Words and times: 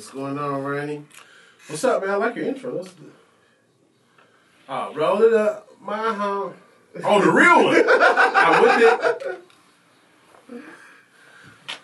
What's 0.00 0.12
going 0.12 0.38
on, 0.38 0.64
Ronnie? 0.64 1.04
What's 1.66 1.84
up, 1.84 2.00
man? 2.00 2.08
I 2.12 2.14
like 2.16 2.34
your 2.34 2.46
intro. 2.46 2.74
That's 2.74 2.88
good. 2.88 3.12
Oh, 4.66 4.94
roll 4.94 5.20
it 5.22 5.34
up, 5.34 5.68
my 5.78 6.14
home. 6.14 6.54
Oh, 7.04 7.20
the 7.22 7.30
real 7.30 7.64
one. 7.66 7.74
I 7.86 8.60
with 10.48 10.62
it. 10.62 10.64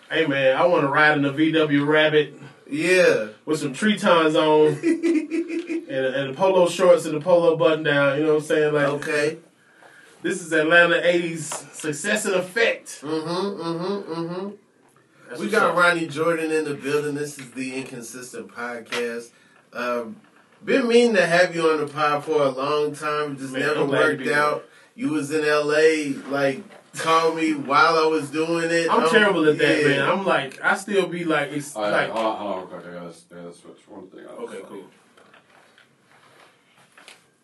Hey, 0.09 0.25
man, 0.25 0.57
I 0.57 0.65
want 0.65 0.81
to 0.81 0.87
ride 0.87 1.19
in 1.19 1.25
a 1.25 1.31
VW 1.31 1.85
Rabbit 1.85 2.33
Yeah. 2.67 3.27
with 3.45 3.59
some 3.59 3.73
Tretorns 3.75 4.35
on 4.35 4.73
and, 5.87 6.15
and 6.15 6.35
polo 6.35 6.67
shorts 6.67 7.05
and 7.05 7.13
a 7.17 7.21
polo 7.21 7.55
button 7.55 7.83
down. 7.83 8.17
You 8.17 8.23
know 8.25 8.33
what 8.33 8.41
I'm 8.41 8.47
saying? 8.47 8.73
Like, 8.73 8.87
Okay. 8.87 9.37
this 10.23 10.41
is 10.41 10.51
Atlanta 10.51 10.95
'80s 10.95 11.71
success 11.75 12.25
and 12.25 12.33
effect. 12.33 12.99
Mm-hmm. 13.03 13.61
Mm-hmm. 13.61 14.11
Mm-hmm. 14.11 14.49
That's 15.27 15.39
We 15.39 15.49
got 15.49 15.71
up. 15.71 15.75
Ronnie 15.77 16.07
Jordan 16.07 16.51
in 16.51 16.65
the 16.65 16.73
building. 16.75 17.15
This 17.15 17.37
is 17.37 17.51
the 17.51 17.75
Inconsistent 17.75 18.49
Podcast. 18.49 19.29
Um, 19.73 20.17
been 20.63 20.87
meaning 20.87 21.15
to 21.15 21.25
have 21.25 21.55
you 21.55 21.69
on 21.69 21.79
the 21.79 21.87
pod 21.87 22.23
for 22.23 22.41
a 22.41 22.49
long 22.49 22.95
time. 22.95 23.33
It 23.33 23.39
just 23.39 23.53
Man, 23.53 23.61
never 23.61 23.81
I'm 23.81 23.87
glad 23.87 23.97
to 23.99 24.05
worked 24.07 24.23
be 24.23 24.33
out. 24.33 24.65
You 24.95 25.09
was 25.09 25.31
in 25.31 25.45
LA, 25.45 26.19
like 26.31 26.63
called 26.97 27.35
me 27.35 27.53
while 27.53 27.95
I 27.95 28.07
was 28.07 28.31
doing 28.31 28.71
it. 28.71 28.89
I'm 28.89 29.03
Um, 29.03 29.09
terrible 29.11 29.47
at 29.47 29.57
that, 29.59 29.81
yeah. 29.81 29.87
man. 29.87 30.09
I'm 30.09 30.25
like, 30.25 30.59
I 30.63 30.75
still 30.75 31.05
be 31.07 31.23
like, 31.25 31.51
it's 31.51 31.75
All 31.75 31.83
right, 31.83 31.91
like, 31.91 32.09
hold 32.09 32.25
on, 32.25 32.37
hold 32.37 32.51
on, 32.51 32.57
real 32.57 32.67
quick. 32.67 32.85
I 32.87 32.93
gotta, 32.93 33.13
I 33.31 33.35
gotta 33.43 33.53
switch 33.53 33.87
one 33.87 34.07
thing 34.07 34.21
out. 34.21 34.39
okay, 34.39 34.61
cool. 34.67 34.83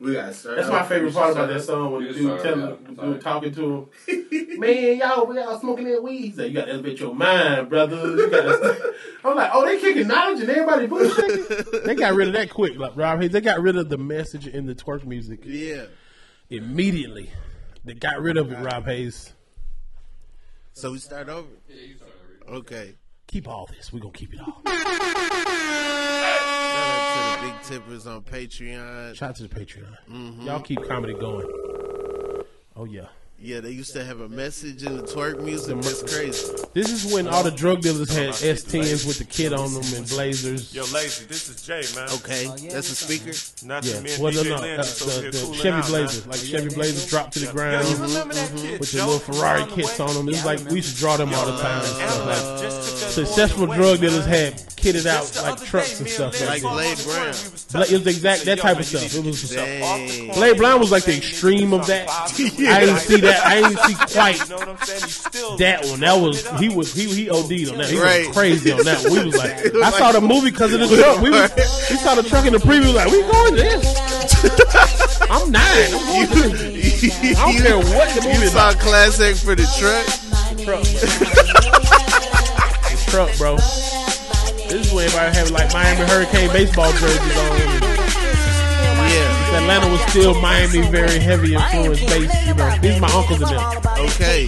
We 0.03 0.13
gotta 0.15 0.33
start. 0.33 0.57
That's 0.57 0.67
my 0.67 0.83
favorite 0.83 1.13
part 1.13 1.31
about 1.31 1.47
that 1.47 1.61
song 1.61 1.93
when 1.93 2.01
You 2.01 2.11
the 2.11 2.19
dude 2.19 2.41
telling, 2.41 2.95
the 2.95 3.01
dude 3.03 3.21
talking 3.21 3.53
to 3.55 3.89
him, 4.05 4.59
man, 4.59 4.97
y'all, 4.97 5.25
we 5.25 5.39
all 5.39 5.57
smoking 5.61 5.85
that 5.85 6.03
weed. 6.03 6.17
He 6.23 6.31
said, 6.31 6.49
you 6.49 6.53
got 6.55 6.65
to 6.65 6.73
elevate 6.73 6.99
your 6.99 7.15
mind, 7.15 7.69
brother. 7.69 7.95
You 7.95 8.29
gotta 8.29 8.93
I'm 9.23 9.37
like, 9.37 9.51
oh, 9.53 9.65
they 9.65 9.79
kicking 9.79 10.07
knowledge 10.07 10.41
and 10.41 10.49
everybody 10.49 10.87
bullshit. 10.87 11.83
they 11.85 11.95
got 11.95 12.15
rid 12.15 12.27
of 12.27 12.33
that 12.33 12.49
quick, 12.49 12.77
like 12.77 12.91
Rob 12.97 13.21
Haze. 13.21 13.31
They 13.31 13.39
got 13.39 13.61
rid 13.61 13.77
of 13.77 13.87
the 13.87 13.97
message 13.97 14.45
in 14.45 14.65
the 14.65 14.75
twerk 14.75 15.05
music 15.05 15.39
Yeah. 15.45 15.85
immediately. 16.49 17.31
They 17.85 17.93
got 17.93 18.21
rid 18.21 18.35
of 18.35 18.51
it, 18.51 18.57
Rob 18.59 18.83
Haze. 18.85 19.31
So 20.73 20.91
we 20.91 20.97
start 20.97 21.29
over. 21.29 21.47
Yeah, 21.69 21.75
you 21.87 21.95
start 21.95 22.11
everything. 22.25 22.55
Okay. 22.55 22.95
Keep 23.27 23.47
all 23.47 23.67
this. 23.67 23.93
We're 23.93 23.99
gonna 23.99 24.11
keep 24.11 24.33
it 24.33 24.41
all. 24.41 24.61
Big 27.43 27.61
tippers 27.63 28.07
on 28.07 28.21
Patreon. 28.21 29.15
Shout 29.15 29.29
out 29.29 29.35
to 29.37 29.43
the 29.43 29.49
Patreon. 29.49 29.97
Mm-hmm. 30.09 30.47
Y'all 30.47 30.61
keep 30.61 30.81
comedy 30.87 31.13
going. 31.13 31.45
Oh 32.75 32.85
yeah. 32.85 33.07
Yeah, 33.45 33.59
they 33.59 33.71
used 33.71 33.91
to 33.91 34.05
have 34.05 34.21
a 34.21 34.29
message 34.29 34.83
in 34.85 34.95
the 34.95 35.03
twerk 35.03 35.41
music. 35.43 35.75
That's 35.81 36.01
crazy. 36.03 36.47
This 36.73 36.89
is 36.89 37.11
when 37.13 37.27
all 37.27 37.43
the 37.43 37.51
drug 37.51 37.81
dealers 37.81 38.09
had 38.09 38.29
S10s 38.29 39.05
with 39.05 39.17
the 39.17 39.25
kid 39.25 39.51
on 39.51 39.73
them 39.73 39.83
and 39.97 40.07
blazers. 40.07 40.73
Yo, 40.73 40.83
Lazy, 40.93 41.25
this 41.25 41.49
is 41.49 41.61
Jay, 41.61 41.83
man. 41.93 42.07
Okay, 42.15 42.45
that's 42.71 42.89
a 42.89 42.95
speaker. 42.95 43.33
Not 43.67 43.83
Yeah, 43.83 43.95
to 43.95 44.01
me 44.01 44.13
and 44.13 44.23
well, 44.23 44.31
no, 44.31 44.43
DJ 44.43 44.49
no, 44.49 44.55
Lynn 44.61 44.79
uh, 44.79 44.83
just 44.83 45.01
over 45.01 45.29
the, 45.29 45.37
the 45.37 45.53
Chevy 45.55 45.69
out, 45.71 45.87
Blazers, 45.87 46.25
man. 46.25 46.31
like 46.31 46.39
Chevy 46.39 46.73
Blazers 46.73 47.09
dropped 47.09 47.33
to 47.33 47.39
the 47.39 47.45
Yeah, 47.47 47.51
ground 47.51 47.87
you 47.89 47.95
remember 47.97 48.33
that 48.33 48.49
kid, 48.55 48.79
with 48.79 48.91
the 48.93 48.97
Joe 48.99 49.07
little 49.07 49.19
Ferrari 49.19 49.59
around 49.63 49.71
kits 49.71 49.99
on 49.99 50.13
them. 50.15 50.29
It's 50.29 50.45
like 50.45 50.59
we 50.69 50.75
used 50.77 50.93
to 50.95 50.99
draw 50.99 51.17
them 51.17 51.33
all 51.33 51.45
the 51.45 51.57
time. 51.61 51.79
and 51.83 51.85
stuff 51.85 52.25
like 52.25 52.37
Analyst 52.37 52.63
just 52.63 52.87
took 52.87 52.99
that 53.01 53.11
Successful 53.27 53.67
boy 53.67 53.75
drug 53.75 53.99
dealers 53.99 54.25
had 54.25 54.53
kitted 54.79 55.05
out 55.05 55.27
like 55.43 55.61
trucks 55.65 55.99
and 55.99 56.09
stuff. 56.09 56.39
Lynn 56.39 56.47
Like 56.47 56.63
Like 56.63 56.71
was 56.71 56.73
Blade 56.73 56.97
the 56.97 57.03
Brown. 57.11 57.33
phone, 57.33 57.43
we 57.43 57.51
was 57.51 57.65
Bla- 57.73 57.81
it 57.83 57.91
was 57.91 58.03
the 58.05 58.09
exact 58.09 58.45
that 58.45 58.59
type 58.59 58.79
of 58.79 58.85
stuff. 58.85 59.01
need 59.01 59.13
It 59.19 59.25
was 59.25 59.41
get 59.41 59.51
yourself 59.51 59.83
off 59.83 59.99
the 59.99 60.07
Dang. 60.07 60.25
corner. 60.27 60.33
Blade 60.39 60.57
Brown 60.57 60.79
was 60.79 60.91
like 60.91 61.03
the 61.03 61.17
extreme 61.17 61.73
of 61.73 61.87
that. 61.87 62.07
I 62.09 62.79
didn't 62.79 62.99
see 62.99 63.19
that. 63.21 63.32
I 63.43 63.61
didn't 63.61 63.77
see 63.79 63.95
quite 64.13 64.39
You 64.39 64.45
know 64.49 64.57
what 64.57 64.69
I'm 64.69 64.77
saying? 64.85 65.01
He's 65.03 65.15
still 65.15 65.57
that 65.57 65.85
one. 65.85 65.99
That 66.01 66.19
was 66.21 66.45
he 66.59 66.69
was 66.69 66.93
he 66.93 67.07
he 67.13 67.29
OD'd 67.29 67.69
on 67.69 67.77
that. 67.79 67.89
He 67.89 67.97
Right. 67.99 68.27
was 68.27 68.35
crazy 68.37 68.71
on 68.71 68.83
that. 68.85 69.03
We 69.05 69.23
was 69.23 69.35
like, 69.37 69.63
was 69.73 69.81
I 69.83 69.89
saw 69.97 70.11
the 70.11 70.21
movie 70.21 70.51
because 70.51 70.73
of 70.73 70.79
the 70.81 70.87
truck. 70.97 71.21
We 71.21 71.29
was 71.31 71.51
we 71.89 71.95
saw 71.97 72.15
the 72.15 72.23
truck 72.23 72.45
in 72.45 72.53
the 72.53 72.59
preview. 72.59 72.93
Like 72.93 73.09
we 73.11 73.21
going 73.21 73.55
to 73.55 73.61
this. 73.61 73.85
I'm 75.29 75.51
nine. 75.51 75.93
I'm 75.93 76.05
going 76.05 76.27
to 76.29 76.35
this. 76.57 77.03
I 77.37 77.39
don't 77.51 77.61
care 77.61 77.77
what 77.77 78.09
the 78.15 78.21
movie 78.27 78.43
You 78.43 78.49
saw 78.49 78.69
about. 78.71 78.81
classic 78.81 79.35
for 79.37 79.55
the 79.55 79.65
truck. 79.79 80.05
Truck, 80.63 80.65
bro. 80.65 80.81
the 80.83 80.89
truck, 83.09 83.31
bro. 83.37 83.55
This 84.69 84.87
is 84.87 84.93
when 84.93 85.05
everybody 85.05 85.35
have 85.37 85.51
like 85.51 85.71
Miami 85.73 86.05
Hurricane 86.09 86.49
baseball 86.51 86.91
jerseys 86.93 87.37
on. 87.37 88.02
Yeah. 89.13 89.57
Atlanta 89.61 89.89
was 89.91 90.01
still 90.11 90.41
Miami, 90.41 90.81
very 90.89 91.19
heavy 91.19 91.53
influence 91.53 91.99
based. 92.01 92.47
You 92.47 92.53
know, 92.55 92.77
these 92.79 92.97
are 92.97 92.99
my 92.99 93.13
uncles 93.13 93.41
and 93.41 93.51
them. 93.51 93.81
Okay. 94.05 94.47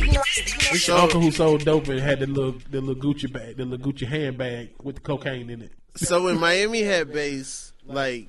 This 0.72 0.88
your 0.88 0.98
uncle 0.98 1.22
who 1.22 1.32
sold 1.32 1.64
dope 1.64 1.88
and 1.88 2.00
had 2.00 2.20
the 2.20 2.28
little 2.28 2.56
the 2.70 2.82
little 2.82 3.02
Gucci 3.02 3.32
bag, 3.32 3.58
the 3.58 3.66
little 3.66 3.92
Gucci 3.92 4.08
handbag 4.08 4.72
with 4.82 4.96
the 4.96 5.02
cocaine 5.02 5.50
in 5.50 5.62
it. 5.62 5.72
So 5.96 6.24
when 6.24 6.40
Miami 6.40 6.82
had 6.82 7.14
base, 7.14 7.72
like 7.86 8.28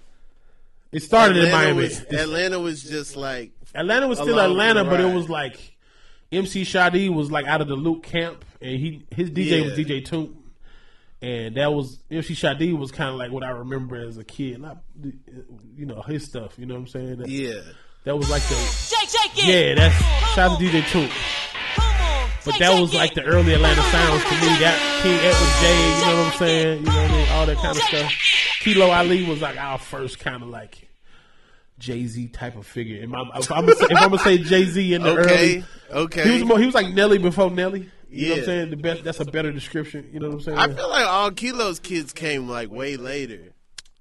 It 0.93 1.03
started 1.03 1.37
in 1.39 1.51
Miami. 1.51 1.85
was, 1.85 2.01
Atlanta 2.01 2.59
was 2.61 2.83
just 2.83 3.17
like 3.17 3.53
Atlanta 3.75 4.07
was 4.07 4.19
still 4.19 4.39
Atlanta, 4.39 4.85
but 4.85 5.01
it 5.01 5.13
was 5.13 5.29
like 5.29 5.77
MC 6.31 6.65
Shy 6.65 6.91
D 6.91 7.09
was 7.09 7.31
like 7.31 7.47
out 7.47 7.61
of 7.61 7.69
the 7.69 7.77
Luke 7.77 8.03
camp, 8.03 8.45
and 8.61 8.79
he 8.79 9.07
his 9.11 9.31
DJ 9.31 9.65
was 9.65 9.73
DJ 9.73 10.07
Toomp, 10.07 10.35
and 11.23 11.57
that 11.57 11.73
was 11.73 11.99
MC 12.11 12.35
Shy 12.35 12.55
D 12.55 12.73
was 12.73 12.93
kind 12.93 13.11
of 13.11 13.17
like 13.17 13.31
what 13.33 13.43
I 13.43 13.51
remember 13.51 13.97
as 13.97 14.19
a 14.19 14.25
kid, 14.25 14.61
not 14.61 14.79
you 15.77 15.87
know 15.87 16.03
his 16.03 16.25
stuff. 16.25 16.59
You 16.59 16.67
know 16.67 16.75
what 16.75 16.81
I'm 16.81 16.87
saying? 16.89 17.17
That, 17.17 17.29
yeah. 17.29 17.61
that 18.05 18.17
was 18.17 18.29
like 18.31 18.43
the 18.43 18.55
Shake, 18.55 19.09
shake 19.09 19.45
it. 19.49 19.69
yeah. 19.69 19.75
That's 19.75 20.35
shout 20.35 20.53
out 20.53 20.59
to 20.59 20.65
DJ 20.65 20.83
Toomp. 20.83 21.11
Come. 21.77 22.31
But 22.45 22.59
that 22.61 22.81
was 22.81 22.95
like 22.95 23.15
the 23.15 23.25
early 23.25 23.55
Atlanta 23.55 23.83
sounds 23.83 24.23
to 24.23 24.31
me. 24.35 24.47
That 24.61 24.79
King 25.03 25.19
Edward 25.19 25.55
J, 25.61 25.99
you 25.99 26.07
know 26.07 26.23
what 26.23 26.33
I'm 26.33 26.39
saying? 26.39 26.79
You 26.79 26.85
know 26.85 27.03
what 27.03 27.11
I 27.11 27.17
mean? 27.17 27.29
All 27.31 27.47
that 27.47 27.57
kind 27.57 27.77
of 27.77 27.83
stuff. 27.83 28.13
Kilo 28.61 28.91
Ali 28.91 29.25
was 29.25 29.41
like 29.43 29.57
our 29.57 29.79
first 29.79 30.21
kind 30.21 30.43
of 30.45 30.49
like 30.49 30.89
Jay 31.81 32.07
Z 32.07 32.29
type 32.29 32.57
of 32.57 32.65
figure. 32.67 33.03
If 33.03 33.13
I'm, 33.13 33.31
if 33.35 33.51
I'm 33.51 33.67
gonna 33.67 33.75
say, 33.77 33.87
if 33.91 33.97
I'm 33.97 34.11
gonna 34.11 34.19
say 34.19 34.39
Jay 34.39 34.65
Z 34.65 34.95
in 34.95 35.03
the 35.03 35.11
Okay. 35.19 35.33
early, 35.33 35.65
Okay. 36.05 36.23
he 36.25 36.33
was 36.35 36.45
more, 36.45 36.59
he 36.61 36.67
was 36.67 36.75
like 36.75 36.89
Nelly 36.95 37.19
before 37.19 37.51
Nelly. 37.51 37.91
You 38.11 38.29
know 38.29 38.31
what 38.35 38.39
I'm 38.39 38.45
saying? 38.45 38.71
The 38.71 38.77
best. 38.77 39.05
That's 39.05 39.21
a 39.21 39.25
better 39.25 39.53
description. 39.53 40.09
You 40.13 40.21
know 40.21 40.29
what 40.29 40.35
I'm 40.35 40.41
saying? 40.43 40.59
I 40.59 40.67
feel 40.73 40.89
like 40.89 41.07
all 41.07 41.31
Kilo's 41.33 41.79
kids 41.81 42.13
came 42.13 42.49
like 42.49 42.71
way 42.71 42.97
later. 42.97 43.53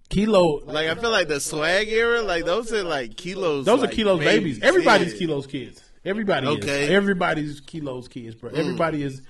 Kilo. 0.09 0.59
Like 0.65 0.87
I 0.87 0.95
feel 0.95 1.09
like 1.11 1.27
the 1.27 1.39
swag 1.39 1.87
era, 1.89 2.21
like 2.21 2.45
those 2.45 2.71
are 2.71 2.83
like 2.83 3.17
Kilo's. 3.17 3.65
Those 3.65 3.81
like, 3.81 3.91
are 3.91 3.93
Kilo's 3.93 4.19
babies. 4.19 4.61
Everybody's 4.61 5.13
yeah. 5.13 5.19
Kilo's 5.19 5.47
kids. 5.47 5.81
Everybody 6.05 6.47
Okay. 6.47 6.83
is. 6.85 6.89
Everybody's 6.91 7.59
Kilo's 7.61 8.07
kids, 8.07 8.35
bro. 8.35 8.51
Mm. 8.51 8.57
Everybody 8.57 9.03
is 9.03 9.21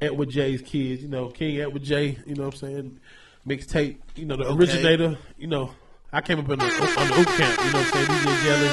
Edward 0.00 0.30
J's 0.30 0.60
kids. 0.62 1.02
You 1.02 1.08
know, 1.08 1.28
King 1.28 1.60
Edward 1.60 1.84
J. 1.84 2.18
You 2.26 2.34
know 2.34 2.46
what 2.46 2.54
I'm 2.54 2.60
saying? 2.60 3.00
Mixtape. 3.46 3.98
You 4.16 4.24
know, 4.26 4.36
the 4.36 4.44
Okay. 4.46 4.54
originator. 4.58 5.18
You 5.38 5.46
know, 5.46 5.70
I 6.12 6.20
came 6.20 6.40
up 6.40 6.48
in 6.48 6.58
the, 6.58 6.64
on 6.64 7.08
the 7.08 7.20
Oop 7.20 7.28
camp. 7.28 7.64
You 7.64 7.72
know 7.72 7.78
what 7.78 7.94
I'm 7.96 8.06
saying? 8.06 8.06
DJ 8.06 8.42
Jelly, 8.44 8.68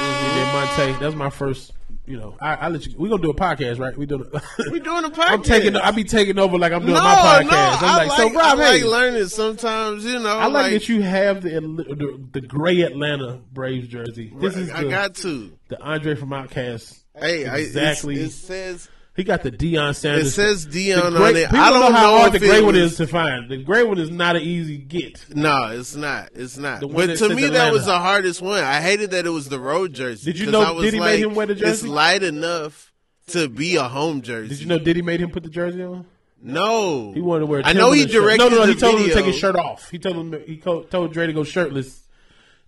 DJ 0.00 0.52
Monte. 0.52 1.00
That's 1.00 1.14
my 1.14 1.30
first. 1.30 1.72
You 2.06 2.18
know, 2.18 2.36
I, 2.40 2.54
I 2.54 2.68
let 2.68 2.86
you. 2.86 2.94
We 2.96 3.08
gonna 3.08 3.20
do 3.20 3.30
a 3.30 3.34
podcast, 3.34 3.80
right? 3.80 3.96
We 3.96 4.06
doing. 4.06 4.24
A, 4.32 4.40
We 4.70 4.78
doing 4.78 5.04
a 5.04 5.10
podcast. 5.10 5.28
I'm 5.28 5.42
taking. 5.42 5.74
I 5.76 5.90
be 5.90 6.04
taking 6.04 6.38
over 6.38 6.56
like 6.56 6.72
I'm 6.72 6.82
doing 6.82 6.94
no, 6.94 7.00
my 7.02 7.14
podcast. 7.42 7.50
no. 7.50 7.56
I'm 7.56 7.84
I 7.84 7.96
like, 7.96 8.08
like, 8.08 8.16
so 8.18 8.32
Rob, 8.32 8.58
I 8.58 8.62
hey, 8.64 8.82
like 8.84 8.92
learning 8.92 9.26
sometimes. 9.28 10.04
You 10.04 10.20
know, 10.20 10.28
I 10.38 10.46
like, 10.46 10.70
that 10.72 10.88
you 10.88 11.02
have 11.02 11.42
the, 11.42 11.50
the 11.60 12.28
the 12.32 12.40
gray 12.40 12.82
Atlanta 12.82 13.40
Braves 13.52 13.88
jersey. 13.88 14.32
This 14.38 14.56
is 14.56 14.70
I 14.70 14.84
the, 14.84 14.88
got 14.88 15.14
to. 15.16 15.52
the 15.68 15.82
Andre 15.82 16.14
from 16.14 16.28
Outkast. 16.30 17.00
Hey, 17.18 17.44
I- 17.46 17.58
it's- 17.58 17.66
exactly. 17.68 18.20
it 18.20 18.30
says 18.30 18.88
He 19.16 19.24
got 19.24 19.42
the 19.42 19.50
Deion 19.50 19.96
Sanders. 19.96 20.26
it 20.26 20.30
says 20.32 20.66
Dion 20.66 21.14
The 21.14 21.24
on 21.24 21.36
it. 21.36 21.52
I 21.52 21.70
don't 21.70 21.80
know 21.80 21.90
how 21.96 22.12
know 22.12 22.18
hard 22.18 22.32
the 22.32 22.38
gray 22.38 22.60
one 22.62 22.76
is 22.76 22.96
to 22.98 23.06
find. 23.06 23.48
The 23.50 23.56
gray 23.62 23.82
one 23.82 23.98
is 23.98 24.10
not 24.10 24.36
an 24.36 24.42
easy 24.42 24.76
get. 24.76 25.34
No, 25.34 25.68
it's 25.68 25.96
not. 25.96 26.28
It's 26.34 26.58
not. 26.58 26.82
But 26.82 27.16
to 27.18 27.34
me, 27.34 27.48
that 27.48 27.72
was 27.72 27.86
the 27.86 27.98
hardest 27.98 28.42
one. 28.42 28.62
I 28.62 28.80
hated 28.82 29.12
that 29.12 29.24
it 29.26 29.30
was 29.30 29.48
the 29.48 29.58
road 29.58 29.94
jersey. 29.94 30.32
Did 30.32 30.38
you 30.40 30.50
know 30.50 30.80
Diddy 30.82 31.00
made 31.00 31.20
him 31.20 31.34
wear 31.34 31.46
the 31.46 31.54
jersey? 31.54 31.70
It's 31.70 31.82
light 31.84 32.22
enough 32.22 32.92
to 33.28 33.48
be 33.48 33.76
a 33.76 33.84
home 33.84 34.20
jersey. 34.20 34.50
Did 34.50 34.60
you 34.60 34.66
know 34.66 34.78
Diddy 34.78 35.00
made 35.02 35.20
him 35.20 35.30
put 35.30 35.42
the 35.44 35.48
jersey 35.50 35.82
on? 35.82 36.06
No, 36.42 37.12
He 37.14 37.20
wanted 37.22 37.40
to 37.40 37.46
wear. 37.46 37.62
I 37.64 37.72
know 37.72 37.92
he 37.92 38.04
Timberland 38.04 38.12
shirt. 38.12 38.38
directed 38.38 38.44
No, 38.44 38.48
no, 38.50 38.64
no. 38.66 38.72
He 38.72 38.78
told 38.78 39.00
him 39.00 39.08
to 39.08 39.14
take 39.14 39.24
his 39.24 39.36
shirt 39.38 39.56
off. 39.56 39.90
He 39.90 39.98
told 39.98 40.16
him 40.16 40.42
he 40.46 40.58
told 40.58 41.12
Dre 41.14 41.26
to 41.26 41.32
go 41.32 41.42
shirtless, 41.42 42.02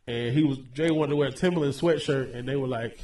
and 0.06 0.34
he 0.34 0.42
was 0.42 0.56
Dre 0.58 0.88
wanted 0.90 1.10
to 1.10 1.16
wear 1.16 1.28
a 1.28 1.32
Timberland 1.32 1.74
sweatshirt, 1.74 2.34
and 2.34 2.48
they 2.48 2.56
were 2.56 2.66
like, 2.66 2.98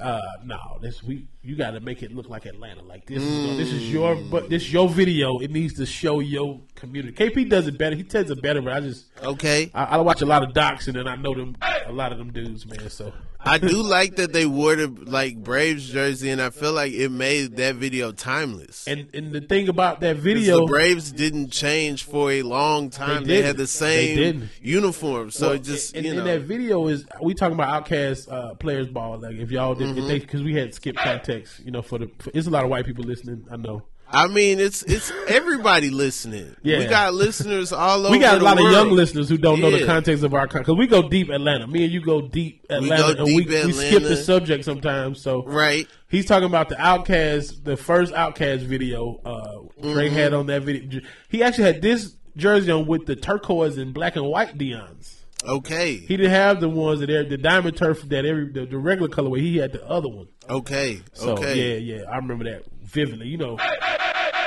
uh, 0.00 0.20
"No, 0.44 0.58
this 0.82 1.02
we 1.02 1.26
you 1.46 1.54
got 1.56 1.70
to 1.72 1.80
make 1.80 2.02
it 2.02 2.12
look 2.14 2.28
like 2.28 2.44
Atlanta. 2.46 2.82
Like 2.82 3.06
this 3.06 3.22
is 3.22 3.56
this 3.56 3.72
is 3.72 3.92
your 3.92 4.16
but 4.16 4.50
this 4.50 4.72
your 4.72 4.88
video. 4.88 5.38
It 5.38 5.50
needs 5.50 5.74
to 5.74 5.86
show 5.86 6.20
your 6.20 6.60
community. 6.74 7.12
KP 7.14 7.48
does 7.48 7.66
it 7.66 7.78
better. 7.78 7.94
He 7.94 8.02
tells 8.02 8.30
it 8.30 8.42
better, 8.42 8.60
but 8.60 8.72
I 8.72 8.80
just 8.80 9.06
Okay, 9.22 9.70
I, 9.74 9.84
I 9.84 9.96
watch 9.98 10.20
a 10.22 10.26
lot 10.26 10.42
of 10.42 10.52
docs, 10.52 10.88
and 10.88 10.96
then 10.96 11.06
I 11.06 11.16
know 11.16 11.34
them 11.34 11.56
a 11.86 11.92
lot 11.92 12.12
of 12.12 12.18
them 12.18 12.32
dudes, 12.32 12.66
man. 12.66 12.90
So 12.90 13.12
I 13.40 13.58
do 13.58 13.80
like 13.82 14.16
that 14.16 14.32
they 14.32 14.44
wore 14.44 14.74
the 14.74 14.88
like 14.88 15.36
Braves 15.36 15.88
jersey, 15.88 16.30
and 16.30 16.42
I 16.42 16.50
feel 16.50 16.72
like 16.72 16.92
it 16.92 17.10
made 17.10 17.56
that 17.58 17.76
video 17.76 18.10
timeless. 18.12 18.86
and 18.88 19.08
and 19.14 19.32
the 19.32 19.40
thing 19.40 19.68
about 19.68 20.00
that 20.00 20.16
video, 20.16 20.60
the 20.60 20.66
Braves 20.66 21.12
didn't 21.12 21.50
change 21.50 22.02
for 22.02 22.32
a 22.32 22.42
long 22.42 22.90
time. 22.90 23.22
They 23.24 23.36
They, 23.36 23.42
had 23.42 23.56
the 23.56 23.66
same 23.68 24.48
uniform, 24.60 25.30
so 25.30 25.46
Well, 25.48 25.56
it 25.56 25.62
just 25.62 25.94
and, 25.94 26.04
you 26.04 26.10
and 26.12 26.20
know. 26.20 26.24
that 26.24 26.40
video 26.42 26.88
is 26.88 27.04
we 27.22 27.34
talking 27.34 27.54
about 27.54 27.86
Outkast 27.86 28.30
uh, 28.32 28.54
players 28.54 28.88
ball. 28.88 29.18
Like 29.18 29.36
if 29.36 29.50
y'all 29.52 29.74
did, 29.74 29.86
Mm-hmm. 29.86 30.08
because 30.08 30.42
we 30.42 30.54
had 30.54 30.74
skip 30.74 30.96
context, 31.36 31.64
you 31.64 31.70
know, 31.70 31.82
for 31.82 31.98
the 31.98 32.10
for, 32.18 32.30
it's 32.34 32.46
a 32.46 32.50
lot 32.50 32.64
of 32.64 32.70
white 32.70 32.84
people 32.86 33.04
listening. 33.04 33.46
I 33.50 33.56
know. 33.56 33.82
I 34.08 34.28
mean, 34.28 34.60
it's 34.60 34.82
it's 34.84 35.10
everybody 35.28 35.90
listening. 35.90 36.54
Yeah. 36.62 36.78
We 36.78 36.86
got 36.86 37.14
listeners 37.14 37.72
all 37.72 38.00
over. 38.06 38.10
We 38.12 38.18
got 38.20 38.40
a 38.40 38.44
lot 38.44 38.58
of 38.64 38.70
young 38.70 38.90
listeners 38.90 39.28
who 39.28 39.36
don't 39.36 39.60
know 39.60 39.70
the 39.70 39.80
Yeah. 39.80 39.86
context 39.86 40.22
of 40.22 40.32
our 40.32 40.46
because 40.46 40.76
we 40.76 40.86
go 40.86 41.08
deep 41.08 41.28
Atlanta. 41.28 41.66
Me 41.66 41.84
and 41.84 41.92
you 41.92 42.00
go 42.00 42.20
deep 42.20 42.64
Atlanta, 42.70 43.14
go 43.14 43.24
and 43.24 43.34
we, 43.34 43.44
deep 43.44 43.64
we 43.64 43.72
skip 43.72 44.02
the 44.04 44.16
subject 44.16 44.64
sometimes. 44.64 45.20
So 45.20 45.42
Right. 45.44 45.88
he's 46.08 46.24
talking 46.26 46.46
about 46.46 46.68
the 46.68 46.76
Outkast, 46.76 47.64
the 47.64 47.76
first 47.76 48.12
Outkast 48.12 48.60
video. 48.60 49.20
Uh, 49.24 49.62
Dre 49.82 50.06
Mm-hmm. 50.06 50.14
had 50.16 50.34
on 50.34 50.46
that 50.46 50.62
video. 50.62 51.00
He 51.28 51.42
actually 51.42 51.64
had 51.64 51.82
this 51.82 52.14
jersey 52.36 52.70
on 52.70 52.86
with 52.86 53.06
the 53.06 53.16
turquoise 53.16 53.76
and 53.76 53.92
black 53.92 54.14
and 54.16 54.26
white 54.26 54.56
Dion's. 54.56 55.15
Okay. 55.46 55.96
He 55.96 56.16
didn't 56.16 56.32
have 56.32 56.60
the 56.60 56.68
ones 56.68 57.00
that 57.00 57.10
are 57.10 57.24
the 57.24 57.36
diamond 57.38 57.76
turf 57.76 58.02
that 58.08 58.24
every 58.24 58.50
the, 58.52 58.66
the 58.66 58.78
regular 58.78 59.08
colorway. 59.08 59.40
He 59.40 59.56
had 59.58 59.72
the 59.72 59.86
other 59.86 60.08
one. 60.08 60.28
Okay. 60.48 61.00
So 61.12 61.32
okay. 61.32 61.78
yeah, 61.80 61.96
yeah, 61.98 62.02
I 62.10 62.16
remember 62.16 62.44
that 62.44 62.64
vividly. 62.82 63.28
You 63.28 63.38
know, 63.38 63.58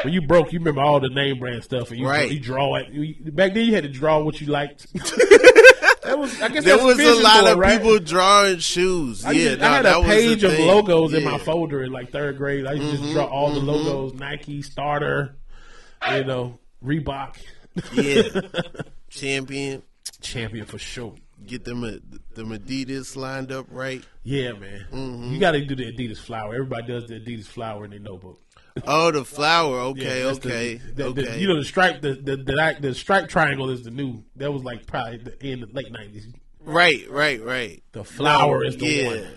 when 0.04 0.14
you 0.14 0.22
broke, 0.22 0.52
you 0.52 0.60
remember 0.60 0.82
all 0.82 1.00
the 1.00 1.10
name 1.10 1.40
brand 1.40 1.64
stuff, 1.64 1.90
and 1.92 2.00
you, 2.00 2.08
Right. 2.08 2.32
you 2.32 2.40
draw 2.40 2.76
it. 2.76 2.90
You- 2.90 3.32
back 3.32 3.54
then, 3.54 3.66
you 3.66 3.74
had 3.76 3.84
to 3.84 3.90
draw 3.90 4.20
what 4.20 4.40
you 4.42 4.48
liked. 4.48 4.92
that 4.94 6.16
was, 6.18 6.42
I 6.42 6.48
guess, 6.50 6.64
There 6.66 6.78
was 6.84 7.00
a 7.00 7.22
lot 7.22 7.42
board, 7.44 7.54
of 7.54 7.60
right? 7.60 7.78
people 7.80 8.00
drawing 8.00 8.58
shoes. 8.60 9.24
I, 9.26 9.32
yeah, 9.32 9.50
used- 9.52 9.60
no, 9.62 9.68
I 9.68 9.76
had 9.76 9.86
a 9.86 10.02
page 10.04 10.44
of 10.44 10.52
thing. 10.54 10.68
logos 10.68 11.14
in 11.14 11.22
Yeah. 11.22 11.28
Mm-hmm, 11.30 11.38
my 11.38 11.44
folder 11.44 11.84
in 11.84 11.92
like 11.92 12.12
third 12.12 12.38
grade. 12.38 12.66
I 12.66 12.74
used 12.74 12.92
to 12.92 12.98
just 13.02 13.14
draw 13.14 13.26
all 13.26 13.52
the 13.54 13.60
logos: 13.60 14.14
Nike, 14.16 14.62
Starter, 14.62 15.36
you 16.12 16.24
know, 16.26 16.60
Reebok, 16.84 17.36
Yeah. 17.94 18.42
Champion. 19.10 19.82
Champion 20.22 20.66
for 20.66 20.78
sure. 20.78 21.16
Get 21.46 21.64
them 21.64 21.84
uh, 21.84 21.92
them 22.36 22.50
Adidas 22.50 23.16
lined 23.16 23.52
up 23.52 23.68
right. 23.70 24.04
Yeah, 24.24 24.52
man. 24.54 24.86
Mm-hmm. 24.92 25.34
You 25.34 25.40
got 25.40 25.52
to 25.52 25.64
do 25.66 25.76
the 25.76 25.86
Adidas 25.92 26.20
flower. 26.20 26.54
Everybody 26.54 26.88
does 26.88 27.08
the 27.08 27.16
Adidas 27.20 27.46
flower 27.46 27.86
in 27.86 27.92
their 27.92 28.00
notebook. 28.00 28.42
Oh, 28.86 29.12
the 29.12 29.24
flower. 29.26 29.80
Okay, 29.80 30.22
Yeah, 30.24 30.32
okay, 30.32 30.76
the- 30.76 31.12
the- 31.12 31.22
okay. 31.22 31.40
you 31.40 31.48
know 31.48 31.56
the 31.58 31.66
stripe, 31.66 32.02
the 32.02 32.14
the, 32.14 32.36
the 32.38 32.78
the 32.82 32.94
stripe 32.94 33.30
triangle 33.30 33.70
is 33.70 33.84
the 33.84 33.92
new. 33.92 34.24
That 34.36 34.52
was 34.52 34.64
like 34.64 34.86
probably 34.86 35.18
the 35.18 35.46
in 35.46 35.62
the 35.62 35.68
late 35.68 35.92
nineties. 35.92 36.28
right, 36.62 37.10
right, 37.10 37.44
right. 37.44 37.82
The 37.94 38.04
flower 38.04 38.64
is 38.66 38.78
the 38.78 38.86
yeah. 38.88 39.08
one. 39.08 39.28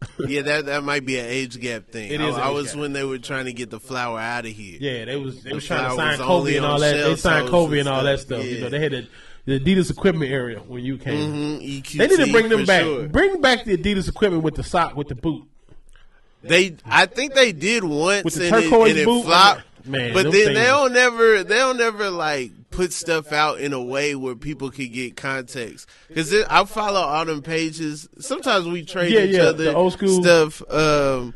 yeah, 0.30 0.42
that 0.42 0.66
that 0.66 0.84
might 0.84 1.04
be 1.06 1.18
an 1.18 1.26
age 1.26 1.58
gap 1.60 1.88
thing. 1.90 2.10
It 2.10 2.20
I, 2.20 2.28
is 2.28 2.36
I 2.36 2.50
was 2.50 2.72
gap. 2.72 2.80
when 2.80 2.92
they 2.92 3.04
were 3.04 3.18
trying 3.18 3.46
to 3.46 3.52
get 3.52 3.70
the 3.70 3.80
flower 3.80 4.18
out 4.20 4.44
of 4.46 4.52
here. 4.52 4.78
Yeah, 4.80 5.04
they 5.06 5.16
was 5.16 5.42
they 5.42 5.50
The 5.50 5.54
was 5.56 5.66
trying 5.66 5.88
to 5.90 5.96
sign 5.96 6.18
Kobe 6.18 6.56
and 6.56 6.64
all 6.66 6.78
that. 6.80 6.92
They 7.04 7.16
signed 7.16 7.48
Kobe 7.48 7.78
and 7.80 7.88
and 7.88 7.96
all 7.96 8.04
that 8.04 8.20
stuff. 8.20 8.40
stuff. 8.42 8.44
You 8.50 8.60
know, 8.60 8.68
they 8.68 8.80
had 8.80 8.92
the, 8.92 9.08
the 9.48 9.58
Adidas 9.58 9.90
equipment 9.90 10.30
area 10.30 10.58
when 10.60 10.84
you 10.84 10.98
came. 10.98 11.32
Mhm, 11.60 11.82
EQT 11.82 11.98
They 11.98 12.06
need 12.08 12.24
to 12.26 12.32
bring 12.32 12.48
them 12.48 12.64
back. 12.66 12.82
sure. 12.82 13.08
Bring 13.08 13.40
back 13.40 13.64
the 13.64 13.76
Adidas 13.76 14.08
equipment 14.08 14.42
with 14.42 14.54
the 14.56 14.62
sock 14.62 14.94
with 14.96 15.08
the 15.08 15.14
boot. 15.14 15.44
They, 16.42 16.76
I 16.84 17.06
think 17.06 17.34
they 17.34 17.52
did 17.52 17.82
once, 17.84 18.24
With 18.24 18.34
the 18.34 18.48
turquoise 18.48 18.96
it 18.96 19.04
boot? 19.04 19.24
flopped. 19.24 19.62
Man, 19.84 20.12
but 20.12 20.24
then 20.24 20.32
things- 20.32 20.46
they 20.48 20.64
don't 20.66 20.92
never, 20.92 21.42
they 21.44 21.54
don't 21.56 21.78
never 21.78 22.10
like 22.10 22.52
put 22.70 22.92
stuff 22.92 23.32
out 23.32 23.58
in 23.58 23.72
a 23.72 23.82
way 23.82 24.14
where 24.14 24.34
people 24.34 24.70
could 24.70 24.92
get 24.92 25.16
context. 25.16 25.88
Because 26.08 26.32
I 26.50 26.64
follow 26.66 27.00
all 27.00 27.24
them 27.24 27.40
pages. 27.42 28.06
Sometimes 28.18 28.66
we 28.66 28.84
trade 28.84 29.12
Yeah, 29.12 29.20
each 29.20 29.36
yeah, 29.36 29.42
other 29.44 29.74
old 29.74 29.94
school- 29.94 30.22
stuff. 30.22 30.62
Um, 30.70 31.32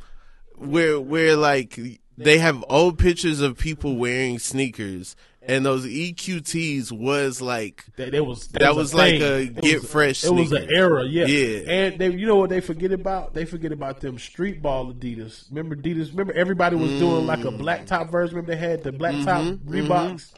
where 0.57 1.01
where 1.01 1.35
like 1.35 1.79
they 2.19 2.39
have 2.39 2.63
old 2.69 2.99
pictures 2.99 3.41
of 3.41 3.57
people 3.59 3.97
wearing 3.97 4.39
sneakers, 4.39 5.17
and 5.47 5.67
those 5.67 5.85
EQTs 5.87 6.93
was 6.93 7.41
like 7.43 7.85
That, 7.97 8.13
that 8.13 8.25
was 8.25 8.47
that, 8.49 8.61
That 8.61 8.77
was, 8.77 8.93
was 8.93 8.95
like 8.95 9.21
thing. 9.21 9.23
a 9.57 9.61
get 9.61 9.81
was- 9.83 9.91
fresh 9.91 10.25
It 10.25 10.33
was 10.33 10.53
an 10.53 10.69
era, 10.73 11.05
yeah. 11.05 11.27
Yeah. 11.27 11.71
And 11.71 11.99
they, 11.99 12.11
you 12.11 12.27
know 12.27 12.37
what 12.37 12.51
they 12.51 12.61
forget 12.61 12.93
about? 12.93 13.35
They 13.35 13.45
forget 13.45 13.73
about 13.73 14.01
them 14.01 14.19
street 14.19 14.63
ball 14.63 14.93
Adidas. 14.93 15.49
Remember 15.51 15.75
Adidas? 15.77 16.11
Remember 16.11 16.33
everybody 16.35 16.77
was 16.77 16.91
doing 16.93 17.27
like 17.27 17.41
a 17.45 17.51
Mm. 17.51 17.59
black 17.59 17.87
top 17.87 18.11
version. 18.11 18.37
Remember 18.37 18.53
they 18.55 18.59
had 18.69 18.83
the 18.85 18.93
black 18.93 19.15
top 19.25 19.43
Reeboks. 19.67 20.33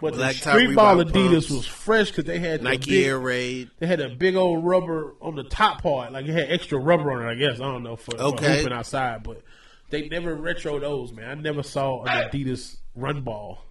But 0.00 0.14
Mm-hmm, 0.14 0.18
Black 0.20 0.34
the 0.36 0.40
top 0.40 0.54
street 0.54 0.74
ball 0.74 0.96
Reebok 0.96 1.10
Adidas 1.12 1.30
pumps. 1.32 1.50
was 1.50 1.66
fresh 1.66 2.06
because 2.08 2.24
they 2.24 2.38
had 2.38 2.60
the 2.60 2.64
Nike 2.64 2.90
big, 2.90 3.06
Air 3.06 3.18
Raid. 3.18 3.70
They 3.80 3.86
had 3.86 4.00
a 4.00 4.08
big 4.08 4.34
old 4.34 4.64
rubber 4.64 5.12
on 5.20 5.34
the 5.36 5.44
top 5.44 5.82
part, 5.82 6.10
like 6.12 6.24
it 6.26 6.32
had 6.32 6.50
extra 6.50 6.78
rubber 6.78 7.12
on 7.12 7.22
it. 7.26 7.30
I 7.30 7.34
guess 7.34 7.60
I 7.60 7.64
don't 7.64 7.82
know 7.82 7.96
for, 7.96 8.12
for 8.16 8.32
hooping 8.32 8.72
outside, 8.72 9.22
but 9.22 9.42
they 9.90 10.08
never 10.08 10.34
retro 10.34 10.80
those. 10.80 11.12
Man, 11.12 11.28
I 11.28 11.34
never 11.34 11.62
saw 11.62 12.02
an 12.04 12.30
Adidas 12.30 12.78
run 12.96 13.20
ball. 13.20 13.62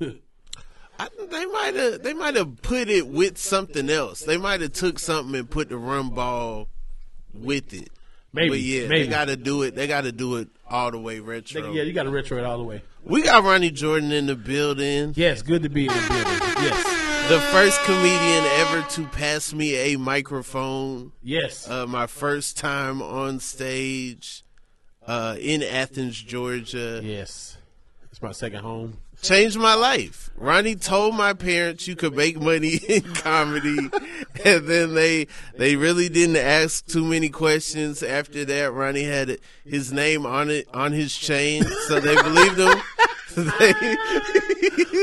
I, 1.00 1.08
they 1.30 1.46
might 1.46 1.74
have 1.76 2.02
they 2.02 2.12
might 2.14 2.34
have 2.34 2.60
put 2.62 2.88
it 2.88 3.06
with 3.06 3.38
something 3.38 3.88
else. 3.88 4.20
They 4.20 4.36
might 4.36 4.60
have 4.60 4.72
took 4.72 4.98
something 4.98 5.34
and 5.36 5.48
put 5.48 5.68
the 5.68 5.76
run 5.76 6.10
ball 6.10 6.68
with 7.32 7.72
it. 7.72 7.88
Maybe, 8.32 8.48
But 8.50 8.58
yeah, 8.60 8.88
maybe. 8.88 9.04
they 9.04 9.08
got 9.10 9.28
to 9.28 9.36
do 9.36 9.62
it. 9.62 9.74
They 9.74 9.86
got 9.86 10.02
to 10.02 10.12
do 10.12 10.36
it 10.36 10.48
all 10.68 10.90
the 10.90 10.98
way 10.98 11.20
retro. 11.20 11.72
yeah, 11.72 11.82
you 11.82 11.92
got 11.92 12.02
to 12.02 12.10
retro 12.10 12.36
it 12.38 12.44
all 12.44 12.58
the 12.58 12.64
way. 12.64 12.82
we 13.04 13.22
got 13.22 13.42
Ronnie 13.44 13.70
Jordan 13.70 14.12
in 14.12 14.26
the 14.26 14.34
building. 14.36 15.12
Yes, 15.16 15.40
good 15.42 15.62
to 15.62 15.68
be 15.70 15.82
in 15.86 15.94
the 15.94 16.08
building. 16.08 16.64
Yes, 16.64 17.28
The 17.30 17.40
first 17.52 17.80
comedian 17.84 18.44
ever 18.60 18.82
to 18.90 19.04
pass 19.06 19.54
me 19.54 19.76
a 19.76 19.96
microphone. 19.96 21.12
yes. 21.22 21.68
Uh, 21.70 21.86
my 21.86 22.06
first 22.06 22.58
time 22.58 23.00
on 23.00 23.38
stage 23.40 24.44
uh, 25.06 25.36
in 25.40 25.62
Athens, 25.62 26.20
Georgia. 26.20 27.00
Yes. 27.02 27.56
It's 28.10 28.20
my 28.20 28.32
second 28.32 28.60
home. 28.62 28.98
Changed 29.22 29.58
my 29.58 29.74
life. 29.74 30.30
Ronnie 30.36 30.76
told 30.76 31.16
my 31.16 31.32
parents 31.32 31.88
you 31.88 31.96
could 31.96 32.14
make 32.14 32.40
money 32.40 32.76
in 32.88 33.02
comedy, 33.14 33.90
and 34.44 34.66
then 34.66 34.94
they 34.94 35.26
they 35.56 35.76
really 35.76 36.08
didn't 36.08 36.36
ask 36.36 36.86
too 36.86 37.04
many 37.04 37.28
questions. 37.28 38.02
After 38.02 38.44
that, 38.44 38.72
Ronnie 38.72 39.04
had 39.04 39.38
his 39.64 39.92
name 39.92 40.24
on 40.24 40.50
it 40.50 40.68
on 40.72 40.92
his 40.92 41.16
chain, 41.16 41.64
so 41.88 41.98
they 42.00 42.14
believed 42.14 42.58
him. 42.58 42.78
They- 43.34 43.96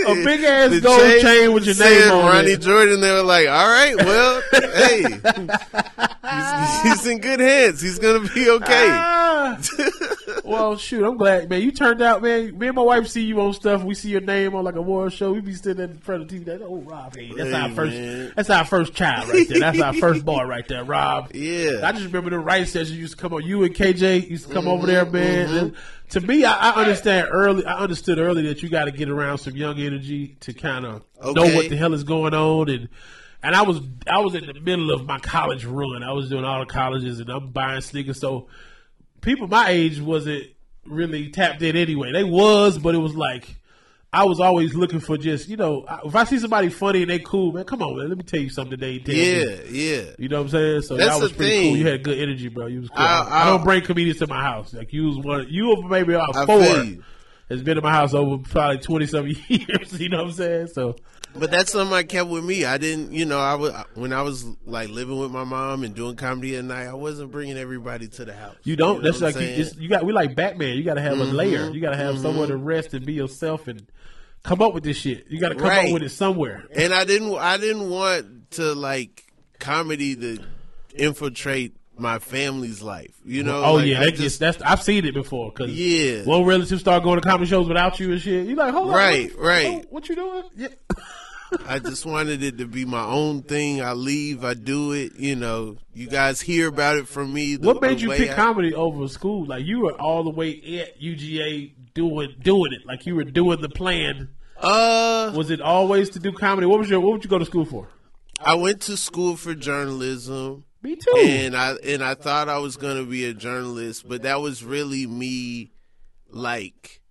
A 0.07 0.15
big 0.23 0.43
ass 0.43 0.79
gold 0.81 1.21
chain 1.21 1.53
with 1.53 1.65
your 1.65 1.75
name 1.75 2.11
on 2.11 2.19
it. 2.25 2.29
Ronnie 2.29 2.51
it. 2.51 2.61
Jordan. 2.61 3.01
They 3.01 3.11
were 3.11 3.23
like, 3.23 3.47
"All 3.47 3.67
right, 3.69 3.95
well, 3.95 4.41
hey, 4.51 5.01
he's, 5.03 6.81
he's 6.83 7.07
in 7.07 7.19
good 7.19 7.39
hands. 7.39 7.81
He's 7.81 7.99
gonna 7.99 8.27
be 8.33 8.49
okay." 8.49 8.87
Ah. 8.89 9.59
well, 10.43 10.75
shoot, 10.77 11.03
I'm 11.05 11.17
glad, 11.17 11.49
man. 11.49 11.61
You 11.61 11.71
turned 11.71 12.01
out, 12.01 12.21
man. 12.21 12.57
Me 12.57 12.67
and 12.67 12.75
my 12.75 12.81
wife 12.81 13.07
see 13.07 13.21
you 13.23 13.39
on 13.41 13.53
stuff. 13.53 13.83
We 13.83 13.95
see 13.95 14.09
your 14.09 14.21
name 14.21 14.55
on 14.55 14.63
like 14.63 14.75
a 14.75 14.81
war 14.81 15.09
show. 15.09 15.31
We 15.33 15.41
be 15.41 15.53
sitting 15.53 15.83
in 15.83 15.97
front 15.97 16.23
of 16.23 16.29
the 16.29 16.39
TV. 16.39 16.47
Like, 16.47 16.61
oh, 16.67 16.77
Rob, 16.81 17.15
hey, 17.15 17.31
that's 17.35 17.49
Hey, 17.49 17.55
our 17.55 17.69
first. 17.71 17.93
man. 17.95 18.33
That's 18.35 18.49
our 18.49 18.65
first 18.65 18.93
child 18.93 19.29
right 19.29 19.47
there. 19.47 19.59
That's 19.59 19.81
our 19.81 19.93
first 19.93 20.25
boy 20.25 20.43
right 20.43 20.67
there, 20.67 20.83
Rob. 20.83 21.31
Yeah. 21.35 21.81
I 21.83 21.91
just 21.91 22.05
remember 22.05 22.29
the 22.31 22.39
right 22.39 22.67
session 22.67 22.95
used 22.95 23.15
to 23.15 23.21
come 23.21 23.33
on. 23.33 23.43
You 23.43 23.63
and 23.63 23.73
KJ 23.73 24.29
used 24.29 24.47
to 24.47 24.53
come 24.53 24.67
over 24.67 24.87
Mm-hmm, 24.87 25.11
there, 25.11 25.45
man. 25.47 25.57
And 25.57 25.75
to 26.15 26.21
me, 26.21 26.45
I, 26.45 26.69
I 26.69 26.81
understand 26.81 27.27
early. 27.29 27.65
I 27.65 27.77
understood 27.77 28.19
early 28.19 28.43
that 28.43 28.63
you 28.63 28.69
got 28.69 28.85
to 28.85 28.91
get 28.91 29.09
around 29.09 29.39
some 29.39 29.57
young 29.57 29.77
energy 29.79 30.37
to 30.39 30.53
kind 30.53 30.85
of 30.85 31.03
know 31.21 31.43
what 31.53 31.67
the 31.67 31.75
hell 31.75 31.93
is 31.93 32.03
going 32.03 32.33
on 32.33 32.69
and. 32.69 32.89
And 33.43 33.55
I 33.55 33.61
was 33.61 33.79
I 34.07 34.17
was 34.21 34.33
in 34.33 34.47
the 34.47 34.59
middle 34.59 34.89
of 34.89 35.05
my 35.05 35.19
college 35.19 35.65
run. 35.65 36.01
I 36.01 36.13
was 36.13 36.29
doing 36.29 36.43
all 36.43 36.61
the 36.61 36.65
colleges 36.65 37.19
and 37.19 37.29
I'm 37.29 37.51
buying 37.51 37.81
sneakers. 37.81 38.19
So 38.19 38.47
people 39.21 39.47
my 39.47 39.69
age 39.69 40.01
wasn't 40.01 40.47
really 40.83 41.29
tapped 41.29 41.61
in 41.61 41.75
anyway. 41.75 42.11
They 42.11 42.23
was, 42.23 42.79
but 42.79 42.95
it 42.95 42.97
was 42.97 43.13
like 43.13 43.57
I 44.15 44.23
was 44.23 44.39
always 44.39 44.73
looking 44.73 44.99
for 44.99 45.17
just 45.17 45.49
you 45.49 45.57
know 45.57 45.85
if 46.05 46.15
I 46.15 46.23
see 46.23 46.39
somebody 46.39 46.69
funny 46.69 47.01
and 47.01 47.11
they 47.11 47.19
cool, 47.19 47.51
man, 47.51 47.65
come 47.65 47.81
on, 47.81 47.97
man, 47.97 48.09
let 48.09 48.17
me 48.17 48.23
tell 48.23 48.39
you 48.39 48.49
something 48.49 48.79
they 48.79 48.97
did. 48.99 49.67
Yeah, 49.67 49.69
yeah. 49.69 50.11
You 50.17 50.29
know 50.29 50.37
what 50.37 50.43
I'm 50.43 50.49
saying? 50.49 50.81
So 50.83 50.95
That's 50.97 51.15
that 51.15 51.21
was 51.21 51.31
pretty 51.33 51.51
thing. 51.51 51.69
cool. 51.71 51.77
You 51.77 51.87
had 51.87 52.03
good 52.03 52.17
energy, 52.19 52.47
bro. 52.47 52.67
You 52.67 52.81
was 52.81 52.89
cool. 52.89 52.99
I- 52.99 53.27
I, 53.29 53.41
I- 53.41 53.45
don't 53.49 53.63
bring 53.63 53.81
comedians 53.83 54.19
to 54.19 54.27
my 54.27 54.41
house. 54.41 54.73
Like 54.73 54.93
you 54.93 55.05
was 55.07 55.17
one. 55.17 55.47
You 55.49 55.75
were 55.75 55.87
maybe 55.89 56.13
about 56.13 56.35
I 56.35 56.45
four. 56.45 56.57
You. 57.49 57.55
Has 57.55 57.63
been 57.63 57.77
in 57.77 57.83
my 57.83 57.91
house 57.91 58.13
over 58.13 58.37
probably 58.37 58.77
twenty 58.79 59.05
some 59.05 59.27
years. 59.47 59.99
You 59.99 60.09
know 60.09 60.17
what 60.17 60.27
I'm 60.27 60.31
saying? 60.33 60.67
So 60.67 60.95
But 61.35 61.51
that's 61.51 61.71
something 61.71 61.93
I 61.95 62.03
kept 62.03 62.29
with 62.29 62.43
me. 62.43 62.65
I 62.65 62.77
didn't, 62.77 63.11
you 63.11 63.25
know, 63.25 63.39
I 63.39 63.55
was 63.55 63.73
when 63.93 64.13
I 64.13 64.21
was 64.21 64.45
like 64.65 64.89
living 64.89 65.19
with 65.19 65.31
my 65.31 65.43
mom 65.43 65.83
and 65.83 65.93
doing 65.93 66.15
comedy 66.15 66.55
at 66.55 66.65
night. 66.65 66.87
I 66.87 66.93
wasn't 66.93 67.31
bringing 67.31 67.57
everybody 67.57 68.07
to 68.07 68.25
the 68.25 68.33
house. 68.33 68.55
you 68.63 68.75
don't. 68.75 69.03
know 69.03 69.11
that's 69.11 69.21
like 69.21 69.35
you, 69.35 69.41
it's, 69.41 69.75
you 69.75 69.89
got. 69.89 70.05
We 70.05 70.13
like 70.13 70.35
Batman. 70.35 70.75
You 70.77 70.83
got 70.83 70.95
to 70.95 71.01
have 71.01 71.19
a 71.19 71.23
Mm-hmm. 71.25 71.35
layer. 71.35 71.69
You 71.71 71.81
got 71.81 71.91
to 71.91 71.97
have 71.97 72.17
somewhere 72.19 72.47
to 72.47 72.57
rest 72.57 72.93
and 72.93 73.05
be 73.05 73.13
yourself 73.13 73.67
and 73.67 73.85
come 74.43 74.61
up 74.61 74.73
with 74.73 74.83
this 74.83 74.97
shit. 74.97 75.25
You 75.29 75.39
got 75.39 75.49
to 75.49 75.55
come 75.55 75.65
Right. 75.65 75.87
up 75.87 75.93
with 75.93 76.03
it 76.03 76.09
somewhere. 76.09 76.63
and 76.75 76.93
I 76.93 77.03
didn't, 77.05 77.35
I 77.35 77.57
didn't 77.57 77.89
want 77.89 78.51
to 78.51 78.73
like 78.73 79.23
comedy 79.59 80.15
to 80.15 80.39
infiltrate 80.95 81.75
my 81.97 82.19
family's 82.19 82.81
life. 82.81 83.15
You 83.25 83.43
know? 83.43 83.63
Oh 83.63 83.73
Like, 83.75 83.87
yeah, 83.87 83.99
that 83.99 84.17
gets, 84.17 84.37
that's 84.37 84.61
I've 84.61 84.81
seen 84.83 85.05
it 85.05 85.13
before. 85.13 85.51
Cause 85.51 85.69
Yeah. 85.69 86.23
one 86.23 86.43
relative 86.45 86.79
start 86.79 87.03
going 87.03 87.19
to 87.21 87.27
comedy 87.27 87.49
shows 87.49 87.67
without 87.67 87.99
you 87.99 88.11
and 88.11 88.21
shit. 88.21 88.47
You 88.47 88.55
like, 88.55 88.73
hold 88.73 88.89
on, 88.89 88.95
Right, 88.95 89.35
what, 89.37 89.45
right. 89.45 89.81
oh, 89.83 89.85
what 89.89 90.09
you 90.09 90.15
doing? 90.15 90.43
Yeah. 90.55 90.67
I 91.67 91.79
just 91.79 92.05
wanted 92.05 92.43
it 92.43 92.57
to 92.57 92.65
be 92.65 92.83
my 92.85 93.03
own 93.05 93.43
thing. 93.43 93.81
I 93.81 93.93
leave, 93.93 94.43
I 94.43 94.55
do 94.55 94.91
it. 94.91 95.15
You 95.17 95.35
know, 95.35 95.77
you 95.93 96.07
guys 96.07 96.41
hear 96.41 96.67
about 96.67 96.97
it 96.97 97.07
from 97.07 97.31
me. 97.33 97.55
the- 97.55 97.67
What 97.67 97.81
made 97.81 98.01
you 98.01 98.09
pick 98.09 98.31
I- 98.31 98.33
comedy 98.35 98.73
over 98.73 99.07
school? 99.07 99.45
Like 99.45 99.63
you 99.65 99.81
were 99.81 99.93
all 99.93 100.23
the 100.23 100.31
way 100.31 100.49
at 100.81 100.99
UGA 101.01 101.71
doing 101.93 102.35
doing 102.41 102.73
it. 102.73 102.85
Like 102.85 103.05
you 103.05 103.15
were 103.15 103.23
doing 103.23 103.61
the 103.61 103.69
plan. 103.69 104.29
Uh, 104.59 105.31
Was 105.35 105.49
it 105.51 105.61
always 105.61 106.09
to 106.11 106.19
do 106.19 106.31
comedy? 106.33 106.65
What 106.67 106.79
was 106.79 106.89
your 106.89 106.99
What 106.99 107.13
would 107.13 107.23
you 107.23 107.29
go 107.29 107.37
to 107.39 107.45
school 107.45 107.65
for? 107.65 107.87
I 108.43 108.55
went 108.55 108.81
to 108.83 108.97
school 108.97 109.37
for 109.37 109.53
journalism. 109.55 110.65
Me 110.85 110.95
too. 110.95 111.15
and 111.17 111.57
I 111.57 111.71
and 111.83 112.03
I 112.03 112.13
thought 112.13 112.47
I 112.47 112.59
was 112.59 112.77
gonna 112.77 113.05
be 113.05 113.25
a 113.25 113.33
journalist, 113.33 114.07
but 114.07 114.21
that 114.21 114.39
was 114.39 114.63
really 114.63 115.07
me, 115.07 115.71
like 116.29 117.01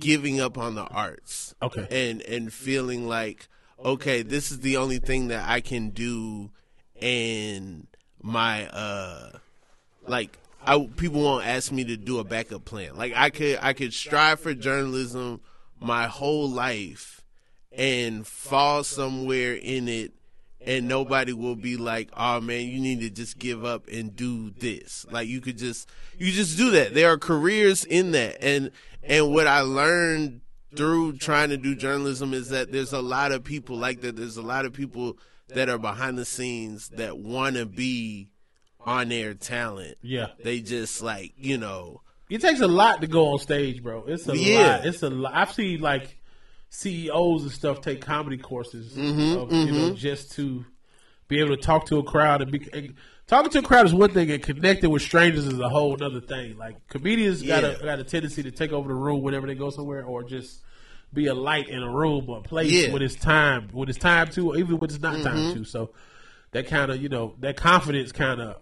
giving 0.00 0.40
up 0.40 0.56
on 0.56 0.74
the 0.74 0.84
arts. 0.84 1.54
Okay. 1.60 1.86
And 1.90 2.22
and 2.22 2.50
feeling 2.50 3.06
like 3.06 3.48
okay, 3.84 4.22
this 4.22 4.50
is 4.50 4.60
the 4.60 4.78
only 4.78 4.98
thing 4.98 5.28
that 5.28 5.46
I 5.46 5.60
can 5.60 5.90
do 5.90 6.50
and 7.02 7.86
my 8.22 8.66
uh 8.68 9.32
like 10.06 10.38
I 10.64 10.88
people 10.96 11.20
won't 11.20 11.46
ask 11.46 11.70
me 11.70 11.84
to 11.84 11.98
do 11.98 12.20
a 12.20 12.24
backup 12.24 12.64
plan. 12.64 12.96
Like 12.96 13.12
I 13.14 13.28
could 13.28 13.58
I 13.60 13.74
could 13.74 13.92
strive 13.92 14.40
for 14.40 14.54
journalism 14.54 15.42
my 15.78 16.06
whole 16.06 16.48
life 16.48 17.20
and 17.72 18.26
fall 18.26 18.84
somewhere 18.84 19.52
in 19.52 19.86
it 19.86 20.12
and 20.68 20.86
nobody 20.86 21.32
will 21.32 21.56
be 21.56 21.76
like, 21.76 22.10
"Oh 22.16 22.40
man, 22.40 22.66
you 22.68 22.78
need 22.78 23.00
to 23.00 23.10
just 23.10 23.38
give 23.38 23.64
up 23.64 23.88
and 23.88 24.14
do 24.14 24.50
this." 24.50 25.06
Like 25.10 25.26
you 25.26 25.40
could 25.40 25.58
just 25.58 25.88
you 26.18 26.30
just 26.30 26.56
do 26.56 26.70
that. 26.72 26.94
There 26.94 27.10
are 27.10 27.18
careers 27.18 27.84
in 27.84 28.12
that. 28.12 28.36
And 28.42 28.70
and 29.02 29.32
what 29.32 29.46
I 29.46 29.60
learned 29.62 30.42
through 30.76 31.16
trying 31.16 31.48
to 31.48 31.56
do 31.56 31.74
journalism 31.74 32.34
is 32.34 32.50
that 32.50 32.70
there's 32.70 32.92
a 32.92 33.00
lot 33.00 33.32
of 33.32 33.42
people 33.42 33.76
like 33.76 34.02
that. 34.02 34.16
There's 34.16 34.36
a 34.36 34.42
lot 34.42 34.66
of 34.66 34.72
people 34.74 35.18
that 35.48 35.70
are 35.70 35.78
behind 35.78 36.18
the 36.18 36.26
scenes 36.26 36.90
that 36.90 37.16
want 37.18 37.56
to 37.56 37.64
be 37.64 38.28
on 38.80 39.08
their 39.08 39.32
talent. 39.32 39.96
Yeah. 40.02 40.26
They 40.44 40.60
just 40.60 41.02
like, 41.02 41.32
you 41.38 41.56
know, 41.56 42.02
It 42.28 42.42
takes 42.42 42.60
a 42.60 42.68
lot 42.68 43.00
to 43.00 43.06
go 43.06 43.28
on 43.32 43.38
stage, 43.38 43.82
bro. 43.82 44.04
It's 44.06 44.28
a 44.28 44.36
Yeah. 44.36 44.76
lot. 44.76 44.86
It's 44.86 45.02
a 45.02 45.08
lot. 45.08 45.32
I've 45.34 45.52
seen 45.54 45.80
like 45.80 46.17
CEOs 46.70 47.42
and 47.42 47.52
stuff 47.52 47.80
take 47.80 48.00
comedy 48.00 48.36
courses, 48.38 48.92
Mm-hmm, 48.94 49.38
of, 49.38 49.52
you 49.52 49.72
know, 49.72 49.94
just 49.94 50.32
to 50.32 50.64
be 51.28 51.40
able 51.40 51.56
to 51.56 51.62
talk 51.62 51.86
to 51.86 51.98
a 51.98 52.02
crowd 52.02 52.42
and 52.42 52.50
be 52.50 52.68
and 52.72 52.94
talking 53.26 53.50
to 53.50 53.58
a 53.58 53.62
crowd 53.62 53.86
is 53.86 53.94
one 53.94 54.10
thing, 54.12 54.30
and 54.30 54.42
connecting 54.42 54.90
with 54.90 55.02
strangers 55.02 55.46
is 55.46 55.58
a 55.58 55.68
whole 55.68 56.02
other 56.02 56.20
thing. 56.20 56.56
Like 56.56 56.86
comedians 56.88 57.42
got 57.42 57.64
a 57.64 57.78
got 57.82 57.98
a 57.98 58.04
tendency 58.04 58.42
to 58.42 58.50
take 58.50 58.72
over 58.72 58.88
the 58.88 58.94
room 58.94 59.22
whenever 59.22 59.46
they 59.46 59.54
go 59.54 59.70
somewhere, 59.70 60.04
or 60.04 60.22
just 60.24 60.62
be 61.12 61.26
a 61.26 61.34
light 61.34 61.68
in 61.68 61.82
a 61.82 61.90
room 61.90 62.26
or 62.28 62.38
a 62.38 62.42
place 62.42 62.70
Yeah. 62.70 62.84
Mm-hmm. 62.84 62.92
when 62.92 63.02
it's 63.02 63.14
time, 63.14 63.68
when 63.72 63.88
it's 63.88 63.98
time 63.98 64.28
to, 64.28 64.50
or 64.50 64.56
even 64.58 64.78
when 64.78 64.90
it's 64.90 65.00
not 65.00 65.22
time 65.22 65.54
to. 65.54 65.64
So 65.64 65.90
that 66.52 66.66
kind 66.66 66.90
of 66.90 67.02
you 67.02 67.08
know 67.08 67.34
that 67.40 67.56
confidence 67.56 68.12
kind 68.12 68.40
of 68.40 68.56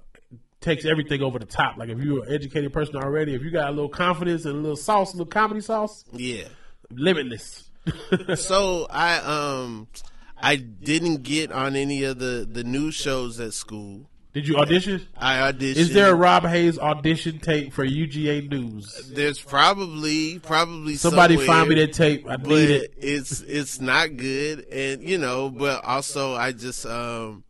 takes 0.61 0.85
everything 0.85 1.23
over 1.23 1.39
the 1.39 1.47
top. 1.47 1.77
Like 1.77 1.89
if 1.89 1.99
you're 1.99 2.25
an 2.25 2.33
educated 2.33 2.73
person 2.73 2.97
already, 2.97 3.35
if 3.35 3.43
you 3.43 3.51
got 3.51 3.69
a 3.69 3.73
little 3.73 3.89
confidence 3.89 4.45
and 4.45 4.55
a 4.55 4.59
little 4.61 4.77
sauce, 4.77 5.13
a 5.13 5.17
little 5.17 5.31
comedy 5.31 5.61
sauce, 5.61 6.05
yeah. 6.13 6.45
limitless. 6.91 7.66
so 8.37 8.87
I 8.91 9.19
um 9.19 9.89
I 10.37 10.57
didn't 10.57 11.23
get 11.23 11.53
on 11.53 11.77
any 11.77 12.05
of 12.05 12.19
the 12.19 12.49
the 12.51 12.65
news 12.65 12.95
shows 12.95 13.41
at 13.41 13.55
school. 13.55 14.09
Did 14.33 14.49
you 14.49 14.57
audition? 14.57 15.07
I 15.17 15.51
auditioned. 15.51 15.77
Is 15.77 15.95
there 15.95 16.11
a 16.11 16.15
Rob 16.15 16.45
Haze 16.45 16.79
audition 16.79 17.39
tape 17.39 17.73
for 17.73 17.87
UGA 17.87 18.51
News? 18.51 19.11
There's 19.11 19.41
probably 19.41 20.39
probably 20.41 20.97
Somebody 20.97 21.39
find 21.39 21.71
me 21.71 21.77
that 21.77 21.95
tape. 21.95 22.27
I 22.29 22.37
need 22.37 22.69
it. 22.71 22.95
it's 22.99 23.41
it's 23.41 23.81
not 23.81 24.17
good, 24.19 24.67
and 24.67 25.03
you 25.03 25.17
know, 25.17 25.49
but 25.49 25.83
also 25.87 26.35
I 26.35 26.53
just 26.53 26.85
um 26.85 27.45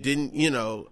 didn't 0.00 0.34
you 0.34 0.50
know 0.50 0.88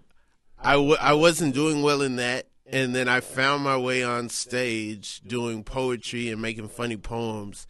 I 0.57 0.73
w- 0.75 0.95
I 0.97 1.13
wasn't 1.13 1.53
doing 1.53 1.81
well 1.81 2.01
in 2.01 2.15
that, 2.15 2.47
and 2.65 2.95
then 2.95 3.09
I 3.09 3.19
found 3.19 3.63
my 3.65 3.75
way 3.75 4.01
on 4.01 4.29
stage 4.29 5.19
doing 5.27 5.65
poetry 5.65 6.29
and 6.29 6.41
making 6.41 6.69
funny 6.69 6.95
poems, 6.95 7.67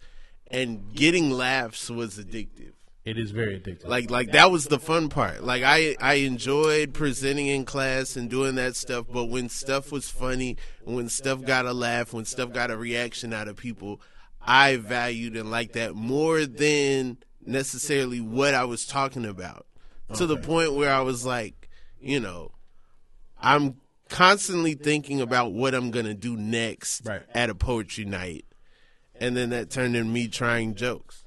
and 0.53 0.93
getting 0.93 1.31
laughs 1.31 1.89
was 1.89 2.17
addictive. 2.17 2.71
It 3.03 3.17
is 3.17 3.31
very 3.31 3.59
addictive. 3.59 3.85
Like 3.87 4.09
like 4.09 4.31
that 4.31 4.49
was 4.49 4.65
the 4.65 4.79
fun 4.79 5.09
part. 5.09 5.43
Like 5.43 5.63
I 5.63 5.97
I 5.99 6.13
enjoyed 6.15 6.93
presenting 6.93 7.47
in 7.47 7.65
class 7.65 8.15
and 8.15 8.29
doing 8.29 8.55
that 8.55 8.77
stuff, 8.77 9.07
but 9.11 9.25
when 9.25 9.49
stuff 9.49 9.91
was 9.91 10.09
funny, 10.09 10.55
when 10.85 11.09
stuff 11.09 11.43
got 11.43 11.65
a 11.65 11.73
laugh, 11.73 12.13
when 12.13 12.23
stuff 12.23 12.53
got 12.53 12.71
a 12.71 12.77
reaction 12.77 13.33
out 13.33 13.49
of 13.49 13.57
people, 13.57 13.99
I 14.41 14.77
valued 14.77 15.35
and 15.35 15.51
liked 15.51 15.73
that 15.73 15.95
more 15.95 16.45
than 16.45 17.17
necessarily 17.45 18.21
what 18.21 18.53
I 18.53 18.63
was 18.63 18.85
talking 18.85 19.25
about. 19.25 19.65
To 20.15 20.27
the 20.27 20.37
point 20.37 20.73
where 20.73 20.93
I 20.93 21.01
was 21.01 21.25
like, 21.25 21.69
you 21.99 22.19
know, 22.19 22.51
I'm 23.41 23.77
constantly 24.09 24.75
thinking 24.75 25.19
about 25.19 25.53
what 25.53 25.73
I'm 25.73 25.89
going 25.89 26.05
to 26.05 26.13
do 26.13 26.37
next 26.37 27.01
Right. 27.05 27.23
at 27.33 27.49
a 27.49 27.55
poetry 27.55 28.05
night. 28.05 28.45
And 29.19 29.37
then 29.37 29.51
that 29.51 29.69
turned 29.69 29.95
into 29.95 30.09
me 30.11 30.27
trying 30.27 30.75
jokes. 30.75 31.23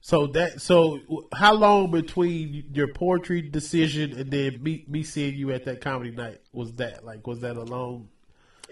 So 0.00 0.26
that 0.28 0.60
so 0.60 1.00
how 1.34 1.54
long 1.54 1.90
between 1.90 2.64
your 2.74 2.88
poetry 2.88 3.40
decision 3.40 4.18
and 4.18 4.30
then 4.30 4.62
me 4.62 4.84
me 4.86 5.02
seeing 5.02 5.34
you 5.34 5.50
at 5.52 5.64
that 5.64 5.80
comedy 5.80 6.10
night 6.10 6.40
was 6.52 6.74
that? 6.74 7.04
Like 7.04 7.26
was 7.26 7.40
that 7.40 7.56
a 7.56 7.62
long 7.62 8.08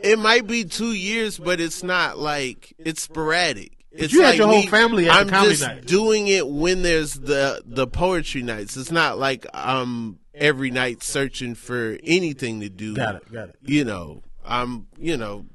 It 0.03 0.19
might 0.19 0.47
be 0.47 0.65
two 0.65 0.93
years, 0.93 1.39
but 1.39 1.59
it's 1.61 1.83
not 1.83 2.19
like 2.19 2.75
it's 2.79 3.03
sporadic. 3.03 3.73
It's 3.91 4.13
you 4.13 4.21
had 4.23 4.31
like 4.31 4.39
your 4.39 4.47
whole 4.49 4.61
me- 4.61 4.67
family 4.67 5.09
at 5.09 5.13
the 5.15 5.21
I'm 5.21 5.29
comedy 5.29 5.51
just 5.53 5.63
night. 5.67 5.87
doing 5.87 6.27
it 6.29 6.47
when 6.49 6.83
there's 6.83 7.15
the 7.15 7.63
the 7.65 7.87
poetry 7.87 8.43
nights. 8.43 8.77
It's 8.77 8.91
not 8.93 9.19
like 9.19 9.47
I'm 9.55 10.19
every 10.35 10.71
night 10.71 11.03
searching 11.03 11.55
for 11.55 11.99
anything 12.05 12.61
to 12.61 12.69
do. 12.69 12.95
Got 12.95 13.17
it, 13.17 13.33
got 13.33 13.49
it. 13.51 13.57
You 13.63 13.85
know, 13.85 14.23
I'm 14.45 14.87
you 14.99 15.17
know 15.17 15.47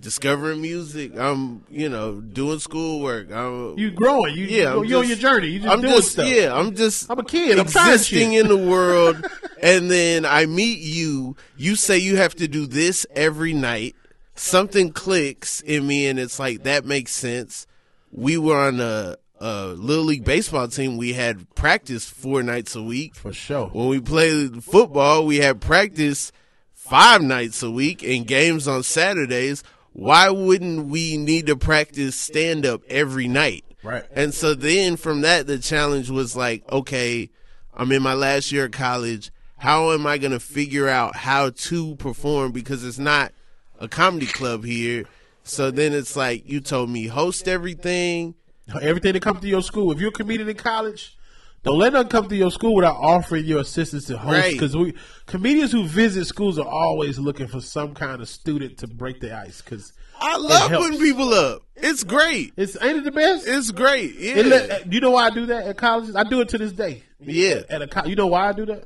discovering 0.00 0.60
music. 0.60 1.16
I'm 1.18 1.64
you 1.70 1.88
know 1.88 2.20
doing 2.20 2.58
schoolwork. 2.58 3.30
I'm 3.32 3.78
you 3.78 3.90
growing? 3.90 4.36
You, 4.36 4.44
yeah, 4.46 4.74
you, 4.74 4.84
you're 4.84 4.98
on 5.00 5.08
your 5.08 5.16
journey. 5.16 5.48
You 5.48 5.60
just 5.60 5.72
I'm 5.72 5.80
doing 5.80 5.96
just 5.96 6.12
stuff. 6.12 6.28
yeah. 6.28 6.54
I'm 6.54 6.74
just 6.74 7.10
I'm 7.10 7.18
a 7.18 7.24
kid. 7.24 7.58
I'm 7.58 7.66
existing 7.66 8.32
in 8.34 8.48
the 8.48 8.56
world, 8.56 9.24
and 9.62 9.90
then 9.90 10.24
I 10.24 10.46
meet 10.46 10.80
you. 10.80 11.36
You 11.56 11.76
say 11.76 11.98
you 11.98 12.16
have 12.16 12.34
to 12.36 12.48
do 12.48 12.66
this 12.66 13.06
every 13.14 13.52
night. 13.52 13.96
Something 14.34 14.92
clicks 14.92 15.60
in 15.60 15.86
me, 15.86 16.06
and 16.06 16.18
it's 16.18 16.38
like 16.38 16.62
that 16.62 16.84
makes 16.84 17.12
sense. 17.12 17.66
We 18.10 18.38
were 18.38 18.58
on 18.58 18.80
a, 18.80 19.16
a 19.38 19.66
little 19.66 20.04
league 20.04 20.24
baseball 20.24 20.66
team. 20.68 20.96
We 20.96 21.12
had 21.12 21.54
practice 21.54 22.08
four 22.08 22.42
nights 22.42 22.74
a 22.74 22.82
week. 22.82 23.14
For 23.14 23.32
sure. 23.32 23.68
When 23.68 23.88
we 23.88 24.00
played 24.00 24.64
football, 24.64 25.26
we 25.26 25.36
had 25.36 25.60
practice 25.60 26.32
five 26.74 27.22
nights 27.22 27.62
a 27.62 27.70
week 27.70 28.02
and 28.02 28.26
games 28.26 28.66
on 28.66 28.82
Saturdays. 28.82 29.62
Why 29.92 30.30
wouldn't 30.30 30.86
we 30.86 31.16
need 31.16 31.46
to 31.46 31.56
practice 31.56 32.16
stand 32.16 32.64
up 32.64 32.82
every 32.88 33.28
night? 33.28 33.64
Right. 33.82 34.04
And 34.12 34.32
so 34.32 34.54
then 34.54 34.96
from 34.96 35.22
that, 35.22 35.46
the 35.46 35.58
challenge 35.58 36.10
was 36.10 36.36
like, 36.36 36.70
okay, 36.70 37.30
I'm 37.74 37.92
in 37.92 38.02
my 38.02 38.14
last 38.14 38.52
year 38.52 38.66
of 38.66 38.72
college. 38.72 39.30
How 39.58 39.92
am 39.92 40.06
I 40.06 40.18
going 40.18 40.32
to 40.32 40.40
figure 40.40 40.88
out 40.88 41.16
how 41.16 41.50
to 41.50 41.96
perform? 41.96 42.52
Because 42.52 42.84
it's 42.84 42.98
not 42.98 43.32
a 43.78 43.88
comedy 43.88 44.26
club 44.26 44.64
here. 44.64 45.04
So 45.42 45.70
then 45.70 45.92
it's 45.92 46.16
like, 46.16 46.48
you 46.48 46.60
told 46.60 46.90
me 46.90 47.06
host 47.06 47.48
everything. 47.48 48.34
Everything 48.80 49.14
that 49.14 49.22
comes 49.22 49.40
to 49.40 49.48
your 49.48 49.62
school. 49.62 49.90
If 49.90 49.98
you're 49.98 50.10
a 50.10 50.12
comedian 50.12 50.48
in 50.48 50.56
college, 50.56 51.18
don't 51.62 51.78
let 51.78 51.92
nothing 51.92 52.08
come 52.08 52.28
to 52.28 52.36
your 52.36 52.50
school 52.50 52.74
without 52.74 52.96
offering 52.96 53.44
your 53.44 53.60
assistance 53.60 54.06
to 54.06 54.16
host. 54.16 54.32
Right. 54.32 54.52
Because 54.52 54.76
we 54.76 54.94
comedians 55.26 55.72
who 55.72 55.84
visit 55.84 56.24
schools 56.26 56.58
are 56.58 56.66
always 56.66 57.18
looking 57.18 57.48
for 57.48 57.60
some 57.60 57.94
kind 57.94 58.22
of 58.22 58.28
student 58.28 58.78
to 58.78 58.86
break 58.86 59.20
the 59.20 59.36
ice. 59.36 59.60
Because 59.60 59.92
I 60.18 60.36
love 60.36 60.70
putting 60.70 60.98
people 60.98 61.34
up. 61.34 61.62
It's 61.76 62.04
great. 62.04 62.52
it's 62.56 62.80
ain't 62.82 62.98
it 62.98 63.04
the 63.04 63.10
best? 63.10 63.46
It's 63.46 63.70
great. 63.70 64.14
Yeah. 64.18 64.34
It 64.36 64.46
let- 64.46 64.70
uh, 64.70 64.78
you 64.90 65.00
know 65.00 65.10
why 65.10 65.26
I 65.26 65.30
do 65.30 65.46
that 65.46 65.66
at 65.66 65.76
colleges? 65.76 66.16
I 66.16 66.24
do 66.24 66.40
it 66.40 66.48
to 66.50 66.58
this 66.58 66.72
day. 66.72 67.02
Yeah. 67.20 67.62
At 67.68 67.82
a 67.82 68.08
you 68.08 68.16
know 68.16 68.26
why 68.28 68.48
I 68.48 68.52
do 68.52 68.66
that? 68.66 68.84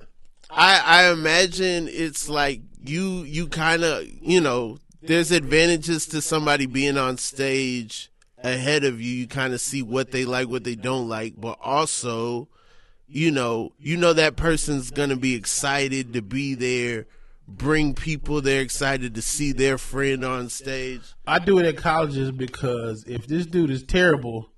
I 0.51 0.81
I 0.85 1.13
imagine 1.13 1.89
it's 1.89 2.29
like 2.29 2.61
you 2.85 3.23
you 3.23 3.47
kind 3.47 3.85
of 3.85 4.05
you 4.21 4.41
know 4.41 4.79
there's 5.01 5.31
advantages 5.31 6.07
to 6.07 6.21
somebody 6.21 6.67
being 6.67 6.97
on 6.97 7.19
stage 7.19 8.11
ahead 8.39 8.85
of 8.85 9.01
you. 9.01 9.11
You 9.13 9.27
kind 9.29 9.55
of 9.55 9.61
see 9.61 9.83
what 9.83 10.11
they 10.11 10.25
like, 10.25 10.49
what 10.49 10.65
they 10.65 10.75
don't 10.75 11.09
like, 11.09 11.35
but 11.37 11.59
also 11.63 12.49
you 13.15 13.31
know 13.31 13.73
you 13.79 13.97
know 13.97 14.13
that 14.13 14.35
person's 14.37 14.91
gonna 14.91 15.17
be 15.17 15.35
excited 15.35 16.13
to 16.15 16.21
be 16.23 16.55
there. 16.55 17.07
Bring 17.47 17.95
people 17.95 18.41
they're 18.41 18.63
excited 18.63 19.15
to 19.15 19.23
see 19.23 19.53
their 19.53 19.79
friend 19.79 20.25
on 20.25 20.49
stage. 20.49 21.03
I 21.27 21.39
do 21.39 21.59
it 21.59 21.67
at 21.67 21.77
colleges 21.77 22.33
because 22.33 23.05
if 23.05 23.27
this 23.27 23.47
dude 23.47 23.71
is 23.71 23.83
terrible, 23.85 24.51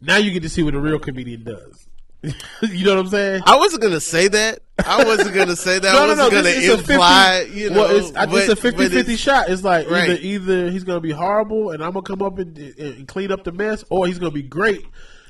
now 0.00 0.16
you 0.16 0.30
get 0.30 0.42
to 0.44 0.48
see 0.48 0.62
what 0.62 0.74
a 0.74 0.80
real 0.80 0.98
comedian 1.00 1.42
does. 1.44 1.84
you 2.62 2.84
know 2.84 2.94
what 2.96 3.00
I'm 3.00 3.08
saying? 3.08 3.42
I 3.44 3.56
wasn't 3.56 3.82
gonna 3.82 4.00
say 4.00 4.28
that. 4.28 4.60
I 4.84 5.04
wasn't 5.04 5.34
gonna 5.34 5.54
say 5.56 5.78
that. 5.80 5.92
No, 5.92 5.98
I 5.98 6.02
no, 6.02 6.08
wasn't 6.08 6.18
no. 6.18 6.30
gonna 6.30 6.42
This 6.44 6.64
is 6.64 6.70
a 6.74 6.78
50 6.78 6.92
imply. 6.94 7.48
you 7.52 7.70
know, 7.70 7.80
well, 7.80 7.96
it's, 7.96 8.16
I- 8.16 8.24
it's 8.24 8.48
a 8.48 8.56
50-50 8.72 8.90
it's- 8.96 9.18
shot. 9.18 9.50
It's 9.50 9.62
like 9.62 9.90
Right. 9.90 10.10
either 10.10 10.20
either 10.54 10.70
he's 10.70 10.84
going 10.84 10.96
to 10.96 11.00
be 11.00 11.10
horrible 11.12 11.70
and 11.72 11.82
I'm 11.84 11.92
going 11.92 12.04
to 12.04 12.10
come 12.10 12.22
up 12.22 12.38
and, 12.38 12.56
and 12.56 13.06
clean 13.06 13.30
up 13.32 13.44
the 13.44 13.52
mess, 13.52 13.84
or 13.90 14.06
he's 14.06 14.18
going 14.18 14.32
to 14.32 14.34
be 14.34 14.42
great. 14.42 14.84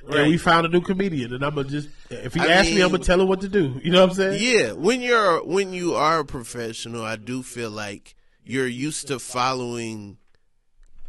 Right. 0.08 0.20
And 0.20 0.30
we 0.30 0.38
found 0.38 0.64
a 0.64 0.70
new 0.70 0.80
comedian, 0.80 1.34
and 1.34 1.44
I'm 1.44 1.54
gonna 1.54 1.68
just 1.68 1.90
if 2.08 2.32
he 2.32 2.40
I 2.40 2.46
asks 2.46 2.70
me, 2.70 2.80
I'm 2.80 2.90
gonna 2.90 3.04
tell 3.04 3.20
him 3.20 3.28
what 3.28 3.42
to 3.42 3.48
do. 3.48 3.78
You 3.82 3.90
know 3.92 4.00
what 4.00 4.10
I'm 4.10 4.16
saying? 4.16 4.38
Yeah, 4.42 4.72
when 4.72 5.02
you're 5.02 5.44
when 5.44 5.74
you 5.74 5.94
are 5.94 6.20
a 6.20 6.24
professional, 6.24 7.04
I 7.04 7.16
do 7.16 7.42
feel 7.42 7.70
like 7.70 8.16
you're 8.42 8.66
used 8.66 9.08
to 9.08 9.18
following 9.18 10.16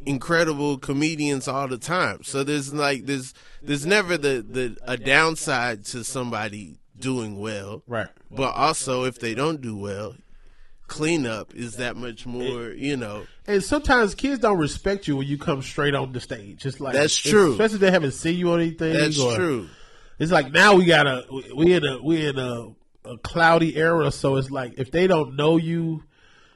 incredible 0.05 0.77
comedians 0.77 1.47
all 1.47 1.69
the 1.69 1.77
time. 1.77 2.23
So 2.23 2.43
there's 2.43 2.73
like 2.73 3.05
there's 3.05 3.33
there's 3.61 3.85
never 3.85 4.17
the 4.17 4.45
the 4.47 4.77
a 4.83 4.97
downside 4.97 5.85
to 5.85 6.03
somebody 6.03 6.79
doing 6.97 7.39
well. 7.39 7.83
Right. 7.87 8.07
But 8.29 8.53
also 8.55 9.05
if 9.05 9.19
they 9.19 9.33
don't 9.33 9.61
do 9.61 9.77
well, 9.77 10.15
cleanup 10.89 11.55
is 11.55 11.77
that 11.77 11.95
much 11.95 12.25
more. 12.25 12.71
You 12.71 12.97
know, 12.97 13.25
And 13.47 13.63
sometimes 13.63 14.15
kids 14.15 14.39
don't 14.39 14.57
respect 14.57 15.07
you 15.07 15.15
when 15.15 15.27
you 15.27 15.37
come 15.37 15.61
straight 15.61 15.95
on 15.95 16.11
the 16.11 16.19
stage. 16.19 16.65
It's 16.65 16.79
like 16.81 16.93
That's 16.93 17.15
true. 17.15 17.51
Especially 17.53 17.75
if 17.75 17.81
they 17.81 17.91
haven't 17.91 18.11
seen 18.11 18.37
you 18.37 18.51
on 18.51 18.59
anything. 18.59 18.93
that's 18.93 19.19
or- 19.19 19.35
true. 19.35 19.67
It's 20.19 20.31
like 20.33 20.51
now 20.51 20.75
we 20.75 20.83
gotta 20.83 21.23
we 21.55 21.71
in 21.73 21.85
a 21.85 22.03
we 22.03 22.25
in 22.25 22.37
a, 22.37 22.67
a 23.05 23.17
cloudy 23.19 23.77
era, 23.77 24.11
so 24.11 24.35
it's 24.35 24.51
like 24.51 24.73
if 24.77 24.91
they 24.91 25.07
don't 25.07 25.37
know 25.37 25.55
you, 25.55 26.03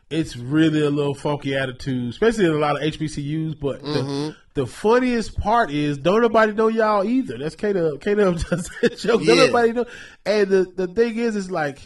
it's 0.09 0.35
really 0.35 0.81
a 0.85 0.89
little 0.89 1.13
funky 1.13 1.55
attitude, 1.55 2.09
especially 2.09 2.45
in 2.45 2.51
a 2.51 2.57
lot 2.57 2.75
of 2.75 2.81
HBCUs. 2.81 3.57
But 3.57 3.81
Mm-hmm. 3.81 3.93
the, 3.93 4.35
the 4.55 4.67
funniest 4.67 5.39
part 5.39 5.71
is 5.71 5.97
don't 5.97 6.21
nobody 6.21 6.51
know 6.51 6.67
y'all 6.67 7.05
either. 7.05 7.37
That's 7.37 7.55
K 7.55 7.71
Dub. 7.71 8.01
K 8.01 8.15
Dub 8.15 8.37
that 8.39 8.97
joke. 8.99 9.23
Don't 9.23 9.37
nobody 9.37 9.71
know. 9.71 9.85
And 10.25 10.49
the 10.49 10.63
the 10.75 10.87
thing 10.87 11.15
is, 11.17 11.37
it's 11.37 11.49
like 11.49 11.79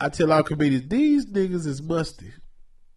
I 0.00 0.08
tell 0.10 0.32
our 0.32 0.42
comedians, 0.42 0.88
these 0.88 1.26
niggas 1.26 1.66
is 1.66 1.80
musty. 1.82 2.32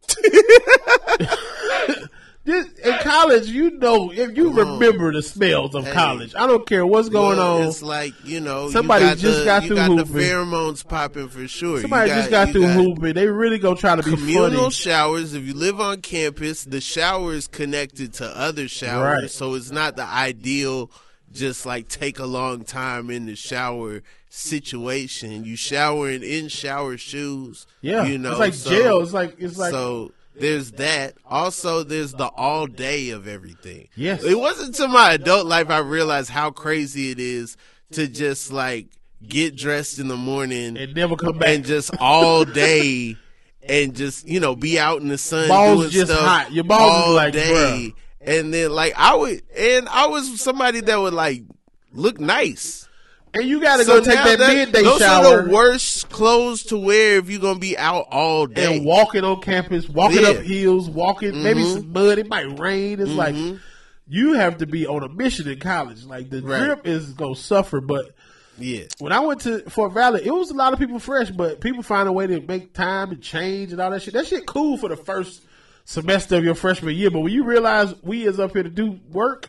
This, 2.45 2.67
in 2.79 2.97
college, 2.99 3.47
you 3.47 3.69
know, 3.77 4.11
if 4.11 4.35
you 4.35 4.51
remember 4.51 5.11
the 5.11 5.21
smells 5.21 5.75
of 5.75 5.85
Hey. 5.85 5.91
college, 5.91 6.33
I 6.33 6.47
don't 6.47 6.65
care 6.65 6.83
what's 6.83 7.09
going 7.09 7.37
Well, 7.37 7.61
on. 7.61 7.67
It's 7.67 7.83
like 7.83 8.13
you 8.23 8.39
know, 8.39 8.71
Somebody 8.71 9.03
you 9.03 9.09
got 9.11 9.17
just 9.19 9.39
the, 9.39 9.45
got 9.45 9.61
you 9.63 9.67
through 9.67 9.75
got 9.75 9.89
the 9.89 9.95
hooping. 10.05 10.15
pheromones 10.15 10.87
popping 10.87 11.27
for 11.27 11.47
sure. 11.47 11.81
Somebody 11.81 12.09
You 12.09 12.15
just 12.15 12.31
got 12.31 12.49
through 12.49 12.65
hooping. 12.67 13.13
They 13.13 13.27
really 13.27 13.59
gonna 13.59 13.75
try 13.75 13.95
to 13.97 14.01
be 14.01 14.11
communal 14.15 14.49
funny. 14.51 14.71
showers. 14.71 15.35
If 15.35 15.43
you 15.43 15.53
live 15.53 15.79
on 15.79 16.01
campus, 16.01 16.63
the 16.63 16.81
shower 16.81 17.33
is 17.33 17.47
connected 17.47 18.13
to 18.13 18.25
other 18.25 18.67
showers, 18.67 19.21
Right. 19.23 19.29
so 19.29 19.53
it's 19.53 19.69
not 19.69 19.95
the 19.97 20.05
ideal. 20.07 20.89
Just 21.31 21.67
like 21.67 21.87
take 21.87 22.17
a 22.17 22.25
long 22.25 22.63
time 22.63 23.11
in 23.11 23.27
the 23.27 23.35
shower 23.35 24.01
situation. 24.39 25.43
You 25.43 25.55
showering 25.55 26.23
in 26.23 26.47
shower 26.47 26.97
shoes. 26.97 27.67
Yeah, 27.81 28.05
you 28.05 28.17
know, 28.17 28.31
it's 28.31 28.39
like 28.39 28.53
so- 28.53 28.69
jail. 28.69 29.01
It's 29.01 29.13
like 29.13 29.35
it's 29.39 29.57
like 29.57 29.71
so 29.71 30.11
there's 30.39 30.71
that. 30.73 31.15
Also, 31.25 31.83
there's 31.83 32.13
the 32.13 32.27
all 32.27 32.67
day 32.67 33.09
of 33.09 33.27
everything. 33.27 33.89
Yes. 33.95 34.23
It 34.23 34.37
wasn't 34.37 34.75
to 34.75 34.87
my 34.87 35.13
adult 35.13 35.45
life 35.45 35.69
I 35.69 35.79
realized 35.79 36.29
how 36.29 36.51
crazy 36.51 37.11
it 37.11 37.19
is 37.19 37.57
to 37.91 38.07
just 38.07 38.51
like 38.51 38.87
get 39.27 39.55
dressed 39.55 39.99
in 39.99 40.07
the 40.07 40.17
morning 40.17 40.77
and 40.77 40.95
never 40.95 41.15
come 41.15 41.37
back. 41.37 41.49
and 41.49 41.65
just 41.65 41.91
all 41.99 42.45
day 42.45 43.17
and 43.61 43.95
just, 43.95 44.27
you 44.27 44.39
know, 44.39 44.55
be 44.55 44.79
out 44.79 45.01
in 45.01 45.09
the 45.09 45.17
sun 45.17 45.49
Balls 45.49 45.79
doing 45.79 45.91
just 45.91 46.11
stuff 46.11 46.25
hot. 46.25 46.51
Your 46.53 46.63
balls 46.63 47.07
all 47.07 47.13
like, 47.13 47.33
day. 47.33 47.93
And 48.21 48.53
then 48.53 48.71
like 48.71 48.93
I 48.97 49.15
would 49.15 49.41
and 49.57 49.87
I 49.89 50.07
was 50.07 50.41
somebody 50.41 50.81
that 50.81 50.99
would 50.99 51.13
like 51.13 51.43
look 51.91 52.19
nice. 52.19 52.87
And 53.33 53.43
you 53.45 53.61
got 53.61 53.77
to 53.77 53.83
So 53.83 53.99
go 53.99 54.05
take 54.05 54.15
that, 54.23 54.39
that- 54.39 54.53
midday 54.55 54.83
those 54.83 54.99
shower 54.99 55.25
are 55.39 55.43
the 55.43 55.49
worst 55.53 56.09
clothes 56.09 56.63
to 56.65 56.77
wear 56.77 57.17
if 57.17 57.29
you're 57.29 57.39
gonna 57.39 57.59
be 57.59 57.77
out 57.77 58.07
all 58.11 58.45
day. 58.47 58.77
and 58.77 58.85
walking 58.85 59.23
on 59.23 59.41
campus, 59.41 59.87
walking 59.87 60.21
Yeah. 60.21 60.29
up 60.29 60.37
hills, 60.37 60.89
walking 60.89 61.43
maybe 61.43 61.61
Mhm. 61.61 61.73
some 61.73 61.93
mud. 61.93 62.17
It 62.17 62.27
might 62.27 62.59
rain. 62.59 62.99
It's 62.99 63.11
like 63.11 63.35
you 64.07 64.33
have 64.33 64.57
to 64.57 64.65
be 64.65 64.87
on 64.87 65.03
a 65.03 65.09
mission 65.09 65.47
in 65.47 65.59
college. 65.59 66.03
Like 66.05 66.29
the 66.29 66.41
Right. 66.41 66.63
drip 66.63 66.87
is 66.87 67.13
gonna 67.13 67.35
suffer, 67.35 67.79
but. 67.81 68.15
yeah. 68.57 68.81
When 68.97 69.13
I 69.13 69.19
went 69.21 69.41
to 69.41 69.59
Fort 69.69 69.93
Valley, 69.93 70.21
it 70.25 70.31
was 70.33 70.49
a 70.51 70.53
lot 70.55 70.73
of 70.73 70.79
people 70.79 70.99
fresh, 70.99 71.29
but 71.29 71.61
people 71.61 71.81
find 71.83 72.09
a 72.09 72.11
way 72.11 72.27
to 72.27 72.41
make 72.41 72.73
time 72.73 73.11
and 73.11 73.21
change 73.21 73.71
and 73.71 73.79
all 73.79 73.91
that 73.91 74.01
shit. 74.01 74.13
That 74.15 74.27
shit 74.27 74.45
cool 74.45 74.75
for 74.77 74.89
the 74.89 74.97
first 74.97 75.41
semester 75.89 76.35
of 76.37 76.43
your 76.43 76.53
freshman 76.53 76.95
year, 76.95 77.09
but 77.09 77.21
when 77.21 77.33
you 77.33 77.43
realize 77.43 77.95
we 78.03 78.23
is 78.27 78.39
up 78.39 78.53
here 78.53 78.61
to 78.61 78.69
do 78.69 78.99
work, 79.11 79.47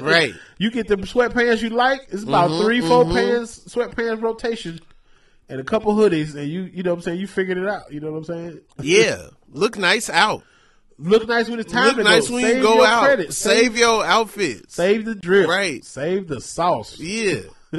Right. 0.00 0.34
you 0.58 0.72
get 0.72 0.88
the 0.88 0.96
sweatpants 0.96 1.62
you 1.62 1.68
like. 1.70 2.00
It's 2.10 2.24
about 2.24 2.50
Mhm, 2.50 2.62
three, 2.62 2.80
four 2.80 3.04
mhm. 3.04 3.14
pants, 3.14 3.60
sweatpants 3.68 4.20
rotation, 4.20 4.80
and 5.48 5.60
a 5.60 5.64
couple 5.64 5.94
hoodies, 5.94 6.34
and 6.34 6.48
you, 6.48 6.62
you 6.62 6.82
know 6.82 6.90
what 6.90 6.96
I'm 6.96 7.02
saying. 7.02 7.20
You 7.20 7.28
figured 7.28 7.56
it 7.56 7.68
out. 7.68 7.92
You 7.92 8.00
know 8.00 8.10
what 8.10 8.18
I'm 8.18 8.24
saying. 8.24 8.60
Yeah. 8.82 9.28
Look 9.52 9.78
nice 9.78 10.10
out. 10.10 10.42
Look 10.98 11.28
nice 11.28 11.48
when 11.48 11.60
it's 11.60 11.70
time 11.72 11.88
Look 11.88 11.96
to 11.98 12.02
nice 12.02 12.26
go. 12.28 12.34
when 12.34 12.42
Save 12.42 12.56
you 12.56 12.62
go 12.62 12.84
out. 12.84 13.04
Credit. 13.04 13.32
Save, 13.32 13.56
Save, 13.58 13.76
your 13.78 14.04
outfit. 14.04 14.70
save 14.72 15.04
the 15.04 15.14
drip. 15.14 15.46
Right. 15.48 15.84
Save 15.84 16.26
the 16.26 16.40
sauce. 16.40 16.98
Yeah. 16.98 17.42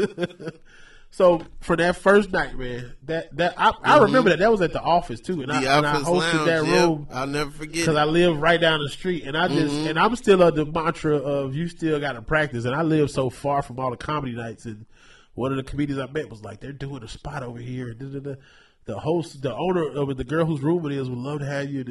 So 1.10 1.42
for 1.62 1.76
that 1.78 1.96
first 1.96 2.32
night, 2.32 2.56
man, 2.58 2.94
that 3.04 3.36
that 3.38 3.56
I, 3.58 3.72
I 3.84 4.00
remember 4.00 4.30
that 4.30 4.40
that 4.40 4.52
was 4.52 4.62
at 4.62 4.72
the 4.74 4.82
office 4.82 5.20
too, 5.20 5.42
and, 5.42 5.52
Mm-hmm. 5.52 5.68
I, 5.68 5.78
and 5.78 5.88
I 5.88 5.96
hosted 6.02 6.34
lounge. 6.34 6.46
that 6.48 6.66
yep. 6.66 6.82
room 6.88 7.08
I'll 7.12 7.26
never 7.28 7.50
forget. 7.50 7.74
because. 7.74 7.96
I 7.96 8.04
live 8.04 8.40
right 8.40 8.60
down 8.62 8.82
the 8.84 8.90
street, 8.90 9.24
and 9.24 9.36
I 9.36 9.48
just 9.48 9.74
Mm-hmm. 9.74 9.88
and 9.88 10.00
I'm 10.00 10.16
still 10.16 10.42
of 10.44 10.56
the 10.56 10.66
mantra 10.66 11.16
of 11.18 11.56
you 11.56 11.68
still 11.70 12.00
got 12.00 12.14
to 12.14 12.22
practice, 12.22 12.66
and 12.66 12.76
I 12.76 12.84
live 12.84 13.10
so 13.10 13.30
far 13.30 13.62
from 13.64 13.80
all 13.80 13.90
the 13.90 13.98
comedy 13.98 14.34
nights, 14.36 14.66
and 14.66 14.86
one 15.34 15.52
of 15.52 15.58
the 15.58 15.64
comedians 15.64 16.00
I 16.00 16.12
met 16.12 16.30
was 16.30 16.44
like, 16.44 16.60
they're 16.60 16.72
doing 16.72 17.02
a 17.04 17.08
spot 17.08 17.42
over 17.42 17.60
here, 17.60 17.90
and 17.90 18.00
da, 18.00 18.20
da, 18.20 18.34
da. 18.34 18.40
the 18.86 19.00
host, 19.00 19.42
the 19.42 19.56
owner 19.56 19.88
of 19.90 20.10
it, 20.10 20.18
the 20.18 20.24
girl 20.24 20.46
whose 20.46 20.62
room 20.62 20.86
it 20.86 20.92
is, 20.92 21.10
would 21.10 21.18
love 21.18 21.40
to 21.40 21.46
have 21.46 21.70
you. 21.70 21.84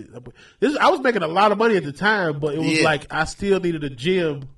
This 0.61 0.77
I 0.77 0.91
was 0.91 1.01
making 1.01 1.23
a 1.23 1.29
lot 1.29 1.51
of 1.53 1.59
money 1.59 1.77
at 1.77 1.85
the 1.85 1.93
time, 1.93 2.39
but 2.39 2.55
it 2.55 2.59
was 2.59 2.69
Yeah. 2.79 2.85
like 2.85 3.07
I 3.11 3.25
still 3.25 3.59
needed 3.61 3.83
a 3.83 3.91
gym 3.91 4.49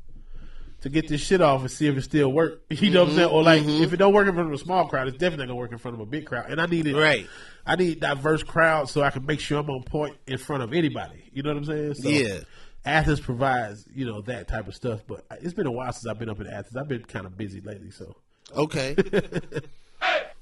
to 0.83 0.89
get 0.89 1.09
this 1.09 1.21
shit 1.21 1.41
off 1.41 1.61
and 1.61 1.71
see 1.71 1.89
if 1.89 1.97
it 1.97 2.03
still 2.03 2.33
work. 2.33 2.63
You 2.71 2.91
know 2.91 3.01
what 3.01 3.11
I'm 3.11 3.17
saying? 3.17 3.31
Or 3.31 3.43
like 3.43 3.63
mm-hmm. 3.63 3.83
if 3.83 3.93
it 3.93 3.97
don't 3.97 4.13
work 4.13 4.29
in 4.29 4.35
front 4.35 4.49
of 4.49 4.55
a 4.55 4.59
small 4.63 4.87
crowd, 4.87 5.09
it's 5.09 5.19
definitely 5.19 5.47
gonna 5.47 5.57
work 5.57 5.73
in 5.73 5.79
front 5.79 5.97
of 5.97 6.01
a 6.01 6.07
big 6.07 6.27
crowd. 6.27 6.51
And 6.51 6.61
I 6.61 6.67
needed 6.67 6.95
Right. 6.95 7.27
I 7.67 7.77
need 7.77 8.01
diverse 8.01 8.43
crowd 8.43 8.89
so 8.89 9.03
I 9.03 9.11
can 9.11 9.27
make 9.27 9.41
sure 9.41 9.59
I'm 9.59 9.69
on 9.69 9.83
point 9.83 10.17
in 10.27 10.39
front 10.39 10.63
of 10.63 10.73
anybody. 10.73 11.31
You 11.33 11.43
know 11.43 11.51
what 11.51 11.59
I'm 11.59 11.65
saying? 11.65 11.95
So 11.95 12.09
Yeah. 12.09 12.41
Athens 12.85 13.21
provides, 13.21 13.85
you 13.95 14.07
know, 14.07 14.23
that 14.23 14.49
type 14.49 14.69
of 14.69 14.75
stuff. 14.75 15.01
But 15.07 15.25
it's 15.43 15.53
been 15.53 15.67
a 15.67 15.73
while 15.73 15.93
since 15.93 16.07
I've 16.07 16.19
been 16.19 16.31
up 16.31 16.41
in 16.41 16.47
Athens. 16.47 16.77
I've 16.77 16.89
been 16.89 17.05
kind 17.05 17.27
of 17.27 17.37
busy 17.37 17.61
lately, 17.61 17.91
so 17.91 18.17
okay. 18.57 18.95
busy, 18.95 19.61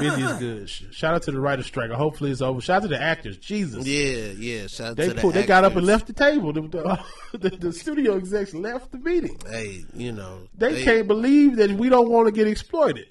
busy 0.00 0.22
is 0.22 0.38
good. 0.38 0.94
Shout 0.94 1.14
out 1.14 1.22
to 1.22 1.32
the 1.32 1.40
writer's 1.40 1.66
strike. 1.66 1.90
Hopefully 1.90 2.30
it's 2.30 2.40
over. 2.40 2.60
Shout 2.60 2.78
out 2.78 2.82
to 2.82 2.88
the 2.88 3.00
actors. 3.00 3.36
Jesus. 3.38 3.86
Yeah, 3.86 4.32
yeah. 4.36 4.66
Shout 4.66 4.90
out 4.90 4.96
They 4.96 5.08
to 5.08 5.14
the 5.14 5.20
pulled, 5.20 5.34
they 5.34 5.46
got 5.46 5.64
up 5.64 5.76
and 5.76 5.86
left 5.86 6.06
the 6.06 6.12
table. 6.12 6.52
The, 6.52 6.60
the, 7.32 7.50
the, 7.50 7.72
studio 7.72 8.16
execs 8.16 8.54
left 8.54 8.92
the 8.92 8.98
meeting. 8.98 9.38
Hey, 9.48 9.84
you 9.94 10.12
know. 10.12 10.48
They, 10.56 10.84
can't 10.84 11.08
believe 11.08 11.56
that 11.56 11.70
we 11.72 11.88
don't 11.88 12.10
want 12.10 12.26
to 12.26 12.32
get 12.32 12.46
exploited. 12.46 13.06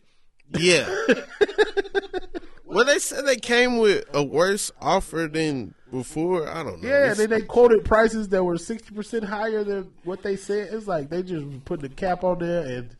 Yeah. 0.58 0.88
well, 2.66 2.86
they 2.86 3.00
said 3.00 3.26
they 3.26 3.38
came 3.38 3.78
with 3.78 4.06
a 4.14 4.24
worse 4.24 4.72
offer 4.82 5.30
than 5.32 5.74
before. 5.92 6.48
I 6.48 6.64
don't 6.64 6.82
know. 6.82 6.90
Yeah, 6.90 7.14
then 7.14 7.30
they 7.30 7.42
quoted 7.42 7.86
prices 7.86 8.30
that 8.30 8.44
were 8.44 8.58
sixty 8.58 8.94
percent 8.94 9.24
higher 9.24 9.64
than 9.64 9.92
what 10.04 10.24
they 10.24 10.36
said. 10.36 10.74
It's 10.74 10.88
like 10.88 11.10
they 11.10 11.24
just 11.24 11.66
put 11.66 11.82
the 11.82 11.90
cap 11.90 12.24
on 12.24 12.40
there, 12.40 12.66
and 12.66 12.96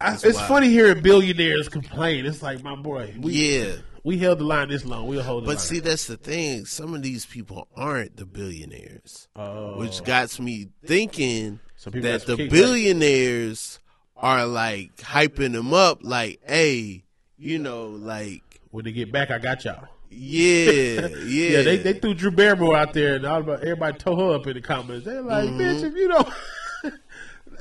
I, 0.00 0.14
it's 0.14 0.24
wild. 0.24 0.48
funny 0.48 0.68
hearing 0.68 1.02
billionaires 1.02 1.68
complain. 1.68 2.26
It's 2.26 2.42
like 2.42 2.62
my 2.62 2.74
boy, 2.76 3.14
we, 3.18 3.32
yeah. 3.32 3.72
we 4.04 4.18
held 4.18 4.38
the 4.40 4.44
line 4.44 4.68
this 4.68 4.84
long. 4.84 5.06
We'll 5.06 5.22
hold 5.22 5.46
But 5.46 5.60
see, 5.60 5.78
that's 5.80 6.06
the 6.06 6.16
thing. 6.18 6.66
Some 6.66 6.94
of 6.94 7.02
these 7.02 7.24
people 7.24 7.66
aren't 7.76 8.16
the 8.16 8.26
billionaires, 8.26 9.28
Oh. 9.36 9.78
which 9.78 10.04
got 10.04 10.38
me 10.38 10.68
thinking 10.84 11.60
Some 11.76 11.92
people 11.94 12.10
got 12.10 12.20
that 12.26 12.36
the 12.36 12.48
billionaires 12.48 13.78
are 14.16 14.46
like 14.46 14.96
hyping 14.98 15.52
them 15.52 15.72
up, 15.74 16.00
like, 16.02 16.40
"Hey, 16.46 17.04
you 17.38 17.58
know, 17.58 17.86
like, 17.86 18.42
when 18.70 18.84
they 18.84 18.92
get 18.92 19.10
back, 19.12 19.30
I 19.30 19.38
got 19.38 19.64
y'all. 19.64 19.88
yeah, 20.10 20.70
yeah, 20.70 21.08
Yeah, 21.26 21.62
they, 21.62 21.76
they 21.78 21.92
threw 21.94 22.14
Drew 22.14 22.30
Barrymore 22.30 22.76
out 22.76 22.92
there, 22.92 23.14
and 23.16 23.24
all 23.26 23.40
about, 23.40 23.60
everybody 23.60 23.98
tore 23.98 24.16
her 24.16 24.34
up 24.36 24.46
in 24.46 24.54
the 24.54 24.60
comments. 24.60 25.04
They're 25.06 25.22
like, 25.22 25.48
Mm-hmm. 25.48 25.60
bitch, 25.60 25.82
if 25.84 25.94
you 25.94 26.08
don't. 26.08 26.28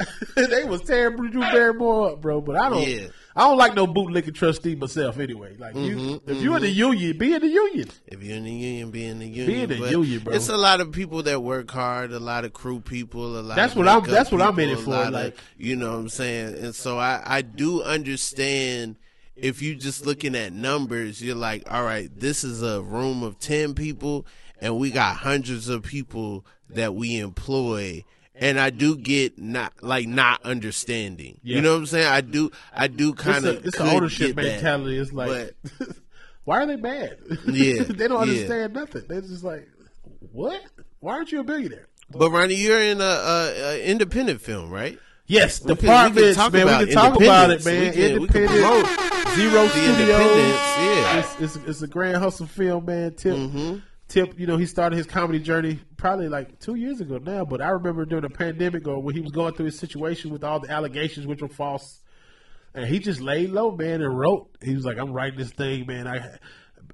they 0.36 0.64
was 0.66 0.82
tearing 0.82 1.16
Drew 1.18 1.42
Barrymore 1.42 2.12
up, 2.12 2.22
bro. 2.22 2.42
But 2.42 2.56
I 2.58 2.70
don't. 2.70 2.88
Yeah. 2.88 3.08
I 3.38 3.42
don't 3.50 3.58
like 3.58 3.76
no 3.76 3.86
bootlicking 3.86 4.34
trustee 4.34 4.76
myself 4.76 5.20
anyway. 5.20 5.58
Like 5.58 5.76
you, 5.76 5.96
Mm-hmm, 5.98 6.30
if 6.32 6.42
you're 6.42 6.56
in 6.56 6.62
the 6.62 6.70
union, 6.70 7.18
be 7.18 7.34
in 7.34 7.42
the 7.42 7.50
union. 7.50 7.90
If 8.08 8.24
you're 8.24 8.38
in 8.38 8.46
the 8.46 8.52
union, 8.52 8.92
be 8.92 9.04
in 9.06 9.20
the 9.20 9.28
union. 9.28 9.46
Be 9.48 9.62
in 9.64 9.70
the 9.70 9.78
But 9.78 9.92
union, 9.92 10.20
bro. 10.24 10.34
It's 10.36 10.48
a 10.48 10.56
lot 10.56 10.80
of 10.80 10.94
people 10.94 11.24
that 11.24 11.44
work 11.44 11.70
hard, 11.70 12.14
a 12.14 12.20
lot 12.20 12.46
of 12.46 12.54
crew 12.54 12.80
people, 12.80 13.38
a 13.38 13.42
lot. 13.42 13.58
That's 13.58 13.76
what 13.76 13.90
I'm- 13.90 14.04
that's 14.06 14.32
what 14.32 14.42
I'm 14.42 14.58
in 14.60 14.70
it 14.70 14.80
for, 14.80 14.92
lot 14.92 15.08
of- 15.08 15.14
like- 15.14 15.38
you 15.58 15.76
know 15.76 15.92
what 15.92 15.98
I'm 16.00 16.10
saying. 16.10 16.56
And 16.64 16.74
so 16.74 16.98
I 16.98 17.22
I 17.26 17.42
do 17.42 17.82
understand 18.26 18.96
if 19.36 19.62
you 19.62 19.76
just 19.76 20.06
looking 20.06 20.34
at 20.36 20.54
numbers, 20.54 21.22
you're 21.22 21.36
like, 21.36 21.70
all 21.70 21.84
right, 21.84 22.10
this 22.18 22.46
is 22.46 22.62
a 22.64 22.82
room 22.82 23.22
of 23.22 23.38
ten 23.38 23.74
people, 23.74 24.26
and 24.62 24.78
we 24.78 24.92
got 24.92 25.18
hundreds 25.18 25.68
of 25.68 25.84
people 25.84 26.46
that 26.70 26.96
we 26.96 27.18
employ. 27.18 28.06
And 28.38 28.60
I 28.60 28.70
do 28.70 28.98
get 28.98 29.40
not 29.40 29.74
like 29.82 30.08
not 30.08 30.44
understanding. 30.44 31.40
Yeah. 31.44 31.56
You 31.58 31.62
know 31.62 31.72
what 31.74 31.78
I'm 31.80 31.86
saying? 31.86 32.08
I 32.08 32.22
do 32.22 32.52
I 32.74 32.88
do 32.88 33.14
kind 33.14 33.46
of 33.46 33.66
it's, 33.66 33.80
an 33.80 33.88
ownership 33.88 34.36
mentality. 34.36 34.98
It's 34.98 35.14
like, 35.14 35.56
why 36.44 36.64
are 36.64 36.66
they 36.66 36.76
mad? 36.76 37.18
Yeah, 37.48 37.84
they 37.88 38.08
don't 38.08 38.12
yeah. 38.12 38.34
understand 38.34 38.74
nothing. 38.74 39.04
They're 39.08 39.22
just 39.22 39.44
like, 39.44 39.68
what? 40.34 40.62
Why 41.00 41.14
aren't 41.14 41.32
you 41.32 41.40
a 41.40 41.44
billionaire? 41.44 41.88
But 42.10 42.30
Ronnie, 42.32 42.56
you're 42.56 42.82
in 42.82 43.00
a, 43.02 43.04
a, 43.04 43.52
a 43.78 43.84
independent 43.86 44.42
film, 44.42 44.70
right? 44.70 45.00
Yes, 45.28 45.64
We 45.64 45.76
can- 45.76 46.14
we 46.14 46.22
can 46.22 46.36
talk 46.36 46.54
man. 46.54 46.64
about 46.64 46.80
we 46.82 46.86
can 46.88 46.94
talk 46.96 47.16
about 47.20 47.50
it, 47.52 47.66
man. 47.66 47.80
We 47.82 47.90
can- 47.92 48.22
we 48.22 48.28
can 48.28 48.44
Independent, 48.44 48.62
promote 48.62 49.36
Zero 49.36 49.64
the 49.64 49.70
Studios. 49.70 50.20
yeah. 50.20 51.20
It's, 51.20 51.40
it's, 51.40 51.56
it's 51.68 51.82
a 51.82 51.88
grand 51.88 52.18
hustle 52.18 52.46
film, 52.46 52.86
man. 52.86 53.14
Tip, 53.16 53.34
Mm-hmm. 53.36 53.78
Tip. 54.08 54.40
You 54.40 54.46
know, 54.48 54.58
he 54.58 54.66
started 54.66 54.98
his 54.98 55.08
comedy 55.08 55.40
journey 55.40 55.80
probably 55.98 56.30
like 56.30 56.60
two 56.60 56.76
years 56.76 57.02
ago 57.02 57.18
now. 57.18 57.44
But 57.46 57.62
I 57.62 57.70
remember 57.70 58.06
during 58.06 58.24
the 58.24 58.30
pandemic 58.30 58.88
or 58.88 59.02
when 59.02 59.16
he 59.16 59.22
was 59.22 59.32
going 59.32 59.54
through 59.56 59.66
his 59.66 59.80
situation 59.80 60.32
with 60.32 60.44
all 60.44 60.60
the 60.60 60.70
allegations, 60.70 61.26
which 61.26 61.42
were 61.42 61.48
false, 61.48 62.02
and 62.74 62.86
he 62.86 63.00
just 63.00 63.20
laid 63.22 63.50
low, 63.50 63.72
man, 63.72 64.02
and 64.02 64.18
wrote. 64.18 64.56
He 64.62 64.76
was 64.76 64.86
like, 64.86 64.98
"I'm 64.98 65.12
writing 65.12 65.40
this 65.40 65.52
thing, 65.52 65.88
man. 65.88 66.08
I 66.08 66.38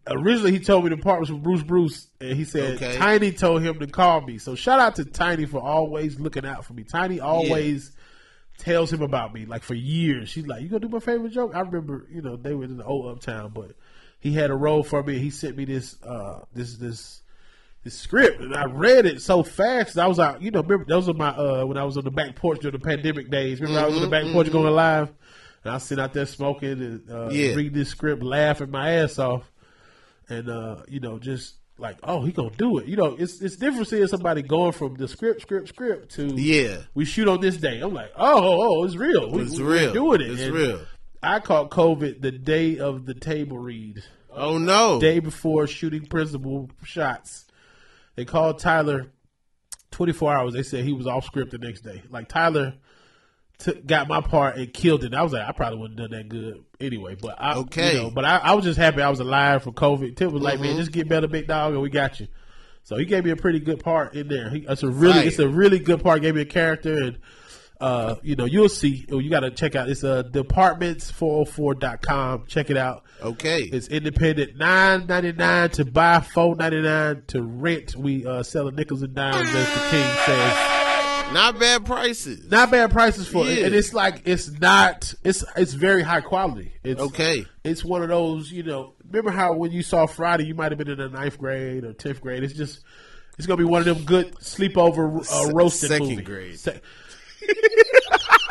originally 0.07 0.51
he 0.51 0.59
told 0.59 0.83
me 0.83 0.89
the 0.89 0.97
part 0.97 1.19
was 1.19 1.29
from 1.29 1.41
Bruce 1.41 1.63
Bruce, 1.63 2.07
and 2.19 2.35
he 2.35 2.43
said 2.43 2.75
Okay. 2.75 2.97
Tiny 2.97 3.31
told 3.31 3.61
him 3.61 3.79
to 3.79 3.87
call 3.87 4.21
me. 4.21 4.37
So 4.37 4.55
shout 4.55 4.79
out 4.79 4.95
to 4.95 5.05
Tiny 5.05 5.45
for 5.45 5.61
always 5.61 6.19
looking 6.19 6.45
out 6.45 6.65
for 6.65 6.73
me. 6.73 6.83
Tiny 6.83 7.19
always 7.19 7.91
tells 8.57 8.91
him 8.93 9.01
about 9.01 9.33
me, 9.33 9.45
like 9.45 9.63
for 9.63 9.73
years. 9.73 10.29
She's 10.29 10.47
like, 10.47 10.61
"You 10.61 10.69
gonna 10.69 10.81
do 10.81 10.89
my 10.89 10.99
favorite 10.99 11.31
joke?" 11.31 11.51
I 11.55 11.61
remember, 11.61 12.07
you 12.11 12.21
know, 12.21 12.35
they 12.35 12.53
were 12.53 12.63
in 12.63 12.77
the 12.77 12.85
old 12.85 13.11
Uptown, 13.11 13.51
but 13.53 13.71
he 14.21 14.31
had 14.31 14.49
a 14.49 14.55
role 14.55 14.83
for 14.83 15.03
me. 15.03 15.19
He 15.19 15.29
sent 15.29 15.57
me 15.57 15.65
this, 15.65 16.01
uh, 16.03 16.39
this, 16.53 16.75
this. 16.77 17.17
This 17.83 17.95
script 17.97 18.41
and 18.41 18.53
I 18.55 18.65
read 18.65 19.07
it 19.07 19.23
so 19.23 19.41
fast. 19.41 19.97
I 19.97 20.05
was 20.05 20.19
like, 20.19 20.39
you 20.39 20.51
know. 20.51 20.61
Remember 20.61 20.85
those 20.87 21.09
are 21.09 21.15
my 21.15 21.29
uh 21.29 21.63
when 21.65 21.77
I 21.77 21.83
was 21.83 21.97
on 21.97 22.03
the 22.03 22.11
back 22.11 22.35
porch 22.35 22.59
during 22.59 22.77
the 22.79 22.85
pandemic 22.85 23.31
days. 23.31 23.59
Remember 23.59 23.81
I 23.81 23.87
was 23.87 23.95
on 23.95 24.03
the 24.03 24.07
back 24.07 24.31
porch 24.31 24.51
going 24.51 24.71
live, 24.71 25.11
and 25.63 25.73
I 25.73 25.79
sit 25.79 25.97
out 25.97 26.13
there 26.13 26.27
smoking 26.27 26.73
and 26.73 27.09
uh, 27.09 27.29
Yeah. 27.31 27.55
reading 27.55 27.73
this 27.73 27.89
script, 27.89 28.21
laughing 28.21 28.69
my 28.69 28.91
ass 28.97 29.17
off 29.17 29.49
and 30.29 30.47
uh, 30.47 30.83
you 30.87 30.99
know, 30.99 31.17
just 31.17 31.55
like, 31.79 31.97
oh, 32.03 32.23
he 32.23 32.31
gonna 32.31 32.51
do 32.55 32.77
it. 32.77 32.85
You 32.85 32.97
know, 32.97 33.15
it's 33.17 33.41
it's 33.41 33.55
different 33.55 33.87
seeing 33.87 34.05
somebody 34.05 34.43
going 34.43 34.73
from 34.73 34.93
the 34.93 35.07
script, 35.07 35.41
script, 35.41 35.69
script 35.69 36.11
to 36.17 36.27
Yeah. 36.35 36.81
we 36.93 37.05
shoot 37.05 37.27
on 37.27 37.41
this 37.41 37.57
day. 37.57 37.79
I'm 37.81 37.95
like, 37.95 38.11
oh, 38.15 38.43
oh, 38.43 38.61
oh, 38.81 38.83
it's 38.83 38.95
real. 38.95 39.31
We, 39.31 39.41
It's 39.41 39.57
we- 39.57 39.63
real. 39.63 39.87
We're 39.87 39.93
doing 39.93 40.21
it. 40.21 40.31
It's 40.33 40.41
And 40.43 40.53
real. 40.53 40.81
I 41.23 41.39
caught 41.39 41.69
COVID 41.71 42.21
the 42.21 42.31
day 42.31 42.77
of 42.79 43.05
the 43.05 43.13
table 43.13 43.57
read, 43.57 44.03
Oh 44.33 44.57
no. 44.57 44.99
day 44.99 45.19
before 45.19 45.67
shooting 45.67 46.05
principal 46.05 46.69
shots. 46.83 47.45
They 48.15 48.25
called 48.25 48.59
Tyler 48.59 49.07
24 49.91 50.33
hours. 50.33 50.53
They 50.53 50.63
said 50.63 50.83
he 50.83 50.93
was 50.93 51.07
off 51.07 51.25
script 51.25 51.51
the 51.51 51.57
next 51.57 51.81
day. 51.81 52.01
Like 52.09 52.27
Tyler. 52.27 52.75
Took, 53.59 53.85
got 53.85 54.07
my 54.07 54.21
part 54.21 54.55
and 54.57 54.73
killed 54.73 55.03
it. 55.03 55.13
I 55.13 55.21
was 55.21 55.33
like, 55.33 55.47
I 55.47 55.51
probably 55.51 55.77
wouldn't 55.77 55.99
have 55.99 56.09
done 56.09 56.17
that 56.17 56.29
good 56.29 56.63
anyway. 56.79 57.13
But 57.13 57.35
I, 57.39 57.57
Okay. 57.57 57.93
you 57.93 58.01
know, 58.01 58.09
but 58.09 58.25
I, 58.25 58.37
I 58.37 58.53
was 58.55 58.65
just 58.65 58.79
happy 58.79 59.03
I 59.03 59.09
was 59.11 59.19
alive 59.19 59.61
for 59.61 59.71
COVID. 59.71 60.15
Tip 60.15 60.31
was 60.31 60.41
like, 60.41 60.59
man, 60.59 60.69
mm-hmm. 60.69 60.79
just 60.79 60.91
get 60.91 61.07
better, 61.07 61.27
big 61.27 61.45
dog, 61.45 61.73
and 61.73 61.81
we 61.83 61.91
got 61.91 62.19
you. 62.19 62.27
So 62.81 62.97
he 62.97 63.05
gave 63.05 63.23
me 63.23 63.29
a 63.29 63.35
pretty 63.35 63.59
good 63.59 63.79
part 63.83 64.15
in 64.15 64.29
there. 64.29 64.49
He, 64.49 64.65
it's 64.67 64.81
a 64.81 64.89
really, 64.89 65.17
Right. 65.19 65.27
it's 65.27 65.37
a 65.37 65.47
really 65.47 65.77
good 65.77 66.01
part. 66.01 66.23
Gave 66.23 66.33
me 66.33 66.41
a 66.41 66.45
character, 66.45 66.91
and 67.03 67.19
uh, 67.81 68.15
you 68.21 68.35
know, 68.35 68.45
you'll 68.45 68.69
see. 68.69 69.05
Oh, 69.11 69.19
you 69.19 69.29
got 69.29 69.41
to 69.41 69.51
check 69.51 69.75
out. 69.75 69.89
It's 69.89 70.03
uh, 70.03 70.23
departments404.com. 71.21 72.45
Check 72.47 72.69
it 72.69 72.77
out. 72.77 73.03
okay. 73.21 73.61
It's 73.63 73.87
independent, 73.87 74.57
nine 74.57 75.05
ninety 75.07 75.31
nine 75.33 75.69
to 75.71 75.85
buy, 75.85 76.19
four 76.21 76.55
ninety 76.55 76.81
nine 76.81 77.23
to 77.27 77.41
rent. 77.41 77.95
We 77.95 78.25
uh, 78.25 78.43
selling 78.43 78.75
nickels 78.75 79.01
and 79.01 79.13
dimes, 79.13 79.47
as 79.47 79.73
the 79.73 79.79
king 79.89 80.05
says 80.25 81.33
Not 81.33 81.59
bad 81.59 81.85
prices. 81.85 82.49
not 82.49 82.71
bad 82.71 82.91
prices 82.91 83.27
for 83.27 83.47
it, 83.47 83.63
and 83.63 83.73
it's 83.75 83.93
like 83.93 84.21
it's 84.25 84.49
not 84.59 85.13
it's 85.23 85.43
it's 85.55 85.73
very 85.73 86.01
high 86.03 86.21
quality. 86.21 86.73
It's 86.83 86.99
Okay. 87.01 87.45
It's 87.63 87.83
one 87.85 88.01
of 88.03 88.09
those 88.09 88.51
you 88.51 88.63
know. 88.63 88.93
Remember 89.09 89.31
how 89.31 89.53
when 89.53 89.71
you 89.71 89.83
saw 89.83 90.05
Friday, 90.05 90.45
you 90.45 90.55
might 90.55 90.71
have 90.71 90.77
been 90.77 90.89
in 90.89 90.97
the 90.97 91.09
ninth 91.09 91.37
grade 91.37 91.83
or 91.83 91.93
tenth 91.93 92.21
grade. 92.21 92.43
It's 92.43 92.53
just 92.53 92.79
it's 93.37 93.45
gonna 93.47 93.57
be 93.57 93.63
one 93.63 93.81
of 93.81 93.85
them 93.85 94.03
good 94.05 94.35
sleepover 94.35 95.25
uh, 95.31 95.51
roasted 95.53 95.89
second 95.89 96.07
movie. 96.09 96.21
grade. 96.23 96.59
Se- 96.59 96.79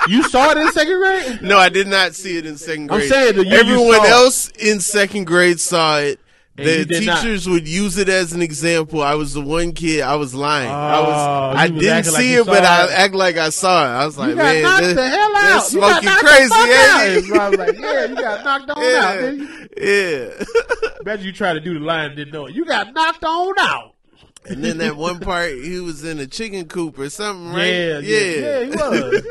you 0.08 0.22
saw 0.24 0.50
it 0.50 0.58
in 0.58 0.72
second 0.72 0.98
grade. 0.98 1.42
No, 1.42 1.58
I 1.58 1.68
did 1.68 1.86
not 1.86 2.14
see 2.14 2.36
it 2.36 2.46
in 2.46 2.56
second 2.56 2.88
grade. 2.88 3.02
I'm 3.02 3.08
saying 3.08 3.46
you 3.46 3.52
everyone 3.52 3.96
saw 3.96 4.04
it. 4.04 4.10
else 4.10 4.48
in 4.50 4.80
second 4.80 5.24
grade 5.26 5.60
saw 5.60 5.98
it. 5.98 6.20
The 6.56 6.84
did 6.84 7.06
not. 7.06 7.22
teachers 7.22 7.48
would 7.48 7.66
use 7.66 7.96
it 7.96 8.10
as 8.10 8.34
an 8.34 8.42
example. 8.42 9.00
I 9.02 9.14
was 9.14 9.32
the 9.32 9.40
one 9.40 9.72
kid. 9.72 10.02
I 10.02 10.16
was 10.16 10.34
lying. 10.34 10.68
I 10.68 10.98
Oh, 10.98 11.04
was. 11.04 11.56
I 11.56 11.68
didn't 11.68 11.88
acting 11.88 12.12
like 12.12 12.20
see 12.22 12.34
it, 12.34 12.44
but 12.46 12.64
saw 12.64 12.70
I 12.86 12.92
act 12.92 13.14
like 13.14 13.36
I 13.38 13.48
saw 13.48 13.84
it. 13.84 13.88
I 13.88 14.04
was 14.04 14.18
like, 14.18 14.34
man, 14.36 14.62
they're, 14.82 14.94
the 14.94 15.08
hell 15.08 15.36
out. 15.36 15.60
Smoking 15.64 16.08
crazy. 16.10 16.52
out. 16.52 17.22
so 17.24 17.34
I 17.40 17.48
was 17.48 17.58
like, 17.58 17.78
yeah, 17.78 18.04
you 18.04 18.14
got 18.16 18.44
knocked 18.44 18.70
on 18.70 18.82
out. 18.82 19.14
didn't 19.20 19.38
you? 19.40 19.68
yeah, 19.78 20.28
yeah. 20.82 20.90
Imagine 21.00 21.24
you 21.26 21.32
try 21.32 21.54
to 21.54 21.60
do 21.60 21.78
the 21.78 21.80
line 21.84 22.08
and 22.08 22.16
didn't 22.16 22.34
know 22.34 22.44
it. 22.46 22.54
You 22.54 22.66
got 22.66 22.92
knocked 22.92 23.24
on 23.24 23.54
out. 23.58 23.94
And 24.50 24.62
then 24.64 24.78
that 24.78 24.96
one 24.96 25.20
part, 25.20 25.52
he 25.52 25.80
was 25.80 26.04
in 26.04 26.18
a 26.18 26.26
chicken 26.26 26.66
coop 26.68 26.98
or 26.98 27.08
something, 27.10 27.52
right? 27.52 27.66
Yeah, 27.66 27.98
yeah, 28.00 28.18
yeah, 28.18 28.60
he 28.64 28.70
was. 28.70 29.22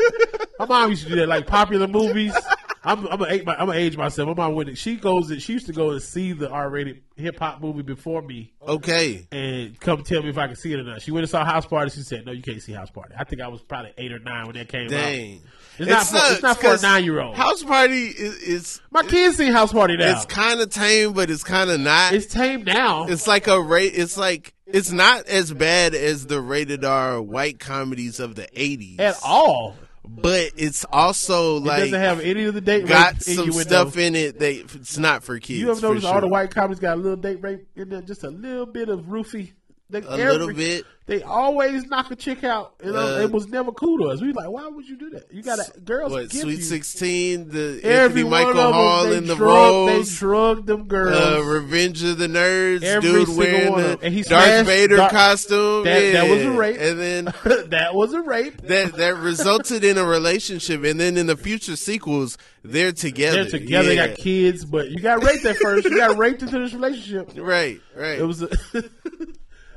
my 0.59 0.65
mom 0.65 0.89
used 0.91 1.03
to 1.03 1.09
do 1.09 1.15
that, 1.17 1.27
like 1.27 1.45
popular 1.47 1.87
movies. 1.87 2.33
I'm, 2.81 3.05
I'm 3.07 3.19
gonna 3.19 3.27
age, 3.33 3.43
my, 3.45 3.55
I'm 3.55 3.65
gonna 3.67 3.77
age 3.77 3.97
myself. 3.97 4.27
My 4.29 4.33
mom 4.45 4.55
went. 4.55 4.77
She 4.77 4.95
goes. 4.95 5.31
She 5.43 5.51
used 5.53 5.65
to 5.65 5.73
go 5.73 5.89
and 5.91 6.01
see 6.01 6.31
the 6.31 6.49
R-rated 6.49 7.01
hip 7.17 7.37
hop 7.37 7.61
movie 7.61 7.81
before 7.81 8.21
me, 8.21 8.53
Okay. 8.65 9.27
and 9.33 9.77
come 9.81 10.01
tell 10.03 10.23
me 10.23 10.29
if 10.29 10.37
I 10.37 10.47
could 10.47 10.57
see 10.57 10.71
it 10.71 10.79
or 10.79 10.83
not. 10.83 11.01
She 11.01 11.11
went 11.11 11.23
and 11.23 11.29
saw 11.29 11.43
House 11.43 11.65
Party. 11.65 11.91
She 11.91 12.01
said, 12.03 12.25
"No, 12.25 12.31
you 12.31 12.41
can't 12.41 12.61
see 12.61 12.71
House 12.71 12.89
Party." 12.89 13.13
I 13.19 13.25
think 13.25 13.41
I 13.41 13.49
was 13.49 13.61
probably 13.61 13.91
eight 13.97 14.13
or 14.13 14.19
nine 14.19 14.45
when 14.45 14.55
that 14.55 14.69
came 14.69 14.85
out. 14.85 14.89
Dang. 14.91 15.41
It's 15.77 15.89
not 15.89 16.05
for- 16.07 16.33
it's 16.33 16.41
not 16.41 16.57
for 16.59 16.67
a 16.67 16.69
'cause 16.71 16.83
nine-year-old. 16.83 17.35
House 17.35 17.63
party 17.63 18.05
is, 18.07 18.35
is 18.43 18.81
My 18.91 19.03
kids 19.03 19.37
see 19.37 19.49
House 19.51 19.71
Party 19.73 19.95
now. 19.97 20.11
it's 20.15 20.25
kind 20.25 20.59
of 20.61 20.69
tame, 20.69 21.11
but 21.13 21.29
it's 21.29 21.43
kind 21.43 21.69
of 21.69 21.79
not. 21.81 22.13
It's 22.13 22.25
tame 22.27 22.63
now. 22.63 23.07
It's 23.07 23.27
like 23.27 23.47
a 23.47 23.61
rate. 23.61 23.93
It's 23.95 24.17
like 24.17 24.53
it's 24.73 24.91
not 24.91 25.27
as 25.27 25.53
bad 25.53 25.95
as 25.95 26.27
the 26.27 26.39
rated 26.41 26.83
R 26.85 27.21
white 27.21 27.59
comedies 27.59 28.19
of 28.19 28.35
the 28.35 28.47
eighties 28.59 28.99
at 28.99 29.17
all. 29.23 29.75
but 30.07 30.51
it's 30.55 30.85
also 30.91 31.57
It 31.57 31.63
like 31.63 31.79
doesn't 31.83 31.99
have 32.01 32.19
any 32.21 32.45
of 32.45 32.53
the 32.53 32.61
date 32.61 32.87
got 32.87 33.21
some 33.21 33.51
stuff 33.51 33.97
in 33.97 34.15
it 34.15 34.39
that 34.39 34.75
it's 34.75 34.97
not 34.97 35.23
for 35.23 35.37
kids. 35.39 35.59
You 35.59 35.71
ever 35.71 35.79
for 35.79 35.87
notice 35.87 36.05
all 36.05 36.21
the 36.21 36.27
white 36.27 36.51
comedies 36.53 36.79
got 36.79 36.93
a 36.95 37.01
little 37.01 37.17
date 37.17 37.41
rape 37.41 37.67
in 37.75 37.89
there? 37.89 38.01
Just 38.01 38.23
a 38.23 38.29
little 38.29 38.65
bit 38.65 38.89
of 38.89 39.01
roofie. 39.05 39.53
They, 39.91 39.99
A 40.01 40.15
little 40.15 40.53
bit. 40.53 40.85
They 41.07 41.23
always 41.23 41.87
knock 41.87 42.11
a 42.11 42.15
chick 42.15 42.43
out. 42.43 42.75
You 42.85 42.91
know, 42.91 43.15
Uh, 43.17 43.21
it 43.21 43.31
was 43.31 43.47
never 43.47 43.71
cool 43.71 43.97
to 43.97 44.09
us. 44.09 44.21
We 44.21 44.31
like, 44.31 44.47
why 44.51 44.67
would 44.67 44.87
you 44.87 44.95
do 44.95 45.09
that? 45.09 45.33
You 45.33 45.41
got 45.41 45.55
to 45.55 45.79
girls 45.79 46.11
What 46.11 46.31
Sweet 46.31 46.57
you 46.59 46.61
Sixteen? 46.61 47.49
The 47.49 47.79
every 47.83 48.21
Anthony 48.21 48.23
one 48.25 48.31
Michael 48.31 48.49
of 48.51 48.55
them, 48.67 48.73
Hall 48.73 49.03
they 49.05 49.17
in 49.17 49.25
the 49.25 49.35
drug, 49.35 49.87
They 49.87 49.93
roles. 49.95 50.15
drug 50.19 50.65
them 50.67 50.83
girls. 50.87 51.17
Uh, 51.19 51.41
Revenge 51.43 52.03
of 52.03 52.19
the 52.19 52.27
Nerds, 52.27 52.83
Every 52.83 53.09
dude 53.25 53.35
wearing 53.35 53.75
the. 53.75 53.97
And 54.03 54.13
he 54.13 54.21
Darth 54.21 54.43
smashed 54.45 54.65
Vader 54.67 54.97
Darth- 54.97 55.11
costume. 55.11 55.83
That- 55.85 56.11
that 56.13 56.29
was 56.29 56.43
a 56.43 56.51
rape. 56.51 56.77
And 56.79 56.99
then 56.99 57.25
that 57.71 57.95
was 57.95 58.13
a 58.13 58.21
rape. 58.21 58.61
that 58.67 58.93
that 58.97 59.17
resulted 59.17 59.83
in 59.83 59.97
a 59.97 60.05
relationship, 60.05 60.83
and 60.83 60.99
then 60.99 61.17
in 61.17 61.25
the 61.25 61.35
future 61.37 61.75
sequels, 61.75 62.37
they're 62.63 62.91
together. 62.91 63.45
They're 63.45 63.59
together. 63.59 63.87
They 63.89 63.95
got 63.95 64.15
kids, 64.15 64.63
but 64.63 64.91
you 64.91 64.99
got 64.99 65.23
raped 65.23 65.43
at 65.45 65.55
first. 65.57 65.85
You 65.89 65.97
got 65.97 66.19
raped 66.19 66.43
into 66.43 66.59
this 66.59 66.73
relationship. 66.75 67.31
Right, 67.35 67.79
right. 67.95 68.19
It 68.19 68.25
was, 68.25 68.43
a 68.43 68.49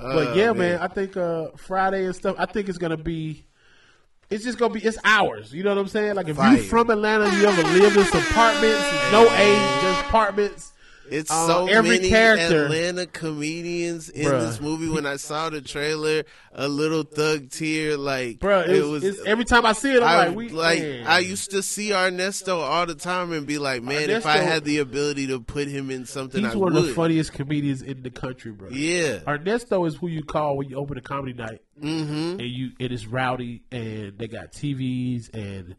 but 0.02 0.28
Oh, 0.28 0.34
yeah, 0.34 0.52
man. 0.52 0.78
I 0.80 0.88
think 0.88 1.16
uh 1.16 1.48
Friday 1.56 2.04
and 2.06 2.14
stuff. 2.14 2.36
I 2.38 2.46
think 2.46 2.68
it's 2.68 2.78
gonna 2.78 2.96
be. 2.96 3.44
It's 4.30 4.44
just 4.44 4.58
gonna 4.58 4.74
be. 4.74 4.80
It's 4.80 4.98
ours. 5.04 5.52
You 5.52 5.62
know 5.62 5.70
what 5.74 5.78
I'm 5.78 5.88
saying? 5.88 6.14
Like 6.14 6.28
if 6.28 6.36
Fire. 6.36 6.56
you 6.56 6.62
from 6.62 6.90
Atlanta, 6.90 7.24
you 7.36 7.44
ever 7.46 7.62
lived 7.78 7.96
in 7.96 8.04
some 8.04 8.20
apartments, 8.22 8.82
no 9.12 9.22
age, 9.32 9.82
just 9.82 10.00
apartments. 10.06 10.72
It's 11.12 11.31
Uh, 11.31 11.46
so 11.46 11.66
every 11.66 11.96
many 11.98 12.09
character- 12.09 12.64
Atlanta 12.64 13.07
comedians 13.07 14.09
in 14.09 14.27
Bruh. 14.27 14.40
this 14.40 14.61
movie. 14.61 14.88
When 14.88 15.07
I 15.07 15.16
saw 15.16 15.51
the 15.51 15.61
trailer, 15.61 16.25
a 16.55 16.68
little 16.68 17.03
thug 17.03 17.51
tear, 17.51 17.96
like 17.96 18.38
Bro, 18.40 18.62
it, 18.62 18.85
was, 18.85 19.05
it's, 19.05 19.20
every 19.27 19.44
time 19.44 19.64
I 19.66 19.72
see 19.72 19.92
it, 19.94 20.03
I'm 20.03 20.09
I 20.09 20.27
like, 20.27 20.37
we 20.37 20.48
like 20.48 20.81
man. 20.81 21.07
I 21.07 21.18
used 21.20 21.51
to 21.53 21.62
see 21.62 21.92
Ernesto 21.92 22.61
all 22.61 22.87
the 22.87 22.94
time 22.94 23.33
and 23.33 23.46
be 23.46 23.59
like, 23.59 23.83
man, 23.83 24.11
if 24.11 24.27
I 24.27 24.38
had 24.38 24.64
the 24.64 24.79
ability 24.79 25.27
to 25.29 25.40
put 25.40 25.68
him 25.68 25.90
in 25.90 26.07
something, 26.07 26.42
He's 26.44 26.55
I 26.55 26.57
one 26.57 26.72
would. 26.75 26.83
of 26.83 26.88
the 26.88 26.94
funniest 26.94 27.33
comedians 27.33 27.83
in 27.83 28.03
the 28.03 28.11
country, 28.11 28.53
bro. 28.53 28.70
Yeah, 28.70 29.20
Ernesto 29.29 29.85
is 29.85 29.96
who 29.96 30.09
you 30.09 30.22
call 30.22 30.57
when 30.57 30.68
you 30.68 30.77
open 30.77 30.96
a 30.98 31.03
comedy 31.03 31.35
night, 31.35 31.61
mm-hmm. 31.81 32.40
and 32.40 32.42
you 32.48 32.72
it 32.79 32.90
is 32.92 33.07
rowdy, 33.07 33.62
and 33.70 34.18
they 34.18 34.29
got 34.29 34.53
TVs, 34.53 35.33
and 35.35 35.77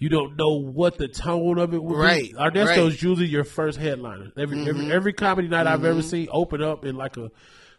you 0.00 0.08
don't 0.08 0.36
know 0.36 0.54
what 0.60 0.98
the 0.98 1.06
tone 1.06 1.58
of 1.58 1.72
it 1.74 1.82
will 1.82 1.94
Right, 1.94 2.24
be. 2.32 2.34
Ernesto 2.36 2.64
right. 2.66 2.78
Mm-hmm. 2.78 2.88
is 2.88 3.02
usually 3.02 3.26
your 3.28 3.44
first 3.44 3.78
headliner. 3.78 4.32
Every 4.36 4.68
every, 4.68 4.90
every 4.90 5.12
comedy 5.12 5.46
night 5.46 5.68
I've 5.68 5.84
ever 5.84 6.02
seen 6.02 6.26
open 6.32 6.60
up 6.62 6.84
in 6.84 6.96
like 6.96 7.16
a 7.16 7.30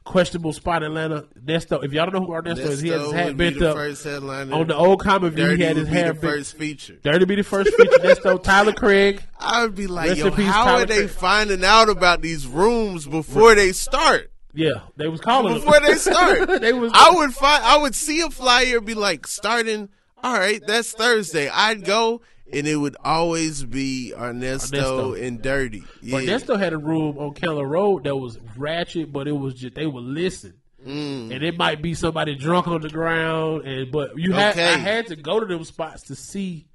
questionable 0.03 0.51
spot 0.53 0.81
in 0.83 0.87
Atlanta. 0.97 1.27
Ernesto, 1.37 1.79
if 1.81 1.93
y'all 1.93 2.05
don't 2.09 2.21
know 2.21 2.27
who 2.27 2.33
Ernesto, 2.33 2.69
is, 2.69 2.81
he 2.81 2.89
has 2.89 3.01
his 3.03 3.11
hat 3.11 3.25
would 3.27 3.37
be 3.37 3.43
bent 3.49 3.59
the 3.59 3.69
up 3.71 3.75
first 3.75 4.03
headliner. 4.03 4.53
on 4.55 4.67
the 4.67 4.75
old 4.75 4.99
comic 5.01 5.33
view. 5.33 5.49
He 5.55 5.63
had 5.63 5.75
would 5.77 5.87
his 5.87 5.93
hair 5.95 6.07
the 6.13 6.13
bent. 6.19 6.21
first 6.33 6.57
feature. 6.57 6.95
Dirty 7.03 7.25
be 7.25 7.35
the 7.35 7.43
first 7.43 7.73
feature. 7.75 7.91
Nesto, 7.99 8.41
Tyler 8.41 8.73
Craig. 8.73 9.23
I 9.39 9.63
would 9.63 9.75
be 9.75 9.87
like, 9.87 10.09
Rest 10.09 10.19
yo, 10.21 10.31
peace, 10.31 10.47
how 10.47 10.65
Tyler 10.65 10.83
are 10.83 10.85
they 10.85 10.95
Craig. 10.97 11.09
finding 11.09 11.63
out 11.63 11.89
about 11.89 12.21
these 12.21 12.47
rooms 12.47 13.05
before 13.07 13.53
they 13.55 13.71
start? 13.73 14.31
Yeah, 14.53 14.81
they 14.97 15.07
was 15.07 15.21
calling. 15.21 15.53
Before 15.53 15.79
they 15.79 15.93
start, 15.95 16.47
they 16.61 16.73
was. 16.73 16.91
I 16.93 17.11
would 17.15 17.33
find, 17.33 17.63
I 17.63 17.77
would 17.77 17.95
see 17.95 18.21
a 18.21 18.29
flyer, 18.29 18.81
be 18.81 18.93
like, 18.95 19.25
starting. 19.25 19.89
All 20.23 20.33
right, 20.37 20.61
that's 20.65 20.91
Thursday. 20.91 21.49
I'd 21.49 21.83
go, 21.85 22.21
and 22.51 22.67
it 22.67 22.75
would 22.75 22.95
always 23.03 23.63
be 23.63 24.13
Ernesto, 24.15 24.77
Ernesto. 24.77 25.13
and 25.15 25.41
Dirty. 25.41 25.83
Yeah. 26.01 26.17
But 26.17 26.23
Nesto 26.25 26.59
had 26.59 26.73
a 26.73 26.77
room 26.77 27.17
on 27.17 27.33
Keller 27.33 27.65
Road 27.65 28.03
that 28.03 28.15
was 28.15 28.37
ratchet, 28.55 29.11
but 29.11 29.27
it 29.27 29.31
was 29.31 29.55
just 29.55 29.75
they 29.75 29.87
would 29.87 30.03
listen. 30.03 30.53
Mm. 30.85 31.31
And 31.33 31.43
it 31.43 31.57
might 31.57 31.81
be 31.81 31.93
somebody 31.93 32.35
drunk 32.35 32.67
on 32.67 32.81
the 32.81 32.89
ground, 32.89 33.65
and 33.67 33.91
but 33.91 34.17
you 34.17 34.33
had 34.33 34.51
Okay. 34.53 34.67
I 34.73 34.77
had 34.77 35.07
to 35.07 35.15
go 35.15 35.39
to 35.39 35.45
them 35.45 35.63
spots 35.63 36.03
to 36.03 36.15
see. 36.15 36.67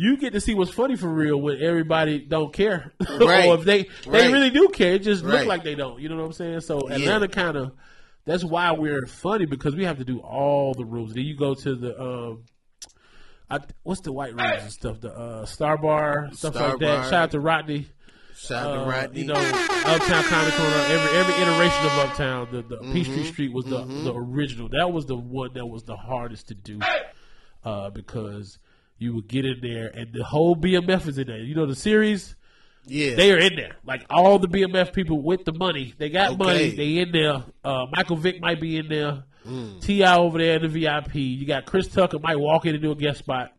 You 0.00 0.16
get 0.16 0.32
to 0.34 0.40
see 0.40 0.54
what's 0.54 0.70
funny 0.70 0.94
for 0.94 1.08
real 1.08 1.36
when 1.40 1.60
everybody 1.60 2.20
don't 2.20 2.52
care, 2.52 2.92
Right. 3.20 3.48
or 3.48 3.56
if 3.56 3.64
they 3.64 3.82
they 4.04 4.10
Right. 4.10 4.30
really 4.32 4.50
do 4.50 4.68
care. 4.68 4.92
It 4.94 5.02
just 5.02 5.24
look 5.24 5.46
like 5.46 5.64
they 5.64 5.74
don't. 5.74 6.00
You 6.00 6.08
know 6.08 6.16
what 6.16 6.26
I'm 6.26 6.32
saying? 6.32 6.60
So 6.60 6.88
Atlanta 6.88 7.26
kind 7.26 7.56
of 7.56 7.72
that's 8.28 8.44
why 8.44 8.72
we're 8.72 9.06
funny 9.06 9.46
because 9.46 9.74
we 9.74 9.84
have 9.84 9.96
to 9.96 10.04
do 10.04 10.18
all 10.18 10.74
the 10.74 10.84
rooms. 10.84 11.14
Then 11.14 11.24
you 11.24 11.34
go 11.34 11.54
to 11.54 11.74
the 11.74 11.98
um, 12.00 12.44
I, 13.50 13.60
what's 13.82 14.02
the 14.02 14.12
white 14.12 14.34
rooms 14.34 14.62
and 14.62 14.70
stuff? 14.70 15.00
The 15.00 15.10
uh, 15.10 15.46
Star 15.46 15.78
Bar 15.78 16.28
stuff 16.32 16.54
Star 16.54 16.70
like 16.70 16.80
that. 16.80 16.96
Bar. 16.96 17.04
Shout 17.04 17.14
out 17.14 17.30
to 17.30 17.40
Rodney. 17.40 17.86
Shout 18.36 18.66
out 18.66 18.74
to 18.74 18.80
uh, 18.82 18.90
Rodney. 18.90 19.20
you 19.22 19.26
know, 19.28 19.34
Uptown 19.34 20.24
Comedy 20.24 20.56
Corner. 20.56 20.76
Every 20.88 21.18
every 21.18 21.34
iteration 21.42 21.86
of 21.86 21.98
Uptown, 22.00 22.48
the, 22.52 22.62
the 22.62 22.92
Peachtree 22.92 23.24
Street 23.24 23.52
was 23.52 23.64
the 23.64 23.82
the 23.82 24.12
original. 24.14 24.68
That 24.68 24.92
was 24.92 25.06
the 25.06 25.16
one 25.16 25.54
that 25.54 25.66
was 25.66 25.84
the 25.84 25.96
hardest 25.96 26.48
to 26.48 26.54
do, 26.54 26.80
uh, 27.64 27.88
because 27.88 28.58
you 28.98 29.14
would 29.14 29.28
get 29.28 29.46
in 29.46 29.60
there 29.62 29.86
and 29.86 30.12
the 30.12 30.24
whole 30.24 30.54
BMF 30.54 31.08
is 31.08 31.16
in 31.16 31.28
there. 31.28 31.38
You 31.38 31.54
know 31.54 31.66
the 31.66 31.74
series. 31.74 32.36
Yeah, 32.88 33.14
They 33.14 33.32
are 33.32 33.38
in 33.38 33.54
there. 33.56 33.76
Like 33.84 34.04
all 34.10 34.38
the 34.38 34.48
BMF 34.48 34.92
people 34.92 35.22
with 35.22 35.44
the 35.44 35.52
money. 35.52 35.94
They 35.98 36.08
got 36.10 36.30
Okay. 36.32 36.36
money. 36.44 36.70
They 36.70 36.98
in 36.98 37.12
there. 37.12 37.44
Uh, 37.64 37.86
Michael 37.94 38.16
Vick 38.16 38.40
might 38.40 38.60
be 38.60 38.76
in 38.76 38.88
there. 38.88 39.24
Mm. 39.46 39.80
Ti 39.80 40.04
over 40.04 40.38
there 40.38 40.56
in 40.56 40.62
the 40.62 40.68
VIP. 40.68 41.14
You 41.16 41.46
got 41.46 41.64
Chris 41.66 41.88
Tucker 41.88 42.18
might 42.18 42.38
walk 42.38 42.66
in 42.66 42.74
and 42.74 42.82
do 42.82 42.90
a 42.92 42.96
guest 42.96 43.20
spot. 43.20 43.52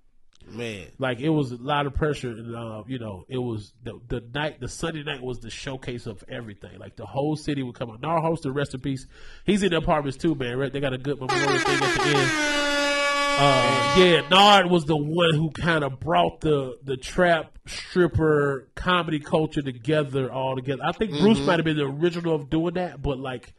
man. 0.48 0.88
Like 0.98 1.20
it 1.20 1.30
was 1.30 1.52
a 1.52 1.58
lot 1.58 1.86
of 1.88 1.94
pressure, 1.94 2.30
and 2.32 2.56
uh, 2.56 2.84
you 2.88 3.00
know, 3.00 3.24
it 3.30 3.38
was 3.38 3.72
the 3.84 4.00
the 4.08 4.22
night, 4.34 4.60
the 4.60 4.68
Sunday 4.68 5.04
night 5.04 5.22
was 5.22 5.40
the 5.40 5.50
showcase 5.50 6.06
of 6.08 6.24
everything. 6.28 6.78
Like 6.80 6.96
the 6.96 7.06
whole 7.06 7.36
city 7.36 7.62
would 7.64 7.76
come 7.76 7.90
out. 7.92 8.02
Nar 8.02 8.20
hosted, 8.22 8.54
rest 8.56 8.74
in 8.74 8.82
peace. 8.82 9.06
He's 9.46 9.62
in 9.64 9.70
the 9.72 9.78
apartments 9.78 10.18
too, 10.18 10.36
man. 10.36 10.58
Right? 10.58 10.72
They 10.74 10.80
got 10.80 10.94
a 10.94 10.98
good 10.98 11.20
memorial 11.20 11.60
thing 11.60 11.80
at 11.82 11.96
the 11.96 12.18
end. 12.18 12.79
Uh, 13.42 13.96
yeah, 13.98 14.28
Nard 14.30 14.70
was 14.70 14.84
the 14.86 14.98
one 14.98 15.34
who 15.34 15.50
kind 15.52 15.84
of 15.84 16.00
brought 16.00 16.42
the 16.42 16.78
the 16.84 16.98
trap 16.98 17.58
stripper 17.68 18.68
comedy 18.76 19.20
culture 19.20 19.62
together 19.62 20.30
all 20.32 20.56
together. 20.56 20.82
I 20.84 20.92
think 20.92 21.12
Bruce 21.20 21.40
might 21.40 21.58
have 21.58 21.64
been 21.66 21.78
the 21.78 21.86
original 21.86 22.36
of 22.36 22.50
doing 22.50 22.74
that, 22.74 23.02
but 23.02 23.18
like 23.18 23.54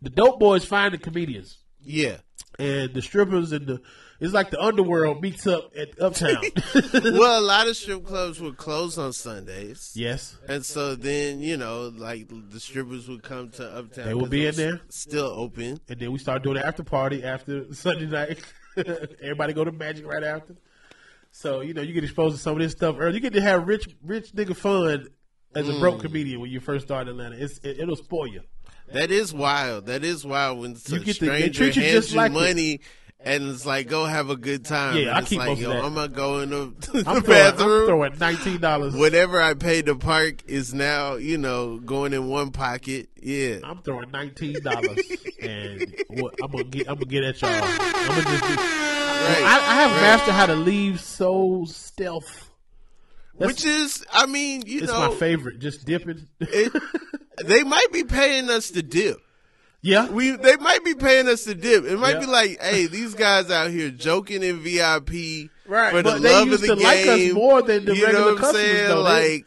the 0.00 0.08
dope 0.10 0.40
boys 0.40 0.64
find 0.64 0.94
the 0.94 0.98
comedians 0.98 1.58
Yeah. 1.80 2.18
and 2.58 2.94
the 2.94 3.02
strippers 3.02 3.52
and 3.52 3.66
the 3.66 3.82
it's 4.18 4.32
like 4.32 4.50
the 4.50 4.60
underworld 4.62 5.20
meets 5.20 5.46
up 5.48 5.72
at 5.76 6.00
Uptown. 6.00 6.36
well, 6.94 7.40
a 7.40 7.44
lot 7.44 7.66
of 7.68 7.76
strip 7.76 8.06
clubs 8.06 8.40
were 8.40 8.52
closed 8.52 8.96
on 8.98 9.12
Sundays. 9.12 9.90
yes, 9.96 10.38
And 10.48 10.64
so 10.64 10.94
then, 10.94 11.40
you 11.40 11.56
know, 11.56 11.92
like 11.94 12.28
the 12.50 12.60
strippers 12.60 13.08
would 13.08 13.24
come 13.24 13.50
to 13.50 13.64
Uptown. 13.68 14.06
They 14.06 14.14
would 14.14 14.30
be 14.30 14.46
in 14.46 14.54
there. 14.54 14.80
Still 14.90 15.26
open. 15.26 15.80
and 15.88 15.98
then 16.00 16.12
we 16.12 16.18
start 16.20 16.44
doing 16.44 16.54
the 16.54 16.64
after 16.64 16.84
party 16.84 17.24
after 17.24 17.74
Sunday 17.74 18.06
night. 18.06 18.38
Everybody 19.22 19.52
go 19.52 19.64
to 19.64 19.72
Magic 19.72 20.06
right 20.06 20.24
after. 20.24 20.56
So 21.30 21.60
you 21.60 21.74
know 21.74 21.82
you 21.82 21.92
get 21.94 22.04
exposed 22.04 22.36
to 22.36 22.42
some 22.42 22.54
of 22.54 22.58
this 22.60 22.72
stuff 22.72 22.96
early. 22.98 23.14
You 23.14 23.20
get 23.20 23.32
to 23.34 23.40
have 23.40 23.66
rich, 23.66 23.88
rich 24.02 24.32
nigga 24.32 24.54
fun 24.56 25.08
as 25.54 25.68
a 25.68 25.72
Mm. 25.72 25.80
broke 25.80 26.00
comedian 26.02 26.40
when 26.40 26.50
you 26.50 26.60
first 26.60 26.86
start 26.86 27.08
in 27.08 27.20
Atlanta. 27.20 27.36
It's, 27.42 27.58
it, 27.58 27.78
it'll 27.80 27.96
spoil 27.96 28.26
you. 28.26 28.42
That 28.92 29.10
is 29.10 29.32
wild. 29.32 29.86
That 29.86 30.04
is 30.04 30.24
wild 30.26 30.60
when 30.60 30.76
some 30.76 31.02
get 31.02 31.14
stranger 31.16 31.52
treat 31.52 31.76
you 31.76 31.82
hands 31.82 31.94
just 31.94 32.10
you 32.12 32.16
like 32.18 32.32
it. 32.32 32.80
And 33.24 33.48
it's 33.48 33.64
like, 33.66 33.88
go 33.88 34.04
have 34.04 34.30
a 34.30 34.36
good 34.36 34.64
time. 34.64 34.96
Yeah, 34.96 35.02
and 35.02 35.10
I 35.10 35.18
it's 35.20 35.28
keep 35.28 35.38
like, 35.38 35.58
yo. 35.58 35.70
I'm 35.72 35.94
gonna 35.94 36.08
go 36.08 36.40
in 36.40 36.50
the, 36.50 36.74
the 36.92 36.98
I'm 36.98 37.22
throwing, 37.22 37.22
bathroom. 37.22 37.80
I'm 37.80 37.86
throwing 37.86 38.18
nineteen 38.18 38.60
dollars. 38.60 38.94
Whatever 38.94 39.40
I 39.40 39.54
paid 39.54 39.86
to 39.86 39.94
park 39.96 40.42
is 40.46 40.74
now, 40.74 41.14
you 41.14 41.38
know, 41.38 41.78
going 41.78 42.12
in 42.12 42.28
one 42.28 42.50
pocket. 42.50 43.08
Yeah. 43.20 43.58
I'm 43.64 43.82
throwing 43.82 44.10
nineteen 44.10 44.62
dollars, 44.62 44.98
and 45.42 45.94
what, 46.08 46.34
I'm 46.42 46.50
gonna 46.50 46.64
get. 46.64 46.88
I'm 46.88 46.94
gonna 46.96 47.06
get 47.06 47.24
at 47.24 47.40
y'all. 47.40 47.50
I'm 47.52 48.08
gonna 48.08 48.22
just. 48.22 48.44
Do, 48.44 48.54
I, 48.58 49.62
I 49.66 49.74
have 49.82 49.90
right. 49.92 50.00
mastered 50.00 50.34
how 50.34 50.46
to 50.46 50.56
leave 50.56 51.00
so 51.00 51.64
stealth. 51.68 52.50
That's- 53.38 53.56
Which 53.56 53.64
is, 53.64 54.04
I 54.12 54.26
mean, 54.26 54.64
you 54.66 54.80
know 54.80 54.84
It's 54.84 54.92
know, 54.92 55.10
my 55.10 55.14
favorite. 55.14 55.58
Just 55.58 55.84
dipping. 55.86 56.26
it, 56.40 56.82
they 57.44 57.62
might 57.62 57.92
be 57.92 58.04
paying 58.04 58.50
us 58.50 58.70
to 58.72 58.82
dip. 58.82 59.18
Yeah, 59.82 60.08
We 60.10 60.30
they 60.36 60.56
might 60.56 60.84
be 60.84 60.94
paying 60.94 61.28
us 61.28 61.44
to 61.44 61.54
dip. 61.54 61.84
It 61.84 61.98
might 61.98 62.14
Yeah. 62.14 62.20
be 62.20 62.26
like, 62.26 62.62
hey, 62.62 62.86
these 62.86 63.14
guys 63.14 63.50
out 63.50 63.70
here 63.70 63.90
joking 63.90 64.42
in 64.42 64.60
VIP 64.60 65.50
Right, 65.66 65.90
for 65.90 65.96
the 65.98 66.02
but 66.02 66.22
they 66.22 66.32
love 66.32 66.48
used 66.48 66.62
of 66.62 66.68
the 66.68 66.76
to 66.76 66.82
like 66.82 67.06
us 67.06 67.32
more 67.32 67.62
than 67.62 67.84
the 67.84 67.96
you 67.96 68.04
regular 68.06 68.20
know 68.20 68.26
what 68.32 68.36
I'm 68.36 68.40
customers, 68.40 68.66
saying? 68.66 68.88
though. 68.88 69.00
Like, 69.02 69.46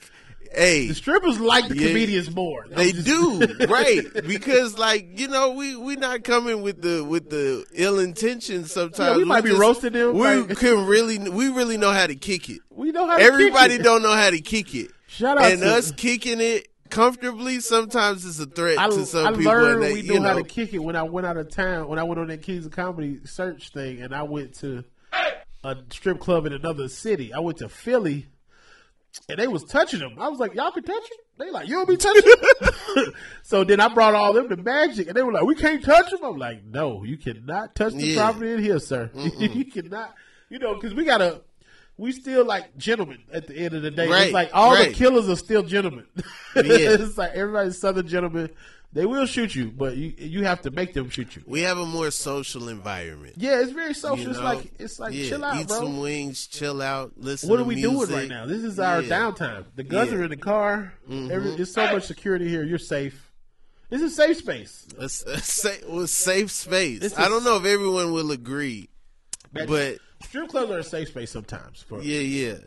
hey, 0.53 0.87
the 0.87 0.93
strippers 0.95 1.39
like 1.39 1.67
the 1.67 1.77
Yeah. 1.77 1.87
comedians 1.87 2.33
more. 2.35 2.65
they 2.69 2.91
just- 2.93 3.05
do 3.05 3.41
right 3.69 4.01
because, 4.27 4.77
like, 4.77 5.19
you 5.19 5.27
know, 5.27 5.51
we 5.51 5.75
we 5.75 5.95
not 5.97 6.23
coming 6.23 6.61
with 6.61 6.81
the 6.81 7.03
with 7.03 7.29
the 7.29 7.65
ill 7.73 7.99
intentions. 7.99 8.71
Sometimes 8.71 9.11
Yeah, 9.11 9.17
we 9.17 9.23
might 9.25 9.43
be 9.43 9.49
just- 9.51 9.61
roasting 9.61 9.93
them, 9.93 10.13
We 10.17 10.27
like- 10.27 10.57
can 10.57 10.85
really 10.85 11.17
we 11.19 11.49
really 11.49 11.77
know 11.77 11.91
how 11.91 12.07
to 12.07 12.15
kick 12.15 12.49
it. 12.49 12.59
we 12.69 12.91
know 12.91 13.05
how. 13.07 13.17
To 13.17 13.23
Everybody 13.23 13.73
kick 13.75 13.81
it. 13.81 13.83
don't 13.83 14.01
know 14.01 14.13
how 14.13 14.29
to 14.29 14.39
kick 14.41 14.73
it. 14.75 14.91
Shout 15.07 15.37
out 15.37 15.51
and 15.51 15.61
to 15.61 15.67
us 15.75 15.91
kicking 15.91 16.41
it 16.41 16.67
comfortably 16.95 17.59
sometimes 17.59 18.25
is 18.25 18.39
a 18.39 18.45
threat 18.45 18.77
I, 18.79 18.89
to 18.89 19.05
some 19.05 19.27
I 19.27 19.31
people. 19.31 19.51
learned 19.51 19.73
and 19.75 19.83
they, 19.83 19.93
we 19.93 20.01
you 20.01 20.19
know 20.19 20.29
how 20.29 20.35
to 20.35 20.43
kick 20.43 20.73
it 20.73 20.79
when 20.79 20.95
I 20.95 21.03
went 21.03 21.27
out 21.27 21.37
of 21.37 21.49
town. 21.49 21.87
When 21.87 21.99
I 21.99 22.03
went 22.03 22.19
on 22.19 22.27
that 22.27 22.41
Kings 22.41 22.65
of 22.65 22.71
Comedy 22.71 23.19
search 23.25 23.69
thing, 23.69 24.01
and 24.01 24.13
I 24.15 24.23
went 24.23 24.55
to 24.55 24.83
a 25.63 25.75
strip 25.91 26.19
club 26.19 26.45
in 26.45 26.53
another 26.53 26.87
city. 26.87 27.33
I 27.33 27.39
went 27.39 27.57
to 27.59 27.69
Philly, 27.69 28.27
and 29.29 29.39
they 29.39 29.47
was 29.47 29.63
touching 29.63 29.99
them. 29.99 30.15
I 30.19 30.29
was 30.29 30.39
like, 30.39 30.53
"Y'all 30.55 30.71
can 30.71 30.83
touch 30.83 31.03
it." 31.03 31.19
They 31.37 31.49
like, 31.51 31.67
"You 31.67 31.75
don't 31.75 31.89
be 31.89 31.97
touching." 31.97 32.23
it?" 32.25 33.13
so 33.43 33.63
then 33.63 33.79
I 33.79 33.87
brought 33.93 34.13
all 34.15 34.33
them 34.33 34.49
to 34.49 34.57
Magic, 34.57 35.07
and 35.07 35.15
they 35.17 35.23
were 35.23 35.33
like, 35.33 35.43
"We 35.43 35.55
can't 35.55 35.83
touch 35.83 36.09
them." 36.11 36.19
I'm 36.23 36.37
like, 36.37 36.63
"No, 36.63 37.03
you 37.03 37.17
cannot 37.17 37.75
touch 37.75 37.93
the 37.93 38.05
Yeah. 38.07 38.15
property 38.15 38.51
in 38.53 38.59
here, 38.63 38.79
sir. 38.79 39.09
you 39.39 39.65
cannot." 39.65 40.13
You 40.49 40.59
know, 40.59 40.75
because 40.75 40.93
we 40.93 41.03
gotta. 41.05 41.41
We 41.97 42.11
still 42.11 42.45
like 42.45 42.75
gentlemen 42.77 43.19
at 43.31 43.47
the 43.47 43.55
end 43.55 43.73
of 43.73 43.81
the 43.81 43.91
day. 43.91 44.07
Right, 44.09 44.23
It's 44.25 44.33
like 44.33 44.49
all 44.53 44.75
the 44.75 44.91
killers 44.91 45.29
are 45.29 45.35
still 45.37 45.63
gentlemen. 45.63 46.05
Yeah. 46.55 46.63
it's 46.63 47.17
like 47.17 47.31
everybody's 47.33 47.77
southern 47.77 48.07
gentlemen. 48.07 48.49
They 48.93 49.05
will 49.05 49.25
shoot 49.25 49.53
you, 49.53 49.71
but 49.71 49.97
you 49.97 50.13
you 50.17 50.43
have 50.45 50.61
to 50.61 50.71
make 50.71 50.93
them 50.93 51.09
shoot 51.09 51.35
you. 51.35 51.43
we 51.45 51.61
have 51.61 51.77
a 51.77 51.85
more 51.85 52.11
social 52.11 52.69
environment. 52.69 53.33
Yeah, 53.37 53.59
it's 53.61 53.73
very 53.73 53.93
social. 53.93 54.23
you 54.23 54.29
it's 54.29 54.39
like 54.39 54.71
it's 54.79 54.99
like 54.99 55.13
yeah, 55.13 55.27
chill 55.27 55.43
out, 55.43 55.57
eat 55.59 55.67
bro. 55.67 55.79
some 55.79 55.99
wings, 55.99 56.47
chill 56.47 56.81
out, 56.81 57.11
listen. 57.17 57.49
What 57.49 57.59
are 57.59 57.65
we 57.65 57.75
music. 57.75 57.91
doing 58.07 58.09
right 58.21 58.29
now? 58.29 58.45
This 58.45 58.63
is 58.63 58.79
our 58.79 59.01
Yeah. 59.01 59.09
downtime. 59.19 59.65
The 59.75 59.83
guns. 59.83 60.11
Mm-hmm. 60.11 60.19
are 60.19 60.23
in 60.23 60.29
the 60.29 60.37
car. 60.37 60.93
Every, 61.11 61.55
there's 61.57 61.73
so 61.73 61.91
much 61.91 62.05
security 62.05 62.47
here. 62.47 62.63
You're 62.63 62.77
safe. 62.77 63.29
This 63.89 64.01
is 64.01 64.13
a 64.13 64.15
safe 64.15 64.37
space. 64.37 64.87
A, 64.97 65.03
a 65.05 65.09
sa- 65.09 65.69
well, 65.89 66.07
safe 66.07 66.49
space. 66.51 67.17
I 67.17 67.27
don't 67.27 67.43
know 67.43 67.57
if 67.57 67.65
everyone 67.65 68.13
will 68.13 68.31
agree, 68.31 68.87
but 69.51 69.97
Strip 70.25 70.49
clubs 70.49 70.71
are 70.71 70.79
a 70.79 70.83
safe 70.83 71.07
space 71.09 71.31
sometimes 71.31 71.81
for 71.81 72.01
yeah, 72.01 72.19
yeah. 72.19 72.57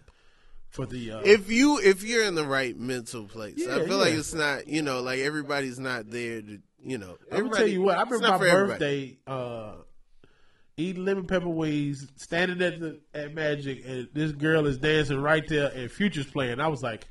for 0.71 0.87
the. 0.87 1.13
Uh, 1.13 1.21
If 1.25 1.51
you 1.51 1.79
if 1.79 2.03
you're 2.05 2.25
in 2.25 2.35
the 2.35 2.47
right 2.47 2.77
mental 2.79 3.25
place, 3.25 3.57
I 3.67 3.79
Yeah, 3.79 3.87
feel 3.87 3.99
like 3.99 4.15
it's 4.15 4.35
not. 4.35 4.67
You 4.69 4.83
know, 4.83 5.01
like 5.03 5.21
everybody's 5.21 5.79
not 5.79 6.11
there 6.11 6.41
to. 6.43 6.59
You 6.83 6.99
know, 6.99 7.17
I'm 7.33 7.45
gonna 7.45 7.57
tell 7.57 7.67
you 7.67 7.83
what. 7.83 7.99
I 7.99 8.03
remember 8.03 8.29
my 8.29 8.39
birthday, 8.39 9.19
uh, 9.27 9.73
eating 10.77 11.05
lemon 11.05 11.27
pepper 11.27 11.49
wings, 11.49 12.07
standing 12.17 12.63
at 12.63 12.79
the 12.81 13.01
at 13.13 13.35
Magic, 13.35 13.83
and 13.85 14.09
this 14.13 14.31
girl 14.33 14.67
is 14.67 14.79
dancing 14.79 15.21
right 15.21 15.47
there, 15.49 15.73
and 15.75 15.91
Future's 15.91 16.27
playing. 16.31 16.61
I 16.61 16.69
was 16.69 16.83
like, 16.83 17.09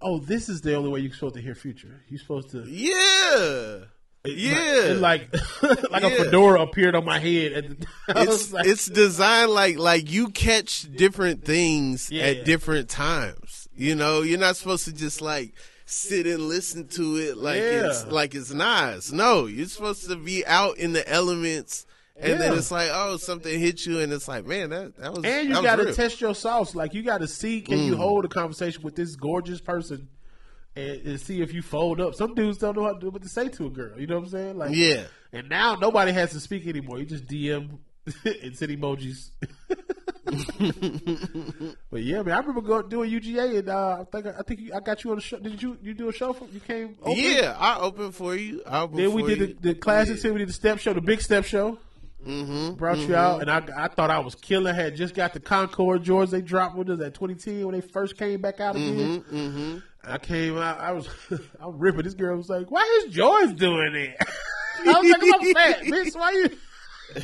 "Oh, 0.00 0.18
this 0.20 0.48
is 0.48 0.62
the 0.62 0.74
only 0.74 0.88
way 0.90 1.00
you're 1.00 1.12
supposed 1.12 1.34
to 1.34 1.42
hear 1.42 1.54
Future. 1.54 2.00
You're 2.08 2.18
supposed 2.20 2.50
to." 2.52 2.62
Yeah, 2.66 3.84
yeah. 4.24 4.84
and 4.86 5.00
like 5.00 5.32
like 5.90 6.02
a 6.02 6.10
fedora 6.10 6.62
appeared 6.62 6.94
on 6.94 7.04
my 7.04 7.18
head. 7.18 7.52
At 7.52 7.68
the, 7.80 7.86
I 8.14 8.22
it's 8.24 8.52
like, 8.52 8.66
it's 8.66 8.86
designed 8.86 9.50
like 9.50 9.78
like 9.78 10.10
you 10.10 10.28
catch 10.28 10.82
different 10.94 11.44
things 11.44 12.10
Yeah. 12.10 12.24
at 12.24 12.44
different 12.44 12.88
times. 12.88 13.68
You 13.74 13.94
know, 13.94 14.22
you're 14.22 14.38
not 14.38 14.56
supposed 14.56 14.84
to 14.86 14.92
just 14.92 15.20
like 15.20 15.54
sit 15.86 16.26
and 16.26 16.48
listen 16.48 16.86
to 16.86 17.16
it 17.16 17.36
like 17.36 17.58
it's 17.58 18.06
like 18.06 18.34
it's 18.34 18.52
nice. 18.52 19.10
No, 19.10 19.46
you're 19.46 19.66
supposed 19.66 20.08
to 20.08 20.16
be 20.16 20.46
out 20.46 20.78
in 20.78 20.92
the 20.92 21.08
elements. 21.08 21.86
And 22.22 22.38
then 22.38 22.52
it's 22.58 22.70
like, 22.70 22.90
oh, 22.92 23.16
something 23.16 23.58
hit 23.58 23.86
you, 23.86 24.00
and 24.00 24.12
it's 24.12 24.28
like, 24.28 24.44
man, 24.44 24.68
that 24.68 24.94
that 24.98 25.14
was. 25.14 25.24
and 25.24 25.48
you 25.48 25.54
got 25.62 25.76
to. 25.76 25.84
Mm. 25.84 25.96
test 25.96 26.20
your 26.20 26.34
sauce. 26.34 26.74
Like 26.74 26.92
you 26.92 27.02
got 27.02 27.22
to 27.22 27.26
see 27.26 27.62
can 27.62 27.78
you 27.78 27.96
hold 27.96 28.26
a 28.26 28.28
conversation 28.28 28.82
with 28.82 28.94
this 28.94 29.16
gorgeous 29.16 29.62
person. 29.62 30.06
And, 30.76 31.02
and 31.04 31.20
see 31.20 31.42
if 31.42 31.52
you 31.52 31.62
fold 31.62 32.00
up. 32.00 32.14
Some 32.14 32.34
dudes 32.34 32.58
don't 32.58 32.76
know 32.76 32.84
how 32.84 32.92
to 32.94 33.00
do 33.00 33.10
what 33.10 33.22
to 33.22 33.28
say 33.28 33.48
to 33.48 33.66
a 33.66 33.70
girl. 33.70 33.98
You 33.98 34.06
know 34.06 34.16
what 34.16 34.24
I'm 34.24 34.30
saying? 34.30 34.56
Like, 34.56 34.74
Yeah. 34.74 35.02
And 35.32 35.48
now 35.48 35.74
nobody 35.74 36.12
has 36.12 36.30
to 36.30 36.40
speak 36.40 36.66
anymore. 36.66 36.98
You 36.98 37.06
just 37.06 37.26
DM 37.26 37.78
and 38.24 38.56
send 38.56 38.70
emojis. 38.72 39.30
but 41.90 42.02
yeah, 42.02 42.22
man, 42.22 42.34
I 42.34 42.38
remember 42.38 42.60
going 42.60 42.88
doing 42.88 43.10
UGA, 43.10 43.58
and 43.58 43.68
uh, 43.68 43.98
I 44.00 44.04
think 44.04 44.26
I 44.26 44.42
think 44.42 44.60
you, 44.60 44.72
I 44.74 44.80
got 44.80 45.02
you 45.02 45.10
on 45.10 45.16
the 45.16 45.22
show. 45.22 45.38
Did 45.38 45.60
you 45.62 45.76
you 45.82 45.94
do 45.94 46.08
a 46.08 46.12
show 46.12 46.32
for 46.32 46.46
you 46.46 46.60
came? 46.60 46.96
Open? 47.02 47.14
Yeah, 47.16 47.56
I 47.58 47.78
opened 47.80 48.14
for 48.14 48.34
you. 48.36 48.62
I 48.66 48.86
Then 48.86 49.12
we 49.12 49.22
did 49.22 49.38
you. 49.38 49.46
the, 49.60 49.74
the. 49.74 50.16
Then 50.22 50.32
we 50.34 50.38
did 50.38 50.48
the 50.48 50.52
step 50.52 50.78
show, 50.78 50.92
the 50.92 51.00
big 51.00 51.20
step 51.20 51.44
show. 51.44 51.78
Mm-hmm, 52.26 52.74
Brought 52.74 52.98
you 52.98 53.16
out, 53.16 53.40
and 53.40 53.50
I 53.50 53.62
I 53.76 53.88
thought 53.88 54.10
I 54.10 54.18
was 54.18 54.34
killing. 54.34 54.74
Had 54.74 54.94
just 54.94 55.14
got 55.14 55.32
the 55.32 55.40
Concord 55.40 56.02
George 56.02 56.30
they 56.30 56.42
dropped 56.42 56.76
with 56.76 56.90
us 56.90 57.00
at 57.00 57.14
2010 57.14 57.64
when 57.66 57.74
they 57.74 57.80
first 57.80 58.18
came 58.18 58.40
back 58.42 58.60
out 58.60 58.76
again. 58.76 59.24
mm-hmm. 59.32 59.78
I 60.04 60.18
came 60.18 60.56
out. 60.58 60.80
I 60.80 60.90
was 60.92 61.08
I 61.60 61.66
was 61.66 61.76
ripping. 61.78 62.02
This 62.02 62.14
girl 62.14 62.36
was 62.36 62.48
like, 62.48 62.68
"Why 62.70 63.02
is 63.06 63.12
George 63.14 63.56
doing 63.56 63.94
it?" 63.94 64.16
I 64.86 65.00
was 65.00 65.10
like, 65.10 65.22
"I'm 65.34 65.54
fat, 65.54 65.82
bitch. 65.84 66.14
Why 66.16 66.30
you?" 66.32 66.50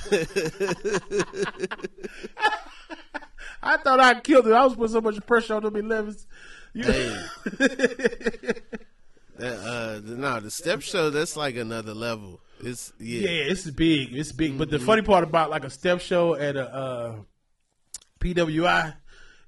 I 3.63 3.77
thought 3.79 4.01
I 4.01 4.21
killed 4.21 4.47
it. 4.47 4.53
I 4.53 4.65
was 4.65 4.75
putting 4.75 4.93
so 4.93 5.01
much 5.01 5.25
pressure 5.27 5.55
on 5.55 5.63
them 5.63 5.75
11s. 5.75 6.27
You 6.75 6.85
Hey. 6.85 7.17
That, 9.39 9.53
uh, 9.59 10.01
the- 10.01 10.17
no, 10.17 10.41
the 10.41 10.51
step 10.51 10.81
show 10.81 11.11
that's 11.11 11.37
like 11.37 11.57
another 11.57 11.93
level. 11.93 12.41
It's 12.61 12.91
yeah, 12.99 13.21
Yeah, 13.29 13.51
it's 13.53 13.71
big. 13.71 14.15
It's 14.17 14.33
big. 14.33 14.57
But 14.57 14.69
Mm-hmm. 14.69 14.79
the 14.79 14.83
funny 14.83 15.03
part 15.03 15.25
about 15.25 15.51
like 15.51 15.65
a 15.65 15.69
step 15.69 16.01
show 16.01 16.35
at 16.35 16.57
a 16.57 16.75
uh, 16.75 17.17
PWI 18.19 18.95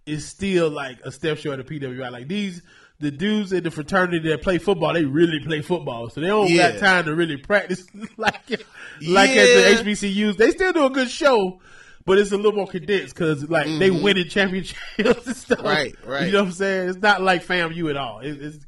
is 0.05 0.29
still 0.29 0.69
like 0.69 0.99
a 1.07 1.11
step 1.11 1.39
show 1.39 1.53
at 1.53 1.61
a 1.61 1.65
PWI. 1.65 2.11
Like 2.11 2.29
these 2.29 2.61
the 3.01 3.11
dudes 3.11 3.53
in 3.53 3.63
the 3.65 3.71
fraternity 3.71 4.29
that 4.29 4.43
play 4.43 4.59
football, 4.59 4.93
they 4.93 5.05
really 5.05 5.41
play 5.45 5.61
football, 5.63 6.11
so 6.11 6.21
they 6.21 6.27
don't 6.27 6.51
Yeah. 6.51 6.73
got 6.73 6.81
time 6.81 7.05
to 7.05 7.15
really 7.15 7.37
practice 7.37 7.85
like 8.17 8.51
like 8.51 9.31
Yeah. 9.31 9.43
at 9.43 9.85
the 9.85 9.85
HBCUs. 9.85 10.37
They 10.37 10.51
still 10.51 10.73
do 10.73 10.85
a 10.87 10.91
good 10.91 11.09
show, 11.11 11.61
but 12.05 12.19
it's 12.19 12.33
a 12.33 12.37
little 12.37 12.53
more 12.53 12.67
condensed 12.67 13.15
because 13.15 13.49
like 13.49 13.67
they 13.79 13.91
winning 13.91 14.29
championships 14.29 14.79
and 15.27 15.37
stuff. 15.37 15.59
Mm-hmm. 15.59 15.67
Right, 15.67 15.95
right. 16.05 16.27
You 16.27 16.33
know 16.33 16.41
what 16.41 16.47
I'm 16.47 16.53
saying? 16.53 16.89
It's 16.91 16.99
not 16.99 17.23
like 17.23 17.45
FAMU 17.47 17.89
at 17.91 17.97
all. 17.97 18.21
It, 18.21 18.33
it's 18.43 18.59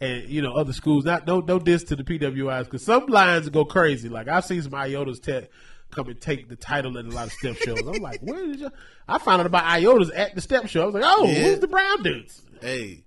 and 0.00 0.28
you 0.28 0.40
know 0.42 0.52
other 0.54 0.72
schools. 0.72 1.04
Not 1.04 1.26
no 1.26 1.40
no 1.40 1.58
diss 1.58 1.84
to 1.84 1.96
the 1.96 2.04
PWIs 2.04 2.64
because 2.64 2.84
some 2.84 3.06
lines 3.06 3.48
go 3.50 3.64
crazy. 3.64 4.08
Like 4.08 4.28
I've 4.28 4.44
seen 4.44 4.62
some 4.62 4.72
IOTAs 4.72 5.22
te- 5.22 5.46
come 5.90 6.08
and 6.08 6.20
take 6.20 6.48
the 6.48 6.56
title 6.56 6.96
in 6.96 7.06
a 7.06 7.10
lot 7.10 7.26
of 7.26 7.32
step 7.32 7.56
shows. 7.56 7.78
I'm 7.86 8.02
like, 8.02 8.20
where 8.20 8.44
did 8.46 8.60
you? 8.60 8.70
I 9.06 9.18
found 9.18 9.40
out 9.40 9.46
about 9.46 9.64
IOTAs 9.64 10.10
at 10.16 10.34
the 10.34 10.40
step 10.40 10.66
show. 10.68 10.82
I 10.82 10.86
was 10.86 10.94
like, 10.94 11.04
oh, 11.06 11.26
Yeah. 11.26 11.34
who's 11.44 11.60
the 11.60 11.68
brown 11.68 12.02
dudes? 12.02 12.42
Hey, 12.60 13.04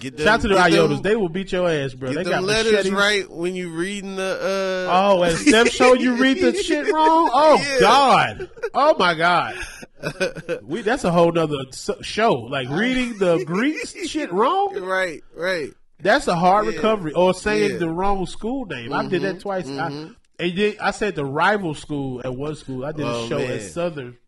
get 0.00 0.16
them, 0.16 0.24
Shout 0.26 0.34
out 0.34 0.40
to 0.42 0.48
the 0.48 0.54
IOTAs. 0.54 0.88
them- 0.88 1.02
they 1.02 1.16
will 1.16 1.28
beat 1.28 1.52
your 1.52 1.68
ass, 1.70 1.94
bro. 1.94 2.10
Get 2.10 2.16
They 2.18 2.22
them 2.24 2.32
got 2.32 2.42
letters 2.44 2.72
machetes. 2.72 2.92
right 2.92 3.30
when 3.30 3.54
you 3.54 3.70
reading 3.70 4.16
the. 4.16 4.86
Uh, 4.88 4.92
Oh, 4.92 5.24
at 5.24 5.36
step 5.36 5.66
show 5.70 5.94
you 5.94 6.14
read 6.16 6.40
the 6.40 6.54
shit 6.62 6.92
wrong. 6.92 7.30
Oh 7.34 7.56
Yeah. 7.62 7.80
God. 7.80 8.50
Oh 8.74 8.94
my 8.98 9.14
God. 9.14 9.54
We 10.62 10.82
that's 10.82 11.04
a 11.04 11.10
whole 11.10 11.32
nother 11.32 11.54
show. 12.02 12.32
Like 12.32 12.68
reading 12.68 13.18
the 13.18 13.42
Greek 13.44 13.86
shit 13.86 14.32
wrong. 14.32 14.78
right, 14.80 15.22
right. 15.34 15.70
That's 16.00 16.26
a 16.28 16.36
hard 16.36 16.66
Yeah. 16.66 16.72
recovery. 16.72 17.12
Or 17.14 17.32
saying 17.34 17.62
Yeah. 17.62 17.68
Mm-hmm. 17.70 17.78
the 17.78 17.88
wrong 17.90 18.26
school 18.26 18.66
name. 18.66 18.92
I 18.92 19.06
did 19.06 19.22
that 19.22 19.40
twice. 19.40 19.66
I, 19.66 20.10
and 20.38 20.56
then 20.58 20.74
I 20.82 20.90
said 20.90 21.14
the 21.14 21.24
rival 21.24 21.74
school 21.74 22.20
at 22.22 22.34
one 22.36 22.54
school. 22.56 22.84
I 22.84 22.92
did 22.92 23.06
a 23.06 23.08
Oh, 23.08 23.28
show 23.28 23.38
man. 23.38 23.50
at 23.52 23.62
Southern. 23.62 24.18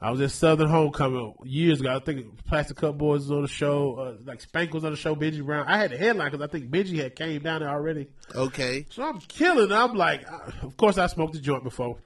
I 0.00 0.10
was 0.10 0.20
at 0.20 0.30
Southern 0.30 0.68
Homecoming 0.68 1.34
years 1.44 1.80
ago. 1.80 1.96
I 1.96 2.00
think 2.00 2.44
Plastic 2.44 2.76
Cup 2.76 2.98
Boys 2.98 3.22
was 3.22 3.30
on 3.30 3.42
the 3.42 3.48
show. 3.48 3.94
Uh, 3.94 4.14
like 4.26 4.42
Spank 4.42 4.74
was 4.74 4.84
on 4.84 4.90
the 4.90 4.96
show. 4.96 5.16
Benji 5.16 5.42
Brown. 5.44 5.66
I 5.66 5.78
had 5.78 5.90
the 5.90 5.96
headline 5.96 6.30
because 6.30 6.44
I 6.46 6.50
think 6.50 6.70
Benji 6.70 7.02
had 7.02 7.16
came 7.16 7.40
down 7.42 7.60
there 7.60 7.70
already. 7.70 8.08
Okay. 8.34 8.86
So 8.90 9.02
I'm 9.02 9.20
killing. 9.20 9.72
I'm 9.72 9.94
like, 9.94 10.26
of 10.62 10.76
course 10.76 10.98
I 10.98 11.06
smoked 11.06 11.32
the 11.32 11.40
joint 11.40 11.64
before. 11.64 11.96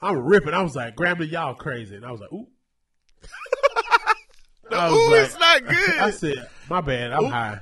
I'm 0.00 0.16
ripping. 0.18 0.54
I 0.54 0.62
was 0.62 0.74
like, 0.74 0.96
Grambling, 0.96 1.30
y'all 1.30 1.54
crazy. 1.54 1.94
And 1.94 2.06
I 2.06 2.10
was 2.10 2.20
like, 2.20 2.32
ooh. 2.32 2.46
I 4.70 4.90
was 4.90 4.98
Ooh, 4.98 5.10
like- 5.10 5.24
it's 5.26 5.38
not 5.38 5.64
good. 5.66 5.98
I 5.98 6.10
said, 6.10 6.48
my 6.70 6.80
bad, 6.80 7.12
I'm 7.12 7.24
high. 7.26 7.60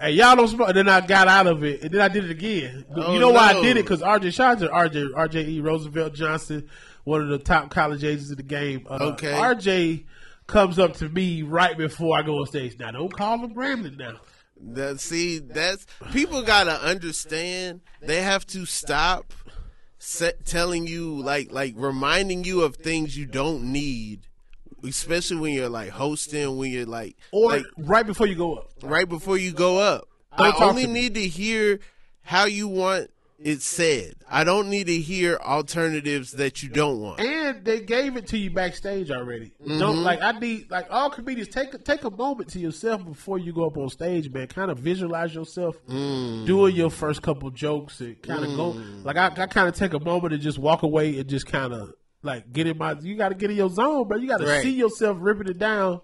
hey, 0.00 0.12
y'all 0.12 0.34
don't 0.36 0.48
smoke. 0.48 0.68
And 0.68 0.76
then 0.78 0.88
I 0.88 1.02
got 1.06 1.28
out 1.28 1.46
of 1.46 1.62
it, 1.64 1.82
and 1.82 1.92
then 1.92 2.00
I 2.00 2.08
did 2.08 2.24
it 2.24 2.30
again. 2.30 2.86
Oh, 2.96 3.12
you 3.12 3.20
know 3.20 3.30
why. 3.30 3.50
I 3.50 3.60
did 3.60 3.76
it? 3.76 3.84
Because 3.84 4.00
RJ, 4.00 4.40
out 4.40 4.58
RJ, 4.58 5.10
RJ 5.12 5.48
E. 5.48 5.60
Roosevelt 5.60 6.14
Johnson, 6.14 6.68
one 7.08 7.22
of 7.22 7.28
the 7.28 7.38
top 7.38 7.70
college 7.70 8.04
agents 8.04 8.30
of 8.30 8.36
the 8.36 8.42
game. 8.42 8.86
Uh, 8.88 8.98
Okay. 9.12 9.32
RJ 9.32 10.04
comes 10.46 10.78
up 10.78 10.94
to 10.98 11.08
me 11.08 11.42
right 11.42 11.76
before 11.76 12.18
I 12.18 12.22
go 12.22 12.38
on 12.40 12.46
stage. 12.46 12.78
Now, 12.78 12.90
don't 12.90 13.12
call 13.12 13.38
him 13.38 13.54
Grambling 13.54 13.96
now. 13.98 14.20
That 14.60 15.00
see, 15.00 15.38
that's 15.38 15.86
people 16.12 16.42
gotta 16.42 16.72
understand. 16.82 17.80
They 18.02 18.22
have 18.22 18.44
to 18.48 18.66
stop 18.66 19.32
set, 19.98 20.44
telling 20.44 20.86
you 20.86 21.14
like 21.22 21.52
like 21.52 21.74
reminding 21.76 22.44
you 22.44 22.62
of 22.62 22.74
things 22.76 23.16
you 23.16 23.24
don't 23.26 23.72
need, 23.72 24.26
especially 24.84 25.36
when 25.36 25.54
you're 25.54 25.68
like 25.68 25.90
hosting. 25.90 26.56
When 26.56 26.70
you're 26.72 26.86
like 26.86 27.16
Or 27.32 27.52
like, 27.52 27.66
right 27.78 28.04
before 28.06 28.26
you 28.26 28.34
go 28.34 28.56
up. 28.56 28.70
right 28.82 29.08
before 29.08 29.38
you 29.38 29.52
go 29.52 29.78
up. 29.78 30.08
Don't 30.36 30.60
I 30.60 30.64
only 30.64 30.86
to 30.86 30.88
need 30.90 31.14
to 31.14 31.26
hear 31.26 31.78
how 32.22 32.44
you 32.46 32.66
want 32.68 33.10
it 33.38 33.62
said. 33.62 34.14
I 34.28 34.42
don't 34.44 34.68
need 34.68 34.88
to 34.88 34.96
hear 34.98 35.36
alternatives 35.44 36.32
that 36.32 36.62
you 36.62 36.68
don't 36.68 37.00
want. 37.00 37.20
And 37.20 37.64
they 37.64 37.80
gave 37.80 38.16
it 38.16 38.26
to 38.28 38.38
you 38.38 38.50
backstage 38.50 39.10
already. 39.10 39.52
Mm-hmm. 39.62 39.78
Don't 39.78 40.02
like 40.02 40.20
I 40.22 40.32
need 40.32 40.70
like 40.70 40.86
all 40.90 41.08
comedians 41.10 41.48
take 41.48 41.72
a- 41.74 41.78
take 41.78 42.02
a 42.04 42.10
moment 42.10 42.50
to 42.50 42.58
yourself 42.58 43.04
before 43.04 43.38
you 43.38 43.52
go 43.52 43.66
up 43.66 43.76
on 43.76 43.88
stage, 43.90 44.30
man. 44.30 44.48
Kind 44.48 44.70
of 44.70 44.78
visualize 44.78 45.34
yourself 45.34 45.76
Mm. 45.88 46.46
doing 46.46 46.74
your 46.74 46.90
first 46.90 47.22
couple 47.22 47.50
jokes 47.50 48.00
and 48.00 48.20
kind 48.22 48.44
of 48.44 48.56
go 48.56 48.70
like 49.04 49.16
I, 49.16 49.26
I 49.26 49.46
kind 49.46 49.68
of 49.68 49.74
take 49.76 49.92
a 49.94 50.00
moment 50.00 50.34
and 50.34 50.42
just 50.42 50.58
walk 50.58 50.82
away 50.82 51.18
and 51.18 51.28
just 51.28 51.46
kind 51.46 51.72
of 51.72 51.92
like 52.22 52.52
get 52.52 52.66
in 52.66 52.76
my. 52.76 52.96
You 53.00 53.16
got 53.16 53.28
to 53.28 53.34
get 53.36 53.50
in 53.50 53.56
your 53.56 53.70
zone, 53.70 54.08
bro. 54.08 54.16
You 54.18 54.26
got 54.28 54.40
to 54.40 54.46
Right. 54.46 54.62
see 54.62 54.72
yourself 54.72 55.16
ripping 55.20 55.48
it 55.48 55.58
down. 55.58 56.00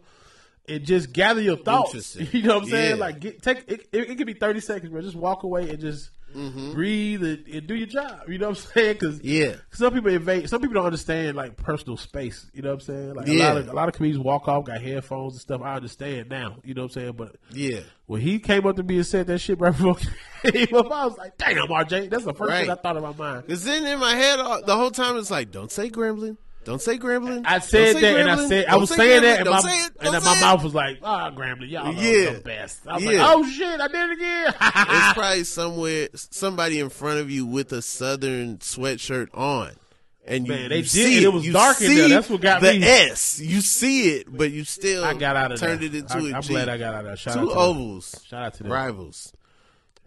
And 0.66 0.83
just 0.83 1.12
gather 1.12 1.42
your 1.42 1.59
thoughts. 1.59 2.16
You 2.33 2.40
know 2.42 2.55
what 2.55 2.62
I'm 2.64 2.68
saying? 2.70 2.90
Yeah. 2.97 2.97
Like, 2.97 3.20
get 3.20 3.42
take 3.42 3.64
it. 3.68 3.87
It, 3.92 4.09
it 4.11 4.16
could 4.16 4.27
be 4.27 4.33
30 4.33 4.61
seconds, 4.61 4.90
bro. 4.90 5.03
Just 5.03 5.14
walk 5.14 5.42
away 5.42 5.68
and 5.68 5.79
just 5.79 6.09
Mm-hmm. 6.35 6.73
breathe 6.73 7.23
and, 7.23 7.47
and 7.47 7.66
do 7.66 7.75
your 7.75 7.87
job. 7.87 8.23
You 8.29 8.38
know 8.38 8.49
what 8.51 8.59
I'm 8.59 8.64
saying? 8.75 8.92
Because 8.94 9.23
Yeah. 9.23 9.57
some 9.70 9.92
people 9.94 10.11
invade. 10.11 10.49
Some 10.51 10.61
people 10.61 10.75
don't 10.75 10.87
understand 10.87 11.37
like 11.37 11.57
personal 11.57 11.97
space. 11.97 12.51
You 12.53 12.62
know 12.62 12.70
what 12.70 12.75
I'm 12.75 12.81
saying? 12.81 13.14
Like 13.14 13.29
a 13.29 13.38
lot 13.38 13.57
of 13.57 13.68
a 13.68 13.73
lot 13.73 13.88
of 13.88 13.94
comedians 13.94 14.23
walk 14.25 14.49
off, 14.49 14.64
got 14.64 14.81
headphones 14.81 15.35
and 15.35 15.40
stuff. 15.40 15.62
I 15.62 15.75
understand 15.77 16.29
now. 16.31 16.57
You 16.64 16.75
know 16.75 16.83
what 16.83 16.97
I'm 16.97 17.01
saying? 17.03 17.12
But 17.12 17.37
Yeah. 17.53 17.81
when 18.07 18.20
he 18.20 18.38
came 18.38 18.66
up 18.66 18.77
to 18.77 18.83
me 18.83 18.97
and 18.97 19.07
said 19.07 19.27
that 19.29 19.38
shit 19.38 19.61
right 19.61 19.70
before 19.73 19.97
he 20.42 20.66
came 20.66 20.75
up, 20.77 20.90
I 20.90 21.07
was 21.07 21.16
like, 21.16 21.37
"Damn, 21.38 21.57
RJ, 21.68 22.11
that's 22.11 22.25
the 22.25 22.35
first 22.35 22.51
Right. 22.51 22.62
thing 22.62 22.70
I 22.70 22.75
thought 22.75 22.97
in 22.97 23.03
my 23.03 23.12
mind." 23.14 23.47
Cause 23.49 23.64
then 23.64 23.87
in 23.87 23.99
my 24.01 24.14
head 24.14 24.40
all, 24.40 24.62
the 24.64 24.77
whole 24.77 24.90
time 24.90 25.16
it's 25.16 25.31
like, 25.31 25.51
don't 25.51 25.70
say 25.70 25.88
grambling, 25.88 26.37
don't 26.64 26.81
say 26.83 26.98
grambling. 26.98 27.42
I 27.46 27.59
said 27.59 27.96
that, 27.96 28.16
and 28.20 28.31
I 28.31 28.48
said 28.48 28.66
I 28.66 28.70
don't 28.72 28.81
was 28.81 28.90
say 28.90 28.96
saying 28.96 29.22
that, 29.22 29.37
grambling, 29.37 29.37
and 29.38 29.44
don't 29.44 29.55
my 29.55 29.61
say 29.61 29.77
it, 29.77 29.85
and 29.85 29.94
don't 30.03 30.12
then 30.12 30.20
say 30.22 30.27
my 30.31 30.37
it. 30.37 30.40
mouth 30.40 30.64
was 30.64 30.74
like, 30.74 30.98
"Ah, 31.03 31.31
Grambling, 31.31 31.70
y'all 31.70 31.92
Yeah. 31.94 32.33
the 32.35 32.40
best." 32.40 32.81
I 32.87 32.94
was 32.94 33.05
Yeah. 33.05 33.11
like, 33.11 33.37
"Oh 33.37 33.48
shit, 33.50 33.81
I 33.81 33.88
did 33.88 34.11
it 34.11 34.12
again." 34.12 34.46
it's 34.61 35.12
probably 35.14 35.44
somewhere 35.44 36.09
somebody 36.14 36.81
in 36.81 36.88
front 36.90 37.20
of 37.20 37.31
you 37.31 37.46
with 37.46 37.72
a 37.72 37.83
southern 37.83 38.59
sweatshirt 38.59 39.29
on. 39.35 39.72
And 40.27 40.46
you, 40.46 40.53
Man, 40.55 40.70
they 40.70 40.77
you 40.77 40.83
did, 40.83 40.88
see 40.90 41.16
and 41.18 41.24
it 41.27 41.29
was 41.35 41.46
You 41.46 41.53
dark 41.53 41.83
in 41.83 41.94
there. 41.94 42.09
That's 42.09 42.31
what 42.31 42.40
got 42.40 42.62
the 42.62 42.72
me. 42.79 42.83
S. 42.87 43.40
You 43.40 43.61
see 43.61 44.09
it, 44.16 44.27
but 44.35 44.50
you 44.50 44.64
still 44.64 45.05
I 45.05 45.12
got 45.12 45.37
out 45.37 45.53
of 45.53 45.61
turned 45.61 45.81
there. 45.81 45.88
it 45.88 45.94
into 45.94 46.14
I, 46.16 46.31
a 46.31 46.35
I'm 46.37 46.40
G. 46.42 46.48
glad 46.48 46.70
I 46.70 46.79
got 46.79 46.94
out 46.94 47.00
of 47.00 47.07
there. 47.09 47.16
Shout 47.18 47.35
Two 47.35 47.40
out 47.40 47.42
to 47.42 47.48
them. 47.50 47.59
ovals. 47.59 48.24
Shout 48.27 48.42
out 48.42 48.55
to 48.55 48.62
them. 48.62 48.72
Rivals. 48.72 49.33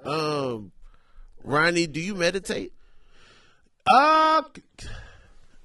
Um, 0.03 0.71
Ronnie, 1.43 1.85
do 1.85 1.99
you 1.99 2.15
meditate? 2.15 2.73
Uh, 3.85 4.41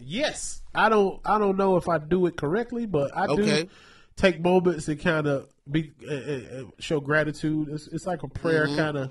yes. 0.05 0.63
I 0.75 0.89
don't. 0.89 1.21
I 1.25 1.39
don't 1.39 1.57
know 1.57 1.77
if 1.77 1.89
I 1.89 1.99
do 1.99 2.27
it 2.27 2.37
correctly, 2.37 2.87
but 2.87 3.17
I 3.17 3.27
Okay. 3.27 3.63
do 3.65 3.69
take 4.17 4.41
moments 4.41 4.89
and 4.89 5.01
kind 5.01 5.27
of 5.27 5.49
be 5.71 5.93
uh, 6.11 6.65
show 6.79 7.01
gratitude. 7.01 7.69
It's, 7.71 7.87
it's 7.89 8.07
like 8.07 8.23
a 8.23 8.29
prayer 8.29 8.67
Mm-hmm. 8.67 8.77
kind 8.77 8.97
of 8.99 9.11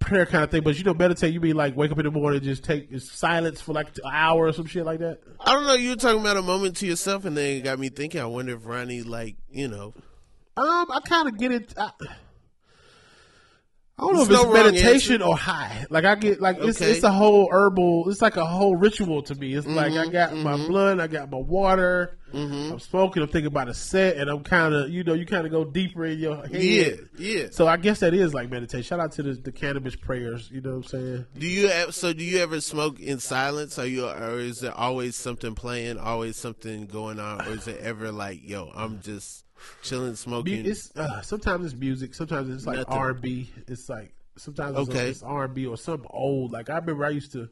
prayer 0.00 0.26
kind 0.26 0.44
of 0.44 0.50
thing. 0.50 0.62
But 0.62 0.76
you 0.76 0.84
know, 0.84 0.94
meditate. 0.94 1.32
You 1.32 1.40
mean 1.40 1.56
like 1.56 1.76
wake 1.76 1.90
up 1.92 1.98
in 1.98 2.04
the 2.04 2.10
morning, 2.10 2.40
just 2.42 2.64
take 2.64 2.88
silence 3.00 3.60
for 3.60 3.72
like 3.72 3.88
an 3.98 4.10
hour 4.12 4.46
or 4.46 4.52
some 4.52 4.66
shit 4.66 4.84
like 4.84 4.98
that. 5.00 5.20
I 5.40 5.52
don't 5.52 5.66
know. 5.66 5.74
You 5.74 5.90
were 5.90 5.96
talking 5.96 6.20
about 6.20 6.36
a 6.36 6.42
moment 6.42 6.76
to 6.78 6.86
yourself, 6.86 7.24
and 7.24 7.36
then 7.36 7.56
it 7.58 7.60
got 7.62 7.78
me 7.78 7.88
thinking. 7.88 8.20
I 8.20 8.26
wonder 8.26 8.54
if 8.56 8.66
Ronnie, 8.66 9.02
like, 9.02 9.36
you 9.50 9.68
know, 9.68 9.94
Um, 10.56 10.86
I 10.90 11.00
kind 11.06 11.28
of 11.28 11.38
get 11.38 11.52
it. 11.52 11.74
I, 11.76 11.90
I 13.98 14.02
don't 14.02 14.14
know 14.14 14.22
if 14.22 14.30
it's 14.30 14.42
no 14.42 14.52
meditation 14.52 15.22
or 15.22 15.36
high. 15.36 15.84
Like 15.90 16.04
I 16.04 16.14
get 16.14 16.40
like 16.40 16.58
it's 16.60 16.80
Okay. 16.80 16.92
it's 16.92 17.02
a 17.02 17.10
whole 17.12 17.48
herbal. 17.50 18.08
It's 18.10 18.22
like 18.22 18.36
a 18.36 18.46
whole 18.46 18.76
ritual 18.76 19.22
to 19.22 19.34
me. 19.34 19.54
It's 19.54 19.66
like 19.66 19.92
Mm-hmm, 19.92 20.08
I 20.08 20.12
got 20.12 20.36
my 20.36 20.56
blood, 20.56 21.00
I 21.00 21.06
got 21.08 21.30
my 21.30 21.38
water. 21.38 22.14
I'm 22.32 22.78
smoking. 22.78 23.22
I'm 23.22 23.28
thinking 23.30 23.46
about 23.46 23.68
a 23.70 23.74
set, 23.74 24.18
and 24.18 24.28
I'm 24.28 24.44
kind 24.44 24.74
of 24.74 24.90
you 24.90 25.02
know 25.02 25.14
you 25.14 25.24
kind 25.24 25.46
of 25.46 25.50
go 25.50 25.64
deeper 25.64 26.04
in 26.04 26.18
your 26.18 26.36
head. 26.46 26.62
yeah, 26.62 26.90
yeah. 27.16 27.46
So 27.50 27.66
I 27.66 27.78
guess 27.78 28.00
that 28.00 28.12
is 28.12 28.34
like 28.34 28.50
meditation. 28.50 28.82
Shout 28.82 29.00
out 29.00 29.12
to 29.12 29.22
the, 29.22 29.32
the 29.32 29.50
cannabis 29.50 29.96
prayers. 29.96 30.50
You 30.52 30.60
know 30.60 30.70
what 30.72 30.76
I'm 30.76 30.84
saying? 30.84 31.26
Do 31.38 31.46
you 31.46 31.68
ev- 31.68 31.94
so? 31.94 32.12
Do 32.12 32.22
you 32.22 32.38
ever 32.40 32.60
smoke 32.60 33.00
in 33.00 33.18
silence? 33.18 33.78
Are 33.78 33.86
you, 33.86 34.06
or 34.06 34.38
is 34.40 34.60
there 34.60 34.74
always 34.74 35.16
something 35.16 35.54
playing, 35.54 35.96
always 35.98 36.36
something 36.36 36.84
going 36.86 37.18
on, 37.18 37.40
or 37.48 37.52
is 37.52 37.66
it 37.66 37.80
ever 37.80 38.12
like, 38.12 38.46
yo, 38.46 38.70
I'm 38.76 39.00
just 39.00 39.46
chilling, 39.82 40.14
smoking? 40.16 40.66
It's 40.66 40.94
uh, 40.96 41.20
sometimes 41.22 41.66
it's 41.66 41.74
music. 41.74 42.14
Sometimes 42.14 42.48
it's 42.50 42.66
like. 42.66 42.84
R 42.88 43.10
and 43.10 43.20
B. 43.20 43.50
It's 43.66 43.88
like 43.88 44.12
sometimes 44.36 44.78
it's, 44.78 44.88
Okay. 44.90 45.08
it's 45.08 45.22
R 45.22 45.44
and 45.44 45.54
B 45.54 45.66
or 45.66 45.76
something 45.76 46.08
old. 46.10 46.52
Like 46.52 46.70
I 46.70 46.78
remember 46.78 47.04
I 47.04 47.10
used 47.10 47.32
to 47.32 47.48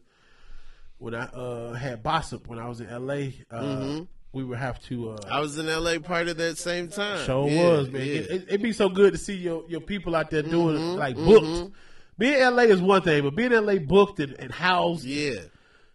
when 0.99 1.14
I 1.14 1.25
uh, 1.25 1.73
had 1.75 2.03
Bossip 2.03 2.47
when 2.47 2.59
I 2.59 2.69
was 2.69 2.81
in 2.81 2.88
L.A. 2.88 3.35
Uh, 3.51 4.01
We 4.33 4.45
would 4.45 4.59
have 4.59 4.83
to. 4.85 5.11
Uh, 5.11 5.19
I 5.31 5.40
was 5.40 5.57
in 5.59 5.66
LA 5.66 5.99
part 5.99 6.29
of 6.29 6.37
that 6.37 6.59
same 6.59 6.88
time. 6.88 7.25
Show 7.25 7.47
Yeah, 7.49 7.69
was 7.79 7.90
man. 7.90 8.03
yeah. 8.07 8.12
It, 8.14 8.45
it'd 8.49 8.62
be 8.62 8.73
so 8.73 8.89
good 8.89 9.12
to 9.12 9.18
see 9.18 9.35
your 9.37 9.64
your 9.68 9.80
people 9.80 10.14
out 10.14 10.30
there 10.30 10.43
doing 10.43 10.76
Mm-hmm, 10.76 10.99
like 10.99 11.16
booked. 11.16 11.72
Being 12.18 12.35
in 12.41 12.55
LA 12.57 12.62
is 12.64 12.80
one 12.80 13.03
thing, 13.03 13.22
but 13.24 13.35
being 13.35 13.53
in 13.53 13.64
LA 13.66 13.76
booked 13.76 14.20
and, 14.20 14.33
and 14.39 14.51
housed, 14.51 15.05
yeah. 15.05 15.35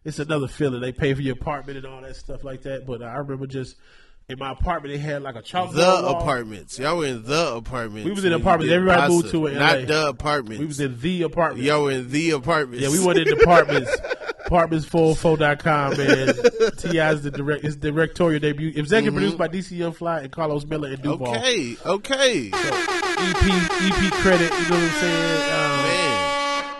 it's 0.05 0.19
another 0.19 0.47
feeling. 0.47 0.79
They 0.81 0.91
pay 0.91 1.13
for 1.15 1.21
your 1.21 1.33
apartment 1.33 1.77
and 1.79 1.87
all 1.87 2.01
that 2.01 2.15
stuff 2.15 2.43
like 2.43 2.61
that. 2.63 2.85
But 2.85 3.01
I 3.03 3.15
remember 3.17 3.47
just 3.47 3.75
in 4.31 4.39
my 4.39 4.51
apartment, 4.51 4.93
they 4.93 4.99
had 4.99 5.21
like 5.21 5.35
a 5.35 5.41
chalkboard. 5.41 5.73
The 5.73 5.81
wall. 5.81 6.21
apartments. 6.21 6.79
Y'all 6.79 6.97
were 6.97 7.05
in 7.05 7.23
the 7.23 7.53
apartments. 7.55 8.05
We 8.05 8.11
was 8.11 8.23
in 8.25 8.33
apartments. 8.33 8.73
Everybody 8.73 9.13
moved 9.13 9.31
to 9.31 9.47
it 9.47 9.53
Not 9.55 9.79
LA. 9.79 9.85
the 9.85 10.07
apartments. 10.09 10.59
We 10.59 10.65
was 10.65 10.79
in 10.79 10.99
the 10.99 11.23
apartments. 11.23 11.67
Y'all 11.67 11.83
were 11.83 11.91
in 11.91 12.09
the 12.09 12.31
apartments. 12.31 12.81
Yeah, 12.83 12.89
we 12.91 13.05
went 13.05 13.19
in 13.19 13.25
the 13.25 13.41
apartments. 13.41 13.95
Apartments404.com, 14.51 15.97
man. 15.97 16.33
T.I.'s 16.77 17.21
the 17.21 17.31
direct, 17.31 17.63
his 17.63 17.77
directorial 17.77 18.39
debut. 18.41 18.73
Executive 18.75 19.13
produced 19.13 19.37
by 19.37 19.47
DC 19.47 19.71
Young 19.77 19.93
Fly 19.93 20.19
and 20.21 20.31
Karlous 20.31 20.67
Miller 20.67 20.89
and 20.89 21.01
Duval. 21.01 21.29
Okay, 21.37 21.77
okay. 21.85 22.49
EP, 22.51 22.53
EP 22.53 24.13
credit, 24.15 24.51
you 24.51 24.69
know 24.69 24.75
what 24.75 24.83
I'm 24.83 24.89
saying? 24.99 25.41
Um, 25.53 25.83
Man. 25.83 25.90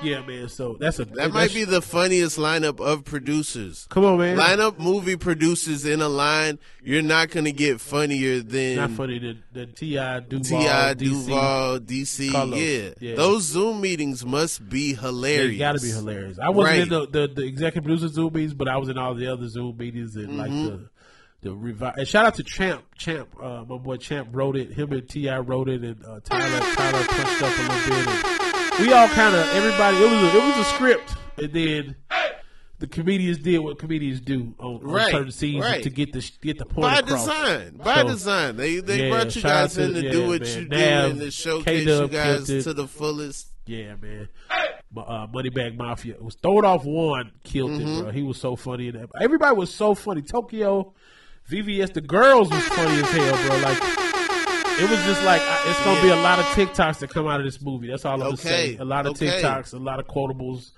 Yeah, 0.04 0.26
man. 0.26 0.50
So 0.50 0.78
that's 0.80 1.00
a 1.00 1.06
That 1.06 1.32
might 1.32 1.54
be 1.54 1.64
the 1.64 1.82
funniest 1.82 2.38
lineup 2.38 2.80
of 2.80 3.04
producers. 3.06 3.86
Come 3.90 4.04
on, 4.06 4.18
man. 4.18 4.38
Line 4.38 4.60
up 4.60 4.80
movie 4.80 5.16
producers 5.16 5.86
in 5.86 6.02
a 6.02 6.10
line. 6.10 6.60
You're 6.84 7.02
not 7.04 7.30
going 7.30 7.46
to 7.46 7.52
get 7.52 7.80
funnier 7.80 8.40
than 8.42 8.76
Not 8.78 8.92
funny. 8.92 9.38
The 9.54 9.66
T.I. 9.68 10.20
Duval, 10.22 10.44
T.I. 10.62 10.94
DC. 10.96 10.98
Duval, 11.00 11.80
DC. 11.80 12.30
Karlous. 12.32 12.96
Yeah. 13.02 13.10
Yeah. 13.10 13.16
Those 13.16 13.44
Zoom 13.44 13.82
meetings 13.82 14.26
must 14.26 14.68
be 14.68 14.94
hilarious. 14.96 15.52
They 15.52 15.58
got 15.58 15.76
to 15.76 15.82
be 15.82 15.92
hilarious. 15.92 16.40
I 16.40 16.50
wasn't 16.50 16.66
Right. 16.78 16.82
in 16.84 16.90
the, 16.90 17.08
the, 17.28 17.34
the 17.34 17.44
executive 17.46 17.84
producer 17.84 18.08
Zoom 18.08 18.34
meetings, 18.34 18.54
but 18.54 18.68
I 18.68 18.78
was 18.78 18.90
in 18.90 18.98
all 18.98 19.14
the 19.14 19.28
other 19.32 19.48
Zoom 19.48 19.78
meetings 19.78 20.16
and 20.16 20.38
like 20.38 20.50
Mm-hmm. 20.52 20.66
the 20.66 20.90
the 21.44 21.50
revi- 21.50 21.98
And 21.98 22.08
shout 22.08 22.26
out 22.28 22.36
to 22.36 22.44
Champ. 22.44 22.84
Champ, 22.96 23.28
uh, 23.42 23.64
my 23.68 23.78
boy 23.80 23.98
Champ 23.98 24.30
wrote 24.32 24.56
it. 24.56 24.74
Him 24.74 24.92
and 24.92 25.10
T.I. 25.10 25.40
wrote 25.40 25.70
it, 25.70 25.82
and 25.84 26.06
uh, 26.06 26.20
Tyler 26.24 26.60
Tyler 26.76 27.04
punched 27.08 27.42
up 27.42 27.58
a 27.58 27.62
little 27.62 27.90
bit. 27.90 28.08
And 28.08 28.41
we 28.82 28.94
all 28.94 29.08
kind 29.10 29.36
of 29.36 29.48
everybody. 29.54 29.98
It 29.98 30.10
was 30.12 30.34
a, 30.34 30.38
it 30.38 30.44
was 30.58 30.58
a 30.58 30.70
script, 30.70 31.14
and 31.38 31.54
then 31.54 31.96
the 32.80 32.88
comedians 32.88 33.38
did 33.40 33.60
what 33.60 33.78
comedians 33.78 34.22
do 34.22 34.54
on, 34.60 34.76
on 34.78 34.82
Right, 34.84 35.12
certain 35.12 35.32
scenes 35.32 35.64
right. 35.64 35.84
to 35.84 35.90
get 35.90 36.14
the 36.14 36.30
get 36.42 36.58
the 36.58 36.66
point 36.66 36.82
by 36.82 37.00
across. 37.00 37.26
design. 37.28 37.78
By 37.78 37.96
So- 38.02 38.08
design. 38.08 38.56
They 38.58 38.80
they 38.80 39.04
Yeah, 39.04 39.10
brought 39.10 39.36
you 39.36 39.42
guys 39.42 39.78
in 39.78 39.94
to- 39.94 40.02
to 40.02 40.06
yeah, 40.08 40.12
do 40.12 40.28
what 40.28 40.42
man. 40.42 40.58
you 40.62 40.66
do 40.68 40.76
and 40.76 41.20
to 41.20 41.32
showcase 41.32 41.80
you 41.82 41.86
K-Dub 41.86 42.12
guys 42.12 42.48
killed 42.48 42.64
to 42.64 42.74
the 42.74 42.88
fullest. 42.88 43.48
Yeah, 43.68 43.96
man. 44.02 44.28
Uh, 44.98 45.28
Moneybag 45.28 45.78
Mafia 45.78 46.16
was 46.20 46.36
thrown 46.36 46.66
off 46.66 46.84
one, 46.84 47.32
killed 47.44 47.72
Mm-hmm. 47.72 47.88
it, 48.00 48.02
bro. 48.02 48.12
He 48.12 48.24
was 48.24 48.38
so 48.38 48.56
funny 48.56 48.88
in 48.88 48.96
that. 49.00 49.10
Everybody 49.22 49.56
was 49.56 49.74
so 49.74 49.94
funny. 49.96 50.22
Tokyo, 50.22 50.94
VVS, 51.50 51.94
the 51.94 52.02
girls 52.02 52.50
was 52.50 52.64
funny 52.64 53.00
as 53.02 53.10
hell, 53.12 53.48
bro. 53.48 53.58
Like 53.60 54.11
it 54.80 54.90
was 54.90 55.00
just 55.06 55.24
like 55.24 55.42
it's 55.68 55.84
gonna 55.84 56.02
be 56.02 56.10
a 56.10 56.16
lot 56.16 56.40
of 56.40 56.46
TikToks 56.48 57.00
that 57.00 57.10
come 57.10 57.28
out 57.28 57.40
of 57.40 57.46
this 57.46 57.62
movie. 57.62 57.88
That's 57.88 58.06
all 58.06 58.22
I'm 58.22 58.34
Okay, 58.34 58.76
say. 58.76 58.78
A 58.78 58.86
lot 58.86 59.06
of 59.06 59.12
okay. 59.16 59.42
TikToks, 59.42 59.74
a 59.74 59.78
lot 59.78 60.00
of 60.00 60.08
quotables, 60.08 60.72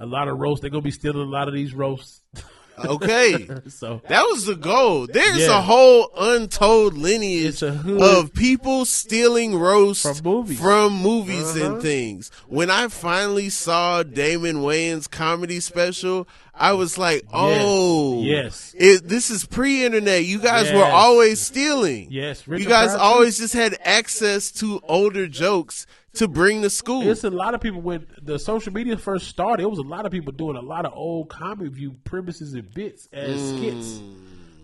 a 0.00 0.06
lot 0.06 0.28
of 0.28 0.38
roasts. 0.38 0.60
They're 0.62 0.70
gonna 0.70 0.82
be 0.82 0.90
stealing 0.90 1.28
a 1.28 1.30
lot 1.30 1.48
of 1.48 1.54
these 1.54 1.74
roasts. 1.74 2.22
Okay. 2.84 3.48
so 3.68 4.02
That 4.10 4.20
was 4.30 4.44
the 4.44 4.54
goal. 4.54 5.06
There's 5.06 5.38
Yeah. 5.38 5.60
a 5.60 5.62
whole 5.62 6.10
untold 6.18 6.92
lineage 6.92 7.46
It's 7.46 7.62
a 7.62 7.72
hood- 7.72 8.02
of 8.02 8.34
people 8.34 8.84
stealing 8.84 9.56
roasts 9.58 10.02
From 10.02 10.22
movies. 10.22 10.60
from 10.60 10.92
movies 10.92 11.56
Uh-huh. 11.56 11.72
and 11.72 11.82
things. 11.82 12.30
When 12.48 12.70
I 12.70 12.88
finally 12.88 13.48
saw 13.48 14.02
Damon 14.02 14.56
Wayans' 14.56 15.10
comedy 15.10 15.58
special, 15.60 16.28
I 16.58 16.72
was 16.72 16.96
like, 16.98 17.24
"Oh, 17.32 18.22
Yes. 18.22 18.74
it, 18.78 19.06
this 19.08 19.30
is 19.30 19.44
pre-internet. 19.44 20.24
You 20.24 20.40
guys 20.40 20.72
were 20.72 20.84
always 20.84 21.40
stealing. 21.40 22.08
Yes, 22.10 22.46
you 22.46 22.64
guys 22.64 22.88
Pryor, 22.94 22.98
always 22.98 23.38
just 23.38 23.54
had 23.54 23.76
access 23.84 24.50
to 24.52 24.80
older 24.88 25.26
jokes 25.28 25.86
to 26.14 26.26
bring 26.26 26.62
to 26.62 26.70
school. 26.70 27.06
It's 27.08 27.24
a 27.24 27.30
lot 27.30 27.54
of 27.54 27.60
people 27.60 27.82
when 27.82 28.06
the 28.22 28.38
social 28.38 28.72
media 28.72 28.96
first 28.96 29.28
started. 29.28 29.62
It 29.64 29.70
was 29.70 29.78
a 29.78 29.82
lot 29.82 30.06
of 30.06 30.12
people 30.12 30.32
doing 30.32 30.56
a 30.56 30.62
lot 30.62 30.86
of 30.86 30.92
old 30.94 31.28
comedy 31.28 31.68
view 31.68 31.94
premises 32.04 32.54
and 32.54 32.72
bits 32.72 33.06
as 33.12 33.38
Mm. 33.38 33.58
skits. 33.58 34.00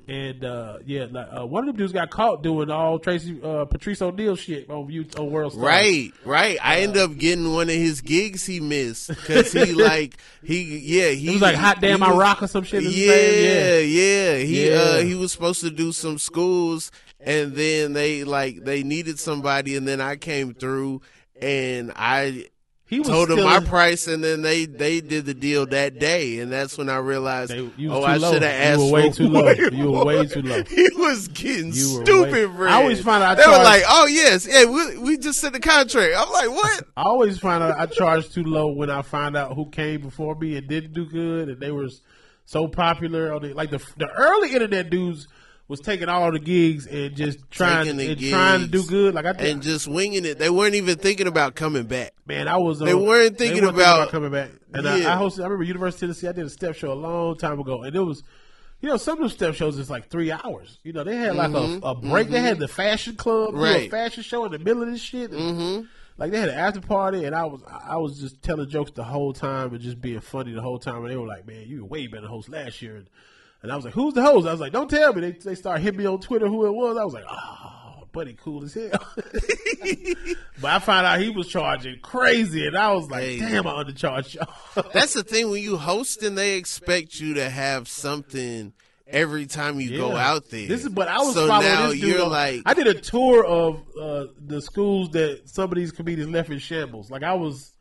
And 0.09 0.45
uh, 0.45 0.79
yeah, 0.85 1.07
like, 1.11 1.29
uh, 1.39 1.47
one 1.47 1.63
of 1.63 1.69
them 1.69 1.77
dudes 1.77 1.93
got 1.93 2.11
caught 2.11 2.43
doing 2.43 2.71
all 2.71 2.99
Tracy 2.99 3.39
uh, 3.43 3.67
Patrice 3.67 4.03
O'Neal 4.03 4.35
shit 4.35 4.69
on 4.69 4.91
you 4.91 5.07
on 5.17 5.31
World 5.31 5.53
Star. 5.53 5.65
Right, 5.65 6.13
right. 6.25 6.59
I 6.63 6.81
ended 6.81 7.01
up 7.03 7.17
getting 7.17 7.53
one 7.55 7.69
of 7.69 7.75
his 7.77 8.01
gigs 8.01 8.45
he 8.45 8.59
missed 8.59 9.09
because 9.09 9.53
he 9.53 9.67
like 9.75 10.17
he 10.43 10.79
yeah 10.79 11.11
he 11.11 11.29
It 11.29 11.33
was 11.35 11.43
like 11.43 11.55
hot 11.55 11.81
damn 11.81 12.03
I 12.03 12.11
rock 12.11 12.43
or 12.43 12.49
some 12.49 12.65
shit. 12.65 12.83
is 12.83 12.97
Yeah, 12.99 13.79
yeah. 13.79 14.39
He 14.39 14.69
Yeah. 14.71 14.75
uh 14.77 14.99
he 15.03 15.15
was 15.15 15.31
supposed 15.31 15.61
to 15.61 15.71
do 15.71 15.93
some 15.93 16.19
schools 16.19 16.91
and 17.21 17.55
then 17.55 17.93
they 17.93 18.25
like 18.25 18.65
they 18.65 18.83
needed 18.83 19.21
somebody 19.21 19.77
and 19.77 19.87
then 19.87 20.01
I 20.01 20.17
came 20.17 20.53
through 20.53 21.01
and 21.41 21.93
I 21.95 22.47
He 22.93 22.99
was 23.01 23.09
told 23.09 23.28
them 23.30 23.38
still 23.38 23.49
my 23.49 23.57
in- 23.57 23.64
price 23.64 24.07
and 24.07 24.22
then 24.22 24.43
they 24.43 24.66
they 24.66 25.01
did 25.01 25.24
the 25.24 25.32
deal 25.32 25.64
that 25.66 25.99
day 25.99 26.40
and 26.40 26.53
that's 26.53 26.76
when 26.76 26.90
I 26.90 26.99
realized 26.99 27.51
They- 27.51 27.88
oh 27.88 28.03
I 28.05 28.18
should 28.18 28.43
have 28.43 28.43
You 28.43 28.49
asked 28.49 28.80
were 28.80 28.90
way 28.90 29.09
too 29.11 29.28
low. 29.30 29.51
You 29.51 29.90
were 29.93 30.05
way 30.05 30.26
too 30.26 30.43
low. 30.43 30.62
He 30.68 30.88
was 30.97 31.28
getting 31.28 31.72
stupid, 31.72 32.32
way- 32.32 32.45
bro. 32.45 32.68
I 32.68 32.74
always 32.74 33.01
find 33.01 33.24
out 33.24 33.38
I 33.38 33.43
they 33.43 33.49
were 33.51 33.64
like, 33.64 33.82
"Oh 33.88 34.07
yes, 34.07 34.47
yeah, 34.47 34.66
we 34.66 34.99
we 34.99 35.16
just 35.16 35.40
sent 35.40 35.55
the 35.55 35.61
contract." 35.61 36.14
I'm 36.18 36.30
like, 36.30 36.51
"What?" 36.51 36.84
I 36.99 37.03
always 37.05 37.38
find 37.38 37.62
out 37.62 37.78
I 37.78 37.86
charged 37.86 38.34
too 38.34 38.45
low 38.45 38.72
when 38.72 38.90
I 38.90 39.01
find 39.01 39.36
out 39.38 39.55
who 39.55 39.70
came 39.70 40.03
before 40.03 40.34
me 40.34 40.57
and 40.59 40.68
didn't 40.68 40.93
do 40.93 41.07
good, 41.07 41.49
and 41.49 41.59
they 41.61 41.72
were 41.72 41.88
so 42.45 42.68
popular. 42.68 43.32
On 43.32 43.40
the, 43.40 43.55
like 43.55 43.70
the 43.70 43.78
the 43.97 44.09
early 44.11 44.53
internet 44.53 44.90
dudes 44.90 45.28
was 45.73 45.81
taking 45.81 46.09
all 46.09 46.31
the 46.31 46.39
gigs 46.39 46.87
and 46.87 47.16
just 47.16 47.39
trying 47.51 47.89
and 47.89 48.20
trying 48.20 48.61
to 48.61 48.66
do 48.68 48.85
good. 48.85 49.14
Like 49.14 49.25
I 49.27 49.33
think, 49.33 49.49
and 49.51 49.62
just 49.62 49.89
winging 49.89 50.25
it. 50.25 50.39
They 50.39 50.51
weren't 50.51 50.77
even 50.77 50.97
thinking 50.99 51.27
about 51.27 51.55
coming 51.57 51.85
back. 51.85 52.12
man, 52.27 52.47
I 52.47 52.59
was. 52.59 52.79
They 52.79 52.95
weren't 52.95 53.37
thinking 53.39 53.64
weren't 53.64 53.75
about- 53.77 54.11
coming 54.11 54.31
back. 54.31 54.51
And 54.75 54.87
I, 54.89 54.99
Yeah. 54.99 55.14
I 55.14 55.20
hosted. 55.20 55.41
I 55.41 55.45
remember 55.45 55.64
University 55.64 56.07
of 56.07 56.11
Tennessee. 56.11 56.29
I 56.29 56.33
did 56.33 56.47
a 56.47 56.51
step 56.51 56.77
show 56.77 56.93
a 56.93 56.95
long 56.95 57.37
time 57.37 57.59
ago, 57.59 57.83
and 57.83 57.97
it 57.97 58.01
was. 58.01 58.23
You 58.81 58.89
know, 58.89 58.97
some 58.97 59.18
of 59.23 59.31
the 59.31 59.35
step 59.35 59.55
shows 59.55 59.79
is 59.79 59.89
like 59.89 60.09
three 60.11 60.33
hours. 60.33 60.79
You 60.83 60.93
know, 60.93 61.05
they 61.05 61.14
had 61.16 61.37
like 61.37 61.53
a, 61.55 61.79
a 61.85 61.95
break. 61.95 62.29
They 62.31 62.41
had 62.41 62.59
the 62.59 62.66
fashion 62.66 63.14
club, 63.14 63.51
Mm-hmm. 63.51 63.61
Right. 63.62 63.91
fashion 63.91 64.25
show 64.25 64.45
in 64.45 64.51
the 64.51 64.59
middle 64.59 64.83
of 64.83 64.91
this 64.91 65.01
shit. 65.01 65.31
Mm-hmm. 65.31 65.87
Like 66.18 66.33
they 66.33 66.41
had 66.41 66.49
an 66.49 66.59
after 66.59 66.81
party, 66.81 67.25
and 67.25 67.33
I 67.35 67.45
was 67.45 67.61
I 67.68 67.97
was 67.99 68.18
just 68.20 68.43
telling 68.43 68.68
jokes 68.68 68.91
the 68.91 69.05
whole 69.05 69.33
time 69.33 69.73
and 69.73 69.81
just 69.81 70.01
being 70.01 70.18
funny 70.20 70.53
the 70.53 70.61
whole 70.61 70.81
time. 70.81 70.97
And 71.05 71.11
they 71.11 71.16
were 71.16 71.29
like, 71.29 71.47
"Man, 71.47 71.64
you 71.68 71.83
were 71.83 71.87
way 71.89 72.07
better 72.09 72.27
host 72.27 72.49
last 72.49 72.83
year." 72.83 72.97
And, 72.97 73.07
and 73.63 73.71
I 73.73 73.77
was 73.77 73.85
like, 73.85 73.95
"Who's 73.95 74.15
the 74.15 74.23
host?" 74.23 74.47
I 74.47 74.53
was 74.53 74.61
like, 74.61 74.73
"Don't 74.73 74.89
tell 74.91 75.13
me." 75.13 75.21
They 75.21 75.33
they 75.33 75.55
started 75.55 75.83
hitting 75.83 75.99
me 76.01 76.07
on 76.07 76.21
Twitter 76.21 76.47
who 76.49 76.67
it 76.67 76.73
was. 76.73 76.97
I 76.97 77.05
was 77.05 77.15
like, 77.15 77.25
"Oh, 77.31 78.05
buddy, 78.13 78.35
cool 78.35 78.65
as 78.65 78.75
hell." 78.75 78.91
but 80.61 80.71
I 80.71 80.79
found 80.79 81.07
out 81.07 81.21
he 81.21 81.31
was 81.31 81.49
charging 81.49 81.99
crazy, 82.01 82.67
and 82.67 82.77
I 82.77 82.93
was 82.93 83.11
like, 83.11 83.25
Hey. 83.25 83.39
"Damn, 83.39 83.67
I 83.67 83.83
undercharged 83.85 84.35
y'all." 84.35 84.85
That's 84.93 85.15
the 85.15 85.23
thing 85.23 85.51
when 85.51 85.63
you 85.63 85.77
host 85.77 86.23
and 86.23 86.37
they 86.37 86.57
expect 86.57 87.21
you 87.21 87.35
to 87.35 87.49
have 87.49 87.89
something 87.89 88.73
every 89.07 89.47
time 89.47 89.79
you 89.79 89.97
go 89.97 90.17
out 90.17 90.49
there. 90.51 90.67
This 90.67 90.85
is, 90.85 90.89
but 90.89 91.07
I 91.09 91.19
was 91.19 91.35
so 91.35 91.47
following 91.47 91.69
now 91.69 91.89
this 91.91 92.01
dude. 92.01 92.09
you're 92.15 92.23
on- 92.25 92.31
like, 92.31 92.63
I 92.65 92.73
did 92.75 92.87
a 92.87 92.95
tour 92.95 93.45
of 93.45 93.83
uh, 94.01 94.27
the 94.39 94.63
schools 94.63 95.11
that 95.11 95.43
some 95.49 95.71
of 95.71 95.75
these 95.77 95.93
comedians 95.93 96.31
left 96.31 96.51
in 96.51 96.59
shambles. 96.59 97.11
Like 97.11 97.23
I 97.23 97.35
was 97.35 97.73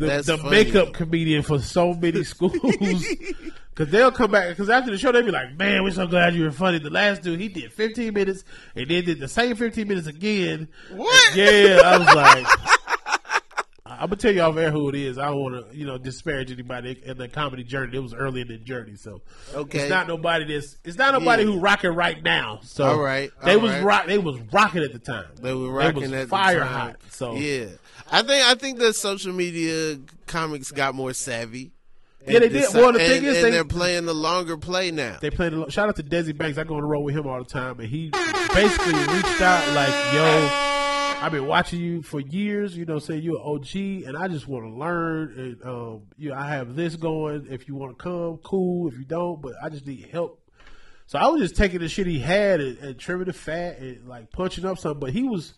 the, 0.00 0.36
the 0.36 0.50
makeup 0.50 0.92
comedian 0.92 1.42
for 1.42 1.58
so 1.60 1.94
many 1.94 2.24
schools. 2.24 2.56
Because 3.72 3.92
they'll 3.92 4.10
come 4.12 4.32
back. 4.32 4.48
Because 4.48 4.68
after 4.68 4.90
the 4.90 4.98
show, 4.98 5.10
they'll 5.12 5.22
be 5.24 5.30
like, 5.30 5.56
"Man, 5.56 5.84
we're 5.84 5.92
so 5.92 6.06
glad 6.06 6.34
you 6.34 6.42
were 6.42 6.50
funny." 6.50 6.80
The 6.80 6.90
last 6.90 7.22
dude, 7.22 7.40
he 7.40 7.48
did 7.48 7.72
15 7.72 8.12
minutes, 8.12 8.44
and 8.74 8.90
then 8.90 9.04
did 9.04 9.20
the 9.20 9.28
same 9.28 9.56
15 9.56 9.88
minutes 9.88 10.06
again. 10.08 10.68
What? 10.94 11.36
Yeah, 11.36 11.80
I 11.84 11.96
was 11.96 12.14
like. 12.14 12.46
I'm 13.86 14.06
gonna 14.08 14.16
tell 14.16 14.32
you 14.32 14.40
off 14.42 14.56
air 14.56 14.70
who 14.70 14.88
it 14.88 14.94
is. 14.94 15.18
I 15.18 15.26
don't 15.26 15.40
want 15.40 15.70
to, 15.70 15.76
you 15.76 15.84
know, 15.86 15.98
disparage 15.98 16.50
anybody 16.52 17.00
in 17.04 17.16
the 17.18 17.28
comedy 17.28 17.64
journey. 17.64 17.96
It 17.96 18.00
was 18.00 18.14
early 18.14 18.40
in 18.40 18.48
the 18.48 18.56
journey, 18.58 18.96
so 18.96 19.22
Okay. 19.54 19.80
It's 19.80 19.90
not 19.90 20.08
nobody 20.08 20.44
that's. 20.52 20.76
It's 20.84 20.96
not 20.98 21.12
nobody 21.14 21.42
Yeah. 21.44 21.50
who 21.52 21.58
rocking 21.58 21.94
right 21.94 22.22
now. 22.22 22.60
So 22.62 22.84
All 22.84 23.00
right, 23.00 23.30
they 23.44 23.54
all 23.54 23.60
was 23.60 23.72
right. 23.72 23.82
rock. 23.84 24.06
They 24.06 24.18
was 24.18 24.38
rocking 24.52 24.82
at 24.84 24.92
the 24.92 24.98
time. 24.98 25.26
they 25.40 25.52
were 25.54 25.70
rocking 25.70 26.02
was 26.02 26.12
at 26.12 26.28
fire 26.28 26.60
the 26.60 26.64
time. 26.64 26.72
hot. 26.72 26.96
So 27.10 27.34
yeah, 27.34 27.66
I 28.10 28.22
think 28.22 28.44
I 28.44 28.54
think 28.54 28.78
that 28.78 28.94
social 28.94 29.32
media 29.32 29.98
comics 30.26 30.70
got 30.72 30.94
more 30.94 31.12
savvy. 31.12 31.72
Yeah, 32.26 32.40
they 32.40 32.48
did. 32.50 32.74
Well, 32.74 32.92
the 32.92 33.00
and, 33.00 33.24
is, 33.24 33.36
and 33.36 33.46
they- 33.46 33.50
they're 33.50 33.64
playing 33.64 34.04
the 34.06 34.14
longer 34.14 34.56
play 34.58 34.90
now. 34.90 35.18
they 35.20 35.30
played. 35.30 35.52
Lot. 35.52 35.72
Shout 35.72 35.88
out 35.88 35.96
to 35.96 36.02
Desi 36.02 36.36
Banks. 36.36 36.58
I 36.58 36.64
go 36.64 36.74
on 36.74 36.82
the 36.82 36.86
road 36.86 37.00
with 37.00 37.14
him 37.14 37.26
all 37.26 37.38
the 37.42 37.48
time, 37.48 37.80
and 37.80 37.88
he 37.88 38.10
basically 38.10 38.92
reached 38.92 39.40
out 39.40 39.74
like, 39.74 39.94
"Yo, 40.12 40.48
I've 41.24 41.32
been 41.32 41.46
watching 41.46 41.80
you 41.80 42.02
for 42.02 42.20
years. 42.20 42.76
You 42.76 42.84
know, 42.84 42.98
saying 42.98 43.22
you're 43.22 43.36
an 43.36 43.42
OG, 43.42 44.06
and 44.06 44.16
I 44.18 44.28
just 44.28 44.46
want 44.46 44.66
to 44.66 44.70
learn. 44.78 45.34
And 45.38 45.62
um, 45.64 46.02
you 46.18 46.28
know, 46.30 46.36
I 46.36 46.48
have 46.48 46.76
this 46.76 46.96
going. 46.96 47.46
If 47.48 47.68
you 47.68 47.74
want 47.74 47.96
to 47.96 48.02
come, 48.02 48.38
cool. 48.42 48.88
If 48.88 48.98
you 48.98 49.04
don't, 49.04 49.40
but 49.40 49.54
I 49.62 49.68
just 49.70 49.86
need 49.86 50.08
help." 50.12 50.38
So 51.06 51.18
I 51.18 51.26
was 51.28 51.40
just 51.40 51.56
taking 51.56 51.80
the 51.80 51.88
shit 51.88 52.06
he 52.06 52.18
had 52.20 52.60
and, 52.60 52.78
and 52.78 52.98
trimming 52.98 53.26
the 53.26 53.32
fat 53.32 53.78
and 53.78 54.06
like 54.06 54.30
punching 54.30 54.64
up 54.66 54.78
something, 54.78 55.00
but 55.00 55.10
he 55.10 55.22
was. 55.22 55.54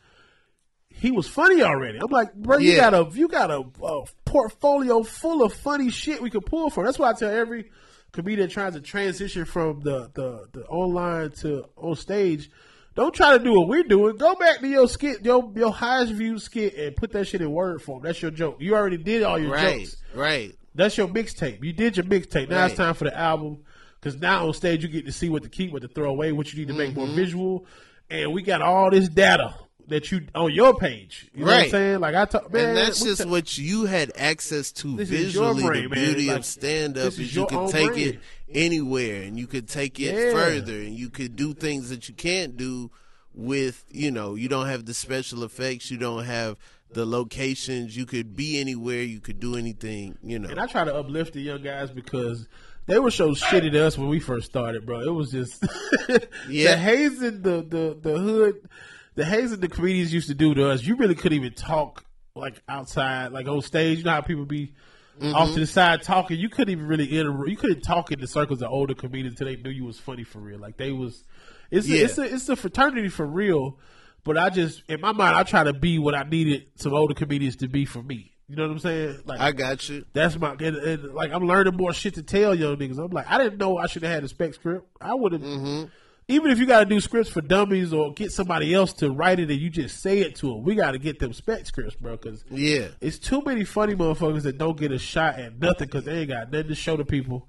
He 1.03 1.11
was 1.11 1.27
funny 1.27 1.63
already. 1.63 1.99
I'm 1.99 2.11
like, 2.11 2.33
bro, 2.35 2.59
you 2.59 2.73
Yeah. 2.73 2.91
got 2.91 2.95
a 2.95 3.19
you 3.19 3.27
got 3.29 3.51
a, 3.51 3.65
a 3.85 4.05
portfolio 4.25 5.03
full 5.03 5.43
of 5.43 5.53
funny 5.53 5.91
shit 5.91 6.23
we 6.23 6.31
could 6.31 6.47
pull 6.47 6.71
from. 6.71 6.85
That's 6.85 6.99
why 6.99 7.11
I 7.11 7.13
tell 7.15 7.31
every 7.31 7.71
comedian 8.13 8.49
trying 8.49 8.73
to 8.75 8.81
transition 8.81 9.45
from 9.45 9.81
the, 9.81 10.11
the, 10.15 10.47
the 10.53 10.65
online 10.67 11.31
to 11.43 11.65
on 11.77 11.97
stage. 11.97 12.51
Don't 12.95 13.15
try 13.15 13.37
to 13.37 13.43
do 13.43 13.53
what 13.59 13.69
we're 13.69 13.83
doing. 13.83 14.17
Go 14.17 14.35
back 14.37 14.61
to 14.61 14.69
your 14.69 14.87
skit, 14.87 15.25
your 15.25 15.51
your 15.57 15.73
highest 15.73 16.13
viewed 16.13 16.41
skit, 16.41 16.77
and 16.77 16.95
put 16.95 17.11
that 17.13 17.27
shit 17.27 17.41
in 17.41 17.51
word 17.51 17.83
form. 17.83 18.03
That's 18.05 18.21
your 18.23 18.31
joke. 18.31 18.59
You 18.61 18.75
already 18.75 18.99
did 18.99 19.23
all 19.23 19.39
your 19.39 19.51
right, 19.53 19.81
jokes. 19.81 19.97
right. 20.15 20.55
That's 20.75 20.97
your 20.97 21.09
mixtape. 21.09 21.65
You 21.65 21.73
did 21.73 21.97
your 21.97 22.05
mixtape. 22.07 22.49
Now 22.49 22.65
it's 22.67 22.77
time 22.77 22.95
for 22.95 23.05
the 23.05 23.19
album. 23.19 23.65
Because 24.01 24.21
now 24.21 24.47
on 24.47 24.53
stage 24.55 24.83
you 24.83 24.89
get 24.89 25.07
to 25.07 25.13
see 25.13 25.29
what 25.29 25.43
to 25.45 25.49
keep, 25.49 25.73
what 25.73 25.83
to 25.83 25.89
throw 25.89 26.11
away, 26.11 26.33
what 26.33 26.53
you 26.53 26.59
need 26.59 26.69
to 26.69 26.75
make 26.75 26.91
Mm-hmm. 26.91 26.99
more 27.07 27.09
visual, 27.09 27.67
and 28.11 28.33
we 28.33 28.43
got 28.43 28.61
all 28.63 28.91
this 28.91 29.09
data 29.09 29.55
that 29.93 30.11
you 30.11 30.27
on 30.35 30.53
your 30.53 30.75
page. 30.77 31.31
You 31.35 31.41
know 31.41 31.47
what 31.47 31.55
I'm 31.55 31.61
Right. 31.63 31.71
saying? 31.71 32.01
Like 32.01 32.15
I 32.15 32.25
talk, 32.27 32.53
man, 32.53 32.69
and 32.71 32.77
that's 32.77 33.03
just 33.03 33.23
ta- 33.23 33.29
what 33.29 33.57
you 33.57 33.85
had 33.85 34.13
access 34.17 34.73
to 34.73 34.97
This 34.97 35.09
visually. 35.09 35.63
brain, 35.63 35.85
the 35.85 35.95
beauty 35.95 36.27
Like, 36.29 36.39
of 36.39 36.45
stand 36.45 36.99
up 36.99 37.09
is, 37.09 37.19
is 37.19 37.35
you 37.37 37.47
can 37.47 37.69
take 37.71 37.93
brain. 37.93 38.09
it 38.09 38.19
anywhere 38.53 39.23
and 39.23 39.39
you 39.39 39.47
could 39.47 39.69
take 39.69 39.99
it 40.01 40.15
Yeah. 40.15 40.33
further 40.33 40.75
and 40.75 40.95
you 40.95 41.09
could 41.11 41.37
do 41.37 41.55
things 41.55 41.89
that 41.91 42.09
you 42.09 42.15
can't 42.15 42.57
do 42.57 42.91
with, 43.35 43.85
you 43.91 44.11
know, 44.11 44.35
you 44.35 44.49
don't 44.49 44.67
have 44.67 44.85
the 44.85 44.93
special 44.95 45.43
effects, 45.45 45.91
you 45.91 45.97
don't 45.97 46.25
have 46.25 46.57
the 46.93 47.07
locations. 47.07 47.97
You 47.97 48.05
could 48.05 48.37
be 48.37 48.61
anywhere. 48.61 49.03
You 49.03 49.21
could 49.21 49.41
do 49.41 49.57
anything. 49.57 50.19
You 50.23 50.39
know. 50.39 50.51
And 50.51 50.61
I 50.61 50.67
try 50.67 50.85
to 50.85 50.95
uplift 50.95 51.33
the 51.33 51.41
young 51.41 51.63
guys 51.63 51.91
because 51.91 52.47
they 52.87 52.99
were 52.99 53.11
so 53.11 53.31
shitty 53.31 53.73
to 53.73 53.87
us 53.87 53.97
when 53.97 54.11
we 54.11 54.21
first 54.21 54.45
started, 54.47 54.85
bro. 54.85 55.01
It 55.01 55.15
was 55.15 55.31
just 55.31 55.65
Yeah. 56.51 56.73
the 56.73 56.77
hazing 56.77 57.41
the, 57.41 57.65
the 57.67 57.97
the 57.99 58.19
hood, 58.19 58.69
the 59.15 59.25
hazing 59.25 59.61
the 59.61 59.69
comedians 59.69 60.13
used 60.13 60.29
to 60.29 60.35
do 60.35 60.55
to 60.55 60.71
us. 60.71 60.83
You 60.83 60.97
really 60.97 61.15
couldn't 61.15 61.39
even 61.39 61.55
talk 61.55 62.05
like 62.35 62.63
outside, 62.69 63.33
like 63.33 63.47
on 63.49 63.63
stage. 63.63 63.99
You 63.99 64.05
know 64.05 64.13
how 64.13 64.21
people 64.21 64.45
be 64.45 64.75
Mm-hmm. 65.21 65.35
off 65.35 65.53
to 65.53 65.61
the 65.61 65.67
side 65.67 66.03
talking. 66.03 66.39
You 66.39 66.49
couldn't 66.49 66.73
even 66.73 66.87
really 66.87 67.19
enter. 67.19 67.47
You 67.47 67.55
couldn't 67.57 67.83
talk 67.83 68.11
in 68.13 68.19
the 68.19 68.27
circles 68.27 68.63
of 68.63 68.71
older 68.71 68.95
comedians 68.95 69.39
until 69.39 69.55
they 69.55 69.61
knew 69.61 69.69
you 69.69 69.85
was 69.85 69.99
funny 69.99 70.25
for 70.25 70.39
real. 70.39 70.59
Like 70.59 70.79
they 70.79 70.91
was. 70.91 71.23
It's 71.71 71.87
a, 71.89 72.03
it's 72.03 72.17
a 72.17 72.23
it's 72.23 72.49
a 72.49 72.57
fraternity 72.57 73.09
for 73.09 73.27
real. 73.27 73.79
But 74.25 74.39
I 74.39 74.49
just 74.49 74.83
in 74.89 75.03
my 75.03 75.13
mind 75.13 75.37
I 75.37 75.43
try 75.43 75.65
to 75.65 75.75
be 75.75 75.99
what 75.99 76.15
I 76.15 76.23
needed 76.23 76.65
some 76.77 76.95
older 76.95 77.13
comedians 77.13 77.57
to 77.57 77.69
be 77.69 77.85
for 77.85 78.03
me. 78.03 78.33
You 78.49 78.57
know 78.57 78.63
what 78.63 78.73
I'm 78.73 78.79
saying? 78.79 79.23
Like 79.27 79.39
I 79.41 79.53
got 79.53 79.87
you. 79.89 80.07
that's 80.15 80.39
my 80.39 80.53
and, 80.53 80.77
and, 80.77 81.15
like 81.15 81.31
I'm 81.31 81.47
learning 81.47 81.77
more 81.77 81.93
shit 81.93 82.15
to 82.15 82.23
tell 82.23 82.55
young 82.55 82.77
niggas. 82.77 82.99
I'm 82.99 83.11
like 83.11 83.27
I 83.29 83.37
didn't 83.37 83.59
know 83.59 83.77
I 83.77 83.89
should 83.89 84.03
have 84.05 84.13
had 84.13 84.25
a 84.25 84.29
spec 84.29 84.55
script. 84.55 84.87
I 84.99 85.15
would 85.15 85.33
have. 85.33 85.43
Mm-hmm. 85.43 85.85
Even 86.29 86.51
if 86.51 86.59
you 86.59 86.67
got 86.67 86.81
to 86.81 86.87
do 86.87 87.01
scripts 87.01 87.31
for 87.31 87.41
dummies 87.41 87.93
or 87.93 88.13
get 88.13 88.33
somebody 88.33 88.73
else 88.73 88.93
to 88.95 89.11
write 89.11 89.41
it 89.41 89.51
and 89.51 89.61
you 89.61 89.69
just 89.69 90.01
say 90.01 90.21
it 90.21 90.37
to 90.37 90.47
them, 90.49 90.63
we 90.63 90.75
got 90.75 90.93
to 90.93 90.99
get 90.99 91.19
them 91.19 91.33
spec 91.33 91.67
scripts, 91.67 91.95
bro. 91.97 92.13
Because 92.17 92.45
Yeah. 92.51 92.89
it's 93.01 93.19
too 93.19 93.43
many 93.45 93.65
funny 93.65 93.95
motherfuckers 93.95 94.43
that 94.43 94.57
don't 94.57 94.79
get 94.79 94.93
a 94.93 94.99
shot 94.99 95.39
at 95.39 95.59
nothing 95.59 95.89
because 95.89 96.05
they 96.05 96.21
ain't 96.21 96.29
got 96.31 96.51
nothing 96.53 96.69
to 96.69 96.75
show 96.75 96.97
to 96.97 97.05
people. 97.05 97.49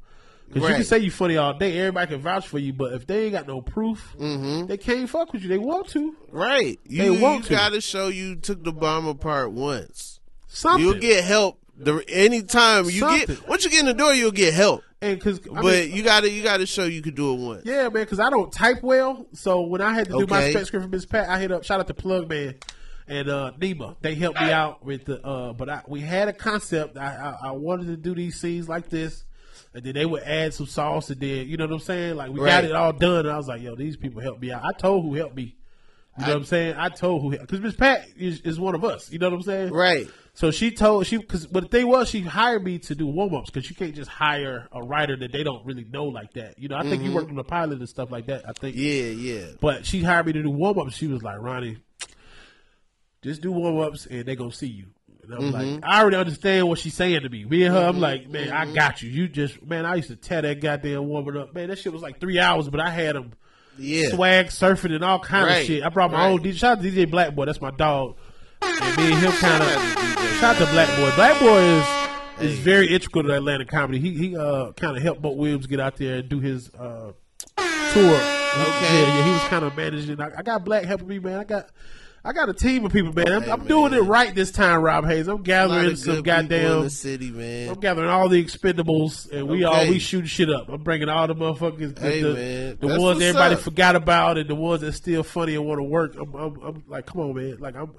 Because 0.51 0.69
you 0.69 0.76
can 0.76 0.84
say 0.84 0.99
you 0.99 1.09
funny 1.11 1.38
all 1.38 1.53
day, 1.57 1.80
everybody 1.80 2.11
can 2.11 2.21
vouch 2.21 2.47
for 2.47 2.59
you, 2.59 2.74
but 2.74 2.93
if 2.93 3.07
they 3.07 3.24
ain't 3.26 3.32
got 3.34 3.47
no 3.47 3.61
proof, 3.61 4.13
Mm-hmm. 4.19 4.67
they 4.67 4.78
can't 4.78 5.09
fuck 5.09 5.34
with 5.34 5.41
you. 5.43 5.49
They 5.49 5.57
want 5.57 5.88
to. 5.89 6.15
Right. 6.32 6.80
They 6.88 7.05
You, 7.05 7.19
want 7.19 7.43
you 7.43 7.49
to. 7.49 7.53
gotta 7.55 7.82
show 7.82 8.07
you 8.09 8.36
took 8.36 8.63
the 8.63 8.71
bomb 8.74 9.07
apart 9.07 9.51
once. 9.51 10.19
Something. 10.47 10.84
You'll 10.86 10.99
get 10.99 11.24
help 11.24 11.59
the 11.76 12.03
anytime 12.07 12.86
you 12.86 12.99
Something. 12.99 13.36
get 13.36 13.47
once 13.47 13.63
you 13.63 13.71
get 13.71 13.80
in 13.80 13.86
the 13.88 13.93
door, 13.95 14.13
you'll 14.13 14.32
get 14.32 14.53
help. 14.53 14.84
And 15.04 15.20
because 15.20 15.39
but 15.39 15.89
you 15.89 16.01
gotta 16.04 16.30
you 16.30 16.41
gotta 16.43 16.66
show 16.66 16.86
you 16.86 17.01
could 17.01 17.16
do 17.16 17.34
it 17.34 17.39
once. 17.39 17.62
Yeah, 17.66 17.84
man, 17.84 17.91
because 17.93 18.20
I 18.20 18.30
don't 18.30 18.51
type 18.51 18.82
well. 18.82 19.26
So 19.34 19.62
when 19.62 19.82
I 19.82 19.93
had 19.93 20.06
to 20.08 20.12
do 20.14 20.26
my 20.28 20.39
Okay. 20.39 20.51
spec 20.51 20.66
script 20.66 20.84
for 20.86 20.89
Miss 20.89 21.06
Pat, 21.06 21.30
I 21.30 21.39
hit 21.39 21.51
up 21.51 21.64
shout 21.64 21.80
out 21.80 21.88
to 21.88 21.93
Plug 21.93 22.30
Man 22.30 22.56
and 23.08 23.30
uh 23.30 23.51
Nima. 23.60 23.95
They 24.01 24.16
helped 24.16 24.39
me 24.39 24.51
out 24.51 24.86
with 24.86 25.06
the 25.06 25.22
uh 25.26 25.54
but 25.54 25.70
I 25.70 25.82
we 25.88 25.99
had 25.99 26.28
a 26.30 26.34
concept. 26.34 26.97
I, 26.97 27.36
I 27.43 27.49
I 27.49 27.51
wanted 27.51 27.88
to 27.88 27.97
do 27.97 28.16
these 28.16 28.39
scenes 28.39 28.68
like 28.70 28.89
this. 28.89 29.24
And 29.76 29.84
then 29.84 29.93
they 29.95 30.06
would 30.06 30.22
add 30.24 30.54
some 30.54 30.68
sauce 30.68 31.10
and 31.10 31.20
then 31.20 31.47
you 31.47 31.58
know 31.58 31.66
what 31.66 31.74
I'm 31.74 31.80
saying? 31.80 32.16
Like 32.16 32.32
we 32.32 32.39
got 32.39 32.64
it 32.64 32.74
all 32.74 32.93
done 32.93 33.26
and 33.26 33.32
I 33.32 33.38
was 33.38 33.47
like, 33.47 33.62
yo, 33.62 33.76
these 33.76 33.97
people 33.97 34.22
helped 34.22 34.41
me 34.41 34.51
out. 34.51 34.62
I 34.64 34.72
told 34.78 35.04
who 35.04 35.16
helped 35.16 35.36
me. 35.36 35.56
You 36.16 36.26
know 36.26 36.34
what 36.34 36.38
I'm 36.38 36.45
saying? 36.45 36.76
I 36.78 36.89
told 36.89 37.24
who 37.24 37.32
because 37.32 37.60
Miss 37.60 37.76
Pat 37.76 38.06
is, 38.16 38.41
is 38.41 38.60
one 38.60 38.76
of 38.76 38.84
us. 38.86 39.12
You 39.12 39.18
know 39.18 39.30
what 39.32 39.36
I'm 39.38 39.41
saying? 39.41 39.74
Right. 39.74 40.08
So 40.36 40.50
she 40.50 40.72
told 40.72 41.06
she 41.06 41.18
because 41.18 41.46
but 41.46 41.64
the 41.64 41.70
thing 41.70 41.88
was 41.88 42.10
she 42.10 42.22
hired 42.22 42.64
me 42.64 42.80
to 42.80 42.96
do 42.96 43.06
warm 43.06 43.36
ups 43.36 43.52
because 43.52 43.70
you 43.70 43.76
can't 43.76 43.94
just 43.94 44.10
hire 44.10 44.68
a 44.72 44.82
writer 44.82 45.16
that 45.18 45.32
they 45.32 45.44
don't 45.44 45.64
really 45.64 45.84
know 45.86 46.06
like 46.06 46.34
that. 46.34 46.58
You 46.58 46.70
know, 46.70 46.76
I 46.76 46.82
think 46.90 47.04
you 47.04 47.12
worked 47.12 47.30
on 47.30 47.36
the 47.36 47.44
pilot 47.44 47.78
and 47.78 47.88
stuff 47.88 48.10
like 48.10 48.26
that. 48.26 48.44
I 48.50 48.54
think, 48.54 48.76
Mm-hmm. 48.76 49.20
Yeah, 49.20 49.34
yeah. 49.34 49.46
But 49.62 49.86
she 49.86 50.02
hired 50.02 50.26
me 50.26 50.34
to 50.34 50.42
do 50.42 50.50
warm 50.50 50.80
ups. 50.80 50.96
She 50.96 51.06
was 51.08 51.22
like, 51.22 51.40
Ronnie, 51.40 51.78
just 53.22 53.42
do 53.42 53.52
warm 53.52 53.80
ups 53.80 54.06
and 54.06 54.26
they 54.26 54.36
gonna 54.36 54.52
see 54.52 54.68
you. 54.68 54.86
And 55.24 55.34
I'm 55.34 55.42
Mm-hmm. 55.54 55.74
like, 55.76 55.84
I 55.84 56.02
already 56.02 56.18
understand 56.18 56.68
what 56.68 56.80
she's 56.80 56.96
saying 56.96 57.22
to 57.22 57.30
me. 57.30 57.46
Me 57.46 57.64
and 57.64 57.74
her, 57.76 57.86
I'm 57.88 58.00
like, 58.00 58.28
man, 58.28 58.52
I 58.52 58.66
got 58.74 59.02
you. 59.02 59.10
You 59.10 59.28
just, 59.30 59.64
man, 59.66 59.86
I 59.86 59.96
used 59.96 60.10
to 60.10 60.16
tear 60.16 60.42
that 60.42 60.60
goddamn 60.62 61.08
warming 61.08 61.38
up. 61.38 61.54
Man, 61.54 61.70
that 61.70 61.78
shit 61.80 61.94
was 61.94 62.02
like 62.02 62.20
three 62.20 62.40
hours, 62.40 62.68
but 62.70 62.80
I 62.82 62.90
had 62.90 63.16
them 63.16 63.32
Yeah. 63.78 64.10
swag 64.10 64.48
surfing 64.48 64.94
and 64.96 65.04
all 65.04 65.20
kind 65.20 65.50
of 65.50 65.64
shit. 65.66 65.84
I 65.84 65.90
brought 65.90 66.12
my 66.12 66.26
Right. 66.26 66.32
own 66.32 66.42
DJ. 66.42 66.58
Shout 66.58 66.78
out 66.80 66.84
to 66.84 66.90
DJ 66.92 67.06
Black 67.10 67.34
Boy. 67.36 67.46
That's 67.46 67.62
my 67.62 67.72
dog. 67.72 68.18
And 68.82 68.97
me 68.97 69.11
and 69.14 69.22
him 69.22 69.32
kind 69.34 69.64
of. 69.64 69.70
Shout 70.39 70.55
out 70.55 70.66
to 70.66 70.72
Black 70.74 70.89
Boy. 70.97 71.11
Black 71.16 71.39
Boy 71.39 71.59
is 71.59 72.51
is 72.51 72.59
very 72.59 72.88
integral 72.93 73.24
to 73.24 73.34
Atlanta 73.36 73.66
comedy. 73.66 73.99
He 73.99 74.14
he 74.14 74.38
uh 74.38 74.72
kind 74.74 74.97
of 74.97 75.03
helped 75.03 75.22
Buck 75.22 75.36
Williams 75.36 75.68
get 75.68 75.80
out 75.80 75.97
there 75.97 76.18
and 76.18 76.30
do 76.30 76.39
his 76.39 76.70
uh 76.74 77.11
tour. 77.57 78.16
Okay. 78.16 78.22
Yeah, 78.22 79.18
yeah. 79.18 79.24
He 79.26 79.32
was 79.32 79.41
kind 79.43 79.66
of 79.66 79.76
managing. 79.76 80.20
I, 80.22 80.30
I 80.38 80.41
got 80.41 80.64
Black 80.66 80.86
helping 80.86 81.07
me, 81.07 81.20
man. 81.20 81.39
I 81.39 81.43
got. 81.43 81.70
I 82.26 82.32
got 82.32 82.47
a 82.47 82.53
team 82.53 82.86
of 82.86 82.93
people, 82.93 83.11
man. 83.11 83.28
I'm, 83.30 83.41
Hey, 83.41 83.51
I'm 83.51 83.59
man. 83.59 83.68
doing 83.68 83.93
it 83.93 83.99
right 83.99 84.34
this 84.34 84.49
time, 84.49 84.80
Rob 84.82 85.05
Haze. 85.05 85.28
I'm 85.28 85.43
gathering 85.43 85.93
some 85.97 86.24
good 86.24 86.24
people 86.24 86.34
in 86.39 86.47
goddamn 86.47 86.82
the 86.84 86.89
city, 86.89 87.32
man. 87.32 87.68
I'm 87.68 87.80
gathering 87.82 88.07
all 88.09 88.30
the 88.30 88.41
expendables, 88.41 89.30
and 89.30 89.45
we 89.49 89.66
all 89.66 89.86
we 89.89 89.99
shooting 89.99 90.28
shit 90.28 90.49
up. 90.49 90.70
I'm 90.70 90.84
bringing 90.84 91.09
all 91.09 91.28
the 91.28 91.36
motherfuckers, 91.36 91.95
the, 91.95 91.99
Hey, 92.01 92.22
the, 92.22 92.34
man. 92.34 92.78
the 92.80 92.97
ones 93.01 93.22
everybody 93.22 93.55
up. 93.55 93.59
forgot 93.59 93.97
about, 93.97 94.38
and 94.38 94.49
the 94.49 94.55
ones 94.55 94.80
that 94.84 94.93
still 94.93 95.22
funny 95.24 95.55
and 95.55 95.66
want 95.66 95.80
to 95.80 95.84
work. 95.84 96.16
I'm, 96.16 96.34
I'm, 96.34 96.61
I'm 96.61 96.84
like, 96.88 97.05
come 97.07 97.20
on, 97.20 97.36
man. 97.36 97.57
Like 97.59 97.76
I'm, 97.76 97.91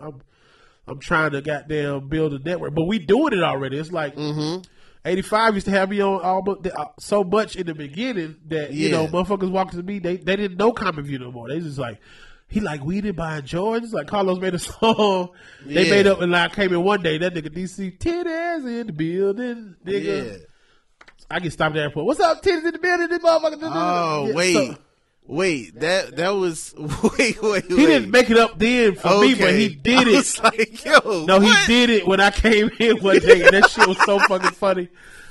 I'm, 0.86 0.98
trying 0.98 1.32
to 1.32 1.40
goddamn 1.40 2.08
build 2.08 2.34
a 2.34 2.38
network, 2.38 2.74
but 2.74 2.84
we 2.84 2.98
doing 2.98 3.32
it 3.32 3.42
already. 3.42 3.78
It's 3.78 3.92
like. 3.92 4.16
Mm-hmm. 4.16 4.62
85 5.06 5.54
used 5.56 5.66
to 5.66 5.70
have 5.70 5.90
me 5.90 6.00
on 6.00 6.22
all 6.22 6.40
but 6.40 6.66
uh, 6.74 6.86
so 6.98 7.22
much 7.22 7.56
in 7.56 7.66
the 7.66 7.74
beginning 7.74 8.36
that 8.46 8.72
you 8.72 8.88
know 8.88 9.06
motherfuckers 9.06 9.50
walked 9.50 9.72
to 9.74 9.82
me 9.82 9.98
they 9.98 10.16
they 10.16 10.34
didn't 10.34 10.56
know 10.56 10.72
Comic 10.72 11.04
View 11.04 11.18
no 11.18 11.30
more. 11.30 11.46
They 11.50 11.60
just 11.60 11.76
like 11.78 12.00
he 12.48 12.60
like 12.60 12.82
weeded 12.82 13.14
by 13.14 13.42
George. 13.42 13.82
It's 13.82 13.92
like 13.92 14.06
Karlous 14.06 14.40
made 14.40 14.54
a 14.54 14.58
song. 14.58 15.28
They 15.66 15.90
made 15.90 16.06
up 16.06 16.22
and 16.22 16.32
like 16.32 16.54
came 16.54 16.72
in 16.72 16.82
one 16.82 17.02
day. 17.02 17.18
That 17.18 17.34
nigga 17.34 17.50
DC 17.50 17.98
titties 17.98 18.80
in 18.80 18.86
the 18.86 18.92
building, 18.94 19.76
nigga. 19.84 20.26
Yeah. 20.30 20.36
I 21.30 21.38
get 21.40 21.52
stopped 21.52 21.72
at 21.76 21.80
the 21.80 21.82
airport. 21.82 22.06
What's 22.06 22.20
up, 22.20 22.42
titties 22.42 22.64
in 22.64 22.72
the 22.72 22.78
building? 22.78 23.08
This 23.08 23.18
motherfucker. 23.18 23.58
Oh 23.62 24.26
Yeah, 24.28 24.34
wait, 24.34 24.54
so- 24.54 24.78
wait. 25.26 25.80
That 25.80 26.16
that 26.16 26.30
was 26.30 26.74
wait, 26.76 27.00
wait. 27.18 27.42
wait. 27.42 27.64
he 27.66 27.86
didn't 27.86 28.10
make 28.10 28.30
it 28.30 28.38
up 28.38 28.58
then 28.58 28.94
for 28.94 29.20
me, 29.20 29.34
but 29.34 29.54
he 29.54 29.68
did 29.74 30.08
it. 30.08 30.16
was 30.16 30.38
like, 30.42 30.84
yo, 30.84 31.24
No, 31.26 31.40
he 31.40 31.52
did 31.66 31.90
it 31.90 32.06
when 32.06 32.20
I 32.20 32.30
came 32.30 32.70
in 32.78 32.98
one 32.98 33.18
day, 33.18 33.42
and 33.42 33.52
that 33.54 33.70
shit 33.70 33.86
was 33.86 33.98
so 34.04 34.18
fucking 34.20 34.50
funny. 34.52 34.88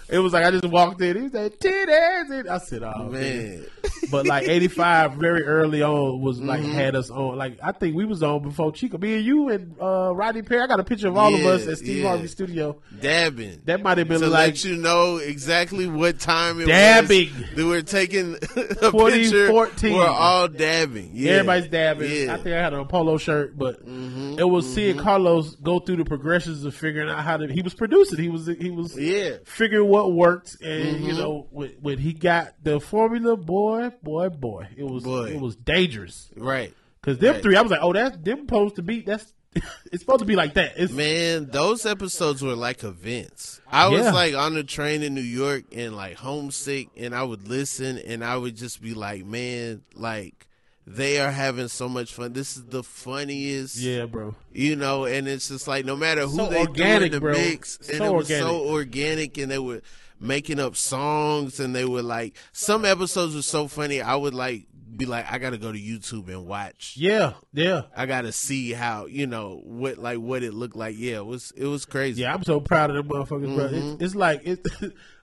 It 0.09 0.19
was 0.19 0.33
like 0.33 0.45
I 0.45 0.51
just 0.51 0.65
walked 0.65 1.01
in. 1.01 1.21
He 1.23 1.29
said 1.29 1.59
titties. 1.59 2.47
I 2.49 2.57
said, 2.59 2.83
"Oh 2.83 3.05
man." 3.09 3.11
man. 3.11 3.65
But 4.11 4.27
like 4.27 4.47
'85, 4.47 5.13
very 5.17 5.43
early 5.43 5.81
on, 5.81 6.21
was 6.21 6.39
like 6.41 6.61
Mm-hmm. 6.61 6.71
had 6.73 6.95
us 6.95 7.09
on. 7.09 7.37
Like 7.37 7.57
I 7.63 7.71
think 7.71 7.95
we 7.95 8.05
was 8.05 8.21
on 8.23 8.43
before 8.43 8.71
Chico. 8.71 8.97
Me 8.97 9.15
and 9.15 9.25
you 9.25 9.49
and 9.49 9.75
uh, 9.81 10.13
Rodney 10.13 10.41
Perry. 10.41 10.61
I 10.61 10.67
got 10.67 10.79
a 10.79 10.83
picture 10.83 11.07
of 11.07 11.17
all 11.17 11.33
of 11.33 11.41
us 11.45 11.67
at 11.67 11.77
Steve 11.79 11.97
yeah. 12.03 12.09
Harvey 12.09 12.27
Studio. 12.27 12.77
dabbing. 13.01 13.61
That 13.65 13.81
might 13.81 13.97
have 13.97 14.07
been 14.07 14.21
to 14.21 14.27
like 14.27 14.47
let 14.53 14.63
you 14.65 14.75
know 14.77 15.17
exactly 15.17 15.87
what 15.87 16.19
time 16.19 16.59
it 16.61 16.67
Dabbing. 16.67 17.29
was. 17.35 17.49
They 17.55 17.63
were 17.63 17.81
taking 17.81 18.35
a 18.35 18.37
picture. 18.37 18.91
2014. 18.91 19.93
We're 19.95 20.05
all 20.05 20.47
dabbing. 20.47 21.11
Yeah. 21.13 21.31
Everybody's 21.33 21.67
dabbing. 21.69 22.09
Yeah. 22.11 22.17
Mm-hmm, 22.17 22.31
I 22.31 22.37
think 22.37 22.47
I 22.55 22.61
had 22.61 22.73
a 22.73 22.85
polo 22.85 23.17
shirt, 23.17 23.57
but 23.57 23.79
it 23.85 24.47
was 24.49 24.71
seeing 24.73 24.97
Karlous 24.97 25.61
go 25.61 25.79
through 25.79 25.97
the 25.97 26.05
progressions 26.05 26.63
of 26.65 26.75
figuring 26.75 27.09
out 27.09 27.23
how 27.23 27.37
to. 27.37 27.47
He 27.51 27.61
was 27.61 27.73
producing. 27.73 28.19
He 28.19 28.29
was 28.29 28.45
he 28.47 28.69
was 28.69 28.97
Yeah. 28.97 29.13
Mm-hmm. 29.23 29.43
figuring 29.45 29.87
what 29.89 30.02
worked, 30.11 30.61
and 30.61 31.01
you 31.01 31.11
mm-hmm. 31.11 31.17
know 31.17 31.47
when, 31.51 31.69
when 31.81 31.97
he 31.97 32.13
got 32.13 32.53
the 32.63 32.79
formula, 32.79 33.37
boy, 33.37 33.91
boy, 34.01 34.29
boy, 34.29 34.67
it 34.75 34.83
was 34.83 35.03
Boy. 35.03 35.25
it 35.25 35.39
was 35.39 35.55
dangerous. 35.55 36.29
Right. 36.35 36.73
Because 37.01 37.17
them 37.19 37.33
Right. 37.33 37.43
three, 37.43 37.55
I 37.55 37.61
was 37.61 37.71
like, 37.71 37.81
oh, 37.81 37.93
that's 37.93 38.17
them 38.17 38.39
supposed 38.39 38.75
to 38.77 38.81
be. 38.81 39.01
That's 39.01 39.33
it's 39.91 39.99
supposed 39.99 40.19
to 40.19 40.25
be 40.25 40.35
like 40.35 40.55
that. 40.55 40.73
It's 40.77 40.91
Man, 40.93 41.49
those 41.51 41.85
episodes 41.85 42.41
were 42.41 42.55
like 42.55 42.83
events. 42.83 43.61
I 43.69 43.87
was 43.89 44.05
Yeah. 44.05 44.11
like 44.11 44.33
on 44.33 44.53
the 44.53 44.63
train 44.63 45.03
in 45.03 45.13
New 45.13 45.21
York 45.21 45.65
and 45.71 45.95
like 45.95 46.15
homesick, 46.15 46.89
and 46.97 47.13
I 47.13 47.23
would 47.23 47.47
listen 47.47 47.97
and 47.99 48.23
I 48.23 48.35
would 48.37 48.55
just 48.55 48.81
be 48.81 48.93
like, 48.93 49.25
man, 49.25 49.83
like 49.95 50.47
they 50.85 51.19
are 51.19 51.31
having 51.31 51.67
so 51.69 51.87
much 51.87 52.13
fun. 52.13 52.33
This 52.33 52.57
is 52.57 52.65
the 52.65 52.83
funniest, 52.83 53.77
yeah, 53.77 54.05
bro. 54.05 54.35
you 54.51 54.75
know. 54.75 55.05
And 55.05 55.27
it's 55.27 55.47
just 55.49 55.67
like 55.67 55.85
no 55.85 55.95
matter 55.95 56.21
who 56.23 56.35
So 56.37 56.47
they 56.49 56.59
organic, 56.59 57.07
in 57.07 57.11
the 57.13 57.19
bro. 57.21 57.31
mix, 57.33 57.77
and 57.77 57.97
So 57.97 58.05
it 58.05 58.13
was 58.13 58.31
organic. 58.31 58.43
so 58.47 58.67
organic, 58.69 59.37
and 59.37 59.51
they 59.51 59.59
were 59.59 59.81
making 60.19 60.59
up 60.59 60.75
songs, 60.75 61.59
and 61.59 61.75
they 61.75 61.85
were 61.85 62.01
like 62.03 62.35
some 62.51 62.85
episodes 62.85 63.35
were 63.35 63.41
so 63.41 63.67
funny. 63.67 64.01
I 64.01 64.15
would 64.15 64.33
like 64.33 64.67
be 64.95 65.05
like, 65.05 65.25
I 65.31 65.39
got 65.39 65.49
to 65.51 65.57
go 65.57 65.71
to 65.71 65.79
YouTube 65.79 66.27
and 66.27 66.45
watch. 66.45 66.93
Yeah, 66.97 67.33
yeah, 67.53 67.83
I 67.97 68.05
gotta 68.05 68.31
see 68.31 68.73
how 68.73 69.05
you 69.07 69.25
know 69.25 69.61
what 69.63 69.97
like 69.97 70.19
what 70.19 70.43
it 70.43 70.53
looked 70.53 70.75
like. 70.75 70.95
Yeah, 70.97 71.17
it 71.17 71.25
was 71.25 71.51
it 71.55 71.65
was 71.65 71.85
crazy. 71.85 72.21
yeah. 72.23 72.33
I'm 72.33 72.43
so 72.43 72.59
proud 72.59 72.91
of 72.91 72.97
the 72.97 73.03
motherfuckers, 73.13 73.55
bro. 73.55 73.69
Mm-hmm. 73.69 73.93
It's, 73.93 74.03
it's 74.03 74.15
like 74.15 74.41
it. 74.45 74.59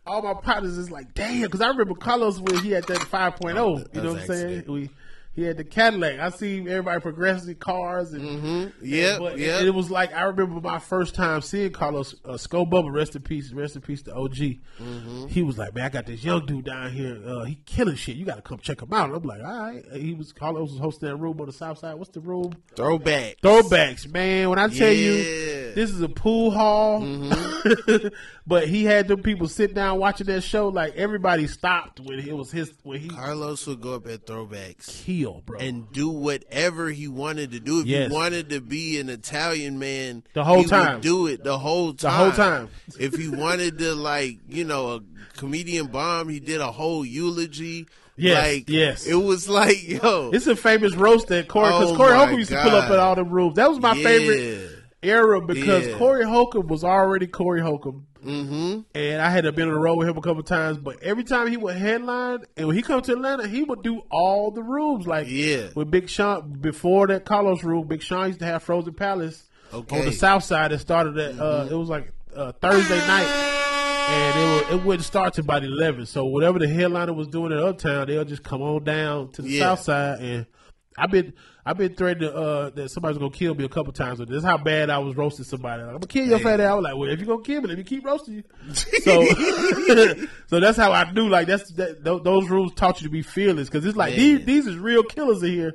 All 0.06 0.22
my 0.22 0.32
partners 0.34 0.78
is 0.78 0.90
like, 0.90 1.12
damn, 1.14 1.42
because 1.42 1.60
I 1.60 1.68
remember 1.68 1.92
Karlous 1.94 2.40
when 2.40 2.64
he 2.64 2.70
had 2.70 2.84
that 2.84 2.98
5.0. 2.98 3.94
You 3.94 4.00
know 4.02 4.12
what 4.12 4.22
I'm 4.22 4.26
saying? 4.26 4.64
We 4.66 4.88
he 5.32 5.42
had 5.44 5.56
the 5.56 5.64
Cadillac. 5.64 6.18
I 6.18 6.30
see 6.30 6.58
everybody 6.60 7.00
progressing 7.00 7.54
cars 7.54 8.12
and 8.12 8.22
Mm-hmm. 8.22 8.84
Yep, 8.84 9.18
But 9.20 9.38
it 9.38 9.72
was 9.74 9.90
like 9.90 10.12
I 10.12 10.22
remember 10.22 10.60
my 10.60 10.78
first 10.80 11.14
time 11.14 11.40
seeing 11.40 11.70
Karlous 11.70 12.14
uh, 12.24 12.36
Skull 12.36 12.66
Bubba, 12.66 12.92
rest 12.92 13.14
in 13.16 13.22
peace, 13.22 13.52
rest 13.52 13.76
in 13.76 13.82
peace 13.82 14.02
to 14.02 14.14
OG. 14.14 14.34
Mm-hmm. 14.34 15.26
He 15.28 15.42
was 15.42 15.56
like, 15.56 15.74
"Man, 15.74 15.84
I 15.84 15.88
got 15.88 16.06
this 16.06 16.24
young 16.24 16.46
dude 16.46 16.64
down 16.64 16.90
here. 16.90 17.16
Uh, 17.24 17.44
he 17.44 17.54
killing 17.64 17.94
shit. 17.94 18.16
You 18.16 18.24
got 18.26 18.36
to 18.36 18.42
come 18.42 18.58
check 18.58 18.82
him 18.82 18.92
out." 18.92 19.06
And 19.10 19.16
I'm 19.16 19.22
like, 19.22 19.40
"All 19.42 19.58
right." 19.60 19.84
He 19.94 20.14
was 20.14 20.32
Karlous 20.32 20.62
was 20.72 20.78
hosting 20.78 21.08
that 21.08 21.16
room 21.16 21.40
on 21.40 21.46
the 21.46 21.52
south 21.52 21.78
side. 21.78 21.94
What's 21.94 22.10
the 22.10 22.20
room? 22.20 22.52
Throwback. 22.74 23.36
Throwbacks, 23.40 24.12
man. 24.12 24.50
When 24.50 24.58
I 24.58 24.66
tell 24.68 24.92
you, 24.92 25.12
Yeah. 25.12 25.24
Mm-hmm. 25.70 25.74
this 25.76 25.90
is 25.90 26.00
a 26.02 26.08
pool 26.08 26.50
hall, 26.50 27.00
but 28.46 28.68
he 28.68 28.84
had 28.84 29.08
them 29.08 29.22
people 29.22 29.48
sit 29.48 29.74
down 29.74 29.98
watching 29.98 30.26
that 30.26 30.42
show. 30.42 30.68
Like 30.68 30.96
everybody 30.96 31.46
stopped 31.46 32.00
when 32.00 32.18
it 32.18 32.36
was 32.36 32.50
his 32.50 32.72
when 32.82 33.00
he 33.00 33.08
Karlous 33.08 33.66
would 33.66 33.80
go 33.80 33.94
up 33.94 34.06
at 34.08 34.26
throwbacks. 34.26 34.90
he 35.02 35.19
kill, 35.22 35.42
bro. 35.46 35.58
and 35.58 35.90
do 35.92 36.08
whatever 36.08 36.88
he 36.90 37.08
wanted 37.08 37.52
to 37.52 37.60
do. 37.60 37.80
If 37.80 37.86
Yes. 37.86 38.08
he 38.10 38.14
wanted 38.14 38.50
to 38.50 38.60
be 38.60 38.98
an 39.00 39.08
Italian 39.08 39.78
man, 39.78 40.22
The 40.34 40.44
whole 40.44 40.62
he 40.62 40.68
time. 40.68 40.94
would 40.94 41.02
do 41.02 41.26
it 41.26 41.44
the 41.44 41.58
whole 41.58 41.92
time. 41.94 42.10
The 42.12 42.16
whole 42.16 42.32
time. 42.32 42.68
if 42.98 43.14
he 43.16 43.28
wanted 43.28 43.78
to, 43.78 43.94
like 43.94 44.38
you 44.48 44.64
know, 44.64 44.90
a 44.96 45.00
comedian 45.36 45.86
bomb, 45.88 46.28
he 46.28 46.40
did 46.40 46.60
a 46.60 46.70
whole 46.72 47.04
eulogy. 47.04 47.86
Yes, 48.16 48.46
like, 48.46 48.68
yes. 48.68 49.06
It 49.06 49.14
was 49.14 49.48
like, 49.48 49.88
yo, 50.02 50.30
it's 50.32 50.46
a 50.46 50.54
famous 50.56 50.94
roast 50.94 51.28
that 51.28 51.48
Corey 51.48 51.68
because 51.72 51.92
Oh 51.92 51.96
Corey 51.96 52.14
Holcomb 52.14 52.38
used 52.38 52.50
to 52.50 52.60
pull 52.62 52.72
up 52.76 52.88
God. 52.88 52.92
at 52.92 52.98
all 52.98 53.14
the 53.14 53.24
rooms. 53.24 53.54
That 53.56 53.70
was 53.70 53.80
my 53.80 53.94
Yeah. 53.94 54.02
favorite 54.04 54.68
era 55.02 55.40
because 55.40 55.86
Yeah. 55.86 55.96
Corey 55.96 56.24
Holcomb 56.26 56.66
was 56.66 56.84
already 56.84 57.26
Corey 57.26 57.62
Holcomb. 57.62 58.06
Hmm 58.22 58.80
And 58.94 59.22
I 59.22 59.30
had 59.30 59.44
been 59.54 59.68
on 59.68 59.74
the 59.74 59.80
road 59.80 59.96
with 59.96 60.08
him 60.08 60.16
a 60.16 60.20
couple 60.20 60.42
times, 60.42 60.78
but 60.78 61.02
every 61.02 61.24
time 61.24 61.46
he 61.48 61.56
would 61.56 61.76
headline, 61.76 62.44
and 62.56 62.66
when 62.66 62.76
he 62.76 62.82
come 62.82 63.00
to 63.02 63.12
Atlanta, 63.12 63.48
he 63.48 63.62
would 63.62 63.82
do 63.82 64.02
all 64.10 64.50
the 64.50 64.62
rooms. 64.62 65.06
Like 65.06 65.26
Yeah. 65.28 65.68
with 65.74 65.90
Big 65.90 66.08
Sean 66.08 66.52
before 66.60 67.06
that 67.08 67.24
Karlous 67.24 67.62
room, 67.62 67.86
Big 67.86 68.02
Sean 68.02 68.26
used 68.28 68.40
to 68.40 68.46
have 68.46 68.62
Frozen 68.62 68.94
Palace 68.94 69.44
Okay. 69.72 69.98
on 69.98 70.04
the 70.04 70.12
South 70.12 70.44
Side. 70.44 70.72
It 70.72 70.78
started 70.80 71.16
at 71.18 71.38
uh, 71.38 71.68
it 71.70 71.74
was 71.74 71.88
like 71.88 72.12
uh, 72.36 72.52
Thursday 72.60 72.98
night, 73.06 73.26
and 73.26 74.38
it 74.38 74.70
would, 74.72 74.80
it 74.80 74.84
wouldn't 74.86 75.04
start 75.04 75.34
till 75.34 75.44
about 75.44 75.64
eleven. 75.64 76.06
So 76.06 76.24
whatever 76.26 76.58
the 76.58 76.68
headliner 76.68 77.12
was 77.12 77.28
doing 77.28 77.52
in 77.52 77.58
Uptown, 77.58 78.06
they'll 78.06 78.24
just 78.24 78.42
come 78.42 78.62
on 78.62 78.84
down 78.84 79.30
to 79.32 79.42
the 79.42 79.48
Yeah. 79.48 79.60
South 79.60 79.80
Side. 79.80 80.20
And 80.20 80.46
I've 80.98 81.10
been 81.10 81.32
I've 81.64 81.78
been 81.78 81.94
threatened 81.94 82.26
uh, 82.26 82.70
that 82.70 82.90
somebody's 82.90 83.18
gonna 83.18 83.30
kill 83.30 83.54
me 83.54 83.64
a 83.64 83.68
couple 83.68 83.92
times. 83.92 84.18
This 84.18 84.38
is 84.38 84.44
how 84.44 84.58
bad 84.58 84.90
I 84.90 84.98
was 84.98 85.16
roasting 85.16 85.44
somebody. 85.44 85.82
Like, 85.82 85.92
I'm 85.92 85.96
gonna 85.96 86.06
kill 86.08 86.26
your 86.26 86.38
fat 86.40 86.60
ass. 86.60 86.70
I 86.70 86.74
was 86.74 86.82
like, 86.82 86.96
well, 86.96 87.08
if 87.08 87.18
you're 87.20 87.28
gonna 87.28 87.42
kill 87.42 87.62
me, 87.62 87.68
let 87.68 87.78
me 87.78 87.84
keep 87.84 88.04
roasting 88.04 88.34
you. 88.34 88.42
So, 88.74 89.24
so 90.48 90.60
that's 90.60 90.76
how 90.76 90.92
I 90.92 91.10
knew. 91.12 91.28
Like 91.28 91.46
that's 91.46 91.70
that, 91.72 92.02
tho- 92.02 92.18
those 92.18 92.50
rules 92.50 92.74
taught 92.74 93.00
you 93.00 93.06
to 93.06 93.10
be 93.10 93.22
fearless 93.22 93.68
because 93.68 93.86
it's 93.86 93.96
like 93.96 94.14
these 94.14 94.44
these 94.44 94.66
is 94.66 94.76
real 94.76 95.02
killers 95.02 95.42
in 95.42 95.52
here. 95.52 95.74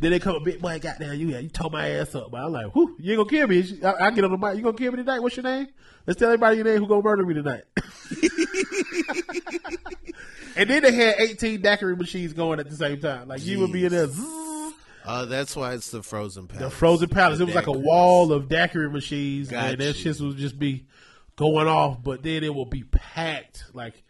Then 0.00 0.12
they 0.12 0.20
come 0.20 0.36
a 0.36 0.40
bit, 0.40 0.60
boy, 0.60 0.78
goddamn, 0.78 1.18
you, 1.18 1.36
you 1.36 1.48
tore 1.48 1.70
my 1.70 1.88
ass 1.90 2.14
up. 2.14 2.30
But 2.30 2.44
I'm 2.44 2.52
like, 2.52 2.72
whew, 2.72 2.94
you 3.00 3.12
ain't 3.12 3.18
gonna 3.18 3.30
kill 3.30 3.48
me. 3.48 3.80
I, 3.82 4.06
I 4.06 4.10
get 4.10 4.24
on 4.24 4.30
the 4.30 4.38
mic, 4.38 4.56
you 4.56 4.62
gonna 4.62 4.76
kill 4.76 4.92
me 4.92 4.98
tonight? 4.98 5.20
What's 5.20 5.36
your 5.36 5.44
name? 5.44 5.68
Let's 6.06 6.18
tell 6.18 6.28
everybody 6.28 6.56
your 6.56 6.64
name 6.64 6.78
who 6.78 6.86
gonna 6.86 7.02
murder 7.02 7.24
me 7.24 7.34
tonight. 7.34 7.64
and 10.56 10.70
then 10.70 10.82
they 10.82 10.92
had 10.92 11.16
18 11.18 11.60
daiquiri 11.60 11.96
machines 11.96 12.32
going 12.32 12.60
at 12.60 12.70
the 12.70 12.76
same 12.76 13.00
time. 13.00 13.28
Like 13.28 13.44
you 13.44 13.58
would 13.60 13.72
be 13.72 13.84
in 13.84 13.92
there, 13.92 14.06
zzz, 14.06 14.22
uh, 15.08 15.24
that's 15.24 15.56
why 15.56 15.72
it's 15.74 15.90
the 15.90 16.02
Frozen 16.02 16.46
Palace. 16.48 16.64
the 16.64 16.70
frozen 16.70 17.08
palace. 17.08 17.40
It 17.40 17.44
was 17.46 17.54
like 17.54 17.66
a 17.66 17.72
wall 17.72 18.32
of 18.32 18.48
daiquiri 18.48 18.90
machines, 18.90 19.48
Got 19.48 19.70
and 19.70 19.80
that 19.80 19.96
shit 19.96 20.20
would 20.20 20.36
just 20.36 20.58
be 20.58 20.86
going 21.36 21.66
off. 21.68 22.02
But 22.02 22.22
then 22.22 22.44
it 22.44 22.54
will 22.54 22.66
be 22.66 22.84
packed. 22.84 23.64
Like 23.72 24.02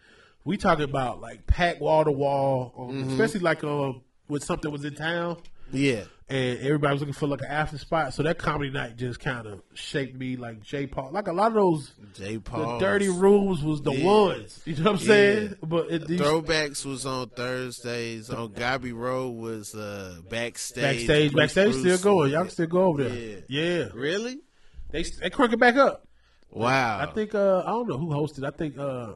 we 0.45 0.57
talking 0.57 0.85
about, 0.85 1.21
like 1.21 1.47
packed 1.47 1.81
wall 1.81 2.05
to 2.05 2.11
wall, 2.11 2.75
um, 2.77 2.89
Mm-hmm. 3.05 3.11
especially 3.13 3.41
like 3.41 3.63
um 3.65 4.03
when 4.27 4.41
something 4.41 4.71
was 4.71 4.85
in 4.85 4.95
town 4.95 5.39
Yeah, 5.73 6.05
and 6.31 6.59
everybody 6.59 6.93
was 6.93 7.01
looking 7.01 7.15
for 7.15 7.27
like 7.27 7.41
an 7.41 7.47
after 7.47 7.79
spot. 7.79 8.13
So 8.13 8.23
that 8.23 8.37
comedy 8.39 8.71
night 8.71 8.97
just 8.97 9.19
kind 9.21 9.47
of 9.47 9.63
shaped 9.75 10.15
me 10.15 10.37
like 10.37 10.63
J. 10.63 10.87
Paul. 10.87 11.11
Like 11.13 11.27
a 11.27 11.33
lot 11.33 11.49
of 11.49 11.55
those 11.55 11.93
J. 12.15 12.39
Paul, 12.39 12.75
the 12.75 12.79
dirty 12.85 13.09
rooms 13.09 13.63
was 13.63 13.81
the 13.81 13.93
Yeah. 13.93 14.05
ones. 14.05 14.61
You 14.67 14.77
know 14.77 14.93
what 14.93 15.01
I'm 15.01 15.07
saying? 15.07 15.55
But 15.63 15.91
it, 15.91 16.07
these, 16.07 16.21
Throwbacks 16.21 16.85
was 16.85 17.07
on 17.07 17.31
Thursdays. 17.31 18.29
On 18.31 18.53
Gabby 18.53 18.93
Road 18.93 19.31
was 19.31 19.75
uh, 19.75 20.17
backstage. 20.29 20.83
backstage, 20.83 21.33
Bruce 21.33 21.41
backstage 21.55 21.73
still 21.73 21.83
Bruce. 21.85 22.03
going. 22.05 22.33
Y'all 22.33 22.43
can 22.43 22.51
still 22.51 22.67
go 22.67 22.83
over 22.85 23.05
there. 23.05 23.43
Yeah. 23.49 23.63
Yeah, 23.79 23.85
Really? 23.95 24.39
they 24.91 25.03
they 25.05 25.31
crank 25.31 25.53
it 25.55 25.59
back 25.61 25.77
up. 25.77 26.07
Wow. 26.51 26.99
I 27.01 27.07
think 27.13 27.35
uh 27.35 27.59
I 27.65 27.71
don't 27.71 27.89
know 27.89 27.99
who 27.99 28.09
hosted. 28.09 28.47
I 28.47 28.51
think 28.51 28.79
uh 28.79 29.15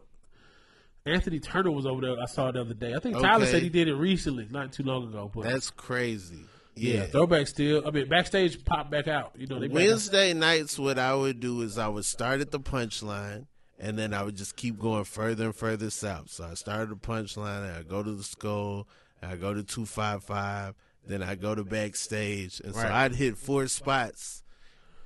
Anthony 1.05 1.41
Turner 1.41 1.71
was 1.73 1.85
over 1.87 2.01
there. 2.01 2.17
I 2.21 2.27
saw 2.27 2.51
the 2.53 2.61
other 2.61 2.75
day. 2.75 2.95
I 2.95 3.01
think 3.01 3.17
Tyler 3.19 3.43
Okay. 3.43 3.53
said 3.53 3.63
he 3.63 3.69
did 3.71 3.89
it 3.89 3.95
recently, 3.95 4.47
not 4.51 4.73
too 4.73 4.85
long 4.85 5.09
ago. 5.09 5.31
But 5.35 5.45
that's 5.45 5.71
crazy. 5.71 6.39
Yeah, 6.75 6.95
Yeah. 6.95 7.07
throwback 7.07 7.47
still. 7.49 7.87
I 7.87 7.91
mean, 7.91 8.09
backstage 8.09 8.65
pop 8.65 8.91
back 8.91 9.09
out. 9.09 9.33
You 9.37 9.47
know. 9.47 9.67
Wednesday 9.71 10.33
nights, 10.33 10.79
what 10.79 10.99
I 10.99 11.15
would 11.15 11.41
do 11.41 11.61
is 11.63 11.79
I 11.79 11.89
would 11.89 12.05
start 12.05 12.41
at 12.41 12.51
the 12.51 12.61
punchline, 12.61 13.47
and 13.79 13.99
then 13.99 14.15
I 14.15 14.23
would 14.23 14.37
just 14.37 14.57
keep 14.57 14.79
going 14.79 15.05
further 15.05 15.47
and 15.47 15.55
further 15.57 15.91
south. 15.91 16.31
So 16.31 16.45
I 16.45 16.55
started 16.55 16.91
the 16.91 16.97
punchline, 16.97 17.67
and 17.69 17.77
I 17.77 17.83
go 17.83 18.03
to 18.03 18.13
the 18.13 18.23
skull, 18.23 18.87
I 19.23 19.37
go 19.37 19.55
to 19.55 19.63
two 19.63 19.87
five 19.87 20.25
five, 20.25 20.75
then 21.07 21.23
I 21.23 21.35
go 21.35 21.55
to 21.55 21.65
backstage, 21.65 22.61
and 22.61 22.75
so 22.75 22.81
I'd 22.81 23.15
hit 23.15 23.37
four 23.37 23.67
spots 23.69 24.43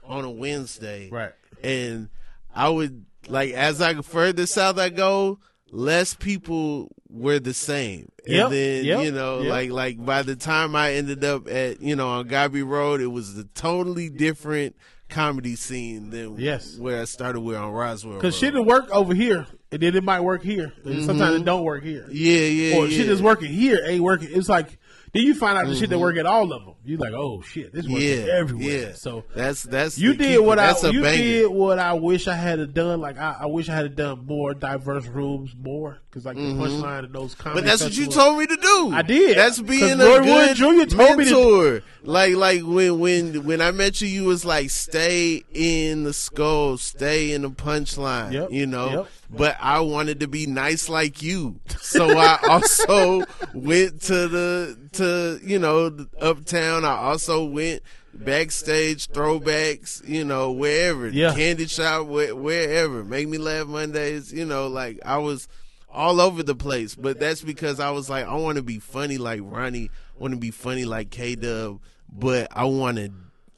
on 0.04 0.24
a 0.24 0.30
Wednesday, 0.30 1.08
Right. 1.10 1.32
And 1.62 2.08
I 2.54 2.68
would 2.68 3.06
like 3.28 3.52
as 3.52 3.80
I 3.80 3.92
go 3.94 4.02
further 4.02 4.46
south 4.46 4.78
I 4.78 4.88
go, 4.90 5.38
less 5.70 6.14
people 6.14 6.90
were 7.08 7.38
the 7.38 7.54
same. 7.54 8.10
Yep, 8.26 8.44
And 8.44 8.52
then 8.52 8.84
yep, 8.84 9.04
you 9.04 9.12
know, 9.12 9.40
yep. 9.40 9.50
like 9.50 9.70
like 9.70 10.04
by 10.04 10.22
the 10.22 10.36
time 10.36 10.74
I 10.74 10.94
ended 10.94 11.24
up 11.24 11.48
at 11.48 11.80
you 11.80 11.96
know 11.96 12.08
on 12.08 12.28
Gabby 12.28 12.62
Road, 12.62 13.00
it 13.00 13.06
was 13.06 13.36
a 13.38 13.44
totally 13.44 14.08
different 14.08 14.76
comedy 15.08 15.54
scene 15.54 16.10
than 16.10 16.36
Yes. 16.36 16.76
where 16.78 17.00
I 17.00 17.04
started 17.04 17.40
with 17.40 17.56
on 17.56 17.70
Roswell. 17.70 18.16
Because 18.16 18.42
Road. 18.42 18.50
didn't 18.50 18.66
work 18.66 18.90
over 18.90 19.14
here, 19.14 19.46
and 19.70 19.80
then 19.80 19.94
it 19.94 20.02
might 20.02 20.20
work 20.20 20.42
here. 20.42 20.72
And 20.84 21.04
sometimes 21.04 21.36
it 21.36 21.44
don't 21.44 21.62
work 21.62 21.84
here. 21.84 22.02
Mm-hmm. 22.02 22.12
yeah, 22.12 22.40
yeah, 22.40 22.76
or 22.76 22.86
yeah. 22.86 22.96
shit 22.96 23.06
that's 23.06 23.20
working 23.20 23.52
here 23.52 23.80
ain't 23.86 24.02
working. 24.02 24.28
It's 24.32 24.48
like 24.48 24.78
then 25.16 25.24
you 25.24 25.34
find 25.34 25.56
out 25.58 25.66
the 25.66 25.74
shit 25.76 25.90
that 25.90 25.98
work 25.98 26.16
at 26.16 26.26
all 26.26 26.52
of 26.52 26.64
them. 26.64 26.74
You 26.84 26.98
like, 26.98 27.12
oh 27.14 27.42
shit, 27.42 27.72
this 27.72 27.84
Mm-hmm. 27.86 27.96
yeah, 28.28 28.32
everywhere. 28.34 28.80
Yeah, 28.88 28.92
So 28.94 29.24
that's 29.34 29.64
that's 29.64 29.98
you 29.98 30.14
did 30.14 30.38
what 30.40 30.58
I 30.60 30.68
that's 30.68 30.84
a 30.84 30.92
you 30.92 31.02
banger. 31.02 31.16
did 31.16 31.46
what 31.48 31.78
I 31.80 31.94
wish 31.94 32.28
I 32.28 32.34
had 32.34 32.72
done. 32.74 33.00
Like 33.00 33.18
I, 33.18 33.36
I 33.40 33.46
wish 33.46 33.68
I 33.68 33.74
had 33.74 33.96
done 33.96 34.24
more 34.26 34.54
diverse 34.54 35.06
rooms 35.06 35.52
more 35.60 35.98
because 36.08 36.24
like 36.24 36.36
the 36.36 36.42
punchline 36.42 37.04
of 37.04 37.12
those. 37.12 37.34
Mm-hmm. 37.34 37.54
But 37.54 37.64
that's 37.64 37.82
what 37.82 37.96
you 37.96 38.06
told 38.06 38.38
me 38.38 38.46
to 38.46 38.56
do. 38.56 38.90
I 38.94 39.02
did. 39.02 39.36
That's 39.36 39.60
being 39.60 40.00
a 40.00 40.04
Roy 40.04 40.22
good 40.24 40.60
Wood 40.60 40.86
Jr. 40.88 40.96
told 40.96 41.18
me 41.18 41.24
to- 41.24 41.30
mentor. 41.34 41.82
Like 42.04 42.36
like 42.36 42.62
when 42.62 43.00
when 43.00 43.44
when 43.44 43.60
I 43.60 43.72
met 43.72 44.00
you, 44.00 44.06
you 44.06 44.24
was 44.24 44.44
like, 44.44 44.70
stay 44.70 45.42
in 45.52 46.04
the 46.04 46.12
skull, 46.12 46.78
stay 46.78 47.32
in 47.32 47.42
the 47.42 47.50
punchline. 47.50 48.32
Yep, 48.32 48.52
You 48.52 48.66
know. 48.66 48.90
yep. 48.90 49.08
But 49.28 49.56
I 49.60 49.80
wanted 49.80 50.20
to 50.20 50.28
be 50.28 50.46
nice 50.46 50.88
like 50.88 51.20
you, 51.22 51.58
so 51.80 52.16
I 52.16 52.38
also 52.48 53.24
went 53.54 54.02
to 54.02 54.28
the 54.28 54.78
to 54.92 55.40
you 55.44 55.58
know 55.58 56.06
uptown. 56.20 56.84
I 56.84 56.96
also 56.96 57.44
went 57.44 57.82
backstage 58.14 59.08
throwbacks, 59.08 60.06
you 60.08 60.24
know, 60.24 60.50
wherever, 60.52 61.08
Yeah. 61.08 61.34
candy 61.34 61.66
shop, 61.66 62.06
where, 62.06 62.34
wherever. 62.34 63.04
Make 63.04 63.28
me 63.28 63.38
laugh 63.38 63.66
Mondays, 63.66 64.32
you 64.32 64.44
know, 64.44 64.68
like 64.68 64.98
I 65.04 65.18
was 65.18 65.48
all 65.90 66.20
over 66.20 66.42
the 66.42 66.54
place. 66.54 66.94
But 66.94 67.20
that's 67.20 67.42
because 67.42 67.78
I 67.80 67.90
was 67.90 68.08
like, 68.08 68.26
I 68.26 68.34
want 68.34 68.56
to 68.56 68.62
be 68.62 68.78
funny 68.78 69.18
like 69.18 69.40
Ronnie, 69.42 69.90
I 70.18 70.22
want 70.22 70.32
to 70.34 70.40
be 70.40 70.50
funny 70.50 70.84
like 70.84 71.10
K 71.10 71.34
Dub, 71.34 71.80
but 72.10 72.48
I 72.52 72.64
want 72.64 72.96
to, 72.98 73.10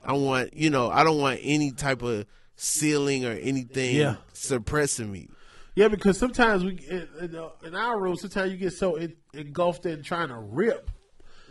I 0.05 0.12
want, 0.14 0.55
you 0.55 0.71
know, 0.71 0.91
I 0.91 1.05
don't 1.05 1.21
want 1.21 1.41
any 1.43 1.71
type 1.71 2.03
of 2.03 2.27
ceiling 2.57 3.25
or 3.25 3.33
anything 3.33 3.95
Yeah. 3.97 4.16
suppressing 4.33 5.11
me. 5.12 5.29
Yeah, 5.79 5.89
because 5.89 6.18
sometimes 6.18 6.64
we 6.64 6.72
in, 6.89 7.09
in, 7.20 7.37
uh, 7.37 7.51
our 7.79 8.01
room, 8.01 8.16
sometimes 8.16 8.51
you 8.51 8.59
get 8.59 8.72
so 8.72 8.97
en- 8.97 9.14
engulfed 9.33 9.87
in 9.87 10.03
trying 10.03 10.29
to 10.29 10.37
rip 10.39 10.91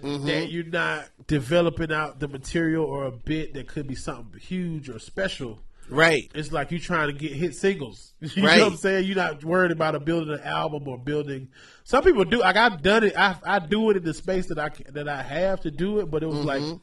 Mm-hmm. 0.04 0.28
that 0.28 0.52
you're 0.52 0.64
not 0.66 1.06
developing 1.26 1.92
out 1.92 2.20
the 2.20 2.28
material 2.28 2.86
or 2.86 3.06
a 3.06 3.12
bit 3.12 3.56
that 3.56 3.68
could 3.68 3.88
be 3.88 3.96
something 3.96 4.40
huge 4.40 4.90
or 4.90 5.00
special. 5.00 5.58
Right. 5.90 6.30
It's 6.36 6.52
like 6.52 6.70
you're 6.70 6.80
trying 6.80 7.08
to 7.08 7.14
get 7.14 7.32
hit 7.32 7.56
singles. 7.56 8.14
You 8.22 8.46
Right. 8.46 8.58
know 8.60 8.66
what 8.66 8.72
I'm 8.74 8.78
saying? 8.78 9.06
You're 9.08 9.16
not 9.16 9.44
worried 9.44 9.72
about 9.72 9.96
a 9.96 10.00
building 10.00 10.34
an 10.36 10.42
album 10.42 10.88
or 10.88 11.00
building. 11.00 11.48
Some 11.84 12.04
people 12.04 12.26
do. 12.26 12.40
Like 12.42 12.58
I've 12.58 12.84
done 12.84 13.06
it. 13.06 13.18
I 13.18 13.38
I 13.44 13.58
do 13.60 13.90
it 13.90 13.98
in 13.98 14.04
the 14.04 14.14
space 14.14 14.46
that 14.50 14.60
I 14.60 14.70
that 14.92 15.08
I 15.10 15.24
have 15.24 15.62
to 15.62 15.72
do 15.72 15.98
it. 16.00 16.12
But 16.12 16.22
it 16.22 16.28
was 16.28 16.46
like 16.46 16.62
Mm-hmm. 16.62 16.78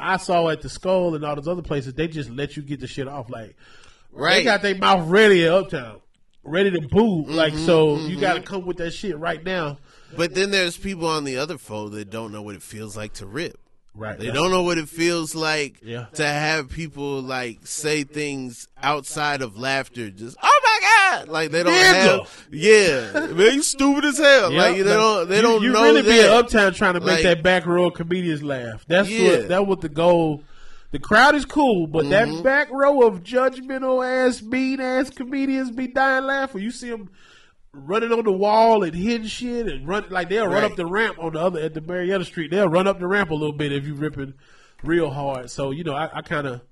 I 0.00 0.16
saw 0.16 0.48
at 0.48 0.60
the 0.62 0.68
Skull 0.68 1.14
and 1.14 1.24
all 1.24 1.36
those 1.36 1.46
other 1.48 1.62
places. 1.62 1.94
They 1.94 2.08
just 2.08 2.30
let 2.30 2.56
you 2.56 2.62
get 2.64 2.80
the 2.80 2.86
shit 2.88 3.06
off. 3.06 3.28
Like 3.30 3.56
right. 4.10 4.38
they 4.38 4.44
got 4.44 4.62
their 4.62 4.74
mouth 4.76 5.08
ready 5.08 5.44
at 5.44 5.52
Uptown, 5.52 6.00
ready 6.48 6.70
to 6.70 6.80
boo. 6.80 7.24
Like 7.24 7.54
so, 7.54 7.96
Mm-hmm, 7.96 8.08
you 8.08 8.20
got 8.20 8.34
to 8.34 8.42
come 8.42 8.66
with 8.66 8.78
that 8.78 8.90
shit 8.92 9.16
right 9.18 9.42
now. 9.44 9.78
But 10.16 10.34
then 10.34 10.50
there's 10.50 10.76
people 10.76 11.06
on 11.06 11.24
the 11.24 11.36
other 11.36 11.58
fold 11.58 11.92
that 11.92 12.10
don't 12.10 12.32
know 12.32 12.42
what 12.42 12.54
it 12.54 12.62
feels 12.62 12.96
like 12.96 13.12
to 13.14 13.26
rip. 13.26 13.58
Right. 13.94 14.16
They 14.18 14.30
don't 14.30 14.52
know 14.52 14.62
what 14.62 14.78
it 14.78 14.88
feels 14.88 15.34
like 15.34 15.80
Yeah. 15.82 16.06
to 16.14 16.24
have 16.24 16.70
people 16.70 17.20
like 17.20 17.66
say 17.66 18.04
things 18.04 18.68
outside 18.80 19.42
of 19.42 19.58
laughter. 19.58 20.08
Just 20.10 20.36
oh 20.40 20.60
my 20.62 21.16
god, 21.18 21.28
like 21.28 21.50
they 21.50 21.64
don't 21.64 21.72
Nigga. 21.72 22.18
have. 22.20 22.46
Yeah, 22.52 23.26
man, 23.34 23.54
you 23.56 23.62
stupid 23.64 24.04
as 24.04 24.18
hell. 24.18 24.52
Yeah, 24.52 24.58
like 24.62 24.76
they 24.76 24.82
don't. 24.84 25.28
They 25.28 25.36
you, 25.36 25.42
don't 25.42 25.62
you 25.62 25.72
know 25.72 25.82
really 25.82 26.02
that. 26.02 26.10
be 26.10 26.20
at 26.20 26.30
Uptown 26.30 26.74
trying 26.74 26.94
to 26.94 27.00
make 27.00 27.08
Like- 27.16 27.22
that 27.24 27.42
back 27.42 27.66
row 27.66 27.90
comedians 27.90 28.40
laugh. 28.42 28.84
That's 28.86 29.10
Yeah. 29.10 29.30
what 29.30 29.48
that 29.48 29.66
was 29.66 29.78
the 29.80 29.88
goal. 29.88 30.44
The 30.90 30.98
crowd 30.98 31.34
is 31.34 31.44
cool, 31.44 31.86
but 31.86 32.06
Mm-hmm. 32.06 32.34
that 32.36 32.42
back 32.42 32.70
row 32.70 33.02
of 33.06 33.22
judgmental 33.22 34.04
ass, 34.06 34.40
mean 34.42 34.80
ass 34.80 35.10
comedians 35.10 35.70
be 35.70 35.86
dying 35.88 36.24
laughing. 36.24 36.62
You 36.62 36.70
see 36.70 36.88
them 36.90 37.10
running 37.72 38.10
on 38.12 38.24
the 38.24 38.32
wall 38.32 38.82
and 38.82 38.94
hitting 38.94 39.26
shit 39.26 39.66
and 39.68 39.86
run 39.86 40.06
like 40.08 40.30
they'll 40.30 40.48
run 40.48 40.64
up 40.64 40.76
the 40.76 40.86
ramp 40.86 41.18
on 41.20 41.34
the 41.34 41.40
other 41.40 41.60
at 41.60 41.74
the 41.74 41.82
Marietta 41.82 42.24
Street. 42.24 42.50
They'll 42.50 42.68
run 42.68 42.86
up 42.86 42.98
the 42.98 43.06
ramp 43.06 43.30
a 43.30 43.34
little 43.34 43.52
bit 43.56 43.70
if 43.72 43.86
you 43.86 43.94
ripping 43.94 44.32
real 44.82 45.10
hard. 45.10 45.50
So 45.50 45.70
you 45.72 45.84
know, 45.84 45.94
I, 45.94 46.08
I 46.18 46.22
kind 46.22 46.46
of 46.46 46.62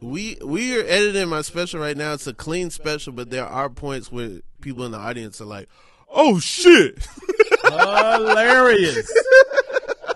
We 0.00 0.38
we 0.44 0.78
are 0.78 0.84
editing 0.84 1.28
my 1.28 1.42
special 1.42 1.80
right 1.80 1.96
now. 1.96 2.12
It's 2.12 2.28
a 2.28 2.34
clean 2.34 2.70
special, 2.70 3.12
but 3.12 3.30
there 3.30 3.46
are 3.46 3.68
points 3.68 4.12
where 4.12 4.40
people 4.60 4.84
in 4.84 4.92
the 4.92 4.98
audience 4.98 5.40
are 5.40 5.44
like, 5.46 5.68
"Oh 6.08 6.38
shit." 6.38 7.04
hilarious. 7.64 9.12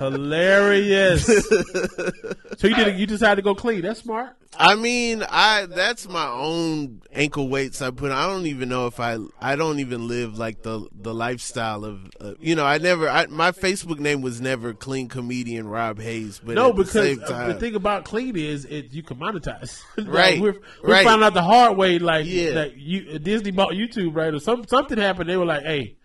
Hilarious. 0.01 1.27
so 2.59 2.67
you 2.67 2.75
did 2.75 2.99
you 2.99 3.07
decided 3.07 3.37
to 3.37 3.43
go 3.43 3.55
clean. 3.55 3.83
That's 3.83 4.01
smart. 4.01 4.37
I 4.59 4.75
mean, 4.75 5.23
I 5.29 5.67
that's 5.67 6.09
my 6.09 6.27
own 6.27 7.03
ankle 7.13 7.49
weights 7.49 7.81
I 7.81 7.91
put. 7.91 8.11
I 8.11 8.27
don't 8.27 8.47
even 8.47 8.69
know 8.69 8.87
if 8.87 8.99
I 8.99 9.19
I 9.41 9.55
don't 9.57 9.79
even 9.79 10.09
live 10.09 10.39
like 10.39 10.63
the 10.63 10.89
the 10.93 11.15
lifestyle 11.15 11.85
of 11.85 12.01
uh, 12.21 12.33
you 12.41 12.55
know. 12.57 12.65
I 12.65 12.79
never 12.79 13.09
I, 13.09 13.27
my 13.27 13.53
Facebook 13.53 14.01
name 14.01 14.23
was 14.23 14.41
never 14.41 14.75
clean 14.75 15.09
comedian 15.09 15.69
Rob 15.69 16.01
Haze. 16.01 16.41
But 16.45 16.57
No, 16.57 16.69
the 16.73 16.85
because 16.85 17.21
uh, 17.23 17.27
time, 17.29 17.49
the 17.49 17.55
thing 17.55 17.75
about 17.77 18.05
clean 18.05 18.37
is 18.37 18.65
it 18.65 18.93
you 18.93 19.03
can 19.03 19.19
monetize. 19.19 19.81
Like, 19.97 20.09
Right, 20.09 20.41
we're 20.41 20.55
we're 20.83 20.93
right. 20.95 21.05
finding 21.05 21.25
out 21.27 21.35
the 21.35 21.43
hard 21.43 21.77
way. 21.77 21.99
Like 21.99 22.27
Yeah. 22.27 22.53
that 22.55 22.77
you 22.77 23.19
Disney 23.19 23.51
bought 23.53 23.73
YouTube, 23.75 24.17
right? 24.17 24.35
Or 24.35 24.41
some 24.41 24.67
something 24.67 24.99
happened. 24.99 25.29
They 25.31 25.37
were 25.37 25.47
like, 25.47 25.63
hey. 25.63 25.97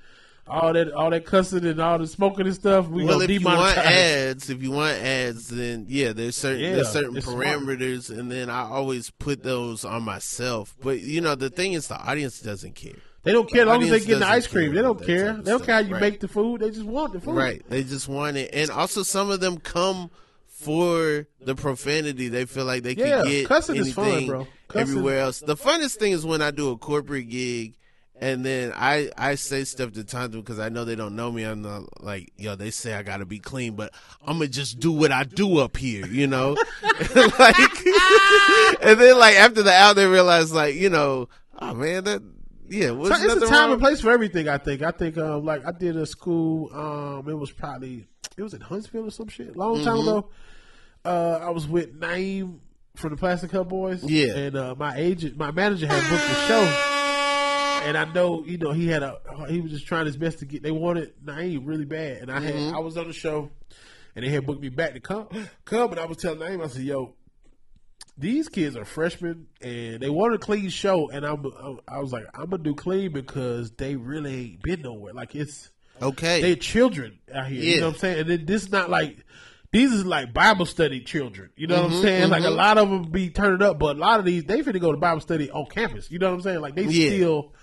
All 0.48 0.74
that, 0.74 0.92
all 0.94 1.10
that 1.10 1.26
cussing 1.26 1.66
and 1.66 1.80
all 1.82 1.98
the 1.98 2.06
smoking 2.06 2.46
and 2.46 2.54
stuff. 2.56 2.88
We 2.88 3.04
well, 3.04 3.20
if 3.22 3.30
you 3.32 3.40
want 3.42 3.78
ads, 3.80 4.50
if 4.52 4.62
you 4.62 4.70
want 4.72 4.96
ads, 4.98 5.48
then 5.48 5.86
yeah, 5.90 6.14
there's 6.14 6.36
certain 6.38 6.62
Yeah, 6.62 6.76
there's 6.76 6.90
certain 6.90 7.18
it's 7.18 7.26
smart. 7.26 7.48
parameters, 7.48 8.16
and 8.16 8.32
then 8.32 8.52
I 8.52 8.62
always 8.62 9.10
put 9.10 9.42
those 9.42 9.84
on 9.84 10.04
myself. 10.04 10.76
But 10.84 11.00
you 11.02 11.20
know, 11.22 11.34
the 11.34 11.50
thing 11.50 11.74
is, 11.74 11.88
the 11.88 11.98
audience 12.00 12.40
doesn't 12.42 12.76
care. 12.76 12.94
They 13.24 13.32
don't 13.32 13.50
care 13.50 13.62
as 13.64 13.68
long 13.68 13.82
as 13.82 13.90
they 13.90 14.00
get 14.02 14.20
the 14.20 14.28
ice 14.28 14.46
cream. 14.46 14.76
They 14.76 14.84
don't 14.84 15.04
care. 15.04 15.34
They 15.34 15.50
don't 15.50 15.64
care 15.66 15.76
how 15.76 15.82
you 15.82 15.94
Right. 15.94 16.02
make 16.02 16.20
the 16.20 16.28
food. 16.28 16.62
They 16.62 16.70
just 16.70 16.84
want 16.86 17.14
the 17.14 17.22
food. 17.22 17.36
Right. 17.36 17.64
They 17.68 17.84
just 17.84 18.08
want 18.08 18.38
it. 18.38 18.52
And 18.54 18.70
also 18.70 19.02
some 19.02 19.32
of 19.32 19.40
them 19.40 19.58
come 19.58 20.12
for 20.48 21.26
the 21.42 21.56
profanity. 21.56 22.28
They 22.28 22.46
feel 22.46 22.66
like 22.66 22.84
they 22.84 22.94
Yeah, 22.94 23.24
can 23.24 23.28
get 23.32 23.48
cussing 23.48 23.78
is 23.78 23.98
anything 23.98 24.14
fun, 24.14 24.28
bro. 24.28 24.48
Cussing- 24.68 24.82
everywhere 24.90 25.20
else. 25.22 25.40
The 25.40 25.56
funnest 25.56 25.96
thing 25.96 26.12
is 26.12 26.24
when 26.24 26.44
I 26.44 26.52
do 26.52 26.70
a 26.70 26.78
corporate 26.78 27.30
gig 27.30 27.74
and 28.22 28.46
then 28.46 28.72
I, 28.76 29.12
I 29.18 29.36
say 29.36 29.64
stuff 29.66 29.92
to 29.94 30.04
Tantu 30.04 30.38
because 30.38 30.60
I 30.60 30.70
know 30.70 30.86
they 30.86 30.96
don't 30.96 31.16
know 31.16 31.32
me. 31.32 31.44
I'm 31.44 31.62
not 31.62 32.02
like, 32.04 32.32
yo, 32.38 32.56
they 32.56 32.72
say 32.72 32.94
I 32.94 33.04
gotta 33.04 33.26
be 33.26 33.40
clean, 33.40 33.76
but 33.76 33.94
I'm 34.26 34.38
gonna 34.38 34.48
just 34.50 34.80
do 34.80 34.92
what 34.92 35.12
I 35.12 35.24
do 35.24 35.58
up 35.60 35.76
here, 35.78 36.06
you 36.08 36.28
know? 36.28 36.56
like, 37.40 37.56
and 38.82 39.00
then 39.00 39.18
like 39.18 39.36
after 39.36 39.64
the 39.64 39.72
out, 39.74 39.96
they 39.96 40.06
realize 40.08 40.54
like, 40.54 40.76
you 40.76 40.90
know, 40.90 41.28
oh 41.60 41.74
man, 41.74 42.04
that, 42.06 42.22
yeah, 42.68 42.88
So 42.88 43.06
it's 43.06 43.22
a 43.24 43.40
time 43.42 43.52
wrong? 43.52 43.72
and 43.74 43.82
place 43.82 44.02
for 44.02 44.12
everything. 44.12 44.50
I 44.50 44.58
think. 44.58 44.82
I 44.82 44.92
think. 44.92 45.18
Um, 45.18 45.46
like 45.46 45.66
I 45.68 45.72
did 45.72 45.96
a 45.98 46.06
school. 46.06 46.74
Um, 46.74 47.30
it 47.30 47.38
was 47.38 47.52
probably 47.52 48.08
it 48.38 48.42
was 48.44 48.54
in 48.56 48.62
Huntsville 48.62 49.06
or 49.08 49.12
some 49.12 49.28
shit. 49.28 49.56
Long 49.56 49.84
time 49.84 49.98
Mm-hmm. 49.98 50.08
ago. 50.08 50.30
Uh, 51.06 51.40
I 51.44 51.50
was 51.52 51.68
with 51.68 52.00
Naeem 52.00 52.58
from 52.96 53.12
the 53.12 53.18
Plastic 53.18 53.52
Cup 53.52 53.70
Boys. 53.70 54.04
Yeah. 54.04 54.36
and 54.36 54.56
uh, 54.56 54.74
my 54.76 54.98
agent, 54.98 55.38
my 55.38 55.52
manager 55.52 55.86
had 55.86 56.02
booked 56.10 56.28
the 56.28 56.48
show. 56.48 57.05
And 57.86 57.98
I 57.98 58.06
know, 58.12 58.44
you 58.46 58.58
know, 58.58 58.72
he 58.72 58.88
had 58.88 59.04
a 59.04 59.20
he 59.48 59.62
was 59.62 59.72
just 59.72 59.86
trying 59.88 60.06
his 60.06 60.18
best 60.18 60.40
to 60.40 60.46
get. 60.46 60.64
They 60.64 60.72
wanted 60.72 61.14
Naeem 61.24 61.62
really 61.66 61.86
bad, 61.86 62.18
and 62.22 62.32
I 62.32 62.40
had 62.40 62.54
Mm-hmm. 62.56 62.76
I 62.76 62.80
was 62.80 62.98
on 62.98 63.08
the 63.08 63.14
show, 63.14 63.50
and 64.16 64.26
they 64.26 64.30
had 64.30 64.46
booked 64.46 64.62
me 64.62 64.70
back 64.70 64.94
to 64.94 65.00
come 65.00 65.28
come. 65.66 65.92
And 65.92 66.00
I 66.00 66.06
was 66.06 66.18
telling 66.18 66.40
Naeem, 66.40 66.64
I 66.64 66.68
said, 66.68 66.84
"Yo, 66.84 67.14
these 68.18 68.48
kids 68.50 68.76
are 68.78 68.86
freshmen 68.86 69.48
and 69.62 70.00
they 70.00 70.10
want 70.10 70.34
a 70.34 70.38
clean 70.38 70.70
show 70.70 71.10
and 71.10 71.26
I'm, 71.26 71.46
I 71.88 72.00
was 72.00 72.14
like 72.14 72.24
I'm 72.34 72.50
gonna 72.50 72.64
do 72.64 72.74
clean 72.74 73.12
because 73.12 73.72
they 73.72 73.96
really 73.98 74.34
ain't 74.52 74.62
been 74.62 74.82
nowhere 74.84 75.14
like 75.14 75.36
it's 75.36 75.70
Okay. 76.02 76.42
they're 76.42 76.56
children 76.56 77.20
out 77.34 77.48
here 77.48 77.62
you 77.62 77.80
know 77.82 77.88
what 77.88 77.96
I'm 77.96 78.00
saying 78.00 78.20
and 78.22 78.30
then 78.30 78.46
this 78.46 78.64
is 78.64 78.72
not 78.72 78.90
like 78.90 79.18
these 79.72 79.92
is 79.92 80.06
like 80.06 80.34
Bible 80.34 80.66
study 80.66 81.02
children 81.02 81.50
you 81.58 81.68
know 81.68 81.76
Mm-hmm, 81.76 81.92
what 81.92 81.96
I'm 81.98 82.02
saying 82.04 82.30
like 82.30 82.44
a 82.46 82.50
lot 82.50 82.78
of 82.78 82.90
them 82.90 83.12
be 83.12 83.30
turned 83.32 83.62
up 83.62 83.80
but 83.80 83.98
a 83.98 84.00
lot 84.00 84.20
of 84.20 84.26
these 84.26 84.46
they 84.46 84.62
finna 84.62 84.80
go 84.80 84.94
to 84.94 84.98
Bible 84.98 85.20
study 85.22 85.52
on 85.52 85.66
campus 85.66 86.10
you 86.10 86.18
know 86.20 86.28
what 86.30 86.36
I'm 86.36 86.42
saying 86.42 86.62
like 86.62 86.76
they 86.76 86.86
Yeah. 86.86 87.10
still 87.10 87.54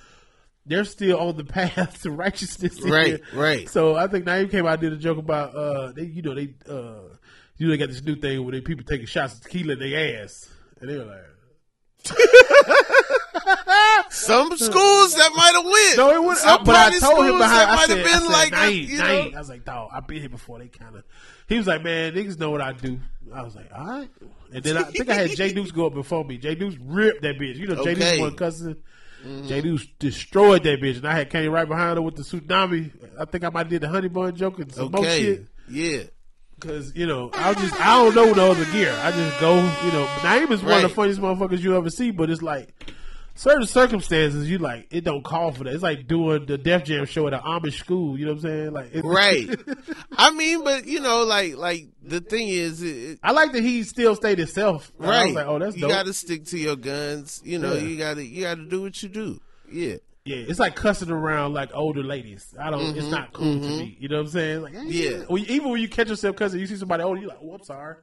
they're 0.67 0.85
still 0.85 1.19
on 1.19 1.37
the 1.37 1.45
path 1.59 2.03
to 2.03 2.11
righteousness 2.11 2.81
Right, 2.83 3.07
here. 3.07 3.21
right. 3.35 3.69
So 3.69 3.95
I 3.97 4.07
think 4.07 4.25
Naeem 4.27 4.51
came 4.51 4.67
out 4.67 4.75
and 4.75 4.81
did 4.83 4.93
a 4.93 4.97
joke 4.97 5.19
about 5.19 5.55
uh 5.55 5.93
they 5.93 6.05
you 6.05 6.23
know 6.23 6.35
they 6.35 6.55
uh 6.69 7.09
you 7.59 7.67
know 7.67 7.71
they 7.71 7.77
got 7.77 7.89
this 7.89 8.03
new 8.03 8.17
thing 8.17 8.43
where 8.45 8.53
they 8.53 8.61
people 8.61 8.85
taking 8.85 9.07
shots 9.07 9.35
of 9.35 9.41
tequila 9.43 9.75
in 9.75 9.79
their 9.81 10.23
ass 10.23 10.49
and 10.81 10.89
they 10.91 10.97
were 10.97 11.05
like 11.05 11.19
Some 14.11 14.57
schools 14.57 15.15
that 15.15 15.31
might 15.37 15.53
have 15.55 15.65
went. 15.65 15.97
No, 15.97 16.11
it 16.15 16.23
was. 16.27 16.41
Some 16.41 16.65
but 16.65 16.75
I 16.77 16.99
told 16.99 17.27
him 17.27 17.39
behind. 17.39 17.53
that 17.61 17.69
I 17.71 17.75
might 17.77 17.87
said, 17.89 17.99
have 17.99 18.07
I 18.07 18.11
been 18.11 18.21
said, 18.21 18.33
like, 18.33 18.53
Naeem, 18.53 18.89
you 18.89 18.99
know, 18.99 19.05
Naeem. 19.05 19.35
I 19.35 19.39
was 19.39 19.49
like, 19.49 19.65
dog, 19.65 19.91
I've 19.95 20.07
been 20.07 20.21
here 20.21 20.29
before. 20.29 20.59
They 20.59 20.69
kind 20.69 20.97
of. 20.97 21.05
He 21.49 21.57
was 21.57 21.67
like, 21.67 21.83
man, 21.83 22.13
niggas 22.15 22.39
know 22.39 22.51
what 22.51 22.61
I 22.61 22.73
do. 22.73 22.99
I 23.33 23.43
was 23.43 23.55
like, 23.57 23.71
all 23.75 23.87
right. 23.87 24.09
And 24.53 24.63
then 24.63 24.77
I 24.77 24.83
think 24.85 25.09
I 25.09 25.15
had 25.15 25.31
Jay 25.37 25.53
Deuce 25.53 25.71
go 25.71 25.87
up 25.87 25.95
before 25.95 26.25
me. 26.25 26.39
Jay 26.39 26.55
Deuce 26.55 26.77
ripped 26.81 27.23
that 27.23 27.37
bitch. 27.39 27.57
You 27.57 27.67
know, 27.69 27.83
Jay 27.85 27.95
Deuce 27.95 28.05
Okay. 28.05 28.21
one 28.21 28.37
Mm-hmm. 29.27 29.49
Jay 29.49 29.61
Deuce 29.61 29.87
destroyed 29.99 30.64
that 30.64 30.81
bitch, 30.81 30.97
and 30.97 31.07
I 31.07 31.14
had 31.14 31.31
came 31.31 31.51
right 31.53 31.68
behind 31.68 31.97
her 31.97 32.03
with 32.03 32.16
the 32.16 32.23
tsunami. 32.23 32.91
I 33.18 33.25
think 33.25 33.45
I 33.45 33.51
might 33.51 33.61
have 33.61 33.68
did 33.68 33.83
the 33.83 33.89
honey 33.89 34.09
bun 34.09 34.35
joke 34.35 34.59
and 34.59 34.73
some 34.73 34.91
more 34.91 35.03
okay, 35.03 35.20
shit. 35.20 35.47
yeah, 35.68 36.03
Cause 36.62 36.93
you 36.95 37.07
know, 37.07 37.31
I 37.35 37.55
just 37.55 37.81
I 37.81 38.03
don't 38.03 38.14
know 38.14 38.33
no 38.33 38.53
other 38.53 38.64
gear. 38.66 38.97
I 39.03 39.11
just 39.11 39.41
go, 39.41 39.57
you 39.57 39.93
know. 39.93 40.07
Naeem 40.20 40.51
is 40.53 40.62
one 40.62 40.75
of 40.75 40.83
the 40.83 40.89
funniest 40.89 41.20
motherfuckers 41.20 41.59
you 41.59 41.77
ever 41.77 41.91
see, 41.91 42.12
but 42.12 42.31
it's 42.31 42.43
like 42.43 42.68
certain 43.35 43.66
circumstances 43.66 44.49
you 44.51 44.59
like 44.59 44.87
it 44.91 45.05
don't 45.05 45.24
call 45.24 45.53
for 45.53 45.64
that. 45.64 45.72
It's 45.74 45.83
like 45.83 46.07
doing 46.07 46.47
the 46.47 46.59
Def 46.59 46.85
Jam 46.85 47.05
show 47.07 47.26
at 47.26 47.35
an 47.35 47.41
Amish 47.41 47.78
school. 47.78 48.18
You 48.18 48.26
know 48.26 48.33
what 48.35 48.45
I'm 48.45 48.51
saying? 48.51 48.72
Like, 48.72 48.91
right. 49.05 49.49
I 50.16 50.30
mean, 50.33 50.64
but 50.64 50.87
you 50.87 51.01
know, 51.01 51.24
like, 51.24 51.57
like 51.57 51.89
the 52.03 52.20
thing 52.20 52.49
is, 52.49 52.83
it, 52.83 53.18
I 53.22 53.33
like 53.33 53.53
that 53.53 53.62
he 53.62 53.83
still 53.85 54.14
stayed 54.16 54.39
himself. 54.39 54.93
I 55.01 55.07
right? 55.07 55.26
was 55.26 55.35
like, 55.35 55.47
oh, 55.47 55.59
that's 55.59 55.76
you 55.76 55.89
got 55.89 56.07
to 56.07 56.12
stick 56.12 56.45
to 56.47 56.59
your 56.59 56.76
guns. 56.76 57.41
You 57.45 57.59
know, 57.59 57.74
Yeah. 57.74 57.80
you 57.83 57.97
got 57.99 58.14
to, 58.14 58.24
you 58.26 58.43
got 58.43 58.57
to 58.57 58.64
do 58.66 58.83
what 58.83 59.03
you 59.03 59.09
do. 59.09 59.41
Yeah, 59.70 59.97
yeah, 60.26 60.37
it's 60.37 60.59
like 60.59 60.76
cussing 60.76 61.11
around 61.11 61.55
like 61.55 61.70
older 61.72 62.03
ladies. 62.03 62.55
I 62.61 62.70
don't. 62.70 62.95
It's 62.97 63.09
not 63.11 63.33
cool 63.33 63.59
to 63.59 63.66
me. 63.66 63.97
You 63.99 64.09
know 64.09 64.16
what 64.18 64.26
I'm 64.26 64.28
saying? 64.28 64.62
Like, 64.62 64.74
eh, 64.74 64.78
Mm-hmm, 64.80 65.33
Yeah. 65.37 65.55
Even 65.55 65.70
when 65.70 65.80
you 65.80 65.89
catch 65.89 66.09
yourself 66.09 66.37
cussing, 66.37 66.61
you 66.61 66.66
see 66.66 66.76
somebody 66.76 67.03
older, 67.03 67.20
you're 67.20 67.30
like, 67.30 67.39
oh, 67.43 67.55
I'm 67.55 67.64
sorry. 67.64 67.97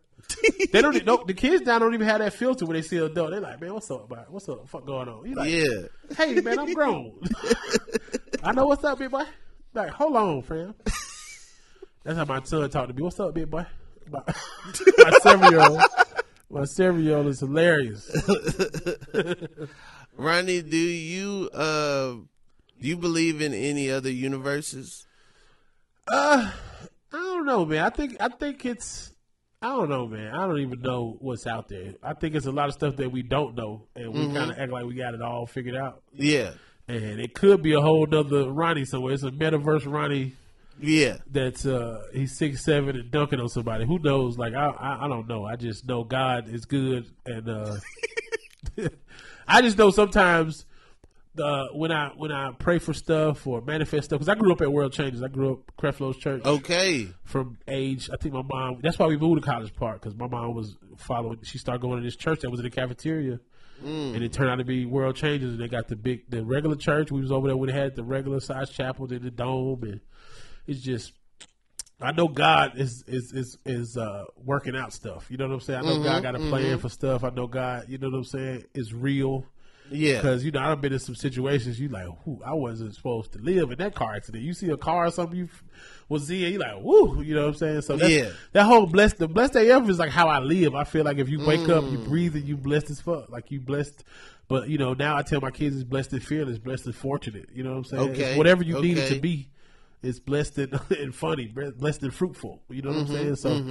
They 0.72 0.82
don't. 0.82 1.06
No, 1.06 1.24
the 1.26 1.34
kids 1.34 1.66
now 1.66 1.80
don't 1.80 1.94
even 1.94 2.08
have 2.08 2.20
that 2.20 2.34
filter 2.34 2.66
when 2.66 2.76
they 2.76 2.82
see 2.82 2.98
an 2.98 3.06
adult. 3.06 3.32
They're 3.32 3.40
like, 3.40 3.62
man, 3.62 3.74
what's 3.74 3.90
up, 3.92 4.10
man? 4.10 4.26
What's 4.30 4.48
up? 4.50 4.68
Fuck 4.70 4.86
going 4.86 5.08
on? 5.08 5.28
You 5.28 5.36
like, 5.36 5.52
yeah. 5.52 6.16
hey 6.18 6.40
man, 6.42 6.60
I'm 6.60 6.74
grown. 6.74 7.20
I 8.44 8.52
know 8.52 8.68
what's 8.68 8.84
up, 8.84 9.00
big 9.00 9.12
boy. 9.12 9.26
Like, 9.74 9.90
hold 9.92 10.16
on, 10.16 10.42
fam. 10.42 10.76
That's 12.04 12.18
how 12.18 12.26
my 12.26 12.42
son 12.44 12.70
talked 12.70 12.90
to 12.90 12.94
me. 12.94 13.02
What's 13.02 13.20
up, 13.20 13.34
big 13.34 13.50
boy? 13.50 13.66
My, 14.10 14.22
my 14.98 15.12
seven 15.22 15.52
year 15.52 15.62
old. 15.62 15.82
My 16.50 16.66
seven 16.66 17.04
year 17.04 17.18
old 17.18 17.28
is 17.28 17.42
hilarious. 17.42 18.10
Ronnie, 20.18 20.62
do 20.62 20.78
you 20.78 21.50
uh, 21.54 22.14
do 22.82 22.88
you 22.88 22.98
believe 22.98 23.42
in 23.42 23.54
any 23.54 23.92
other 23.92 24.12
universes? 24.12 25.06
Uh, 26.08 26.52
I 27.12 27.16
don't 27.16 27.46
know, 27.46 27.66
man. 27.66 27.84
I 27.84 27.90
think 27.90 28.18
I 28.20 28.30
think 28.30 28.66
it's 28.66 29.14
I 29.62 29.68
don't 29.68 29.90
know, 29.90 30.08
man. 30.08 30.34
I 30.34 30.48
don't 30.48 30.60
even 30.60 30.82
know 30.82 31.18
what's 31.20 31.46
out 31.46 31.68
there. 31.68 31.96
I 32.02 32.14
think 32.14 32.36
it's 32.36 32.46
a 32.46 32.52
lot 32.52 32.70
of 32.70 32.74
stuff 32.74 32.96
that 32.96 33.12
we 33.12 33.24
don't 33.24 33.56
know, 33.56 33.88
and 33.96 34.14
we 34.14 34.34
kind 34.34 34.52
of 34.52 34.58
act 34.58 34.72
like 34.72 34.86
we 34.86 34.96
got 34.96 35.14
it 35.14 35.22
all 35.22 35.46
figured 35.46 35.76
out. 35.76 36.02
Yeah, 36.14 36.52
And 36.88 37.20
it 37.20 37.34
could 37.34 37.62
be 37.62 37.74
a 37.74 37.82
whole 37.82 38.06
nother 38.06 38.50
Ronnie 38.50 38.86
somewhere. 38.86 39.14
It's 39.14 39.24
a 39.24 39.32
metaverse 39.32 39.86
Ronnie 39.86 40.36
yeah, 40.82 41.18
that's 41.30 41.66
uh 41.66 42.04
he's 42.14 42.38
six 42.38 42.64
seven 42.64 42.96
and 42.96 43.12
dunking 43.12 43.40
on 43.40 43.50
somebody. 43.50 43.86
Who 43.86 44.00
knows? 44.00 44.38
Like 44.38 44.54
I 44.54 44.68
I, 44.68 45.06
I 45.06 45.08
don't 45.08 45.28
know. 45.28 45.46
I 45.46 45.56
just 45.56 45.86
know 45.86 46.04
God 46.04 46.48
is 46.48 46.66
good, 46.66 47.06
and 47.26 47.50
uh 47.50 47.76
I 49.48 49.62
just 49.62 49.78
know 49.78 49.92
sometimes 49.92 50.66
uh, 51.40 51.68
when 51.74 51.92
I 51.92 52.10
when 52.10 52.32
I 52.32 52.52
pray 52.52 52.80
for 52.80 52.94
stuff 52.94 53.48
or 53.48 53.62
manifest 53.62 54.06
stuff 54.06 54.20
because 54.20 54.30
I 54.30 54.36
grew 54.36 54.52
up 54.52 54.62
at 54.62 54.72
World 54.72 54.94
Changers. 54.94 55.24
I 55.24 55.28
grew 55.28 55.54
up 55.54 55.72
Creflo's 55.78 56.18
Church 56.18 56.44
okay, 56.46 57.08
from 57.24 57.58
age. 57.68 58.10
I 58.12 58.18
think 58.18 58.34
my 58.34 58.42
mom. 58.42 58.80
That's 58.82 59.00
why 59.00 59.08
we 59.08 59.18
moved 59.18 59.42
to 59.42 59.48
College 59.48 59.74
Park 59.76 60.02
because 60.02 60.16
my 60.16 60.28
mom 60.28 60.54
was 60.54 60.76
following. 60.98 61.40
She 61.44 61.58
started 61.58 61.82
going 61.82 61.98
to 61.98 62.04
this 62.04 62.16
church 62.16 62.42
that 62.42 62.50
was 62.50 62.60
in 62.60 62.66
the 62.66 62.72
cafeteria. 62.72 63.40
And 63.82 64.22
it 64.22 64.34
turned 64.34 64.50
out 64.50 64.58
to 64.58 64.66
be 64.66 64.86
World 64.86 65.16
Changers, 65.16 65.52
and 65.52 65.60
they 65.62 65.70
got 65.70 65.88
the 65.88 65.96
big, 65.96 66.30
the 66.30 66.44
regular 66.44 66.76
church. 66.76 67.14
We 67.14 67.22
was 67.22 67.32
over 67.32 67.48
there 67.48 67.56
when 67.56 67.70
they 67.70 67.74
had 67.74 67.96
the 67.96 68.04
regular 68.04 68.42
size 68.42 68.70
chapel 68.70 69.10
in 69.10 69.24
the 69.24 69.32
dome, 69.32 69.84
and 69.84 70.02
it's 70.68 70.82
just 70.82 71.14
I 72.02 72.12
know 72.14 72.28
God 72.28 72.78
is 72.78 73.04
is 73.08 73.34
is 73.34 73.58
is 73.66 73.98
uh, 73.98 74.24
working 74.38 74.76
out 74.76 74.94
stuff. 74.94 75.30
You 75.30 75.38
know 75.38 75.48
what 75.48 75.56
I'm 75.56 75.60
saying? 75.60 75.80
I 75.80 75.82
know 75.84 76.04
God 76.04 76.24
got 76.24 76.36
a 76.36 76.40
plan 76.40 76.78
for 76.78 76.88
stuff. 76.88 77.24
I 77.24 77.30
know 77.30 77.48
God, 77.48 77.86
you 77.90 77.98
know 77.98 78.10
what 78.10 78.18
I'm 78.18 78.24
saying, 78.24 78.66
is 78.74 78.94
real. 78.94 79.46
Yeah, 79.92 80.22
Because 80.22 80.44
you 80.46 80.52
know 80.52 80.60
I've 80.62 80.82
been 80.82 80.94
in 80.94 81.00
some 81.00 81.16
situations. 81.16 81.80
You 81.80 81.90
like, 81.90 82.08
whoo, 82.26 82.42
I 82.46 82.54
wasn't 82.54 82.96
supposed 82.96 83.34
to 83.34 83.40
live 83.40 83.72
in 83.72 83.78
that 83.80 83.96
car 83.96 84.14
accident. 84.16 84.44
You 84.44 84.54
see 84.54 84.70
a 84.70 84.78
car 84.78 85.06
or 85.08 85.12
something 85.12 85.38
you 85.38 85.50
was 86.08 86.30
in, 86.30 86.38
you 86.54 86.60
like, 86.60 86.82
woo, 86.82 87.22
you 87.22 87.36
know 87.36 87.42
what 87.42 87.48
I'm 87.50 87.54
saying? 87.56 87.82
So 87.82 87.96
Yeah. 87.98 88.32
that 88.54 88.64
whole 88.64 88.86
blessed, 88.88 89.18
the 89.18 89.28
blessed 89.28 89.56
AF 89.56 89.90
is 89.90 90.00
like 90.00 90.10
how 90.12 90.28
I 90.28 90.40
live. 90.40 90.74
I 90.76 90.84
feel 90.84 91.06
like 91.06 91.18
if 91.18 91.30
you 91.30 91.40
wake 91.40 91.70
up, 91.70 91.90
you 91.90 91.98
breathe, 91.98 92.36
and 92.36 92.46
you 92.48 92.58
blessed 92.58 92.90
as 92.90 93.02
fuck. 93.02 93.30
Like 93.30 93.52
you 93.52 93.60
blessed. 93.60 94.04
But 94.48 94.68
you 94.70 94.78
know 94.80 94.94
now 94.94 95.16
I 95.16 95.22
tell 95.22 95.42
my 95.42 95.52
kids 95.52 95.76
it's 95.76 95.84
blessed 95.84 96.14
and 96.14 96.24
fearless, 96.24 96.58
blessed 96.58 96.86
and 96.88 96.96
fortunate. 96.96 97.50
You 97.54 97.64
know 97.64 97.72
what 97.72 97.78
I'm 97.78 97.84
saying? 97.86 98.04
It's 98.16 98.20
Okay, 98.22 98.36
whatever 98.38 98.64
you 98.64 98.82
need 98.82 98.98
it 98.98 99.06
to 99.08 99.16
be. 99.16 99.50
It's 100.02 100.20
blessed 100.20 100.58
and, 100.60 100.80
and 100.92 101.14
funny, 101.14 101.48
blessed 101.48 102.04
and 102.04 102.14
fruitful. 102.14 102.62
You 102.70 102.82
know 102.82 102.90
what 102.90 103.00
Mm-hmm, 103.00 103.16
I'm 103.16 103.36
saying? 103.36 103.36
So 103.36 103.62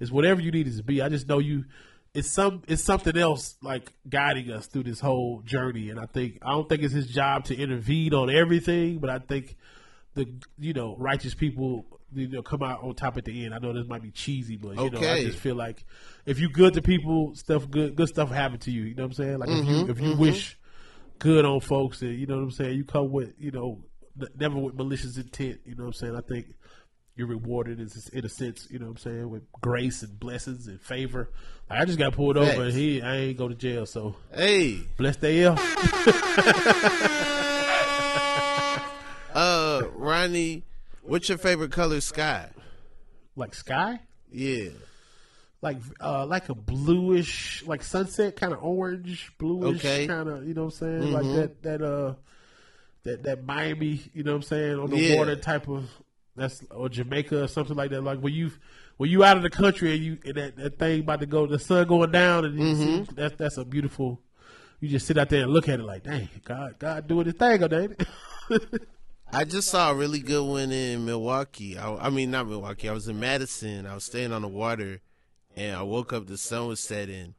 it's 0.00 0.10
whatever 0.10 0.40
you 0.40 0.50
need 0.50 0.66
it 0.68 0.76
to 0.76 0.82
be. 0.82 1.00
I 1.00 1.08
just 1.08 1.28
know 1.28 1.38
you. 1.38 1.64
It's 2.12 2.30
some. 2.30 2.62
It's 2.66 2.82
something 2.82 3.16
else 3.16 3.56
like 3.62 3.92
guiding 4.08 4.50
us 4.50 4.66
through 4.66 4.84
this 4.84 5.00
whole 5.00 5.42
journey. 5.42 5.90
And 5.90 6.00
I 6.00 6.06
think 6.06 6.38
I 6.42 6.50
don't 6.50 6.68
think 6.68 6.82
it's 6.82 6.94
his 6.94 7.06
job 7.06 7.44
to 7.46 7.56
intervene 7.56 8.14
on 8.14 8.30
everything, 8.30 8.98
but 8.98 9.10
I 9.10 9.18
think 9.20 9.56
the 10.14 10.26
you 10.58 10.72
know 10.72 10.96
righteous 10.98 11.34
people 11.34 11.86
you 12.12 12.28
know 12.28 12.42
come 12.42 12.62
out 12.62 12.82
on 12.82 12.94
top 12.94 13.16
at 13.16 13.24
the 13.24 13.44
end. 13.44 13.54
I 13.54 13.58
know 13.58 13.72
this 13.72 13.86
might 13.86 14.02
be 14.02 14.10
cheesy, 14.10 14.56
but 14.56 14.78
you 14.78 14.90
know 14.90 15.06
I 15.06 15.16
just 15.16 15.38
feel 15.38 15.54
like 15.54 15.84
if 16.26 16.40
you 16.40 16.48
good 16.48 16.74
to 16.74 16.82
people, 16.82 17.34
stuff 17.36 17.70
good 17.70 17.94
good 17.94 18.08
stuff 18.08 18.30
happen 18.30 18.58
to 18.60 18.70
you. 18.72 18.82
You 18.82 18.94
know 18.96 19.04
what 19.04 19.10
I'm 19.10 19.14
saying? 19.14 19.38
Like 19.38 19.50
if 19.50 19.60
Mm-hmm, 19.60 19.68
you 19.68 19.84
if 19.88 20.00
you 20.00 20.12
wish 20.12 20.58
good 21.20 21.44
on 21.44 21.60
folks, 21.60 22.02
and 22.02 22.18
you 22.18 22.26
know 22.26 22.36
what 22.36 22.42
I'm 22.42 22.50
saying, 22.50 22.76
you 22.76 22.84
come 22.84 23.12
with 23.12 23.34
you 23.38 23.52
know 23.52 23.84
never 24.36 24.58
with 24.58 24.74
malicious 24.74 25.16
intent. 25.16 25.60
You 25.64 25.76
know 25.76 25.84
what 25.84 25.88
I'm 25.88 25.92
saying? 25.94 26.16
I 26.16 26.20
think 26.22 26.46
you're 27.20 27.28
rewarded 27.28 27.78
in, 27.80 27.90
in 28.14 28.24
a 28.24 28.28
sense. 28.30 28.66
You 28.70 28.78
know 28.78 28.86
what 28.86 28.92
I'm 28.92 28.96
saying 28.96 29.28
with 29.28 29.42
grace 29.60 30.02
and 30.02 30.18
blessings 30.18 30.66
and 30.68 30.80
favor. 30.80 31.28
Like 31.68 31.80
I 31.80 31.84
just 31.84 31.98
got 31.98 32.14
pulled 32.14 32.38
over, 32.38 32.62
and 32.64 32.72
he 32.72 33.02
I 33.02 33.16
ain't 33.16 33.36
go 33.36 33.46
to 33.46 33.54
jail, 33.54 33.84
so 33.84 34.16
Hey, 34.34 34.78
bless 34.96 35.16
they 35.18 35.44
L. 35.44 35.54
uh, 39.34 39.82
Ronnie, 39.94 40.64
what's 41.02 41.28
your 41.28 41.38
favorite 41.38 41.72
color 41.72 42.00
sky? 42.00 42.48
like 43.36 43.54
sky. 43.54 44.00
Yeah. 44.32 44.70
like 45.62 45.76
uh 46.00 46.24
like 46.26 46.48
a 46.48 46.54
bluish 46.54 47.62
like 47.66 47.82
sunset 47.82 48.34
kind 48.36 48.52
of 48.54 48.62
orange 48.62 49.30
bluish 49.38 49.78
Okay. 49.84 50.06
kind 50.06 50.26
of 50.28 50.46
you 50.48 50.54
know 50.54 50.64
what 50.64 50.80
i'm 50.80 51.00
saying 51.02 51.12
like 51.12 51.32
that 51.34 51.62
that 51.62 51.82
uh 51.82 52.14
that 53.04 53.22
that 53.24 53.44
miami 53.44 54.00
you 54.14 54.22
know 54.22 54.32
what 54.32 54.36
i'm 54.36 54.42
saying 54.42 54.78
on 54.78 54.88
the 54.90 54.96
Yeah. 54.98 55.16
water 55.16 55.36
type 55.36 55.68
of 55.68 55.84
that's 56.36 56.64
or 56.70 56.88
jamaica 56.88 57.44
or 57.44 57.48
something 57.48 57.76
like 57.76 57.90
that 57.90 58.02
like 58.02 58.18
when 58.20 58.32
you 58.32 58.50
when 58.96 59.10
you 59.10 59.24
out 59.24 59.36
of 59.36 59.42
the 59.42 59.50
country 59.50 59.94
and 59.94 60.04
you 60.04 60.18
and 60.24 60.34
that, 60.34 60.56
that 60.56 60.78
thing 60.78 61.00
about 61.00 61.20
to 61.20 61.26
go 61.26 61.46
the 61.46 61.58
sun 61.58 61.86
going 61.86 62.10
down 62.10 62.44
and 62.44 62.58
you 62.58 62.64
mm-hmm. 62.64 63.04
see, 63.04 63.14
that's 63.14 63.36
that's 63.36 63.56
a 63.56 63.64
beautiful 63.64 64.20
you 64.80 64.88
just 64.88 65.06
sit 65.06 65.18
out 65.18 65.28
there 65.28 65.42
and 65.42 65.52
look 65.52 65.68
at 65.68 65.80
it 65.80 65.84
like 65.84 66.04
dang 66.04 66.28
god 66.44 66.78
god 66.78 67.06
doing 67.06 67.26
his 67.26 67.34
thing 67.34 67.62
oh 67.62 67.68
dang 67.68 67.96
I 69.32 69.44
just 69.44 69.68
saw 69.68 69.92
a 69.92 69.94
really 69.94 70.18
good 70.18 70.44
one 70.44 70.72
in 70.72 71.04
Milwaukee. 71.04 71.78
I, 71.78 71.94
I 71.94 72.10
mean, 72.10 72.32
not 72.32 72.48
Milwaukee. 72.48 72.88
I 72.88 72.92
was 72.92 73.06
in 73.06 73.20
Madison. 73.20 73.86
I 73.86 73.94
was 73.94 74.02
staying 74.02 74.32
on 74.32 74.42
the 74.42 74.48
water, 74.48 75.00
and 75.54 75.76
I 75.76 75.82
woke 75.82 76.12
up. 76.12 76.26
The 76.26 76.36
sun 76.36 76.66
was 76.66 76.80
setting, 76.80 77.34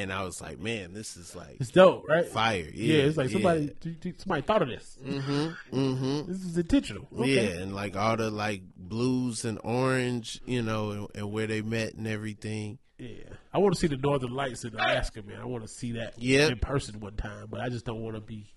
and 0.00 0.12
I 0.12 0.24
was 0.24 0.40
like, 0.40 0.58
"Man, 0.58 0.92
this 0.92 1.16
is 1.16 1.34
like 1.34 1.56
it's 1.60 1.70
dope 1.70 2.06
right 2.08 2.26
fire." 2.26 2.68
yeah, 2.74 2.96
Yeah, 2.96 3.02
it's 3.04 3.16
like 3.16 3.28
yeah. 3.30 3.32
somebody 3.34 3.74
somebody 4.18 4.42
thought 4.42 4.62
of 4.62 4.68
this 4.68 4.98
mm-hmm, 5.04 5.76
mm-hmm. 5.76 6.30
this 6.32 6.42
is 6.44 6.56
intentional 6.56 7.06
okay. 7.18 7.34
Yeah, 7.34 7.62
and 7.62 7.74
like 7.74 7.96
all 7.96 8.16
the 8.16 8.30
like 8.30 8.62
blues 8.76 9.44
and 9.44 9.58
orange, 9.62 10.40
you 10.46 10.62
know, 10.62 10.90
and, 10.90 11.08
and 11.14 11.32
where 11.32 11.46
they 11.46 11.62
met 11.62 11.94
and 11.94 12.06
everything. 12.06 12.78
Yeah, 12.98 13.24
I 13.52 13.58
want 13.58 13.74
to 13.74 13.80
see 13.80 13.88
the 13.88 13.96
Northern 13.96 14.32
Lights 14.32 14.64
in 14.64 14.74
Alaska, 14.74 15.22
man. 15.22 15.40
I 15.40 15.46
want 15.46 15.64
to 15.64 15.68
see 15.68 15.92
that 15.92 16.14
Yep. 16.16 16.50
in 16.52 16.58
person 16.58 17.00
one 17.00 17.16
time, 17.16 17.46
but 17.50 17.60
I 17.60 17.68
just 17.68 17.84
don't 17.84 18.00
want 18.02 18.14
to 18.16 18.20
be. 18.20 18.50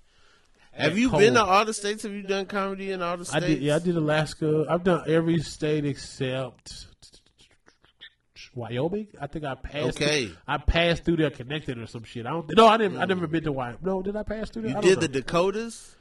Have 0.74 0.96
you 0.96 1.10
cold. 1.10 1.22
been 1.22 1.34
to 1.34 1.44
all 1.44 1.66
the 1.66 1.74
states? 1.74 2.04
Have 2.04 2.12
you 2.12 2.22
done 2.22 2.46
comedy 2.46 2.92
in 2.92 3.02
all 3.02 3.18
the 3.18 3.26
states? 3.26 3.44
I 3.44 3.48
did. 3.48 3.62
Yeah, 3.62 3.78
I 3.78 3.80
did 3.80 3.98
Alaska. 3.98 4.66
I've 4.70 4.84
done 4.84 5.04
every 5.08 5.40
state 5.40 5.86
except 5.86 6.86
Wyoming. 8.58 9.08
I 9.22 9.28
think 9.28 9.45
I 9.45 9.55
passed. 9.55 9.97
Okay. 10.01 10.26
through- 10.26 10.36
I 10.47 10.58
passed 10.58 11.05
through 11.05 11.18
there 11.18 11.30
connected 11.30 11.78
or 11.78 11.88
some 11.88 12.03
shit. 12.03 12.26
I 12.26 12.32
don't. 12.32 12.53
No, 12.58 12.68
I 12.68 12.78
didn't. 12.78 12.97
I 12.99 13.05
never 13.05 13.28
been 13.28 13.43
to 13.45 13.51
Wyoming. 13.51 13.80
No, 13.84 14.01
did 14.01 14.16
I 14.16 14.24
pass 14.24 14.49
through 14.49 14.64
there? 14.64 14.76
You 14.76 14.82
did 14.82 14.99
the. 14.99 15.08
Dakotas. 15.08 15.95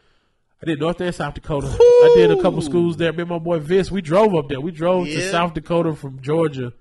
I 0.63 0.67
did 0.67 0.81
North 0.81 1.01
and 1.03 1.15
South 1.15 1.35
Dakota. 1.35 1.67
I 1.69 2.15
did 2.17 2.31
a 2.31 2.41
couple 2.41 2.63
schools 2.63 2.97
there. 2.97 3.13
Me 3.13 3.21
and 3.21 3.29
my 3.31 3.39
boy 3.39 3.59
Vince, 3.59 3.91
we 3.91 4.01
drove 4.01 4.35
up 4.35 4.49
there. 4.49 4.61
We 4.61 4.71
drove 4.73 5.07
to 5.07 5.31
South 5.31 5.53
Dakota 5.53 5.95
from 5.95 6.23
Georgia 6.23 6.73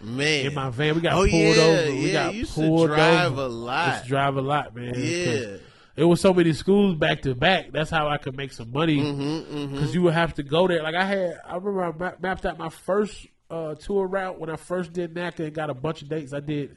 Man, 0.00 0.46
in 0.46 0.54
my 0.54 0.70
van. 0.70 0.94
We 0.94 1.00
got 1.00 1.14
Oh, 1.14 1.26
pulled 1.26 1.32
yeah, 1.32 1.62
over. 1.62 1.90
We 1.90 2.06
yeah, 2.06 2.12
got 2.12 2.34
you 2.34 2.38
used 2.40 2.54
to 2.54 2.60
pulled 2.60 2.88
drive 2.90 3.32
over. 3.32 3.42
a 3.42 3.46
lot. 3.48 3.86
Just 3.96 4.06
drive 4.06 4.36
a 4.36 4.40
lot, 4.42 4.76
man. 4.76 4.92
Yeah. 4.96 5.56
It 5.96 6.04
was 6.04 6.20
so 6.20 6.32
many 6.34 6.52
schools 6.52 6.94
back 6.96 7.22
to 7.22 7.34
back. 7.34 7.72
That's 7.72 7.90
how 7.90 8.08
I 8.08 8.18
could 8.18 8.36
make 8.36 8.52
some 8.52 8.70
money. 8.72 8.96
Because 8.98 9.14
Mm-hmm, 9.16 9.86
you 9.94 10.02
would 10.02 10.14
have 10.14 10.34
to 10.34 10.42
go 10.44 10.68
there. 10.68 10.82
Like 10.82 10.94
I 10.94 11.04
had, 11.04 11.38
I 11.44 11.56
remember 11.56 12.04
I 12.08 12.12
mapped 12.20 12.44
out 12.46 12.58
my 12.58 12.68
first 12.68 13.26
uh, 13.50 13.74
tour 13.74 14.06
route 14.06 14.38
when 14.38 14.50
I 14.50 14.56
first 14.56 14.92
did 14.92 15.14
NACA 15.14 15.46
and 15.46 15.54
got 15.54 15.70
a 15.70 15.74
bunch 15.74 16.02
of 16.02 16.08
dates. 16.08 16.32
I 16.32 16.40
did, 16.40 16.76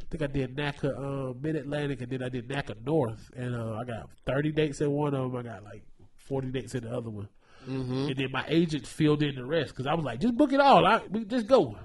I 0.00 0.04
think 0.10 0.22
I 0.22 0.26
did 0.26 0.56
NACA 0.56 1.30
uh, 1.30 1.34
Mid 1.40 1.56
Atlantic 1.56 2.02
and 2.02 2.10
then 2.10 2.22
I 2.22 2.28
did 2.28 2.48
NACA 2.48 2.84
North, 2.84 3.30
and 3.36 3.54
uh, 3.54 3.76
I 3.76 3.84
got 3.84 4.10
thirty 4.26 4.52
dates 4.52 4.80
in 4.80 4.90
one 4.90 5.14
of 5.14 5.32
them. 5.32 5.36
I 5.36 5.42
got 5.42 5.64
like 5.64 5.82
forty 6.16 6.48
dates 6.48 6.74
in 6.74 6.84
the 6.84 6.96
other 6.96 7.10
one. 7.10 7.28
Mm-hmm. 7.68 8.08
And 8.08 8.16
then 8.16 8.32
my 8.32 8.44
agent 8.48 8.86
filled 8.86 9.22
in 9.22 9.34
the 9.34 9.44
rest 9.44 9.70
because 9.70 9.86
I 9.86 9.94
was 9.94 10.04
like, 10.04 10.20
just 10.20 10.36
book 10.36 10.52
it 10.52 10.60
all. 10.60 10.86
I, 10.86 11.02
we 11.10 11.24
just 11.24 11.46
go. 11.46 11.76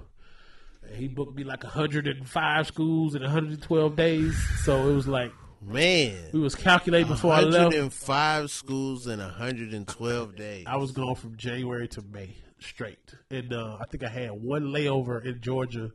And 0.86 0.96
he 0.96 1.08
booked 1.08 1.34
me 1.34 1.44
like 1.44 1.62
105 1.62 2.66
schools 2.66 3.14
in 3.14 3.22
112 3.22 3.96
days. 3.96 4.36
So 4.64 4.88
it 4.88 4.94
was 4.94 5.06
like 5.06 5.32
man, 5.62 6.30
we 6.32 6.40
was 6.40 6.54
calculating 6.54 7.08
before 7.08 7.32
I 7.32 7.40
left. 7.40 7.74
105 7.74 8.50
schools 8.50 9.06
in 9.06 9.18
112 9.18 10.36
days. 10.36 10.64
I 10.66 10.76
was 10.76 10.92
going 10.92 11.14
from 11.14 11.36
January 11.36 11.88
to 11.88 12.02
May 12.02 12.34
straight, 12.64 13.14
and 13.30 13.52
uh, 13.52 13.78
I 13.80 13.84
think 13.86 14.02
I 14.04 14.08
had 14.08 14.30
one 14.32 14.64
layover 14.72 15.24
in 15.24 15.40
Georgia 15.40 15.90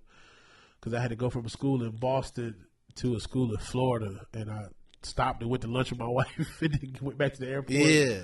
because 0.79 0.93
I 0.93 1.01
had 1.01 1.09
to 1.09 1.15
go 1.15 1.29
from 1.29 1.45
a 1.45 1.49
school 1.49 1.83
in 1.83 1.91
Boston 1.91 2.55
to 2.95 3.15
a 3.15 3.19
school 3.19 3.51
in 3.51 3.57
Florida, 3.57 4.21
and 4.33 4.49
I 4.49 4.65
stopped 5.03 5.41
and 5.41 5.49
went 5.49 5.61
to 5.63 5.67
lunch 5.69 5.89
with 5.91 5.99
my 5.99 6.07
wife, 6.19 6.61
and 6.61 6.73
then 6.73 6.95
went 7.01 7.17
back 7.17 7.33
to 7.33 7.39
the 7.39 7.47
airport. 7.47 7.79
yeah. 7.79 8.19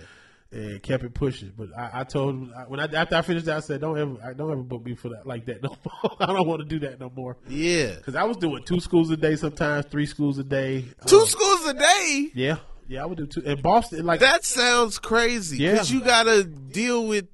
and 0.51 0.81
kept 0.83 1.03
it 1.03 1.13
pushing. 1.13 1.51
But 1.57 1.69
I, 1.77 2.01
I 2.01 2.03
told 2.03 2.29
him 2.35 2.53
when 2.67 2.79
I 2.79 2.85
after 2.85 3.15
I 3.15 3.21
finished 3.23 3.45
that, 3.47 3.57
I 3.57 3.59
said, 3.61 3.81
"Don't 3.81 3.97
ever, 3.97 4.15
I 4.23 4.33
don't 4.33 4.51
ever 4.51 4.61
book 4.63 4.85
me 4.85 4.95
for 4.95 5.09
that 5.09 5.25
like 5.25 5.45
that 5.47 5.61
no 5.63 5.69
more. 5.85 6.15
I 6.19 6.27
don't 6.27 6.47
want 6.47 6.61
to 6.61 6.65
do 6.67 6.79
that 6.87 6.99
no 6.99 7.09
more." 7.13 7.37
Yeah. 7.49 7.95
Because 7.95 8.15
I 8.15 8.23
was 8.23 8.37
doing 8.37 8.63
two 8.63 8.79
schools 8.79 9.09
a 9.09 9.17
day, 9.17 9.35
sometimes 9.35 9.85
three 9.87 10.05
schools 10.05 10.37
a 10.37 10.43
day. 10.43 10.85
Two 11.07 11.19
Um, 11.21 11.25
schools 11.25 11.65
a 11.67 11.73
day? 11.73 12.31
yeah, 12.35 12.57
yeah, 12.87 13.01
I 13.03 13.05
would 13.05 13.17
do 13.17 13.25
two. 13.25 13.41
In 13.41 13.61
Boston, 13.61 14.05
like 14.05 14.19
That 14.21 14.45
sounds 14.45 14.99
crazy. 14.99 15.57
Yeah. 15.57 15.71
Because 15.73 15.91
you 15.91 16.01
got 16.01 16.23
to 16.23 16.43
deal 16.45 17.05
with 17.07 17.27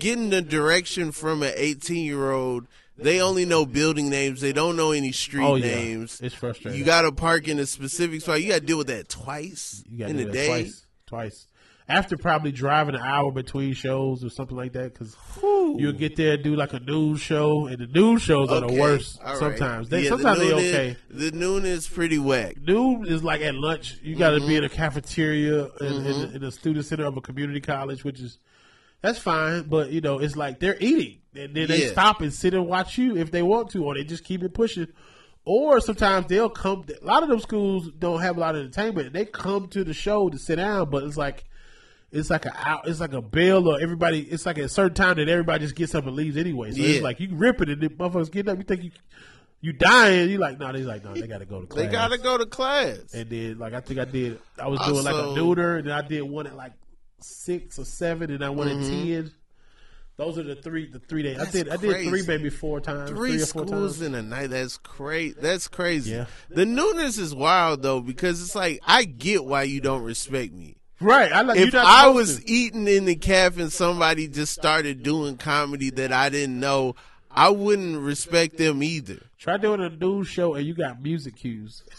getting 0.00 0.30
the 0.30 0.42
direction 0.42 1.12
from 1.12 1.42
an 1.44 1.52
18 1.56 2.04
year 2.04 2.32
old. 2.32 2.66
They 2.98 3.22
only 3.22 3.46
know 3.46 3.64
building 3.64 4.10
names. 4.10 4.42
They 4.42 4.52
don't 4.52 4.76
know 4.76 4.90
any 4.92 5.12
street 5.12 5.42
Oh, 5.44 5.54
yeah. 5.54 5.74
names. 5.74 6.20
It's 6.22 6.34
frustrating. 6.34 6.78
You 6.78 6.84
got 6.84 7.02
to 7.02 7.12
park 7.12 7.48
in 7.48 7.58
a 7.58 7.64
specific 7.64 8.20
spot. 8.20 8.42
You 8.42 8.48
got 8.48 8.60
to 8.60 8.66
deal 8.66 8.76
with 8.76 8.88
that 8.88 9.08
twice 9.08 9.82
in 9.90 10.18
a 10.18 10.24
day. 10.30 10.46
twice, 10.48 10.86
twice. 11.06 11.46
After 11.88 12.16
probably 12.18 12.52
driving 12.52 12.94
an 12.94 13.00
hour 13.00 13.32
between 13.32 13.72
shows 13.72 14.22
or 14.22 14.28
something 14.28 14.56
like 14.56 14.74
that, 14.74 14.92
because 14.92 15.16
you'll 15.42 15.92
get 15.94 16.14
there 16.14 16.34
and 16.34 16.42
do 16.44 16.54
like 16.54 16.72
a 16.74 16.78
news 16.78 17.20
show, 17.20 17.66
and 17.66 17.78
the 17.78 17.86
news 17.86 18.20
shows 18.22 18.48
are 18.50 18.60
the 18.60 18.74
worst. 18.74 19.18
Right. 19.24 19.36
Sometimes 19.38 19.88
they 19.88 20.02
Yeah, 20.04 20.10
the 20.10 20.16
sometimes 20.18 20.38
they 20.40 20.48
noon 20.50 20.58
is- 20.58 20.74
okay. 20.74 20.96
the 21.10 21.30
noon 21.32 21.64
is 21.64 21.88
pretty 21.88 22.18
whack. 22.18 22.58
noon 22.64 23.06
is 23.08 23.24
like 23.24 23.40
at 23.40 23.54
lunch. 23.56 23.96
You 24.04 24.14
got 24.14 24.32
to 24.32 24.40
be 24.40 24.42
Mm-hmm. 24.42 24.52
in 24.56 24.64
a 24.64 24.68
cafeteria 24.68 25.64
in, 25.80 26.06
in, 26.06 26.34
in 26.36 26.44
a 26.44 26.50
student 26.52 26.84
center 26.84 27.06
of 27.06 27.16
a 27.16 27.20
community 27.22 27.60
college, 27.60 28.04
which 28.04 28.20
is 28.20 28.38
that's 29.02 29.18
fine. 29.18 29.62
But 29.64 29.90
you 29.90 30.00
know, 30.00 30.18
it's 30.18 30.36
like 30.36 30.60
they're 30.60 30.76
eating, 30.80 31.18
and 31.34 31.54
then 31.54 31.68
they 31.68 31.84
Yeah. 31.86 31.92
stop 31.92 32.20
and 32.20 32.32
sit 32.32 32.54
and 32.54 32.66
watch 32.66 32.98
you 32.98 33.16
if 33.16 33.30
they 33.30 33.42
want 33.42 33.70
to, 33.70 33.84
or 33.84 33.94
they 33.94 34.04
just 34.04 34.24
keep 34.24 34.42
it 34.42 34.54
pushing. 34.54 34.88
Or 35.44 35.80
sometimes 35.80 36.26
they'll 36.26 36.50
come. 36.50 36.84
A 37.00 37.04
lot 37.04 37.22
of 37.22 37.28
them 37.30 37.40
schools 37.40 37.88
don't 37.98 38.20
have 38.20 38.36
a 38.36 38.40
lot 38.40 38.54
of 38.54 38.60
entertainment. 38.62 39.12
They 39.12 39.24
come 39.24 39.68
to 39.68 39.82
the 39.84 39.94
show 39.94 40.28
to 40.28 40.38
sit 40.38 40.56
down, 40.56 40.90
but 40.90 41.04
it's 41.04 41.16
like. 41.16 41.44
It's 42.12 42.28
like 42.28 42.44
a 42.44 42.52
out. 42.68 42.88
It's 42.88 42.98
like 42.98 43.12
a 43.12 43.22
bell, 43.22 43.68
or 43.68 43.80
everybody. 43.80 44.22
It's 44.22 44.44
like 44.44 44.58
a 44.58 44.68
certain 44.68 44.94
time 44.96 45.14
that 45.18 45.28
everybody 45.28 45.64
just 45.64 45.76
gets 45.76 45.94
up 45.94 46.08
and 46.08 46.16
leaves 46.16 46.36
anyway. 46.36 46.72
So 46.72 46.78
Yeah. 46.78 46.88
it's 46.94 47.02
like 47.04 47.20
you 47.20 47.28
rip 47.30 47.60
it, 47.60 47.68
and 47.68 47.80
the 47.80 47.88
motherfuckers 47.88 48.32
get 48.32 48.48
up. 48.48 48.58
You 48.58 48.64
think 48.64 48.82
you 48.82 48.90
you 49.60 49.72
dying. 49.72 50.28
You 50.28 50.38
like 50.38 50.58
no. 50.58 50.72
They're 50.72 50.82
like 50.82 51.04
no. 51.04 51.14
They 51.14 51.28
got 51.28 51.38
to 51.38 51.44
go 51.44 51.60
to 51.60 51.68
class. 51.68 51.86
They 51.86 51.92
got 51.92 52.08
to 52.08 52.18
go 52.18 52.36
to 52.36 52.46
class. 52.46 53.14
And 53.14 53.30
then, 53.30 53.58
like, 53.60 53.74
I 53.74 53.80
think 53.80 54.00
I 54.00 54.06
did, 54.06 54.40
I 54.60 54.66
was 54.66 54.80
uh, 54.80 54.88
doing 54.88 55.04
like 55.04 55.14
a 55.14 55.18
Also- 55.22 55.34
neuter, 55.36 55.76
and 55.76 55.86
then 55.86 55.92
I 55.94 56.02
did 56.02 56.22
one 56.22 56.48
at 56.48 56.56
like 56.56 56.72
six 57.22 57.78
or 57.78 57.84
seven, 57.84 58.30
and 58.30 58.44
I 58.44 58.50
went 58.50 58.70
Mm-hmm. 58.70 58.82
at 58.82 58.88
ten. 59.24 59.32
Those 60.16 60.36
are 60.36 60.42
the 60.42 60.54
three, 60.56 60.86
the 60.86 60.98
three 60.98 61.22
days. 61.22 61.36
I 61.36 61.44
That's 61.44 61.52
did, 61.52 61.68
I 61.70 61.76
did 61.78 61.96
three 61.96 62.08
crazy. 62.10 62.26
maybe 62.28 62.50
four 62.50 62.78
times, 62.80 63.08
Three, 63.08 63.30
three, 63.32 63.42
or 63.42 63.46
four 63.46 63.66
schools 63.66 63.98
times. 63.98 64.02
in 64.02 64.14
a 64.14 64.20
night. 64.22 64.50
That's 64.50 64.76
crazy. 64.76 65.34
That's 65.40 65.66
crazy. 65.66 66.10
Yeah. 66.10 66.26
The 66.50 66.66
newness 66.66 67.16
is 67.16 67.34
wild 67.34 67.80
though 67.82 68.00
because 68.02 68.42
it's 68.42 68.54
like 68.54 68.80
I 68.86 69.04
get 69.04 69.46
why 69.46 69.62
you 69.62 69.80
don't 69.80 70.02
respect 70.02 70.52
me. 70.52 70.76
Right. 71.00 71.32
I 71.32 71.40
like. 71.40 71.58
If 71.58 71.74
I 71.74 72.08
was 72.08 72.40
to. 72.40 72.50
eating 72.50 72.86
in 72.86 73.06
the 73.06 73.16
cafe 73.16 73.62
and 73.62 73.72
somebody 73.72 74.28
just 74.28 74.52
started 74.52 75.02
doing 75.02 75.38
comedy 75.38 75.88
that 75.88 76.12
I 76.12 76.28
didn't 76.28 76.60
know, 76.60 76.96
I 77.30 77.48
wouldn't 77.48 77.96
respect 77.98 78.58
them 78.58 78.82
either. 78.82 79.20
try 79.38 79.56
doing 79.56 79.80
a 79.80 79.88
news 79.88 80.28
show 80.28 80.52
and 80.54 80.66
you 80.66 80.74
got 80.74 81.00
music 81.00 81.36
cues. 81.36 81.82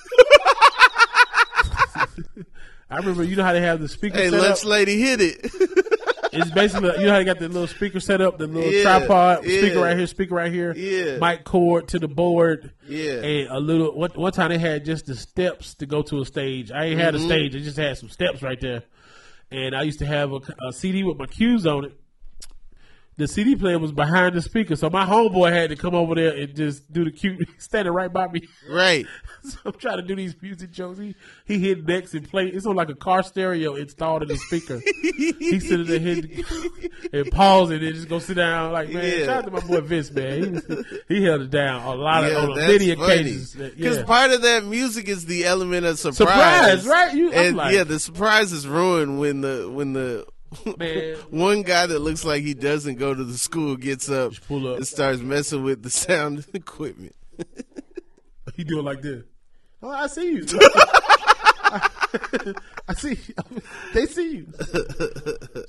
I 2.92 2.98
remember, 2.98 3.24
you 3.24 3.36
know 3.38 3.44
how 3.44 3.54
they 3.54 3.62
have 3.62 3.80
the 3.80 3.88
speaker 3.88 4.18
Hey, 4.18 4.30
set 4.30 4.40
up. 4.40 4.48
lunch 4.48 4.66
lady, 4.66 5.00
hit 5.02 5.22
it. 5.22 5.52
It's 6.34 6.50
basically 6.50 6.88
you 6.98 7.08
know 7.08 7.12
how 7.12 7.18
they 7.18 7.26
got 7.26 7.40
the 7.40 7.50
little 7.50 7.68
speaker 7.68 8.00
set 8.00 8.22
up, 8.22 8.38
the 8.38 8.48
little 8.48 8.72
Yeah, 8.72 8.84
tripod 8.84 9.40
speaker 9.40 9.82
right 9.82 9.98
here, 9.98 10.08
speaker 10.08 10.34
right 10.36 10.50
here, 10.50 10.74
Yeah. 10.74 11.18
mic 11.18 11.44
cord 11.44 11.90
to 11.90 12.00
the 12.00 12.08
board, 12.08 12.72
Yeah. 12.88 13.16
and 13.22 13.50
a 13.50 13.60
little. 13.60 13.94
What 13.94 14.16
one 14.16 14.32
time 14.32 14.48
they 14.50 14.58
had 14.58 14.86
just 14.86 15.08
the 15.08 15.16
steps 15.16 15.76
to 15.76 15.86
go 15.86 16.02
to 16.04 16.22
a 16.22 16.26
stage. 16.26 16.72
I 16.72 16.86
ain't 16.86 17.02
had 17.02 17.16
a 17.16 17.18
Mm-hmm. 17.18 17.28
stage; 17.28 17.52
they 17.52 17.60
just 17.60 17.76
had 17.76 17.98
some 17.98 18.08
steps 18.08 18.42
right 18.42 18.58
there. 18.62 18.84
And 19.52 19.76
I 19.76 19.82
used 19.82 20.00
to 20.00 20.06
have 20.06 20.32
a, 20.32 20.40
a 20.66 20.72
CD 20.72 21.04
with 21.04 21.18
my 21.18 21.26
cues 21.26 21.68
on 21.68 21.84
it. 21.84 22.00
The 23.18 23.28
CD 23.28 23.56
player 23.56 23.78
was 23.78 23.92
behind 23.92 24.36
the 24.36 24.42
speaker, 24.42 24.76
so 24.76 24.90
my 24.90 25.06
homeboy 25.06 25.52
had 25.52 25.70
to 25.70 25.76
come 25.76 25.94
over 25.94 26.16
there 26.16 26.36
and 26.36 26.56
just 26.56 26.92
do 26.92 27.04
the 27.04 27.12
cute, 27.12 27.48
standing 27.60 27.94
right 27.94 28.12
by 28.12 28.28
me. 28.28 28.48
Right. 28.70 29.06
So 29.44 29.58
I'm 29.66 29.72
trying 29.74 29.98
to 29.98 30.04
do 30.04 30.16
these 30.16 30.36
music 30.40 30.70
jokes. 30.70 31.00
He, 31.00 31.16
he 31.46 31.58
hit 31.58 31.88
next 31.88 32.14
and 32.14 32.30
play. 32.30 32.46
It's 32.46 32.68
on 32.68 32.76
like 32.76 32.90
a 32.90 32.94
car 32.96 33.24
stereo 33.24 33.74
installed 33.74 34.22
in 34.22 34.28
the 34.28 34.38
speaker. 34.38 34.80
he 35.02 35.60
sitting 35.60 35.88
there 35.88 35.98
hitting 35.98 36.46
and 37.12 37.32
pausing 37.32 37.84
and 37.84 37.96
just 37.96 38.08
go 38.08 38.20
sit 38.20 38.36
down. 38.36 38.72
Like 38.72 38.92
man, 38.92 39.04
Yeah. 39.04 39.26
shout 39.26 39.38
out 39.40 39.46
to 39.46 39.50
my 39.52 39.60
boy 39.62 39.82
Vince, 39.82 40.12
man. 40.12 40.44
He, 40.44 40.50
was, 40.52 40.86
he 41.08 41.24
held 41.24 41.42
it 41.42 41.50
down 41.50 41.82
a 41.82 41.96
lot 41.96 42.24
of 42.24 42.32
Yeah, 42.34 42.38
on 42.38 42.56
that's 42.56 42.72
many 42.72 42.92
occasions. 42.92 43.56
Because 43.56 43.98
Yeah. 43.98 44.04
part 44.04 44.30
of 44.30 44.44
that 44.44 44.64
music 44.64 45.08
is 45.10 45.26
the 45.26 45.46
element 45.46 45.88
of 45.88 45.98
surprise. 45.98 46.84
Surprise, 46.84 46.86
right? 46.86 47.16
You- 47.16 47.32
and 47.32 47.58
like- 47.58 47.74
yeah, 47.74 47.84
the 47.84 48.00
surprise 48.00 48.52
is 48.52 48.68
ruined 48.68 49.20
when 49.20 49.42
the 49.42 49.68
when 49.74 49.94
the 49.94 50.28
Man. 50.78 51.16
one 51.30 51.62
guy 51.64 51.86
that 51.86 52.00
looks 52.00 52.26
like 52.26 52.44
he 52.44 52.54
doesn't 52.54 52.96
go 52.96 53.14
to 53.14 53.24
the 53.24 53.38
school 53.38 53.76
gets 53.78 54.10
up, 54.10 54.34
pull 54.48 54.68
up. 54.68 54.78
and 54.78 54.88
starts 54.88 55.22
messing 55.22 55.64
with 55.64 55.82
the 55.84 55.90
sound 55.90 56.46
equipment. 56.54 57.16
He 58.56 58.64
do 58.66 58.80
it 58.80 58.84
like 58.84 59.02
this. 59.02 59.24
Oh, 59.82 59.90
I 59.90 60.08
see 60.08 60.32
you. 60.34 60.46
I 61.74 62.94
see. 62.96 63.12
You. 63.28 63.62
They 63.94 64.06
see 64.06 64.32
you. 64.38 64.48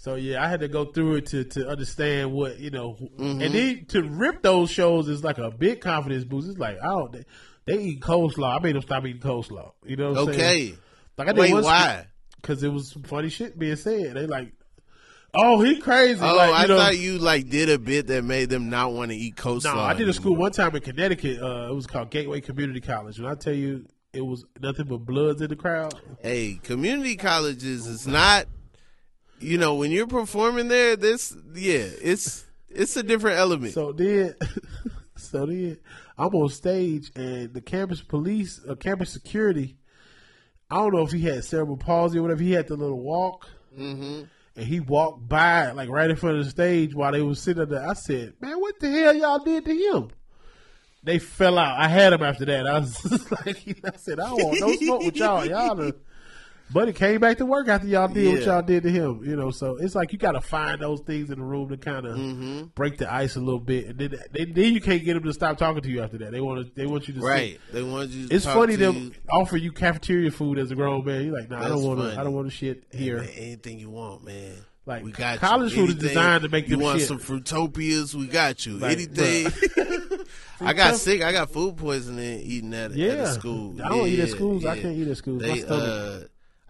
So 0.00 0.16
yeah, 0.16 0.42
I 0.44 0.48
had 0.48 0.60
to 0.60 0.68
go 0.68 0.86
through 0.86 1.16
it 1.16 1.26
to 1.26 1.44
to 1.44 1.68
understand 1.68 2.32
what 2.32 2.58
you 2.58 2.70
know, 2.70 2.94
Mm-hmm. 2.94 3.40
and 3.42 3.54
then 3.54 3.84
to 3.90 4.02
rip 4.02 4.42
those 4.42 4.70
shows 4.70 5.08
is 5.08 5.22
like 5.22 5.38
a 5.38 5.50
big 5.50 5.80
confidence 5.80 6.24
boost. 6.24 6.48
It's 6.48 6.58
like 6.58 6.78
oh, 6.82 7.08
they, 7.08 7.24
they 7.66 7.80
eat 7.82 8.00
coleslaw. 8.00 8.58
I 8.58 8.62
made 8.62 8.74
them 8.74 8.82
stop 8.82 9.06
eating 9.06 9.22
coleslaw. 9.22 9.72
You 9.84 9.96
know? 9.96 10.10
What 10.10 10.18
I'm 10.22 10.28
Okay. 10.30 10.38
saying? 10.38 10.78
Like 11.18 11.28
I 11.28 11.32
did 11.32 11.40
Wait, 11.52 11.54
why? 11.64 12.06
Because 12.40 12.62
it 12.64 12.72
was 12.72 12.90
some 12.90 13.02
funny 13.04 13.28
shit 13.28 13.56
being 13.58 13.76
said. 13.76 14.14
They 14.14 14.26
like, 14.26 14.52
oh, 15.34 15.60
he 15.60 15.78
crazy. 15.78 16.20
Oh, 16.22 16.36
like, 16.36 16.48
you 16.48 16.54
I 16.54 16.66
know, 16.66 16.76
thought 16.78 16.98
you 16.98 17.18
like 17.18 17.48
did 17.48 17.68
a 17.68 17.78
bit 17.78 18.06
that 18.08 18.24
made 18.24 18.50
them 18.50 18.70
not 18.70 18.92
want 18.92 19.10
to 19.10 19.16
eat 19.16 19.36
coleslaw. 19.36 19.74
No, 19.74 19.80
I 19.80 19.94
did 19.94 20.08
a 20.08 20.12
school 20.12 20.36
one 20.36 20.52
time 20.52 20.74
in 20.74 20.82
Connecticut. 20.82 21.40
Uh, 21.42 21.68
it 21.70 21.74
was 21.74 21.86
called 21.86 22.10
Gateway 22.10 22.40
Community 22.40 22.80
College. 22.80 23.18
When 23.18 23.30
I 23.30 23.34
tell 23.34 23.54
you, 23.54 23.86
it 24.12 24.20
was 24.20 24.44
nothing 24.60 24.86
but 24.86 24.98
bloods 24.98 25.40
in 25.40 25.48
the 25.48 25.56
crowd. 25.56 25.94
Hey, 26.20 26.60
community 26.62 27.16
colleges 27.16 27.86
is 27.86 28.06
not. 28.06 28.46
You 29.40 29.58
know, 29.58 29.74
when 29.74 29.90
you're 29.90 30.06
performing 30.06 30.68
there, 30.68 30.94
this 30.94 31.36
yeah, 31.54 31.88
it's 32.00 32.44
it's 32.68 32.96
a 32.96 33.02
different 33.02 33.38
element. 33.38 33.74
So 33.74 33.92
then, 33.92 34.34
so 35.16 35.46
then, 35.46 35.78
I'm 36.16 36.34
on 36.34 36.48
stage 36.50 37.10
and 37.16 37.52
the 37.52 37.60
campus 37.60 38.00
police, 38.02 38.60
uh, 38.68 38.74
campus 38.74 39.10
security. 39.10 39.76
I 40.70 40.76
don't 40.76 40.94
know 40.94 41.02
if 41.02 41.12
he 41.12 41.20
had 41.22 41.44
cerebral 41.44 41.76
palsy 41.76 42.18
or 42.18 42.22
whatever. 42.22 42.42
He 42.42 42.52
had 42.52 42.68
the 42.68 42.76
little 42.76 43.00
walk, 43.00 43.46
mm-hmm. 43.78 44.22
And 44.57 44.66
he 44.66 44.80
walked 44.80 45.28
by 45.28 45.72
like 45.72 45.88
right 45.88 46.11
in 46.11 46.16
front 46.16 46.38
of 46.38 46.44
the 46.44 46.50
stage 46.50 46.94
while 46.94 47.12
they 47.12 47.22
was 47.22 47.40
sitting 47.40 47.66
there. 47.68 47.88
I 47.88 47.94
said, 47.94 48.34
"Man, 48.40 48.61
what 48.61 48.78
the 48.80 48.90
hell 48.90 49.14
y'all 49.14 49.38
did 49.38 49.64
to 49.64 49.74
him?" 49.74 50.09
They 51.05 51.18
fell 51.18 51.59
out. 51.59 51.80
I 51.80 51.88
had 51.88 52.12
him 52.12 52.22
after 52.22 52.44
that. 52.44 52.66
I 52.66 52.78
was 52.78 53.30
like, 53.46 53.84
I 53.84 53.96
said, 53.96 54.20
I 54.20 54.28
don't 54.28 54.42
want 54.42 54.61
no 54.61 54.76
smoke 54.76 55.03
with 55.03 55.16
y'all. 55.16 55.44
Y'all 55.44 55.92
But 56.72 56.88
it 56.88 56.94
came 56.94 57.20
back 57.20 57.38
to 57.38 57.46
work 57.46 57.68
after 57.68 57.86
y'all 57.86 58.08
did 58.08 58.32
what 58.34 58.46
y'all 58.46 58.62
did 58.62 58.82
to 58.84 58.90
him, 58.90 59.22
you 59.24 59.36
know. 59.36 59.50
So 59.50 59.76
it's 59.78 59.94
like 59.94 60.12
you 60.12 60.18
got 60.18 60.32
to 60.32 60.40
find 60.40 60.80
those 60.80 61.00
things 61.00 61.30
in 61.30 61.38
the 61.38 61.44
room 61.44 61.68
to 61.68 61.76
kind 61.76 62.06
of 62.06 62.16
Mm-hmm. 62.16 62.62
break 62.74 62.98
the 62.98 63.12
ice 63.12 63.36
a 63.36 63.40
little 63.40 63.60
bit, 63.60 63.86
and 63.88 63.98
then, 63.98 64.14
then 64.32 64.52
then 64.54 64.72
you 64.74 64.80
can't 64.80 65.04
get 65.04 65.14
them 65.14 65.24
to 65.24 65.32
stop 65.32 65.58
talking 65.58 65.82
to 65.82 65.88
you 65.90 66.02
after 66.02 66.18
that. 66.18 66.32
They 66.32 66.40
want 66.40 66.64
to 66.66 66.72
they 66.74 66.86
want 66.86 67.08
you 67.08 67.14
to 67.14 67.20
sit. 67.20 67.26
right? 67.26 67.60
They 67.72 67.82
want 67.82 68.10
you. 68.10 68.28
To 68.28 68.34
It's 68.34 68.44
funny 68.46 68.76
to 68.78 68.92
you. 68.92 69.12
offer 69.32 69.56
you 69.56 69.72
cafeteria 69.72 70.30
food 70.30 70.58
as 70.58 70.70
a 70.70 70.74
grown 70.74 71.04
man. 71.04 71.24
You're 71.26 71.38
like, 71.38 71.50
nah, 71.50 71.64
I 71.64 71.68
don't 71.68 71.82
want 71.82 72.00
to. 72.00 72.18
I 72.18 72.24
don't 72.24 72.32
want 72.34 72.48
to 72.50 72.56
shit 72.56 72.84
here. 72.90 73.18
Man, 73.18 73.28
anything 73.36 73.78
you 73.78 73.90
want, 73.90 74.24
man. 74.24 74.54
Like, 74.84 75.04
we 75.04 75.12
got 75.12 75.38
college 75.38 75.74
food 75.74 75.90
is 75.90 75.94
designed 75.94 76.42
to 76.42 76.48
make 76.48 76.64
you 76.68 76.74
them 76.76 76.84
want 76.84 76.98
shit. 76.98 77.06
some 77.06 77.20
fruitopias? 77.20 78.14
We 78.16 78.26
got 78.26 78.66
you. 78.66 78.78
Like, 78.78 78.92
Anything. 78.98 79.46
I 80.60 80.72
got 80.72 80.96
sick. 80.96 81.22
I 81.22 81.30
got 81.32 81.50
food 81.50 81.76
poisoning 81.76 82.40
eating 82.40 82.74
at, 82.74 82.90
at 82.90 82.96
Yeah. 82.96 83.12
a 83.12 83.26
school. 83.32 83.80
I 83.80 83.88
don't 83.88 84.08
eat 84.08 84.18
at 84.18 84.28
Yeah, 84.28 84.34
schools. 84.34 84.64
I 84.64 84.80
can't 84.80 84.96
eat 84.96 85.06
at 85.08 85.16
schools. 85.16 85.42
My 85.42 85.48
They, 85.48 85.58
stomach- 85.60 85.82
uh, 85.88 86.20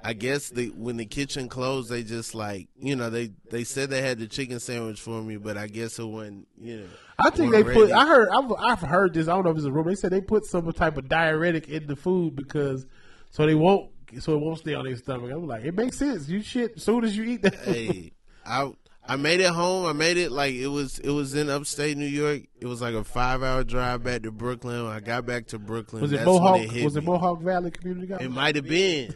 I 0.04 0.14
guess 0.14 0.48
they 0.48 0.66
when 0.66 0.96
the 0.96 1.06
kitchen 1.06 1.48
closed, 1.48 1.90
they 1.90 2.02
just 2.02 2.34
like 2.34 2.68
you 2.78 2.96
know 2.96 3.08
they 3.10 3.30
they 3.50 3.64
said 3.64 3.90
they 3.90 4.02
had 4.02 4.18
the 4.18 4.26
chicken 4.26 4.58
sandwich 4.60 5.00
for 5.00 5.22
me, 5.22 5.36
but 5.36 5.56
I 5.56 5.68
guess 5.68 5.98
it 5.98 6.04
wasn't 6.04 6.48
you 6.60 6.78
know. 6.80 6.86
I 7.18 7.30
think 7.30 7.52
they 7.52 7.62
wasn't 7.62 7.90
put. 7.90 7.92
I 7.92 8.06
heard. 8.06 8.28
I've, 8.30 8.52
I've 8.58 8.80
heard 8.80 9.14
this. 9.14 9.28
I 9.28 9.34
don't 9.34 9.44
know 9.44 9.50
if 9.50 9.56
it's 9.58 9.66
a 9.66 9.70
rumor. 9.72 9.90
They 9.90 9.94
said 9.96 10.10
they 10.10 10.20
put 10.20 10.44
some 10.44 10.70
type 10.72 10.96
of 10.96 11.08
diuretic 11.08 11.68
in 11.68 11.86
the 11.86 11.94
food 11.94 12.34
because 12.34 12.86
so 13.30 13.46
they 13.46 13.54
won't. 13.54 13.90
So 14.18 14.34
it 14.34 14.40
won't 14.40 14.58
stay 14.58 14.74
on 14.74 14.84
their 14.84 14.96
stomach. 14.96 15.30
I'm 15.32 15.46
like, 15.46 15.64
it 15.64 15.74
makes 15.74 15.98
sense. 15.98 16.28
You 16.28 16.42
shit 16.42 16.72
as 16.76 16.82
soon 16.82 17.04
as 17.04 17.16
you 17.16 17.24
eat 17.24 17.42
that. 17.42 17.54
hey, 17.64 18.12
I 18.44 18.72
I 19.06 19.16
made 19.16 19.40
it 19.40 19.50
home. 19.50 19.86
I 19.86 19.92
made 19.92 20.16
it 20.16 20.30
like 20.32 20.54
it 20.54 20.66
was 20.66 20.98
it 20.98 21.10
was 21.10 21.34
in 21.34 21.48
upstate 21.48 21.96
New 21.96 22.06
York. 22.06 22.42
It 22.60 22.66
was 22.66 22.82
like 22.82 22.94
a 22.94 23.04
five 23.04 23.42
hour 23.42 23.64
drive 23.64 24.02
back 24.02 24.22
to 24.24 24.30
Brooklyn. 24.32 24.84
When 24.84 24.92
I 24.92 25.00
got 25.00 25.26
back 25.26 25.46
to 25.48 25.58
Brooklyn, 25.58 26.02
Was 26.02 26.12
it 26.12 26.24
Mohawk? 26.24 26.58
hit 26.60 26.84
Was 26.84 26.96
it. 26.96 27.04
Mohawk 27.04 27.40
Valley 27.40 27.70
Community 27.70 28.08
College? 28.08 28.24
It 28.24 28.30
might 28.30 28.56
have 28.56 28.66
been. 28.68 29.14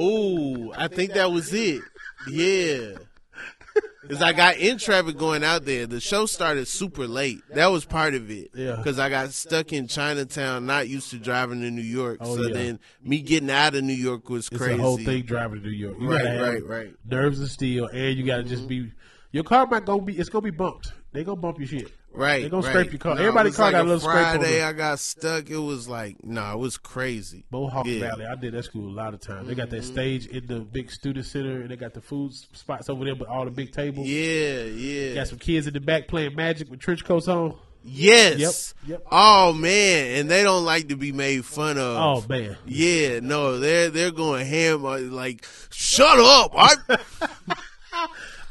Ooh, 0.00 0.72
I 0.76 0.88
think 0.88 1.12
that 1.14 1.30
was 1.32 1.52
it. 1.52 1.82
Yeah. 2.30 2.92
Because 4.02 4.22
I 4.22 4.32
got 4.32 4.56
in 4.58 4.78
traffic 4.78 5.16
going 5.16 5.42
out 5.42 5.64
there. 5.64 5.86
The 5.86 6.00
show 6.00 6.26
started 6.26 6.68
super 6.68 7.08
late. 7.08 7.40
That 7.50 7.66
was 7.66 7.84
part 7.84 8.14
of 8.14 8.30
it. 8.30 8.50
Yeah. 8.54 8.76
Because 8.76 9.00
I 9.00 9.08
got 9.08 9.32
stuck 9.32 9.72
in 9.72 9.88
Chinatown, 9.88 10.64
not 10.64 10.88
used 10.88 11.10
to 11.10 11.18
driving 11.18 11.60
to 11.62 11.70
New 11.72 11.82
York. 11.82 12.18
Oh, 12.20 12.36
so 12.36 12.42
yeah. 12.46 12.54
then 12.54 12.80
me 13.02 13.20
getting 13.20 13.50
out 13.50 13.74
of 13.74 13.82
New 13.82 13.92
York 13.94 14.30
was 14.30 14.46
It's 14.48 14.56
crazy. 14.56 14.78
a 14.78 14.82
whole 14.82 14.96
thing 14.96 15.24
driving 15.24 15.60
to 15.60 15.66
New 15.66 15.72
York. 15.72 15.96
You 16.00 16.08
Right, 16.08 16.40
right, 16.40 16.64
right. 16.64 16.90
Nerves 17.04 17.40
of 17.40 17.50
steel, 17.50 17.86
and 17.88 18.16
you 18.16 18.24
gotta 18.24 18.44
just 18.44 18.68
be. 18.68 18.92
Your 19.32 19.42
car 19.44 19.66
might 19.66 19.84
gonna 19.84 20.02
be. 20.02 20.16
It's 20.16 20.28
gonna 20.30 20.42
be 20.42 20.50
bumped. 20.50 20.92
They 21.12 21.24
gonna 21.24 21.40
bump 21.40 21.58
your 21.58 21.66
shit. 21.66 21.90
Right. 22.16 22.42
They 22.42 22.48
gonna 22.48 22.62
right. 22.66 22.70
scrape 22.72 22.92
your 22.92 22.98
car. 22.98 23.14
No, 23.14 23.20
Everybody 23.20 23.50
car 23.50 23.66
like 23.66 23.72
got 23.72 23.80
a 23.84 23.88
little 23.88 24.00
scrape 24.00 24.16
on 24.26 24.38
Friday. 24.40 24.62
I 24.62 24.72
got 24.72 24.98
stuck. 24.98 25.50
It 25.50 25.58
was 25.58 25.86
like, 25.88 26.24
no, 26.24 26.52
it 26.52 26.58
was 26.58 26.76
crazy. 26.78 27.44
Mohawk 27.50 27.86
Yeah. 27.86 28.00
Valley. 28.00 28.24
I 28.26 28.34
did 28.36 28.54
that 28.54 28.64
school 28.64 28.88
a 28.88 28.94
lot 28.94 29.12
of 29.14 29.20
times. 29.20 29.48
They 29.48 29.54
got 29.54 29.68
Mm-hmm. 29.68 29.76
that 29.76 29.82
stage 29.84 30.26
in 30.26 30.46
the 30.46 30.60
big 30.60 30.90
student 30.90 31.26
center, 31.26 31.60
and 31.60 31.70
they 31.70 31.76
got 31.76 31.92
the 31.94 32.00
food 32.00 32.32
spots 32.34 32.88
over 32.88 33.04
there 33.04 33.14
with 33.14 33.28
all 33.28 33.44
the 33.44 33.50
big 33.50 33.72
tables. 33.72 34.06
Yeah, 34.06 34.62
yeah. 34.62 35.14
Got 35.14 35.28
some 35.28 35.38
kids 35.38 35.66
in 35.66 35.74
the 35.74 35.80
back 35.80 36.08
playing 36.08 36.34
magic 36.34 36.70
with 36.70 36.80
trench 36.80 37.04
coats 37.04 37.28
on. 37.28 37.54
Yes. 37.88 38.74
Yep, 38.82 38.88
yep. 38.90 39.06
Oh 39.12 39.52
man, 39.52 40.18
and 40.18 40.28
they 40.28 40.42
don't 40.42 40.64
like 40.64 40.88
to 40.88 40.96
be 40.96 41.12
made 41.12 41.44
fun 41.44 41.78
of. 41.78 41.96
Oh 41.96 42.24
man, 42.28 42.56
Yeah, 42.66 43.20
no, 43.20 43.60
they're 43.60 43.90
they're 43.90 44.10
going 44.10 44.44
ham. 44.44 44.84
uh, 44.84 44.98
Like, 44.98 45.46
shut 45.70 46.18
up! 46.18 46.50
I, 46.56 46.74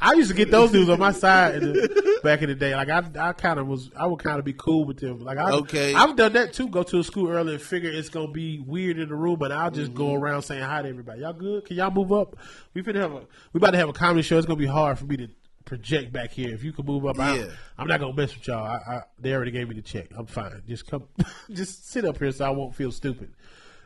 I 0.05 0.13
used 0.13 0.29
to 0.29 0.35
get 0.35 0.51
those 0.51 0.71
dudes 0.71 0.89
on 0.89 0.99
my 0.99 1.11
side 1.11 1.55
in 1.55 1.73
the, 1.73 2.19
back 2.23 2.41
in 2.41 2.49
the 2.49 2.55
day. 2.55 2.75
Like 2.75 2.89
I, 2.89 3.03
I 3.29 3.33
kind 3.33 3.59
of 3.59 3.67
was, 3.67 3.89
I 3.97 4.05
would 4.05 4.19
kind 4.19 4.37
of 4.37 4.45
be 4.45 4.53
cool 4.53 4.85
with 4.85 4.99
them. 4.99 5.19
Like 5.19 5.37
I, 5.37 5.51
Okay. 5.51 5.93
I've 5.95 6.15
done 6.15 6.33
that 6.33 6.53
too. 6.53 6.67
Go 6.69 6.83
to 6.83 6.99
a 6.99 7.03
school 7.03 7.29
early 7.29 7.53
and 7.53 7.61
figure 7.61 7.89
it's 7.89 8.09
gonna 8.09 8.31
be 8.31 8.59
weird 8.59 8.99
in 8.99 9.09
the 9.09 9.15
room, 9.15 9.37
but 9.39 9.51
I'll 9.51 9.71
just 9.71 9.91
Mm-hmm. 9.91 9.97
go 9.97 10.13
around 10.13 10.43
saying 10.43 10.61
hi 10.63 10.81
to 10.83 10.87
everybody. 10.89 11.21
Y'all 11.21 11.33
good? 11.33 11.65
Can 11.65 11.77
y'all 11.77 11.89
move 11.91 12.11
up? 12.13 12.35
We 12.73 12.83
finna 12.83 13.01
have 13.01 13.13
a, 13.13 13.21
we 13.53 13.57
about 13.57 13.71
to 13.71 13.77
have 13.77 13.89
a 13.89 13.93
comedy 13.93 14.21
show. 14.21 14.37
It's 14.37 14.45
gonna 14.47 14.57
be 14.59 14.65
hard 14.67 14.99
for 14.99 15.05
me 15.05 15.17
to 15.17 15.27
project 15.65 16.13
back 16.13 16.29
here. 16.31 16.53
If 16.53 16.63
you 16.63 16.71
can 16.71 16.85
move 16.85 17.05
up, 17.07 17.19
I, 17.19 17.37
Yeah. 17.37 17.45
I'm 17.77 17.87
not 17.87 17.99
gonna 17.99 18.13
mess 18.13 18.35
with 18.35 18.47
y'all. 18.47 18.63
I, 18.63 18.75
I, 18.97 19.01
they 19.19 19.33
already 19.33 19.49
gave 19.51 19.67
me 19.67 19.73
the 19.75 19.81
check. 19.81 20.09
I'm 20.15 20.27
fine. 20.27 20.61
Just 20.67 20.85
come, 20.85 21.05
just 21.51 21.89
sit 21.89 22.05
up 22.05 22.19
here 22.19 22.31
so 22.31 22.45
I 22.45 22.49
won't 22.51 22.75
feel 22.75 22.91
stupid. 22.91 23.33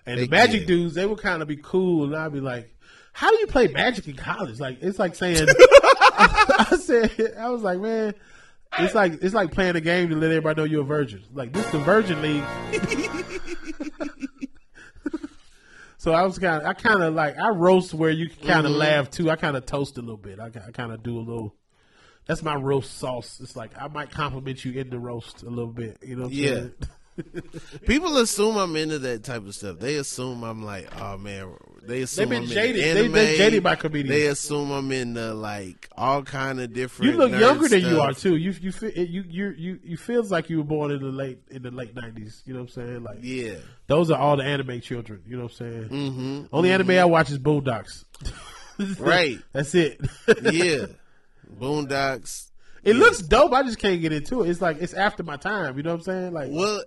And 0.05 0.19
the 0.19 0.27
magic 0.27 0.61
yeah. 0.61 0.67
dudes, 0.67 0.95
they 0.95 1.05
would 1.05 1.19
kind 1.19 1.41
of 1.41 1.47
be 1.47 1.55
cool, 1.57 2.05
and 2.05 2.15
I'd 2.15 2.33
be 2.33 2.39
like, 2.41 2.75
"How 3.13 3.29
do 3.29 3.37
you 3.39 3.47
play 3.47 3.67
magic 3.67 4.07
in 4.07 4.15
college? 4.15 4.59
Like, 4.59 4.79
it's 4.81 4.99
like 4.99 5.15
saying." 5.15 5.47
I 6.19 6.77
said, 6.81 7.35
I 7.39 7.49
was 7.49 7.61
like, 7.61 7.79
man, 7.79 8.13
it's 8.77 8.93
like 8.93 9.13
it's 9.21 9.33
like 9.33 9.51
playing 9.51 9.75
a 9.75 9.81
game 9.81 10.09
to 10.09 10.15
let 10.15 10.29
everybody 10.31 10.61
know 10.61 10.65
you're 10.65 10.81
a 10.81 10.85
virgin. 10.85 11.23
Like 11.33 11.53
this, 11.53 11.65
is 11.65 11.71
the 11.71 11.79
Virgin 11.79 12.21
League. 12.21 12.43
so 15.97 16.13
I 16.13 16.23
was 16.23 16.39
kind 16.39 16.61
of, 16.61 16.67
I 16.67 16.73
kind 16.73 17.03
of 17.03 17.13
like, 17.13 17.37
I 17.37 17.49
roast 17.49 17.93
where 17.93 18.09
you 18.11 18.29
can 18.29 18.47
kind 18.47 18.65
of 18.65 18.71
Mm-hmm. 18.71 18.79
laugh 18.79 19.09
too. 19.09 19.29
I 19.29 19.35
kind 19.35 19.57
of 19.57 19.65
toast 19.65 19.97
a 19.97 20.01
little 20.01 20.17
bit. 20.17 20.39
I, 20.39 20.47
I 20.47 20.71
kind 20.71 20.91
of 20.91 21.03
do 21.03 21.17
a 21.17 21.21
little. 21.21 21.55
That's 22.25 22.43
my 22.43 22.55
roast 22.55 22.97
sauce. 22.97 23.39
It's 23.41 23.55
like 23.55 23.71
I 23.81 23.87
might 23.87 24.11
compliment 24.11 24.63
you 24.63 24.79
in 24.79 24.89
the 24.89 24.99
roast 24.99 25.41
a 25.43 25.49
little 25.49 25.73
bit. 25.73 25.97
You 26.03 26.15
know? 26.15 26.23
What 26.23 26.31
I'm 26.31 26.37
Yeah. 26.37 26.49
saying? 26.53 26.73
people 27.85 28.17
assume 28.17 28.57
I'm 28.57 28.75
into 28.75 28.99
that 28.99 29.23
type 29.23 29.45
of 29.45 29.53
stuff. 29.55 29.79
They 29.79 29.95
assume 29.95 30.43
I'm 30.43 30.63
like, 30.63 30.89
oh 31.01 31.17
man. 31.17 31.53
They 31.81 32.01
assume 32.01 32.29
been 32.29 32.43
I'm 32.43 32.49
jaded. 32.49 32.83
In 32.85 32.93
They- 32.95 32.99
anime. 33.01 33.11
they 33.13 33.37
jaded 33.37 33.63
by 33.63 33.75
comedians. 33.75 34.09
They 34.09 34.27
assume 34.27 34.71
I'm 34.71 34.91
into 34.91 35.33
like 35.33 35.87
all 35.97 36.21
kind 36.23 36.59
of 36.59 36.73
different. 36.73 37.11
You 37.11 37.17
look 37.17 37.31
younger 37.31 37.67
than 37.67 37.81
you 37.81 37.99
are 38.01 38.13
too. 38.13 38.35
You 38.35 38.51
you 38.61 38.71
feel 38.71 38.91
you 38.91 39.23
you 39.27 39.49
you 39.57 39.79
you 39.83 39.97
feels 39.97 40.31
like 40.31 40.49
you 40.49 40.57
were 40.57 40.63
born 40.63 40.91
in 40.91 40.99
the 41.01 41.07
late 41.09 41.39
in 41.49 41.61
the 41.63 41.71
late 41.71 41.95
nineties. 41.95 42.43
You 42.45 42.53
know 42.53 42.59
what 42.61 42.75
I'm 42.77 42.87
saying? 42.87 43.03
Like 43.03 43.19
Yeah. 43.21 43.55
Those 43.87 44.11
are 44.11 44.19
all 44.19 44.37
the 44.37 44.43
anime 44.43 44.81
children. 44.81 45.21
You 45.27 45.37
know 45.37 45.43
what 45.43 45.51
I'm 45.53 45.57
saying? 45.57 45.89
Mm-hmm. 45.89 46.41
Only 46.55 46.71
anime 46.71 46.91
I 46.91 47.05
watch 47.05 47.31
is 47.31 47.39
Boondocks. 47.39 48.05
Right. 48.97 49.39
That's 49.51 49.75
it. 49.75 49.99
Yeah. 50.41 50.85
Boondocks. 51.59 52.47
it 52.83 52.95
looks 52.95 53.19
dope. 53.19 53.51
I 53.53 53.63
just 53.63 53.79
can't 53.79 54.01
get 54.01 54.13
into 54.13 54.43
it. 54.43 54.49
It's 54.49 54.61
like 54.61 54.77
it's 54.81 54.93
after 54.93 55.23
my 55.23 55.37
time. 55.37 55.75
You 55.77 55.83
know 55.83 55.91
what 55.91 55.95
I'm 55.97 56.03
saying? 56.03 56.33
Like 56.33 56.47
Well, 56.51 56.81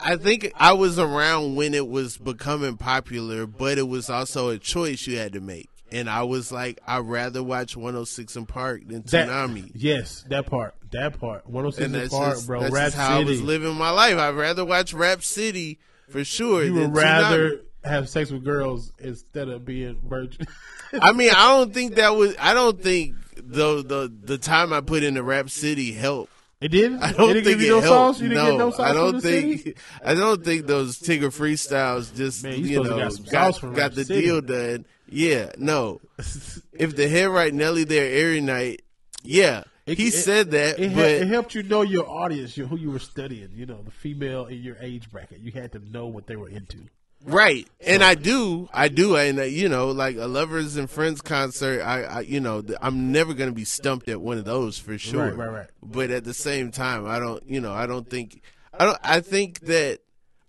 I 0.00 0.16
think 0.16 0.52
I 0.56 0.72
was 0.72 0.98
around 0.98 1.56
when 1.56 1.74
it 1.74 1.88
was 1.88 2.16
becoming 2.16 2.76
popular, 2.76 3.46
but 3.46 3.78
it 3.78 3.88
was 3.88 4.08
also 4.08 4.48
a 4.48 4.58
choice 4.58 5.06
you 5.06 5.18
had 5.18 5.32
to 5.32 5.40
make. 5.40 5.68
And 5.90 6.08
I 6.08 6.22
was 6.22 6.52
like, 6.52 6.80
I'd 6.86 6.98
rather 6.98 7.42
watch 7.42 7.76
106 7.76 8.36
& 8.40 8.48
Park 8.48 8.86
than 8.86 9.02
that. 9.02 9.28
Tsunami. 9.28 9.70
Yes, 9.74 10.24
that 10.28 10.46
part. 10.46 10.74
That 10.92 11.18
part, 11.18 11.48
one 11.48 11.66
oh 11.66 11.70
hundred 11.70 11.84
and 11.84 11.94
six 11.94 12.02
that's 12.02 12.14
Park, 12.14 12.34
just, 12.34 12.46
bro. 12.46 12.60
that's 12.60 12.72
Rap 12.72 12.92
how 12.92 13.18
I 13.18 13.24
was 13.24 13.42
living 13.42 13.74
my 13.74 13.90
life. 13.90 14.16
I'd 14.16 14.34
rather 14.34 14.64
watch 14.64 14.94
Rap 14.94 15.22
City 15.22 15.78
for 16.08 16.24
sure. 16.24 16.64
You 16.64 16.74
would 16.74 16.94
rather 16.94 17.50
Tsunami. 17.50 17.60
have 17.84 18.08
sex 18.08 18.30
with 18.30 18.44
girls 18.44 18.92
instead 18.98 19.48
of 19.48 19.64
being 19.66 20.00
virgin. 20.02 20.46
I 20.92 21.12
mean, 21.12 21.30
I 21.30 21.48
don't 21.48 21.74
think 21.74 21.96
that 21.96 22.16
was. 22.16 22.34
I 22.38 22.54
don't 22.54 22.82
think 22.82 23.16
the 23.36 23.82
the 23.82 24.10
the 24.22 24.38
time 24.38 24.72
I 24.72 24.80
put 24.80 25.02
into 25.02 25.22
Rap 25.22 25.50
City 25.50 25.92
helped. 25.92 26.32
It 26.60 26.68
did. 26.68 26.94
I 26.94 27.12
don't 27.12 27.28
didn't 27.34 27.44
think 27.44 27.58
give 27.58 27.60
you 27.62 27.78
it 27.78 27.80
no 27.80 27.80
helped. 27.80 28.16
sauce. 28.16 28.20
You 28.22 28.28
didn't 28.30 28.44
no, 28.44 28.50
get 28.52 28.58
no 28.58 28.70
sauce 28.70 28.80
I 28.80 28.92
don't 28.92 29.20
think. 29.20 29.58
city? 29.58 29.74
I 30.04 30.14
don't 30.14 30.44
think 30.44 30.66
those 30.66 30.98
Tigger 30.98 31.28
freestyles 31.34 32.14
just 32.14 32.42
Man, 32.42 32.58
you 32.58 32.66
you 32.66 32.82
know 32.82 32.96
got 32.98 33.30
got, 33.30 33.74
got 33.74 33.94
the 33.94 34.04
City. 34.04 34.22
deal 34.22 34.40
done. 34.40 34.84
Yeah, 35.10 35.52
no. 35.56 36.00
if 36.18 36.96
the 36.96 37.08
head 37.08 37.28
right 37.30 37.54
Nelly 37.54 37.84
there 37.84 38.12
every 38.26 38.40
night, 38.40 38.82
yeah, 39.22 39.62
It- 39.86 39.98
he 39.98 40.08
it- 40.08 40.12
said 40.14 40.50
that, 40.50 40.78
It, 40.78 40.94
but 40.94 41.04
it 41.10 41.28
helped 41.28 41.54
you 41.54 41.62
know 41.62 41.82
your 41.82 42.08
audience, 42.08 42.54
who 42.54 42.76
you 42.76 42.90
were 42.90 42.98
studying. 42.98 43.50
You 43.54 43.64
know, 43.66 43.80
the 43.82 43.90
female 43.90 44.46
in 44.46 44.62
your 44.62 44.76
age 44.80 45.10
bracket. 45.10 45.38
You 45.40 45.52
had 45.52 45.72
to 45.72 45.78
know 45.78 46.06
what 46.08 46.26
they 46.26 46.36
were 46.36 46.48
into. 46.48 46.78
Right, 47.24 47.68
and 47.80 48.02
I 48.02 48.14
do, 48.14 48.68
I 48.72 48.88
do, 48.88 49.16
and 49.16 49.40
uh, 49.40 49.42
you 49.42 49.68
know, 49.68 49.88
like 49.88 50.16
a 50.16 50.26
lovers 50.26 50.76
and 50.76 50.88
friends 50.88 51.20
concert. 51.20 51.82
I, 51.82 52.02
I 52.04 52.20
you 52.20 52.40
know, 52.40 52.62
th- 52.62 52.78
I'm 52.80 53.10
never 53.10 53.34
gonna 53.34 53.52
be 53.52 53.64
stumped 53.64 54.08
at 54.08 54.20
one 54.20 54.38
of 54.38 54.44
those 54.44 54.78
for 54.78 54.96
sure. 54.96 55.26
Right, 55.26 55.36
right, 55.36 55.50
right. 55.50 55.70
But 55.82 56.10
at 56.10 56.24
the 56.24 56.32
same 56.32 56.70
time, 56.70 57.06
I 57.06 57.18
don't, 57.18 57.42
you 57.48 57.60
know, 57.60 57.72
I 57.72 57.86
don't 57.86 58.08
think, 58.08 58.40
I 58.72 58.84
don't, 58.84 58.98
I 59.02 59.20
think 59.20 59.60
that 59.60 59.98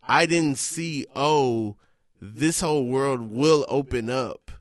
I 0.04 0.26
didn't 0.28 0.58
see. 0.60 1.08
Oh, 1.16 1.76
this 2.22 2.62
whole 2.62 2.86
world 2.86 3.32
will 3.32 3.66
open 3.68 4.10
up, 4.10 4.52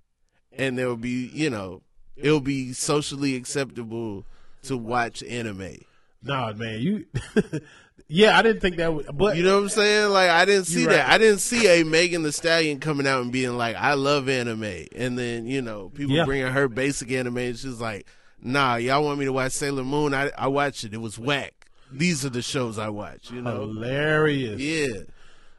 and 0.53 0.79
there 0.79 0.89
will 0.89 0.97
be, 0.97 1.31
you 1.35 1.51
know, 1.51 1.83
it'll 2.17 2.41
be 2.41 2.73
socially 2.73 3.37
acceptable 3.37 4.25
to 4.63 4.77
watch 4.77 5.23
anime. 5.25 5.85
Nah, 6.23 6.53
man, 6.53 6.81
you. 6.81 7.07
yeah, 8.09 8.39
I 8.39 8.43
didn't 8.43 8.61
think 8.61 8.77
that 8.77 8.93
would. 8.93 9.17
But 9.17 9.37
You 9.37 9.43
know 9.43 9.57
what 9.57 9.65
I'm 9.65 9.69
saying? 9.69 10.11
Like 10.13 10.31
I 10.31 10.45
didn't 10.45 10.65
see 10.65 10.83
You're 10.83 10.93
that. 10.93 11.11
I 11.11 11.19
didn't 11.19 11.41
see 11.41 11.67
a 11.81 11.85
Megan 11.85 12.23
Thee 12.23 12.31
Stallion 12.33 12.81
coming 12.81 13.07
out 13.07 13.23
and 13.23 13.31
being 13.31 13.57
like, 13.57 13.77
"I 13.77 13.95
love 13.95 14.29
anime," 14.29 14.87
and 14.97 15.19
then 15.19 15.47
you 15.47 15.63
know 15.63 15.91
people 15.91 16.15
Yeah. 16.17 16.25
bringing 16.25 16.47
her 16.47 16.69
basic 16.69 17.11
anime, 17.13 17.37
and 17.39 17.59
she's 17.59 17.81
like, 17.81 18.07
"Nah, 18.43 18.77
y'all 18.77 19.05
want 19.05 19.19
me 19.19 19.27
to 19.27 19.33
watch 19.33 19.53
Sailor 19.53 19.85
Moon? 19.85 20.15
I 20.15 20.31
I 20.37 20.49
watched 20.49 20.85
it. 20.85 20.95
It 20.95 21.01
was 21.01 21.19
whack. 21.19 21.69
These 21.93 22.25
are 22.25 22.31
the 22.31 22.43
shows 22.43 22.79
I 22.79 22.89
watch." 22.89 23.31
You 23.31 23.43
know? 23.43 23.61
hilarious. 23.61 24.61
Yeah. 24.61 25.03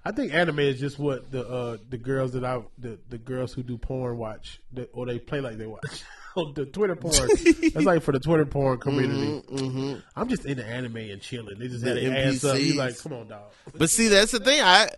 I 0.05 0.11
think 0.11 0.33
anime 0.33 0.59
is 0.59 0.79
just 0.79 0.97
what 0.97 1.29
the 1.31 1.47
uh, 1.47 1.77
the 1.89 1.97
girls 1.97 2.31
that 2.31 2.43
I 2.43 2.61
the, 2.77 2.97
the 3.09 3.17
girls 3.17 3.53
who 3.53 3.61
do 3.63 3.77
porn 3.77 4.17
watch, 4.17 4.59
or 4.93 5.05
they 5.05 5.19
play 5.19 5.41
like 5.41 5.57
they 5.57 5.67
watch. 5.67 6.03
the 6.55 6.65
Twitter 6.65 6.95
porn. 6.95 7.13
That's 7.73 7.85
like 7.85 8.01
for 8.03 8.11
the 8.11 8.19
Twitter 8.19 8.45
porn 8.45 8.79
community. 8.79 10.01
I'm 10.15 10.27
just 10.29 10.45
into 10.45 10.65
anime 10.65 10.97
and 10.97 11.21
chilling. 11.21 11.59
They 11.59 11.67
just 11.67 11.83
had 11.85 11.97
Mm-hmm, 11.97 12.05
The 12.05 12.09
their 12.11 12.27
ass 12.27 12.43
up. 12.43 12.59
You 12.59 12.73
like, 12.75 12.97
come 12.97 13.13
on, 13.13 13.27
dog. 13.27 13.51
But 13.75 13.89
see, 13.89 14.07
that's 14.07 14.31
the 14.31 14.39
thing. 14.39 14.61
I 14.61 14.89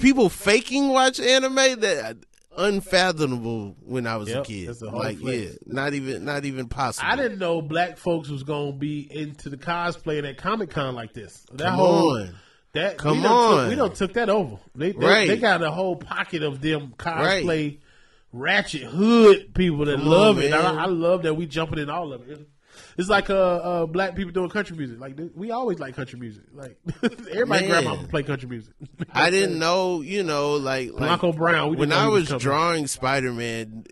people 0.00 0.28
faking 0.28 0.88
watch 0.88 1.20
anime 1.20 1.80
that 1.80 2.16
unfathomable 2.56 3.76
when 3.84 4.06
I 4.06 4.16
was 4.16 4.28
Yep, 4.28 4.38
a 4.38 4.44
kid. 4.46 4.68
that's 4.68 4.82
a 4.82 4.86
like, 4.86 5.18
flex. 5.18 5.38
yeah, 5.38 5.48
not 5.66 5.94
even 5.94 6.24
not 6.24 6.44
even 6.44 6.68
possible. 6.68 7.08
I 7.10 7.16
didn't 7.16 7.38
know 7.38 7.62
black 7.62 7.96
folks 7.98 8.28
was 8.28 8.42
gonna 8.42 8.72
be 8.72 9.06
into 9.10 9.48
the 9.48 9.56
cosplay 9.56 10.26
at 10.28 10.36
Comic 10.38 10.70
Con 10.70 10.94
like 10.94 11.12
this. 11.14 11.44
That 11.52 11.68
Come 11.68 11.74
whole 11.76 12.16
on. 12.18 12.34
that 12.74 12.98
Come 12.98 13.20
we 13.22 13.26
on. 13.26 13.56
took, 13.60 13.68
we 13.70 13.74
don't 13.76 13.94
took 13.94 14.12
that 14.14 14.28
over. 14.30 14.58
They 14.74 14.92
they, 14.92 15.06
Right. 15.06 15.28
they 15.28 15.36
got 15.38 15.62
a 15.62 15.70
whole 15.70 15.96
pocket 15.96 16.42
of 16.42 16.60
them 16.60 16.94
cosplay 16.98 17.78
ratchet 18.32 18.82
hood 18.82 19.54
people 19.54 19.84
that 19.84 19.98
Come 19.98 20.08
love 20.08 20.38
on, 20.38 20.42
it. 20.42 20.52
I, 20.52 20.82
I 20.82 20.86
love 20.86 21.22
that 21.22 21.34
we 21.34 21.46
jumping 21.46 21.78
in 21.78 21.90
all 21.90 22.12
of 22.12 22.28
it. 22.28 22.48
It's 22.96 23.08
like 23.08 23.30
uh, 23.30 23.34
uh 23.34 23.86
black 23.86 24.14
people 24.16 24.32
doing 24.32 24.50
country 24.50 24.76
music. 24.76 24.98
Like 24.98 25.18
we 25.34 25.50
always 25.50 25.78
like 25.78 25.94
country 25.94 26.18
music. 26.18 26.44
Like 26.52 26.78
everybody 27.02 27.68
Man. 27.68 27.68
grandma 27.68 27.96
play 28.08 28.22
country 28.22 28.48
music. 28.48 28.74
I 29.12 29.30
didn't 29.30 29.58
know, 29.58 30.00
you 30.00 30.22
know, 30.22 30.52
like, 30.52 30.90
like 30.90 30.98
Blanco 30.98 31.32
Brown, 31.32 31.76
when 31.76 31.92
I 31.92 32.08
was 32.08 32.32
was 32.32 32.42
drawing 32.42 32.86
Spider 32.86 33.32
Man, 33.32 33.84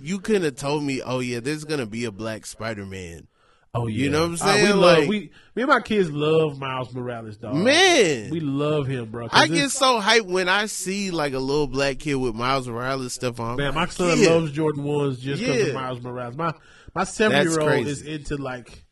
you 0.00 0.18
couldn't 0.20 0.42
have 0.42 0.56
told 0.56 0.82
me, 0.82 1.02
oh 1.02 1.20
yeah, 1.20 1.40
there's 1.40 1.64
gonna 1.64 1.86
be 1.86 2.04
a 2.04 2.12
black 2.12 2.46
Spider 2.46 2.86
Man. 2.86 3.26
Oh 3.72 3.86
yeah, 3.86 4.04
You 4.04 4.10
know 4.10 4.26
what 4.28 4.40
I'm 4.42 4.48
Uh, 4.48 4.56
we 4.56 4.62
saying? 4.62 4.76
love 4.76 5.06
we 5.06 5.18
me 5.54 5.62
and 5.62 5.68
my 5.68 5.80
kids 5.80 6.10
love 6.10 6.58
Miles 6.58 6.92
Morales, 6.92 7.36
dog. 7.36 7.54
Man. 7.54 8.30
we 8.30 8.40
love 8.40 8.86
him, 8.88 9.10
bro. 9.10 9.28
I 9.30 9.46
get 9.46 9.70
so 9.70 10.00
hyped 10.00 10.26
when 10.26 10.48
I 10.48 10.66
see 10.66 11.10
like 11.12 11.34
a 11.34 11.38
little 11.38 11.68
black 11.68 12.00
kid 12.00 12.16
with 12.16 12.34
Miles 12.34 12.66
Morales 12.66 13.12
stuff 13.14 13.38
on. 13.38 13.56
Man, 13.58 13.74
my 13.74 13.86
son 13.86 14.22
loves 14.24 14.50
Jordan 14.52 14.82
ones 14.82 15.18
just 15.18 15.40
because 15.40 15.60
Yeah. 15.60 15.68
of 15.68 15.74
Miles 15.74 16.00
Morales. 16.00 16.36
My 16.36 16.52
my 16.96 17.04
seven 17.04 17.42
year 17.46 17.60
old 17.60 17.86
is 17.86 18.02
into 18.02 18.36
like 18.36 18.84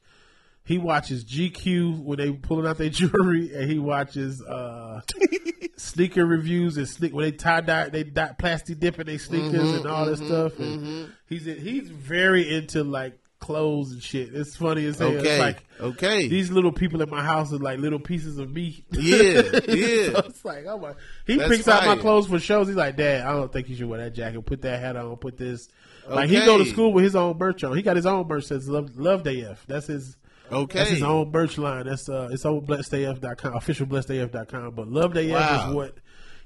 he 0.64 0.78
watches 0.78 1.24
GQ 1.24 2.04
when 2.04 2.18
they 2.18 2.30
pulling 2.30 2.66
out 2.66 2.78
their 2.78 2.88
jewelry, 2.90 3.52
and 3.54 3.68
he 3.68 3.80
watches 3.80 4.40
uh, 4.42 5.00
sneaker 5.76 6.24
reviews 6.24 6.76
and 6.76 6.88
sneak 6.88 7.12
when 7.12 7.24
they 7.24 7.32
tie 7.32 7.62
dye 7.62 7.88
they 7.88 8.04
dye, 8.04 8.32
plastic 8.38 8.78
dipping 8.78 9.06
their 9.06 9.18
sneakers 9.18 9.52
Mm-hmm, 9.70 9.76
and 9.78 9.86
all 9.86 10.06
that 10.06 10.18
stuff. 10.18 10.56
And 10.60 11.08
he's 11.26 11.46
he's 11.46 11.88
very 11.90 12.54
into 12.54 12.84
like 12.84 13.18
clothes 13.48 13.92
and 13.92 14.02
shit. 14.02 14.34
It's 14.34 14.54
funny 14.56 14.84
as 14.84 14.98
hell. 14.98 15.08
Okay, 15.08 15.30
It's 15.30 15.40
like 15.40 15.64
okay. 15.80 16.28
these 16.28 16.50
little 16.50 16.70
people 16.70 17.00
at 17.02 17.08
my 17.08 17.22
house 17.22 17.50
are 17.52 17.58
like 17.58 17.78
little 17.78 17.98
pieces 17.98 18.36
of 18.38 18.52
me. 18.52 18.84
Yeah, 18.92 19.24
yeah. 19.68 20.10
so 20.12 20.18
it's 20.26 20.44
like, 20.44 20.66
oh 20.68 20.78
my. 20.78 20.92
He 21.26 21.36
That's 21.38 21.48
picks 21.48 21.66
out 21.68 21.86
my 21.86 21.96
clothes 21.96 22.26
for 22.26 22.38
shows. 22.38 22.66
He's 22.68 22.76
like, 22.76 22.96
Dad, 22.96 23.26
I 23.26 23.32
don't 23.32 23.50
think 23.50 23.70
you 23.70 23.76
should 23.76 23.86
wear 23.88 24.00
that 24.04 24.10
jacket. 24.14 24.44
Put 24.44 24.60
that 24.62 24.80
hat 24.80 24.96
on. 24.96 25.16
Put 25.16 25.38
this. 25.38 25.68
Like 26.06 26.28
he 26.28 26.36
go 26.44 26.58
to 26.58 26.66
school 26.66 26.92
with 26.92 27.04
his 27.04 27.16
own 27.16 27.38
merch 27.38 27.64
on. 27.64 27.74
He 27.76 27.82
got 27.82 27.96
his 27.96 28.06
own 28.06 28.28
merch 28.28 28.48
that 28.48 28.60
says 28.60 28.68
Love, 28.68 28.96
Love 28.98 29.26
AF. 29.26 29.64
That's 29.66 29.86
his. 29.86 30.16
Okay. 30.52 30.78
That's 30.78 30.90
his 30.90 31.02
own 31.02 31.30
merch 31.30 31.58
line. 31.58 31.86
That's 31.86 32.08
uh, 32.08 32.28
it's 32.32 32.44
on 32.44 32.60
blessedaf.com, 32.66 33.54
official 33.54 33.86
blessedaf.com. 33.86 34.74
But 34.74 34.88
Love 34.88 35.16
AF 35.16 35.30
Wow. 35.30 35.68
is 35.70 35.74
what 35.74 35.94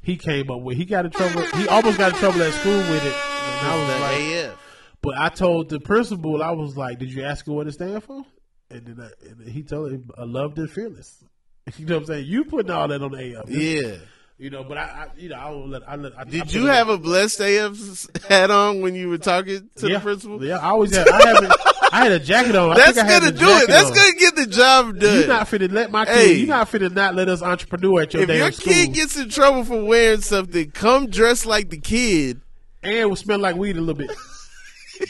he 0.03 0.17
came 0.17 0.51
up 0.51 0.61
with. 0.63 0.77
He 0.77 0.85
got 0.85 1.05
in 1.07 1.11
trouble. 1.13 1.43
He 1.57 1.69
almost 1.69 1.99
got 1.99 2.13
in 2.13 2.19
trouble 2.19 2.43
at 2.43 2.53
school 2.55 2.77
with 2.79 3.05
it. 3.05 3.15
And 3.15 3.67
I 3.67 3.77
was 3.79 4.01
like, 4.01 4.53
AF. 4.53 4.59
But 5.03 5.19
I 5.19 5.29
told 5.29 5.69
the 5.69 5.81
principal, 5.81 6.43
I 6.43 6.51
was 6.53 6.77
like, 6.77 6.99
"Did 6.99 7.13
you 7.13 7.25
ask 7.25 7.47
her 7.47 7.53
what 7.53 7.67
it 7.67 7.73
stand 7.73 8.03
for?" 8.05 8.25
And 8.71 8.87
then, 8.87 9.01
I, 9.01 9.29
and 9.29 9.39
then 9.41 9.49
he 9.53 9.63
told 9.63 9.93
him, 9.93 10.11
"I 10.17 10.25
loved 10.25 10.59
and 10.59 10.71
fearless." 10.71 11.23
You 11.79 11.87
know 11.87 11.95
what 11.95 12.01
I'm 12.01 12.07
saying? 12.07 12.27
You 12.27 12.45
putting 12.45 12.73
all 12.73 12.89
that 12.89 13.03
on 13.03 13.13
the 13.13 13.39
AF, 13.41 13.49
Yeah. 13.49 13.95
You 14.37 14.51
know, 14.51 14.65
but 14.65 14.79
I, 14.79 14.83
I 14.83 15.07
you 15.17 15.29
know, 15.29 15.37
I 15.37 15.51
will 15.51 15.69
let. 15.69 15.89
I 15.89 15.95
let. 15.95 16.19
I, 16.19 16.23
I 16.23 16.25
Did 16.25 16.43
put 16.43 16.55
you 16.55 16.67
have 16.67 16.89
a 16.89 16.99
blessed 16.99 17.39
AF 17.41 18.09
hat 18.29 18.51
on 18.51 18.81
when 18.81 18.97
you 18.97 19.09
were 19.09 19.19
talking 19.19 19.71
to 19.77 19.89
yeah, 19.89 19.99
the 19.99 20.01
principal? 20.01 20.45
Yeah, 20.45 20.57
I 20.59 20.71
always 20.71 20.93
had. 20.97 21.07
I 21.09 21.25
haven't. 21.29 21.53
I 21.93 22.03
had 22.03 22.11
a 22.13 22.19
jacket 22.19 22.57
on. 22.57 22.73
I 22.73 22.75
That's 22.75 22.95
think 22.97 23.07
I 23.07 23.21
gonna 23.21 23.31
do 23.31 23.47
it. 23.49 23.69
That's 23.69 23.91
on. 23.91 23.95
gonna 23.95 24.15
get 24.19 24.35
the 24.35 24.47
job 24.47 24.99
done. 24.99 25.19
You're 25.21 25.29
not 25.29 25.47
finna 25.47 25.71
let 25.71 25.93
my 25.93 26.05
kid. 26.07 26.15
Hey. 26.17 26.33
You 26.33 26.47
not 26.49 26.69
finna 26.69 26.93
not 26.93 27.15
let 27.15 27.29
us 27.29 27.43
entrepreneur 27.43 28.03
at 28.03 28.15
your 28.15 28.27
day. 28.27 28.35
if 28.35 28.39
damn 28.39 28.39
your 28.39 28.53
school. 28.53 28.73
kid 28.73 28.95
gets 28.95 29.17
in 29.17 29.29
trouble 29.29 29.65
for 29.65 29.85
wearing 29.85 30.23
something, 30.23 30.73
come 30.73 31.09
dress 31.09 31.47
like 31.47 31.71
the 31.71 31.79
kid. 31.79 32.41
and 32.83 33.09
will 33.09 33.15
smell 33.15 33.39
like 33.39 33.55
weed 33.55 33.77
a 33.77 33.81
little 33.81 33.95
bit. 33.95 34.11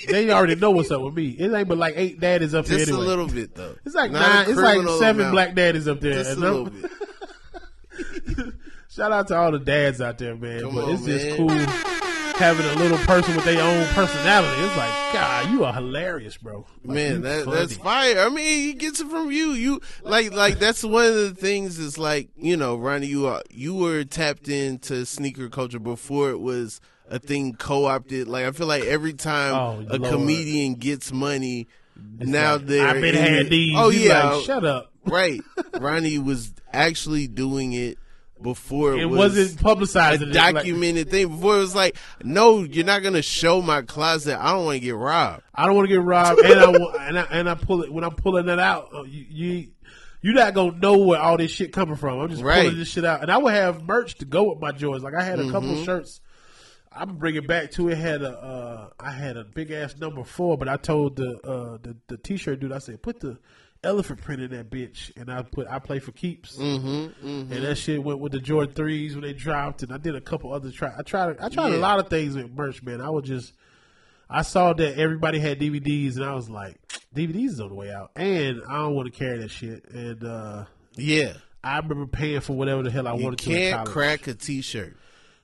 They 0.09 0.31
already 0.31 0.55
know 0.57 0.71
what's 0.71 0.91
up 0.91 1.03
with 1.03 1.15
me. 1.15 1.29
It 1.31 1.53
ain't 1.53 1.69
but 1.69 1.79
like 1.79 1.95
eight 1.97 2.21
daddies 2.21 2.55
up 2.55 2.67
there 2.67 2.79
Just 2.79 2.91
anyway. 2.91 3.05
a 3.05 3.09
little 3.09 3.27
bit 3.27 3.55
though. 3.55 3.77
It's 3.85 3.95
like 3.95 4.11
Not 4.11 4.21
nine. 4.21 4.51
It's 4.51 4.61
like 4.61 4.79
seven 4.99 5.23
amount. 5.23 5.33
black 5.33 5.55
daddies 5.55 5.89
up 5.89 6.01
there. 6.01 6.15
Just 6.25 6.37
a 6.37 6.41
little 6.41 6.71
bit. 6.71 6.91
Shout 8.91 9.13
out 9.13 9.29
to 9.29 9.37
all 9.37 9.53
the 9.53 9.59
dads 9.59 10.01
out 10.01 10.19
there, 10.19 10.37
man. 10.37 10.61
Come 10.63 10.75
but 10.75 10.85
on, 10.85 10.91
it's 10.95 11.05
just 11.05 11.37
cool 11.37 11.49
having 12.37 12.67
a 12.67 12.75
little 12.75 12.99
person 12.99 13.37
with 13.37 13.45
their 13.45 13.63
own 13.63 13.87
personality. 13.95 14.63
It's 14.63 14.77
like, 14.77 15.13
God, 15.13 15.51
you 15.51 15.65
are 15.65 15.73
hilarious, 15.73 16.37
bro. 16.37 16.67
Like, 16.85 16.95
Man, 16.95 17.21
that, 17.23 17.47
that's 17.47 17.77
fire. 17.77 18.19
I 18.19 18.29
mean, 18.29 18.45
he 18.45 18.73
gets 18.75 19.01
it 19.01 19.09
from 19.09 19.31
you. 19.31 19.53
You 19.53 19.81
like, 20.03 20.33
like 20.33 20.59
that's 20.59 20.83
one 20.83 21.07
of 21.07 21.15
the 21.15 21.35
things. 21.35 21.79
Is 21.79 21.99
like, 21.99 22.31
you 22.37 22.57
know, 22.57 22.77
Ronnie, 22.77 23.07
you 23.07 23.27
are 23.27 23.43
you 23.51 23.75
were 23.75 24.05
tapped 24.05 24.49
into 24.49 25.07
sneaker 25.07 25.49
culture 25.49 25.79
before 25.79 26.31
it 26.31 26.41
was 26.41 26.81
a 27.13 27.19
thing 27.19 27.55
co-opted. 27.55 28.27
Like, 28.27 28.45
I 28.47 28.51
feel 28.53 28.67
like 28.67 28.85
every 28.85 29.13
time 29.13 29.55
Oh, 29.55 29.87
a 29.89 29.99
Lord. 29.99 30.13
comedian 30.13 30.75
gets 30.75 31.13
money, 31.13 31.69
now 32.19 32.55
Like, 32.57 32.67
they're 32.67 32.89
I've 32.89 33.01
been 33.01 33.15
had 33.15 33.49
these. 33.51 33.75
Oh 33.77 33.91
yeah, 33.91 34.31
like, 34.31 34.45
shut 34.45 34.65
up. 34.65 34.93
right. 35.07 35.41
Ronnie 35.81 36.19
was 36.19 36.53
actually 36.73 37.29
doing 37.29 37.73
it 37.75 37.99
before 38.41 38.95
it, 38.95 39.03
It 39.03 39.05
was 39.07 39.19
wasn't 39.37 39.61
publicized. 39.61 40.21
a 40.23 40.33
documented 40.33 41.11
thing. 41.11 41.29
Before 41.29 41.57
it 41.57 41.61
was 41.61 41.77
like, 41.77 41.97
no, 42.25 42.65
you're 42.65 42.85
not 42.85 43.03
gonna 43.05 43.23
show 43.23 43.63
my 43.63 43.83
closet. 43.83 44.37
I 44.43 44.53
don't 44.53 44.65
want 44.65 44.77
to 44.77 44.81
get 44.81 44.97
robbed. 44.97 45.43
I 45.55 45.67
don't 45.67 45.77
want 45.77 45.89
to 45.89 45.95
get 45.95 46.03
robbed, 46.03 46.41
and 46.41 46.59
I 46.61 47.07
and 47.09 47.19
I 47.21 47.23
and 47.31 47.49
I 47.51 47.55
pull 47.55 47.83
it 47.85 47.93
when 47.93 48.03
I'm 48.03 48.17
pulling 48.17 48.49
it 48.49 48.59
out. 48.59 48.89
uh, 48.93 49.03
You, 49.05 49.27
you 49.29 49.69
you're 50.23 50.35
not 50.35 50.55
gonna 50.55 50.77
know 50.79 50.99
where 50.99 51.21
all 51.21 51.37
this 51.37 51.51
shit 51.53 51.73
coming 51.73 51.95
from. 51.97 52.19
I'm 52.21 52.31
just 52.31 52.43
Right. 52.43 52.63
pulling 52.63 52.79
this 52.79 52.89
shit 52.89 53.05
out, 53.05 53.23
and 53.23 53.31
I 53.31 53.39
would 53.39 53.53
have 53.55 53.83
merch 53.87 54.17
to 54.17 54.25
go 54.25 54.51
with 54.51 54.61
my 54.61 54.73
joints. 54.73 55.05
Like 55.05 55.15
I 55.15 55.23
had 55.23 55.39
a 55.39 55.45
couple 55.51 55.69
Mm-hmm. 55.69 55.79
of 55.81 55.85
shirts. 55.85 56.21
I'm 56.95 57.17
bringing 57.17 57.47
back 57.47 57.71
to 57.73 57.89
it. 57.89 57.99
Had 57.99 58.23
a 58.23 58.31
uh, 58.31 58.89
I 59.01 59.13
had 59.13 59.37
a 59.37 59.45
big 59.45 59.71
ass 59.71 59.97
number 59.99 60.25
four, 60.25 60.57
but 60.59 60.69
I 60.69 60.77
told 60.77 61.17
the 61.17 61.39
uh, 61.47 61.79
the 61.83 61.97
the 62.09 62.17
t-shirt 62.17 62.61
dude, 62.61 62.73
I 62.73 62.79
said 62.79 63.03
put 63.03 63.21
the 63.21 63.39
elephant 63.85 64.21
print 64.21 64.43
in 64.43 64.51
that 64.53 64.71
bitch, 64.71 65.11
and 65.17 65.31
I 65.31 65.43
put 65.43 65.67
I 65.69 65.79
play 65.79 65.99
for 65.99 66.13
keeps, 66.13 66.57
mm-hmm, 66.57 67.27
and 67.27 67.51
that 67.51 67.77
shit 67.77 68.03
went 68.03 68.21
with 68.21 68.33
the 68.33 68.41
Jordan 68.41 68.75
threes 68.75 69.15
when 69.15 69.23
they 69.23 69.33
dropped, 69.33 69.83
and 69.83 69.93
I 69.93 69.97
did 69.99 70.15
a 70.15 70.21
couple 70.21 70.53
other 70.53 70.71
try. 70.71 70.91
I 70.97 71.03
tried 71.03 71.39
I 71.41 71.49
tried 71.49 71.73
a 71.73 71.79
lot 71.79 71.99
of 71.99 72.09
things 72.09 72.37
with 72.37 72.51
merch, 72.53 72.83
man. 72.83 73.01
I 73.01 73.11
was 73.11 73.25
just 73.25 73.53
I 74.31 74.43
saw 74.43 74.73
that 74.73 74.99
everybody 74.99 75.39
had 75.39 75.59
DVDs, 75.61 76.17
and 76.17 76.25
I 76.25 76.35
was 76.35 76.49
like, 76.49 76.77
DVDs 77.15 77.51
is 77.51 77.61
on 77.61 77.69
the 77.69 77.75
way 77.75 77.93
out, 77.93 78.13
and 78.17 78.63
I 78.69 78.79
don't 78.79 78.95
want 78.95 79.13
to 79.13 79.19
carry 79.19 79.39
that 79.39 79.51
shit. 79.51 79.85
And 79.91 80.25
uh, 80.25 80.65
Yeah. 80.97 81.35
I 81.65 81.79
remember 81.79 82.07
paying 82.07 82.41
for 82.41 82.55
whatever 82.55 82.83
the 82.83 82.91
hell 82.91 83.07
I 83.07 83.15
You 83.15 83.23
wanted 83.25 83.39
to. 83.41 83.51
in 83.51 83.73
can't 83.73 83.89
crack 83.89 84.27
a 84.27 84.35
T-shirt. 84.35 84.97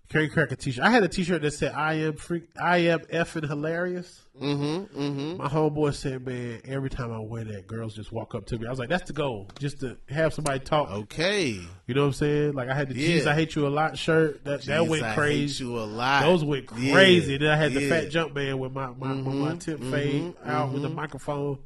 Carry 0.09 0.29
crack 0.31 0.51
a 0.53 0.57
t-shirt. 0.57 0.83
I 0.83 0.91
had 0.91 1.03
a 1.03 1.09
t-shirt 1.09 1.43
that 1.43 1.51
said 1.51 1.73
"I 1.75 1.95
am 1.95 2.15
freak, 2.15 2.45
I 2.63 2.79
am 2.79 3.01
effing 3.01 3.47
hilarious." 3.47 4.23
Mm-hmm. 4.41 4.99
Mm-hmm. 4.99 5.37
My 5.37 5.49
homeboy 5.49 5.93
said, 5.93 6.25
"Man, 6.25 6.63
every 6.65 6.89
time 6.89 7.13
I 7.13 7.19
wear 7.19 7.45
that, 7.45 7.67
girls 7.67 7.95
just 7.95 8.11
walk 8.11 8.35
up 8.35 8.47
to 8.47 8.59
me." 8.59 8.67
I 8.67 8.71
was 8.71 8.79
like, 8.79 8.89
"That's 8.89 9.07
the 9.07 9.13
goal, 9.13 9.49
just 9.59 9.81
to 9.81 9.99
have 10.09 10.33
somebody 10.33 10.61
talk." 10.61 10.89
Okay. 10.91 11.61
You 11.87 11.95
know 11.95 12.03
what 12.03 12.07
I'm 12.07 12.13
saying? 12.15 12.53
Like 12.55 12.71
I 12.71 12.75
had 12.75 12.89
the 12.89 12.95
Yeah. 12.95 13.19
"Jeez, 13.21 13.27
I 13.27 13.35
hate 13.35 13.55
you 13.55 13.67
a 13.67 13.69
lot" 13.69 13.99
shirt. 13.99 14.43
That 14.45 14.63
that 14.63 14.87
went 14.87 15.03
I 15.03 15.15
crazy. 15.15 15.63
hate 15.65 15.69
you 15.69 15.79
a 15.79 15.85
lot. 15.85 16.23
Those 16.23 16.43
went 16.43 16.71
Yeah. 16.79 16.93
crazy. 16.95 17.37
Then 17.37 17.51
I 17.51 17.57
had 17.57 17.75
the 17.75 17.87
fat 17.91 18.09
jump 18.11 18.35
man 18.35 18.59
with 18.59 18.73
my 18.73 18.87
my, 18.87 19.13
with 19.15 19.27
my 19.27 19.33
Mm-hmm. 19.53 19.59
tip 19.59 19.83
fade 19.85 20.35
out 20.47 20.73
with 20.73 20.81
the 20.83 20.89
microphone. 20.89 21.59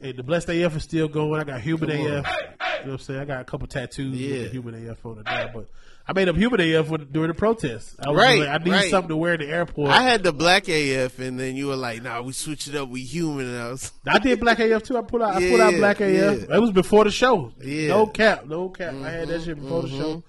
And 0.00 0.16
the 0.16 0.22
blessed 0.24 0.48
AF 0.50 0.76
is 0.76 0.82
still 0.84 1.08
going. 1.08 1.40
I 1.40 1.44
got 1.44 1.60
human 1.60 1.90
AF. 1.90 1.98
You 2.00 2.10
know 2.10 2.24
what 2.84 2.88
I'm 2.92 2.98
saying? 2.98 3.20
I 3.20 3.24
got 3.24 3.40
a 3.40 3.44
couple 3.44 3.66
tattoos 3.66 4.12
with 4.12 4.20
Yeah. 4.20 4.42
the 4.44 4.48
human 4.48 4.88
AF 4.88 5.04
on 5.04 5.16
the 5.16 5.22
now, 5.24 5.50
but 5.52 5.68
I 6.08 6.14
made 6.14 6.26
up 6.30 6.36
human 6.36 6.58
AF 6.60 6.88
with, 6.88 7.12
during 7.12 7.28
the 7.28 7.34
protest. 7.34 7.96
I 8.02 8.08
was 8.08 8.18
Right, 8.18 8.40
like, 8.40 8.48
I 8.48 8.64
need 8.64 8.70
right. 8.70 8.90
something 8.90 9.10
to 9.10 9.16
wear 9.16 9.34
in 9.34 9.40
the 9.40 9.48
airport. 9.48 9.90
I 9.90 10.02
had 10.02 10.22
the 10.22 10.32
black 10.32 10.66
AF, 10.68 11.18
and 11.18 11.38
then 11.38 11.54
you 11.54 11.66
were 11.66 11.76
like, 11.76 12.02
"Nah, 12.02 12.22
we 12.22 12.32
switch 12.32 12.66
it 12.66 12.74
up. 12.74 12.88
We 12.88 13.02
human." 13.02 13.46
And 13.46 13.58
I 13.58 13.68
was, 13.70 13.92
I 14.08 14.18
did 14.18 14.40
black 14.40 14.58
AF 14.58 14.82
too. 14.84 14.96
I 14.96 15.02
put 15.02 15.20
out 15.20 15.40
yeah, 15.40 15.48
I 15.48 15.50
put 15.50 15.60
out 15.60 15.74
black 15.74 16.00
AF. 16.00 16.10
yeah. 16.10 16.56
It 16.56 16.60
was 16.60 16.70
before 16.72 17.04
the 17.04 17.10
show. 17.10 17.52
Yeah. 17.62 17.88
No 17.88 18.06
cap, 18.06 18.46
no 18.46 18.70
cap. 18.70 18.94
I 18.94 19.10
had 19.10 19.28
that 19.28 19.42
shit 19.42 19.60
before 19.60 19.82
Mm-hmm, 19.82 19.96
the 19.98 20.02
show. 20.02 20.24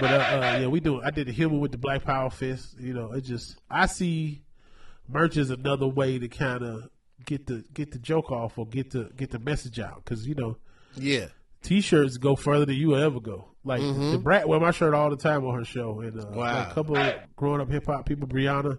But 0.00 0.10
uh, 0.12 0.14
uh, 0.16 0.58
yeah, 0.60 0.66
we 0.68 0.78
do. 0.78 1.02
I 1.02 1.10
did 1.10 1.26
the 1.26 1.32
human 1.32 1.58
with 1.58 1.72
the 1.72 1.78
Black 1.78 2.04
Power 2.04 2.30
fist. 2.30 2.78
You 2.78 2.94
know, 2.94 3.10
it 3.12 3.22
just 3.22 3.56
I 3.68 3.86
see 3.86 4.42
merch 5.08 5.36
as 5.36 5.50
another 5.50 5.88
way 5.88 6.18
to 6.20 6.28
kind 6.28 6.62
of 6.62 6.90
get 7.24 7.46
the 7.46 7.64
get 7.74 7.90
the 7.90 7.98
joke 7.98 8.30
off 8.30 8.56
or 8.56 8.66
get 8.68 8.92
the 8.92 9.10
get 9.16 9.30
the 9.32 9.40
message 9.40 9.80
out 9.80 10.04
because 10.04 10.28
you 10.28 10.34
know 10.36 10.56
yeah. 10.94 11.26
t-shirts 11.62 12.18
go 12.18 12.36
further 12.36 12.66
than 12.66 12.76
you 12.76 12.96
ever 12.96 13.18
go. 13.18 13.48
Like 13.68 13.80
Da 13.82 14.16
Brat 14.16 14.48
wear 14.48 14.58
my 14.58 14.70
shirt 14.72 14.94
all 14.94 15.10
the 15.10 15.16
time 15.16 15.44
on 15.46 15.54
her 15.54 15.64
show, 15.64 16.00
and 16.00 16.18
uh, 16.18 16.24
Mm-hmm. 16.24 16.34
Wow. 16.36 16.44
like 16.58 16.70
a 16.70 16.74
couple 16.74 16.96
of 16.96 17.14
growing 17.36 17.60
up 17.60 17.68
hip 17.70 17.86
hop 17.86 18.06
people, 18.06 18.26
Brianna. 18.26 18.78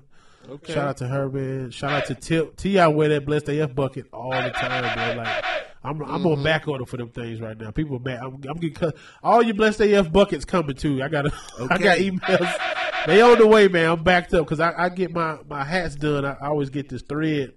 Okay. 0.50 0.74
Shout 0.74 0.88
out 0.88 0.98
to 0.98 1.08
her, 1.08 1.30
man. 1.30 1.70
Shout 1.72 1.92
out 1.92 2.06
to 2.08 2.16
Tip. 2.16 2.56
T.I 2.58 2.88
wear 2.88 3.10
that 3.10 3.26
blessed 3.26 3.50
AF 3.50 3.76
bucket 3.76 4.08
all 4.12 4.32
the 4.32 4.50
time, 4.50 4.82
man. 4.84 5.18
Like 5.18 5.46
I'm, 5.84 6.02
I'm 6.02 6.08
Mm-hmm. 6.24 6.28
on 6.28 6.44
back 6.44 6.68
order 6.68 6.86
for 6.86 6.98
them 6.98 7.10
things 7.10 7.40
right 7.40 7.58
now. 7.58 7.72
People 7.72 7.98
are 7.98 8.00
mad. 8.00 8.20
I'm, 8.22 8.34
I'm 8.50 8.58
getting 8.58 8.74
cut. 8.74 8.98
All 9.24 9.42
your 9.44 9.54
blessed 9.54 9.82
AF 9.82 10.12
buckets 10.12 10.44
coming 10.46 10.76
too. 10.76 11.02
I 11.04 11.08
got, 11.08 11.26
I 11.70 11.78
got 11.78 12.00
emails. 12.00 12.56
They 13.06 13.22
on 13.22 13.38
the 13.38 13.48
way, 13.48 13.68
man. 13.70 13.90
I'm 13.92 14.04
backed 14.04 14.34
up 14.34 14.46
because 14.46 14.60
I, 14.60 14.74
I 14.76 14.90
get 14.90 15.14
my 15.14 15.38
my 15.48 15.64
hats 15.64 15.96
done. 15.96 16.26
I, 16.26 16.32
I 16.42 16.48
always 16.48 16.70
get 16.70 16.90
this 16.90 17.02
thread, 17.04 17.54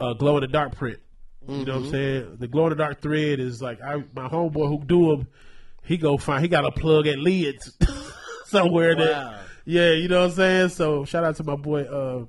uh, 0.00 0.14
glow 0.14 0.36
in 0.38 0.40
the 0.42 0.48
dark 0.48 0.74
print. 0.76 0.98
You 1.48 1.64
know 1.64 1.64
Mm-hmm. 1.64 1.70
what 1.70 1.76
I'm 1.86 1.90
saying? 1.90 2.36
The 2.38 2.48
glow 2.48 2.64
in 2.64 2.70
the 2.70 2.76
dark 2.76 3.00
thread 3.00 3.40
is 3.40 3.62
like 3.62 3.80
I 3.80 3.96
my 4.14 4.28
homeboy 4.28 4.68
who 4.68 4.84
do 4.84 5.16
them. 5.16 5.28
He 5.82 5.96
go 5.96 6.16
find. 6.16 6.42
He 6.42 6.48
got 6.48 6.64
a 6.64 6.70
plug 6.70 7.06
at 7.06 7.18
Leeds 7.18 7.76
somewhere 8.46 8.94
Wow. 8.96 9.04
that. 9.04 9.38
Yeah, 9.64 9.90
you 9.92 10.08
know 10.08 10.20
what 10.22 10.30
I'm 10.30 10.36
saying. 10.36 10.68
So 10.70 11.04
shout 11.04 11.24
out 11.24 11.36
to 11.36 11.44
my 11.44 11.56
boy 11.56 11.82
uh, 11.82 12.24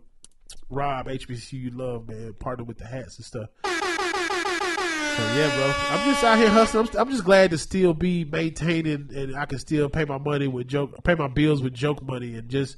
Rob 0.70 1.08
HBCU 1.08 1.76
Love 1.76 2.08
man, 2.08 2.34
partner 2.34 2.64
with 2.64 2.78
the 2.78 2.86
hats 2.86 3.18
and 3.18 3.26
stuff. 3.26 3.50
So 3.64 5.24
yeah, 5.36 5.56
bro, 5.56 5.74
I'm 5.92 6.10
just 6.12 6.24
out 6.24 6.38
here 6.40 6.50
hustling. 6.50 6.88
I'm, 6.94 7.00
I'm 7.02 7.10
just 7.12 7.24
glad 7.24 7.52
to 7.52 7.58
still 7.60 7.94
be 7.94 8.26
maintaining, 8.26 9.10
and 9.16 9.36
I 9.36 9.46
can 9.46 9.60
still 9.60 9.88
pay 9.88 10.06
my 10.06 10.18
money 10.18 10.48
with 10.48 10.68
joke, 10.68 11.04
pay 11.04 11.14
my 11.14 11.28
bills 11.28 11.62
with 11.62 11.74
joke 11.74 12.02
money, 12.02 12.34
and 12.36 12.50
just. 12.50 12.78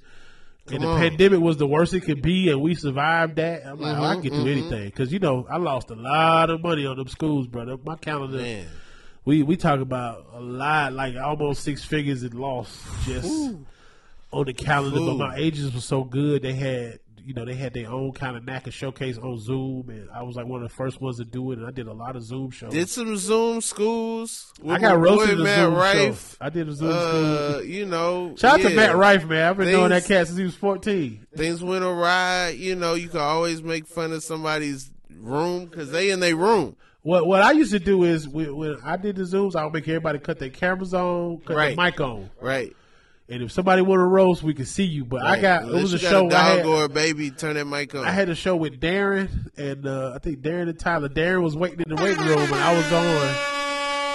and 0.69 0.83
the 0.83 0.87
on. 0.87 0.99
pandemic 0.99 1.39
was 1.39 1.55
the 1.57 1.67
worst 1.67 1.93
it 1.93 2.01
could 2.01 2.21
be, 2.21 2.49
and 2.49 2.61
we 2.61 2.75
survived 2.75 3.37
that. 3.37 3.65
I'm 3.65 3.79
like, 3.79 3.97
oh, 3.97 4.03
I 4.03 4.13
can 4.15 4.21
get 4.23 4.33
through 4.33 4.51
anything 4.51 4.85
because 4.85 5.13
you 5.13 5.19
know 5.19 5.47
I 5.49 5.55
lost 5.57 5.89
a 5.91 5.95
lot 5.95 6.49
of 6.49 6.61
money 6.61 6.85
on 6.85 6.97
them 6.97 7.07
schools, 7.07 7.47
brother. 7.47 7.77
My 7.85 7.95
calendar, 7.95 8.37
Man. 8.39 8.67
We 9.25 9.43
we 9.43 9.57
talk 9.57 9.79
about 9.79 10.25
a 10.33 10.39
lot, 10.39 10.93
like 10.93 11.15
almost 11.17 11.63
six 11.63 11.83
figures 11.83 12.23
in 12.23 12.37
loss 12.37 12.85
just 13.05 13.27
on 14.31 14.45
the 14.45 14.53
calendar. 14.53 14.99
Ooh. 14.99 15.17
But 15.17 15.29
my 15.29 15.35
agents 15.37 15.73
were 15.75 15.81
so 15.81 16.03
good; 16.03 16.41
they 16.43 16.53
had 16.53 16.99
you 17.25 17.33
know 17.33 17.43
they 17.43 17.55
had 17.55 17.73
their 17.73 17.89
own 17.89 18.11
kind 18.11 18.37
of 18.37 18.45
knack 18.45 18.67
of 18.67 18.73
showcase 18.73 19.17
on 19.17 19.39
Zoom, 19.39 19.89
and 19.89 20.07
I 20.11 20.21
was 20.21 20.35
like 20.35 20.45
one 20.45 20.61
of 20.61 20.69
the 20.69 20.75
first 20.75 21.01
ones 21.01 21.17
to 21.17 21.25
do 21.25 21.51
it. 21.51 21.57
And 21.57 21.65
I 21.67 21.71
did 21.71 21.87
a 21.87 21.93
lot 21.93 22.15
of 22.15 22.21
Zoom 22.23 22.51
shows. 22.51 22.71
Did 22.71 22.87
some 22.87 23.17
Zoom 23.17 23.61
schools. 23.61 24.53
With 24.61 24.75
I 24.75 24.79
got 24.79 24.99
roasted 24.99 25.37
boy 25.39 25.43
Matt 25.43 25.59
Zoom 25.59 25.73
Rife. 25.73 26.31
show. 26.31 26.37
I 26.41 26.49
did 26.49 26.69
a 26.69 26.73
Zoom 26.73 26.91
Uh, 26.91 27.49
school. 27.49 27.63
you 27.63 27.85
know, 27.87 28.35
Shout 28.37 28.59
out 28.59 28.63
to 28.63 28.69
yeah. 28.69 28.75
Matt 28.75 28.95
Rife, 28.95 29.25
man. 29.25 29.49
I've 29.49 29.57
been 29.57 29.71
knowing 29.71 29.89
that 29.89 30.05
cat 30.05 30.27
since 30.27 30.37
he 30.37 30.43
was 30.45 30.55
fourteen. 30.55 31.25
Things 31.35 31.63
went 31.63 31.83
awry. 31.83 32.49
You 32.49 32.75
know, 32.75 32.93
you 32.93 33.09
can 33.09 33.21
always 33.21 33.63
make 33.63 33.87
fun 33.87 34.11
of 34.11 34.23
somebody's 34.23 34.91
room 35.17 35.65
because 35.65 35.89
they 35.91 36.11
in 36.11 36.19
their 36.19 36.35
room. 36.35 36.75
What 37.05 37.27
what 37.27 37.43
I 37.43 37.51
used 37.51 37.71
to 37.71 37.77
do 37.77 38.03
is 38.03 38.27
when, 38.27 38.55
when 38.55 38.77
I 38.83 38.97
did 38.97 39.15
the 39.15 39.21
zooms, 39.21 39.55
I 39.55 39.63
would 39.63 39.73
make 39.73 39.87
everybody 39.87 40.17
cut 40.17 40.39
their 40.39 40.49
cameras 40.49 40.91
on, 40.91 41.37
cut 41.45 41.55
Right. 41.55 41.75
their 41.77 41.85
mic 41.85 42.01
on, 42.01 42.31
Right. 42.41 42.75
and 43.29 43.43
if 43.43 43.51
somebody 43.51 43.83
want 43.83 43.99
to 43.99 44.05
roast, 44.05 44.41
we 44.41 44.55
could 44.55 44.67
see 44.67 44.85
you. 44.85 45.05
But 45.05 45.21
I 45.21 45.33
Right. 45.33 45.41
got 45.43 45.61
it 45.61 45.67
Unless 45.67 45.81
was 45.83 45.93
a 45.93 45.99
got 45.99 46.09
show. 46.09 46.23
A 46.23 46.25
I 46.25 46.29
dog 46.29 46.57
had, 46.57 46.65
or 46.65 46.83
a 46.85 46.89
baby. 46.89 47.29
Turn 47.29 47.53
that 47.57 47.65
mic 47.67 47.93
on. 47.93 48.05
I 48.05 48.09
had 48.09 48.29
a 48.29 48.33
show 48.35 48.55
with 48.55 48.81
Darren 48.81 49.29
and 49.55 49.85
uh, 49.85 50.13
I 50.15 50.17
think 50.17 50.39
Darren 50.41 50.67
and 50.67 50.79
Tyler. 50.79 51.07
Darren 51.07 51.43
was 51.43 51.55
waiting 51.55 51.81
in 51.87 51.95
the 51.95 52.01
waiting 52.03 52.25
room 52.25 52.39
and 52.39 52.55
I 52.55 52.75
was 52.75 52.91
on, 52.91 53.35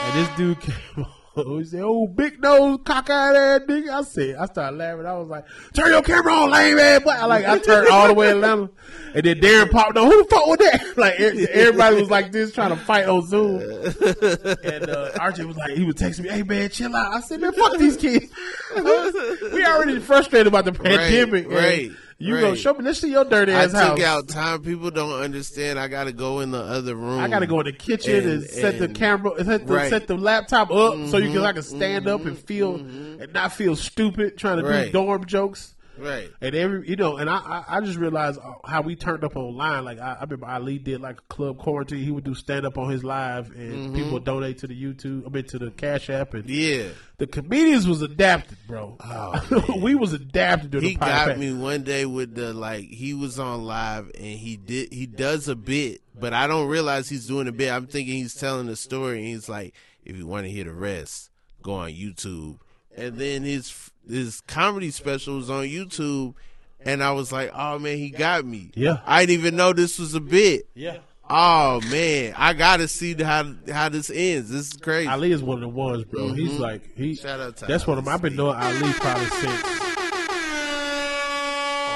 and 0.05 0.19
this 0.27 0.37
dude 0.37 0.61
came 0.97 1.05
on. 1.05 1.07
He 1.61 1.65
said, 1.65 1.83
"Oh, 1.83 2.07
big 2.07 2.41
nose, 2.41 2.79
cockeyed 2.85 3.37
ass 3.37 3.61
nigga." 3.69 3.91
I 3.91 4.03
said, 4.03 4.37
I 4.37 4.47
started 4.47 4.77
laughing. 4.77 5.07
I 5.07 5.13
was 5.15 5.29
like, 5.29 5.45
"Turn 5.75 5.91
your 5.91 6.03
camera 6.03 6.33
on, 6.33 6.51
lame 6.51 6.79
ass." 6.79 7.03
But 7.05 7.17
I 7.19 7.27
like, 7.27 7.45
I 7.45 7.59
turned 7.59 7.89
all 7.89 8.09
the 8.09 8.15
way 8.15 8.29
to 8.29 8.37
Atlanta, 8.37 8.71
and 9.15 9.25
then 9.25 9.41
Darren 9.41 9.71
popped 9.71 9.97
on. 9.97 10.07
Who 10.07 10.23
the 10.23 10.29
fuck 10.29 10.47
was 10.47 10.59
that? 10.59 10.85
Like 10.97 11.19
e- 11.21 11.47
everybody 11.51 11.97
was 11.97 12.11
like 12.11 12.33
this, 12.33 12.53
trying 12.53 12.71
to 12.71 12.77
fight 12.77 13.07
on 13.07 13.27
Zoom. 13.27 13.61
And 13.61 14.91
uh, 14.91 15.11
Archie 15.19 15.45
was 15.45 15.57
like, 15.57 15.73
he 15.73 15.85
was 15.85 15.95
texting 15.97 16.25
me, 16.25 16.29
"Hey 16.31 16.43
man, 16.43 16.69
chill 16.71 16.95
out." 16.95 17.15
I 17.15 17.21
said, 17.21 17.41
"Man, 17.41 17.53
fuck 17.53 17.79
these 17.79 17.97
kids. 17.97 18.27
we 18.77 19.65
already 19.65 19.99
frustrated 20.01 20.47
about 20.47 20.65
the 20.65 20.73
pandemic. 20.73 21.45
and 21.47 21.55
right, 21.55 21.91
You 22.23 22.39
go 22.39 22.51
right. 22.51 22.59
show 22.59 22.75
me. 22.75 22.85
Let's 22.85 23.01
see 23.01 23.11
your 23.11 23.25
dirty 23.25 23.51
ass 23.51 23.73
I 23.73 23.83
ass 23.83 23.89
took 23.89 24.01
out 24.01 24.29
time. 24.29 24.63
People 24.63 24.91
don't 24.91 25.23
understand. 25.23 25.79
I 25.79 25.89
got 25.89 26.05
to 26.05 26.13
go 26.13 26.41
in 26.41 26.51
the 26.51 26.61
other 26.61 26.95
room. 26.95 27.19
I 27.19 27.29
got 27.29 27.39
to 27.39 27.47
go 27.47 27.61
in 27.61 27.65
the 27.65 27.73
kitchen 27.73 28.15
and, 28.15 28.43
And- 28.43 28.45
set 28.45 28.79
the 28.79 28.89
camera, 28.89 29.43
set 29.43 29.67
the, 29.67 29.75
right. 29.75 29.89
set 29.89 30.07
the 30.07 30.19
laptop 30.19 30.71
up 30.71 30.93
so 31.09 31.17
you 31.17 31.29
can 31.29 31.37
mm-hmm. 31.37 31.47
I 31.47 31.53
can 31.55 31.63
stand 31.63 32.07
up 32.07 32.21
and 32.27 32.37
mm-hmm. 32.37 32.45
feel 32.45 32.79
mm-hmm. 32.79 33.23
and 33.23 33.33
not 33.33 33.55
feel 33.55 33.75
stupid 33.75 34.37
trying 34.37 34.59
to 34.59 34.63
do 34.63 34.69
Right. 34.69 34.93
dorm 34.93 35.25
jokes. 35.25 35.75
Right. 36.01 36.31
And 36.41 36.55
every 36.55 36.89
you 36.89 36.97
know, 36.97 37.17
and 37.17 37.29
I 37.29 37.65
I, 37.69 37.81
just 37.81 37.99
realized 37.99 38.41
uh, 38.43 38.55
how 38.65 38.81
we 38.83 38.97
turned 38.97 39.23
up 39.23 39.37
online. 39.37 39.85
Like 39.85 39.99
I, 39.99 40.13
I 40.19 40.23
remember 40.23 40.47
Ali 40.47 40.79
did 40.79 41.01
like 41.01 41.19
a 41.19 41.35
club 41.35 41.59
quarantine. 41.59 42.03
He 42.03 42.11
would 42.11 42.25
do 42.25 42.35
stand 42.35 42.65
up 42.65 42.79
on 42.79 42.91
his 42.91 43.05
live, 43.05 43.51
and 43.51 43.95
people 43.95 44.13
would 44.13 44.25
donate 44.25 44.59
to 44.59 44.67
the 44.67 44.75
YouTube. 44.81 45.27
I 45.27 45.31
mean 45.31 45.45
to 45.45 45.59
the 45.59 45.71
Cash 45.71 46.09
App, 46.11 46.35
and 46.35 46.49
Yeah. 46.49 46.89
the 47.19 47.27
comedians 47.27 47.87
was 47.87 48.01
adapted, 48.03 48.57
bro. 48.67 48.97
we 49.83 49.95
was 49.95 50.13
adapted 50.13 50.73
to 50.73 50.81
He 50.81 50.95
the 50.95 51.01
got 51.01 51.39
me 51.39 51.53
one 51.53 51.83
day 51.83 52.07
with 52.07 52.35
the 52.35 52.53
like 52.55 52.85
he 52.89 53.13
was 53.15 53.39
on 53.39 53.65
live 53.65 54.11
and 54.15 54.39
he 54.39 54.57
did 54.57 54.93
he 54.93 55.07
does 55.07 55.49
a 55.49 55.57
bit, 55.57 56.01
but 56.19 56.33
I 56.33 56.47
don't 56.47 56.69
realize 56.69 57.09
he's 57.09 57.27
doing 57.27 57.47
a 57.49 57.53
bit. 57.53 57.71
I'm 57.71 57.87
thinking 57.87 58.15
he's 58.15 58.35
telling 58.35 58.69
a 58.69 58.77
story 58.77 59.19
and 59.19 59.27
he's 59.27 59.49
like, 59.49 59.75
if 60.05 60.17
you 60.17 60.27
want 60.27 60.47
to 60.47 60.51
hear 60.51 60.65
the 60.65 60.73
rest, 60.73 61.31
go 61.63 61.75
on 61.75 61.91
YouTube. 61.91 62.59
And 62.97 63.19
then 63.19 63.43
his 63.45 63.90
his 64.09 64.41
comedy 64.43 64.91
special 64.91 65.37
was 65.37 65.51
on 65.51 65.65
YouTube 65.65 66.35
and 66.81 67.03
I 67.03 67.13
was 67.13 67.33
like, 67.33 67.51
Oh 67.55 67.79
man, 67.79 67.99
he 67.99 68.11
got 68.11 68.45
me. 68.45 68.71
Yeah. 68.75 69.01
I 69.07 69.27
didn't 69.27 69.41
even 69.41 69.57
know 69.57 69.73
this 69.73 69.99
was 69.99 70.15
a 70.15 70.21
bit. 70.21 70.69
Yeah. 70.75 70.99
Oh 71.33 71.81
man, 71.91 72.35
I 72.37 72.55
gotta 72.55 72.89
see 72.89 73.15
how 73.15 73.55
how 73.71 73.89
this 73.89 74.11
ends. 74.11 74.51
This 74.51 74.73
is 74.73 74.73
crazy. 74.73 75.09
Ali 75.09 75.31
is 75.31 75.45
one 75.45 75.59
of 75.59 75.63
the 75.63 75.69
ones, 75.69 76.05
bro. 76.05 76.33
He's 76.33 76.59
like 76.59 76.97
he. 76.97 77.13
Mm-hmm. 77.13 77.23
Shout 77.23 77.39
out 77.39 77.57
to 77.59 77.67
that's 77.67 77.87
one 77.87 77.99
of 77.99 78.05
them. 78.05 78.13
I've 78.13 78.21
been 78.21 78.35
knowing 78.35 78.57
Ali 78.57 78.93
probably 78.95 79.27
since 79.27 79.63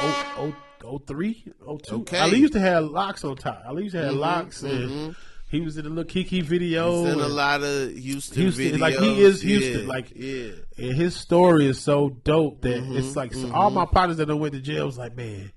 oh 0.06 0.34
oh 0.38 0.54
oh 0.84 0.98
three 0.98 1.44
oh 1.66 1.78
two. 1.78 1.96
Okay. 1.96 2.20
Ali 2.20 2.38
used 2.38 2.52
to 2.52 2.60
have 2.60 2.84
locks 2.84 3.24
on 3.24 3.34
top. 3.34 3.60
Ali 3.66 3.84
used 3.84 3.96
to 3.96 4.04
have 4.04 4.14
locks, 4.14 4.62
and 4.62 5.16
he 5.54 5.60
was 5.60 5.76
in 5.76 5.84
the 5.84 5.88
little 5.90 6.04
Kiki 6.04 6.40
video. 6.40 7.04
He's 7.04 7.12
in 7.14 7.20
a 7.20 7.28
lot 7.28 7.62
of 7.62 7.92
Houston, 7.96 8.42
Houston, 8.42 8.64
videos. 8.72 8.78
like, 8.80 8.94
he 8.98 9.22
is 9.22 9.44
Yeah, 9.44 9.58
Houston, 9.58 9.86
like- 9.86 10.12
yeah. 10.14 10.50
and 10.76 10.94
his 10.96 11.14
story 11.16 11.66
is 11.66 11.78
so 11.80 12.10
dope 12.24 12.62
that 12.62 12.82
Mm-hmm, 12.82 12.96
it's 12.96 13.16
like 13.16 13.32
so 13.34 13.50
all 13.52 13.70
my 13.70 13.86
partners 13.86 14.16
that 14.18 14.34
went 14.36 14.54
to 14.54 14.60
jail 14.60 14.86
was 14.86 14.98
like, 14.98 15.16
man, 15.16 15.52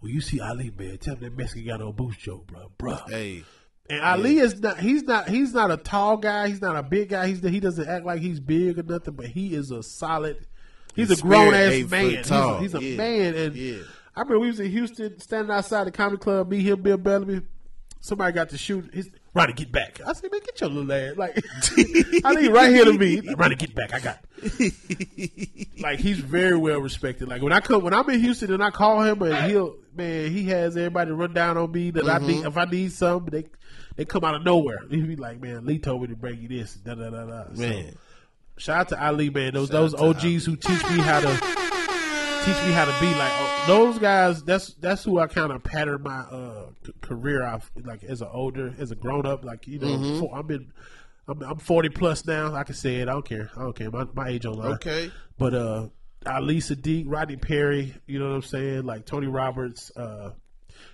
when 0.00 0.12
you 0.12 0.20
see 0.20 0.40
Ali, 0.40 0.72
man, 0.78 0.98
tell 0.98 1.14
him 1.14 1.20
that 1.20 1.36
Mexican 1.36 1.66
got 1.66 1.80
no 1.80 1.92
boost 1.92 2.18
joke, 2.18 2.46
bro, 2.46 2.70
bro. 2.78 2.96
Hey, 3.08 3.44
And 3.88 4.00
Ali 4.02 4.38
is 4.38 4.60
not. 4.60 4.78
He's 4.80 5.04
not. 5.04 5.28
He's 5.28 5.54
not 5.54 5.70
a 5.70 5.76
tall 5.76 6.16
guy. 6.16 6.48
He's 6.48 6.60
not 6.60 6.74
a 6.76 6.82
big 6.82 7.08
guy. 7.10 7.28
He's 7.28 7.40
he 7.40 7.60
doesn't 7.60 7.88
act 7.88 8.04
like 8.04 8.20
he's 8.20 8.40
big 8.40 8.78
or 8.78 8.82
nothing. 8.82 9.14
But 9.14 9.26
he 9.26 9.54
is 9.54 9.70
a 9.70 9.82
solid. 9.82 10.44
He's 10.94 11.08
His 11.08 11.20
a 11.20 11.22
grown 11.22 11.54
ass 11.54 11.88
man. 11.90 12.10
He's 12.10 12.30
a, 12.30 12.58
he's 12.60 12.74
a 12.74 12.82
Yeah. 12.82 12.96
man. 12.96 13.34
And 13.36 13.54
Yeah. 13.56 13.76
I 14.16 14.20
remember 14.22 14.40
we 14.40 14.46
was 14.48 14.58
in 14.60 14.70
Houston, 14.72 15.20
standing 15.20 15.50
outside 15.52 15.86
the 15.86 15.92
comedy 15.92 16.18
club. 16.20 16.50
Me, 16.50 16.60
him, 16.62 16.82
Bill 16.82 16.96
Bellamy, 16.96 17.42
somebody 18.00 18.32
got 18.32 18.48
to 18.50 18.58
shoot. 18.58 18.92
His 18.92 19.08
Ronnie, 19.36 19.52
get 19.52 19.70
back. 19.70 20.00
I 20.00 20.14
said, 20.14 20.32
man, 20.32 20.40
get 20.40 20.58
your 20.62 20.70
little 20.70 20.90
ass. 20.90 21.14
Like, 21.18 21.36
I 22.24 22.34
think 22.34 22.54
right 22.54 22.70
here 22.70 22.86
to 22.86 22.94
me, 22.94 23.20
like, 23.20 23.38
Ronnie, 23.38 23.54
get 23.54 23.74
back. 23.74 23.92
I 23.92 24.00
got. 24.00 24.18
like 25.78 25.98
he's 25.98 26.20
very 26.20 26.56
well 26.56 26.78
respected. 26.78 27.28
Like 27.28 27.42
when 27.42 27.52
I 27.52 27.60
come 27.60 27.84
when 27.84 27.92
I'm 27.92 28.08
in 28.08 28.20
Houston 28.20 28.50
and 28.50 28.64
I 28.64 28.70
call 28.70 29.02
him 29.02 29.20
and 29.22 29.50
he'll 29.50 29.76
man 29.94 30.30
he 30.30 30.44
has 30.44 30.76
everybody 30.76 31.10
run 31.10 31.32
down 31.32 31.56
on 31.56 31.72
me 31.72 31.90
that 31.90 32.08
I 32.08 32.18
need 32.18 32.38
mm-hmm. 32.38 32.46
if 32.46 32.56
I 32.56 32.64
need 32.64 32.92
something 32.92 33.30
they 33.30 33.48
they 33.96 34.04
come 34.06 34.24
out 34.24 34.34
of 34.34 34.42
nowhere. 34.42 34.80
He'll 34.90 35.06
be 35.06 35.16
like, 35.16 35.40
man, 35.40 35.66
Lee 35.66 35.78
told 35.78 36.02
me 36.02 36.08
to 36.08 36.16
bring 36.16 36.40
you 36.40 36.48
this. 36.48 36.74
Da 36.74 36.94
da 36.94 37.10
da 37.10 37.24
da. 37.26 37.44
So, 37.54 37.60
Man. 37.60 37.96
shout 38.56 38.78
out 38.78 38.88
to 38.88 39.06
Ali, 39.06 39.28
man. 39.28 39.52
Those 39.52 39.68
Shout 39.68 39.72
those 39.72 39.94
out 39.94 40.20
to 40.20 40.34
OGs 40.34 40.46
who 40.46 40.56
teach 40.56 40.82
me 40.90 40.98
how 40.98 41.20
to 41.20 41.65
teach 42.46 42.64
me 42.64 42.72
how 42.72 42.84
to 42.84 42.94
be 43.00 43.12
like 43.14 43.32
oh, 43.34 43.64
those 43.66 43.98
guys. 43.98 44.42
That's 44.44 44.74
that's 44.74 45.04
who 45.04 45.18
I 45.18 45.26
kind 45.26 45.50
of 45.52 45.62
pattern 45.64 46.02
my 46.02 46.18
uh, 46.20 46.66
c- 46.86 46.92
career 47.02 47.44
off. 47.44 47.70
Like 47.84 48.04
as 48.04 48.22
an 48.22 48.28
older, 48.32 48.74
as 48.78 48.90
a 48.90 48.94
grown 48.94 49.26
up, 49.26 49.44
like 49.44 49.66
you 49.66 49.78
know, 49.78 49.86
Mm-hmm. 49.88 50.20
for, 50.20 50.34
I'm 50.36 50.50
in. 50.50 50.72
I'm, 51.28 51.42
I'm 51.42 51.58
40 51.58 51.88
plus 51.88 52.24
now. 52.24 52.54
I 52.54 52.62
can 52.62 52.76
say 52.76 52.96
it. 52.96 53.08
I 53.08 53.12
don't 53.12 53.24
care. 53.28 53.50
I 53.56 53.62
don't 53.62 53.74
care. 53.76 53.90
My, 53.90 54.06
my 54.14 54.28
age 54.28 54.46
on 54.46 54.54
line. 54.54 54.72
Okay. 54.74 55.10
But 55.36 55.54
uh, 55.54 55.88
Ali 56.24 56.58
Siddiq, 56.58 57.04
Rodney 57.08 57.34
Perry, 57.36 57.94
you 58.06 58.20
know 58.20 58.28
what 58.28 58.34
I'm 58.36 58.42
saying? 58.42 58.84
Like 58.84 59.06
Tony 59.06 59.26
Roberts, 59.26 59.90
uh, 59.96 60.30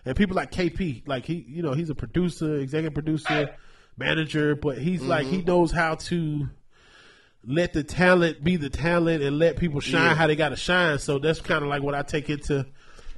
and 0.07 0.17
people 0.17 0.35
like 0.35 0.51
KP. 0.51 1.07
Like 1.07 1.27
he, 1.27 1.45
you 1.47 1.61
know, 1.63 1.75
he's 1.75 1.91
a 1.91 1.95
producer, 1.95 2.57
executive 2.57 2.95
producer, 2.95 3.51
manager, 3.99 4.55
but 4.57 4.79
he's 4.79 5.03
like 5.03 5.27
Mm-hmm. 5.27 5.35
he 5.37 5.43
knows 5.43 5.71
how 5.71 5.97
to 5.97 6.49
let 7.45 7.73
the 7.73 7.83
talent 7.83 8.43
be 8.45 8.57
the 8.57 8.71
talent 8.71 9.23
and 9.23 9.39
let 9.39 9.57
people 9.57 9.81
shine 9.81 10.11
Yeah. 10.11 10.15
how 10.15 10.27
they 10.27 10.37
got 10.37 10.51
to 10.51 10.57
shine. 10.57 10.99
So 10.99 11.19
that's 11.19 11.41
kind 11.41 11.63
of 11.63 11.69
like 11.69 11.83
what 11.83 11.95
I 11.95 12.03
take 12.03 12.31
into. 12.31 12.67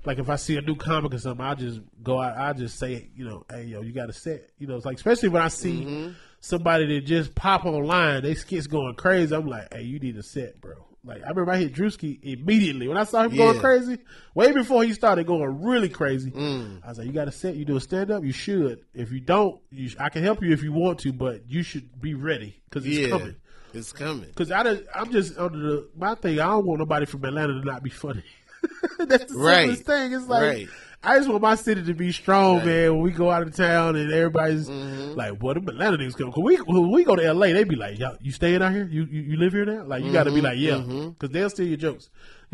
Like 0.07 0.19
if 0.19 0.29
I 0.29 0.37
see 0.37 0.57
a 0.57 0.61
new 0.61 0.77
comic 0.77 1.15
or 1.15 1.19
something, 1.19 1.45
I 1.45 1.55
just 1.55 1.81
go 2.03 2.21
out. 2.21 2.37
I 2.37 2.53
just 2.53 2.79
say, 2.79 3.09
you 3.17 3.25
know, 3.25 3.45
hey 3.51 3.65
yo, 3.65 3.81
you 3.83 3.93
got 3.93 4.07
to 4.07 4.13
set. 4.13 4.51
You 4.59 4.67
know, 4.67 4.77
it's 4.77 4.85
like 4.85 4.97
especially 4.97 5.31
when 5.31 5.43
I 5.43 5.49
see 5.49 5.83
Mm-hmm. 5.85 6.13
somebody 6.41 6.87
that 6.95 7.07
just 7.07 7.35
pop 7.35 7.65
online, 7.65 8.23
they 8.23 8.35
skits 8.35 8.67
going 8.67 8.95
crazy. 8.95 9.35
I'm 9.35 9.47
like, 9.47 9.73
hey, 9.73 9.83
you 9.83 9.99
need 9.99 10.17
a 10.19 10.23
set, 10.23 10.61
bro. 10.61 10.75
Like 11.07 11.23
I 11.23 11.29
remember 11.29 11.53
I 11.53 11.57
hit 11.59 11.75
Drewski 11.75 12.19
immediately 12.23 12.89
when 12.89 12.97
I 12.97 13.05
saw 13.05 13.23
him 13.25 13.37
going 13.37 13.61
crazy. 13.61 13.99
Way 14.35 14.53
before 14.53 14.85
he 14.85 14.93
started 14.95 15.27
going 15.27 15.63
really 15.63 15.89
crazy, 15.91 16.31
Mm. 16.31 16.81
I 16.85 16.89
was 16.89 16.99
like, 16.99 17.07
you 17.07 17.13
got 17.13 17.29
a 17.29 17.33
set. 17.33 17.57
You 17.57 17.65
do 17.67 17.77
a 17.77 17.81
stand 17.81 18.11
up. 18.11 18.25
You 18.25 18.33
should. 18.33 18.81
If 18.95 19.13
you 19.13 19.21
don't, 19.21 19.61
you 19.71 19.89
sh- 19.91 19.97
I 20.01 20.09
can 20.09 20.23
help 20.23 20.43
you 20.43 20.53
if 20.53 20.63
you 20.63 20.73
want 20.73 20.99
to, 21.01 21.13
but 21.13 21.43
you 21.49 21.63
should 21.63 22.01
be 22.01 22.15
ready 22.15 22.57
because 22.71 22.87
it's 22.87 22.97
Yeah. 22.97 23.09
coming. 23.09 23.37
It's 23.75 23.93
coming. 23.93 24.31
I 24.39 24.63
done- 24.63 24.85
I'm 24.95 25.11
just 25.13 25.37
under 25.39 25.59
the 25.59 25.89
my 25.97 26.15
thing. 26.15 26.41
I 26.41 26.47
don't 26.47 26.67
want 26.67 26.79
nobody 26.81 27.07
from 27.07 27.25
Atlanta 27.25 27.55
to 27.55 27.65
not 27.65 27.83
be 27.83 27.91
funny. 27.91 28.23
That's 28.99 29.33
the 29.33 29.39
Right. 29.39 29.59
simplest 29.69 29.85
thing. 29.87 30.13
It's 30.13 30.27
like 30.29 30.43
Right. 30.43 30.69
I 31.07 31.19
just 31.19 31.29
want 31.29 31.43
my 31.43 31.55
city 31.55 31.83
to 31.85 31.93
be 31.93 32.13
strong, 32.13 32.65
man. 32.65 32.93
When 32.95 33.03
we 33.03 33.11
go 33.11 33.31
out 33.31 33.43
of 33.43 33.55
town 33.55 33.95
and 33.97 34.11
everybody's 34.11 34.71
Mm-hmm. 34.71 35.13
like, 35.19 35.33
"What 35.43 35.55
them 35.55 35.69
Atlanta 35.69 35.99
niggas 35.99 36.17
come?" 36.17 36.33
Cause 36.33 36.43
we 36.43 36.57
when 36.57 36.91
we 36.91 37.05
go 37.05 37.15
to 37.15 37.23
LA, 37.35 37.49
they 37.53 37.65
be 37.65 37.77
like, 37.77 37.99
"Yo, 37.99 38.17
you 38.23 38.33
staying 38.33 38.63
out 38.63 38.73
here? 38.73 38.89
You 38.91 39.05
you, 39.05 39.21
you 39.23 39.37
live 39.37 39.53
here 39.53 39.67
now?" 39.67 39.85
Like 39.85 40.03
you 40.03 40.13
got 40.13 40.25
to 40.25 40.31
be 40.31 40.41
Mm-hmm. 40.41 40.47
like, 40.47 40.59
"Yeah," 40.59 41.09
because 41.11 41.31
they'll 41.31 41.51
steal 41.51 41.67
your 41.67 41.77
jokes. 41.77 42.09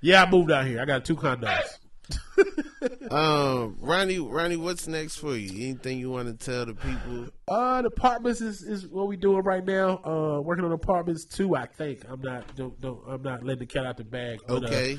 yeah, 0.00 0.22
I 0.24 0.30
moved 0.30 0.50
out 0.50 0.66
here. 0.66 0.80
I 0.80 0.84
got 0.84 1.04
two 1.04 1.16
condos. 1.16 1.78
Um, 3.10 3.76
Ronnie, 3.80 4.18
Ronnie, 4.18 4.56
what's 4.56 4.86
next 4.86 5.16
for 5.16 5.36
you? 5.36 5.68
Anything 5.68 5.98
you 5.98 6.10
want 6.10 6.28
to 6.38 6.44
tell 6.44 6.66
the 6.66 6.74
people? 6.74 7.28
Uh, 7.48 7.82
Da 7.82 7.86
Apartments 7.88 8.40
is, 8.40 8.62
is 8.62 8.86
what 8.86 9.06
we 9.08 9.16
doing 9.16 9.42
right 9.42 9.64
now. 9.64 10.00
Uh, 10.04 10.40
working 10.40 10.64
on 10.64 10.72
apartments 10.72 11.24
too. 11.24 11.54
I 11.54 11.66
think 11.66 12.02
I'm 12.08 12.20
not 12.20 12.54
don't, 12.56 12.78
don't 12.80 13.00
I'm 13.08 13.22
not 13.22 13.42
letting 13.42 13.60
the 13.60 13.66
cat 13.66 13.86
out 13.86 13.96
the 13.96 14.04
bag. 14.04 14.40
But, 14.46 14.64
uh, 14.64 14.66
Okay. 14.66 14.98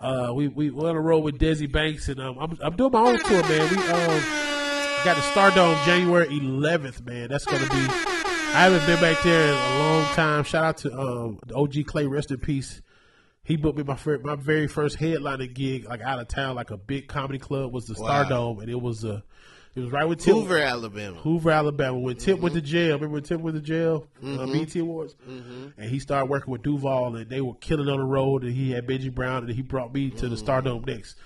Uh, 0.00 0.32
we 0.34 0.48
we 0.48 0.70
we're 0.70 0.88
on 0.90 0.96
a 0.96 1.00
road 1.00 1.24
with 1.24 1.38
Desi 1.38 1.70
Banks, 1.70 2.08
and 2.08 2.20
um, 2.20 2.38
I'm 2.38 2.58
I'm 2.62 2.76
doing 2.76 2.92
my 2.92 3.00
own 3.00 3.18
tour, 3.18 3.42
man. 3.42 3.70
We 3.70 3.76
um 3.76 4.22
got 5.04 5.16
the 5.16 5.22
Stardome 5.32 5.82
January 5.86 6.26
11th, 6.28 7.04
man. 7.06 7.28
That's 7.28 7.44
gonna 7.46 7.66
be. 7.68 7.74
I 7.76 8.68
haven't 8.68 8.86
been 8.86 9.00
back 9.00 9.22
there 9.22 9.48
in 9.48 9.54
a 9.54 9.78
long 9.78 10.04
time. 10.14 10.44
Shout 10.44 10.64
out 10.64 10.76
to 10.78 10.92
um 10.98 11.38
the 11.46 11.54
OG 11.56 11.86
Clay, 11.86 12.06
rest 12.06 12.30
in 12.30 12.38
peace. 12.38 12.80
He 13.46 13.56
booked 13.56 13.78
me 13.78 13.84
my 13.84 13.94
fir- 13.96 14.18
my 14.18 14.34
very 14.34 14.66
first 14.66 14.98
headlining 14.98 15.54
gig, 15.54 15.86
like 15.88 16.00
out 16.02 16.18
of 16.20 16.28
town, 16.28 16.56
like 16.56 16.70
a 16.70 16.76
big 16.76 17.06
comedy 17.08 17.38
club, 17.38 17.72
was 17.72 17.86
the 17.86 17.94
Wow. 17.98 18.24
Stardome, 18.24 18.60
and 18.60 18.68
it 18.68 18.80
was 18.80 19.04
uh, 19.04 19.20
it 19.74 19.80
was 19.80 19.90
right 19.92 20.08
with 20.08 20.18
Tim 20.20 20.34
Hoover, 20.34 20.58
Alabama. 20.58 21.16
Hoover, 21.18 21.50
Alabama. 21.50 21.98
When 21.98 22.16
Tip 22.16 22.40
went 22.40 22.54
to 22.56 22.60
Mm-hmm. 22.60 22.66
jail, 22.70 22.94
remember 22.96 23.14
when 23.14 23.22
Tip 23.22 23.40
went 23.40 23.56
to 23.56 23.62
jail? 23.62 24.06
Uh, 24.24 24.46
BET 24.46 24.74
Awards, 24.76 25.14
Mm-hmm. 25.28 25.80
and 25.80 25.90
he 25.90 25.98
started 26.00 26.28
working 26.28 26.50
with 26.50 26.62
Duval, 26.62 27.14
and 27.16 27.30
they 27.30 27.40
were 27.40 27.54
killing 27.54 27.88
on 27.88 27.98
the 27.98 28.04
road. 28.04 28.42
And 28.42 28.52
he 28.52 28.72
had 28.72 28.86
Benji 28.86 29.14
Brown, 29.14 29.44
and 29.44 29.52
he 29.52 29.62
brought 29.62 29.94
me 29.94 30.10
to 30.10 30.26
Mm. 30.26 30.30
the 30.30 30.36
Stardome 30.36 30.86
next. 30.86 31.16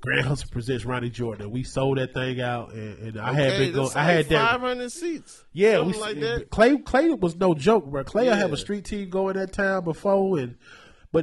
Grand 0.00 0.26
Hustle 0.26 0.48
presents 0.52 0.84
Ronnie 0.84 1.10
Jordan. 1.10 1.50
We 1.50 1.62
sold 1.62 1.98
that 1.98 2.14
thing 2.14 2.40
out, 2.40 2.72
and, 2.72 2.98
and 2.98 3.20
I 3.20 3.32
had 3.32 3.58
been 3.58 3.72
going. 3.72 3.90
I 3.96 4.04
had 4.04 4.28
that. 4.28 4.50
500 4.52 4.92
seats. 4.92 5.42
Yeah, 5.52 5.80
we 5.80 5.94
like 5.94 6.20
that. 6.20 6.48
Clay 6.50 6.76
Clay 6.78 7.10
was 7.10 7.34
no 7.36 7.54
joke, 7.54 7.86
bro. 7.86 8.04
Clay 8.04 8.30
I 8.30 8.36
have 8.36 8.52
a 8.52 8.56
street 8.56 8.84
team 8.84 9.08
going 9.10 9.34
that 9.36 9.52
time 9.52 9.84
before, 9.84 10.38
and 10.38 10.56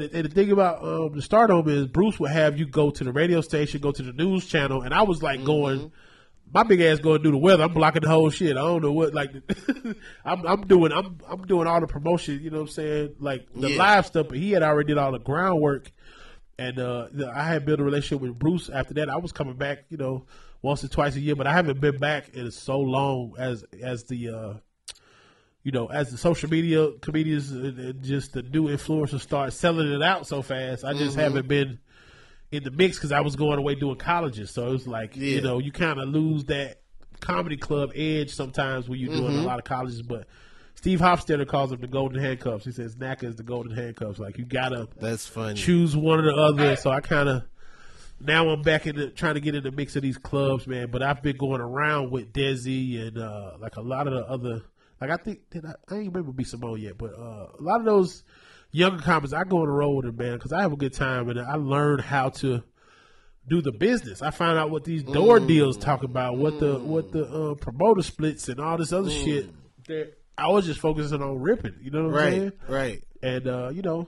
but 0.02 0.12
the 0.12 0.30
thing 0.30 0.52
about 0.52 0.84
um, 0.84 1.14
the 1.16 1.22
Stardome 1.22 1.68
is 1.68 1.88
Bruce 1.88 2.20
would 2.20 2.32
have 2.32 2.58
you 2.58 2.66
go 2.66 2.90
to 2.92 3.04
the 3.04 3.12
radio 3.12 3.42
station, 3.42 3.80
go 3.82 3.92
to 3.92 4.02
the 4.04 4.14
news 4.14 4.46
channel, 4.48 4.82
and 4.82 4.94
I 4.94 5.04
was 5.04 5.22
like 5.22 5.38
Mm-hmm. 5.40 5.46
going. 5.46 5.92
My 6.56 6.62
big 6.62 6.82
ass 6.82 7.00
going 7.00 7.18
to 7.18 7.24
do 7.24 7.32
the 7.32 7.38
weather. 7.38 7.64
I'm 7.64 7.74
blocking 7.74 8.04
the 8.04 8.10
whole 8.10 8.30
shit. 8.30 8.52
I 8.58 8.62
don't 8.62 8.84
know 8.84 8.92
what 8.92 9.12
like. 9.14 9.32
I'm 10.26 10.46
I'm 10.46 10.68
doing 10.68 10.92
I'm 10.92 11.18
I'm 11.28 11.42
doing 11.48 11.66
all 11.68 11.80
the 11.82 11.88
promotion. 11.88 12.40
You 12.44 12.52
know 12.52 12.58
what 12.58 12.64
I'm 12.64 12.70
saying? 12.70 13.16
Like 13.20 13.48
the 13.56 13.72
Yeah. 13.72 13.78
live 13.78 14.06
stuff. 14.06 14.28
But 14.30 14.38
he 14.38 14.52
had 14.52 14.62
already 14.62 14.90
did 14.90 15.00
all 15.00 15.12
the 15.12 15.18
groundwork, 15.20 15.92
and 16.60 16.78
uh, 16.78 17.08
I 17.34 17.44
had 17.46 17.66
built 17.66 17.80
a 17.80 17.84
relationship 17.84 18.22
with 18.22 18.38
Bruce. 18.38 18.70
After 18.70 18.94
that, 18.96 19.10
I 19.10 19.18
was 19.18 19.32
coming 19.32 19.56
back. 19.56 19.86
You 19.90 19.98
know, 19.98 20.26
once 20.62 20.84
or 20.84 20.90
twice 20.90 21.16
a 21.16 21.20
year, 21.20 21.36
but 21.36 21.48
I 21.48 21.54
haven't 21.54 21.80
been 21.82 21.98
back 21.98 22.30
in 22.36 22.52
so 22.52 22.80
long 22.80 23.34
as 23.40 23.64
as 23.82 24.04
the. 24.04 24.30
uh 24.30 24.54
you 25.64 25.72
know, 25.72 25.88
as 25.88 26.12
the 26.12 26.18
social 26.18 26.50
media 26.50 26.92
comedians 27.02 27.52
and, 27.52 27.80
and 27.80 28.04
just 28.04 28.34
the 28.34 28.42
new 28.44 28.68
influencers 28.68 29.22
start 29.22 29.54
selling 29.54 29.92
it 29.92 30.02
out 30.04 30.28
so 30.28 30.42
fast, 30.42 30.84
I 30.84 30.90
Mm-hmm. 30.94 31.00
just 31.00 31.16
haven't 31.18 31.48
been 31.48 31.80
in 32.52 32.64
the 32.64 32.72
mix 32.72 32.98
because 32.98 33.12
I 33.12 33.22
was 33.22 33.36
going 33.36 33.58
away 33.60 33.76
doing 33.76 33.96
colleges. 33.96 34.52
So 34.52 34.68
it 34.68 34.72
was 34.72 34.88
like, 34.88 35.16
Yeah. 35.16 35.36
you 35.36 35.42
know, 35.42 35.60
you 35.60 35.72
kind 35.72 36.00
of 36.00 36.10
lose 36.10 36.44
that 36.46 36.82
comedy 37.22 37.58
club 37.58 37.92
edge 37.96 38.32
sometimes 38.36 38.88
when 38.90 39.00
you're 39.00 39.16
doing 39.16 39.32
Mm-hmm. 39.32 39.44
a 39.44 39.48
lot 39.48 39.58
of 39.60 39.66
colleges. 39.66 40.02
But 40.02 40.28
Steve 40.76 41.00
Hofstetter 41.00 41.48
calls 41.48 41.70
them 41.70 41.80
the 41.80 41.88
golden 41.88 42.22
handcuffs. 42.22 42.66
He 42.66 42.72
says 42.72 42.96
NACA 42.98 43.24
is 43.24 43.36
the 43.38 43.44
golden 43.44 43.74
handcuffs. 43.76 44.20
Like 44.20 44.38
you 44.38 44.44
gotta 44.46 44.90
That's 45.00 45.26
funny. 45.26 45.56
choose 45.56 45.96
one 45.96 46.20
or 46.20 46.24
the 46.24 46.36
other. 46.36 46.76
So 46.76 46.90
I 46.92 47.00
kind 47.00 47.30
of 47.30 47.44
now 48.20 48.50
I'm 48.50 48.62
back 48.62 48.86
in 48.86 48.96
the 48.98 49.10
trying 49.10 49.34
to 49.36 49.40
get 49.42 49.56
in 49.56 49.64
the 49.64 49.72
mix 49.72 49.96
of 49.96 50.02
these 50.02 50.18
clubs, 50.18 50.68
man. 50.68 50.90
But 50.92 51.02
I've 51.02 51.22
been 51.22 51.38
going 51.38 51.62
around 51.62 52.12
with 52.12 52.34
Desi 52.34 53.08
and 53.08 53.18
uh, 53.18 53.54
like 53.60 53.78
a 53.78 53.82
lot 53.82 54.08
of 54.08 54.14
the 54.14 54.26
other. 54.30 54.62
Like 55.08 55.20
I 55.20 55.22
think 55.22 55.50
did 55.50 55.66
I, 55.66 55.74
I 55.90 55.96
ain't 55.98 56.14
remember 56.14 56.32
B 56.32 56.46
Simone 56.46 56.80
yet, 56.80 56.98
but 56.98 57.14
uh, 57.14 57.48
a 57.60 57.62
lot 57.62 57.80
of 57.82 57.86
those 57.86 58.24
younger 58.72 59.04
comics, 59.04 59.34
I 59.34 59.44
go 59.44 59.58
on 59.60 59.66
the 59.66 59.72
road 59.74 59.96
with 59.98 60.06
them, 60.06 60.16
man, 60.26 60.38
because 60.38 60.54
I 60.54 60.62
have 60.62 60.72
a 60.72 60.78
good 60.78 60.94
time 60.94 61.28
and 61.30 61.40
I 61.42 61.56
learn 61.56 62.00
how 62.00 62.30
to 62.30 62.64
do 63.46 63.62
the 63.62 63.74
business. 63.74 64.22
I 64.22 64.32
find 64.32 64.58
out 64.58 64.72
what 64.72 64.86
these 64.86 65.04
door 65.04 65.40
Mm. 65.42 65.48
deals 65.48 65.78
talk 65.78 66.04
about, 66.04 66.38
what 66.38 66.58
the 66.60 66.80
what 66.80 67.12
the 67.12 67.26
uh, 67.26 67.56
promoter 67.56 68.02
splits 68.02 68.48
and 68.48 68.62
all 68.62 68.78
this 68.78 68.94
other 68.94 69.10
Mm. 69.10 69.24
shit. 69.26 69.50
That 69.88 70.14
I 70.38 70.48
was 70.50 70.66
just 70.66 70.80
focusing 70.80 71.22
on 71.22 71.40
ripping. 71.40 71.76
You 71.82 71.92
know 71.92 72.08
what 72.08 72.16
I'm 72.24 72.32
saying? 72.32 72.52
Right, 72.70 72.70
right. 72.70 73.04
and 73.22 73.46
uh, 73.48 73.70
you 73.74 73.82
know, 73.82 74.08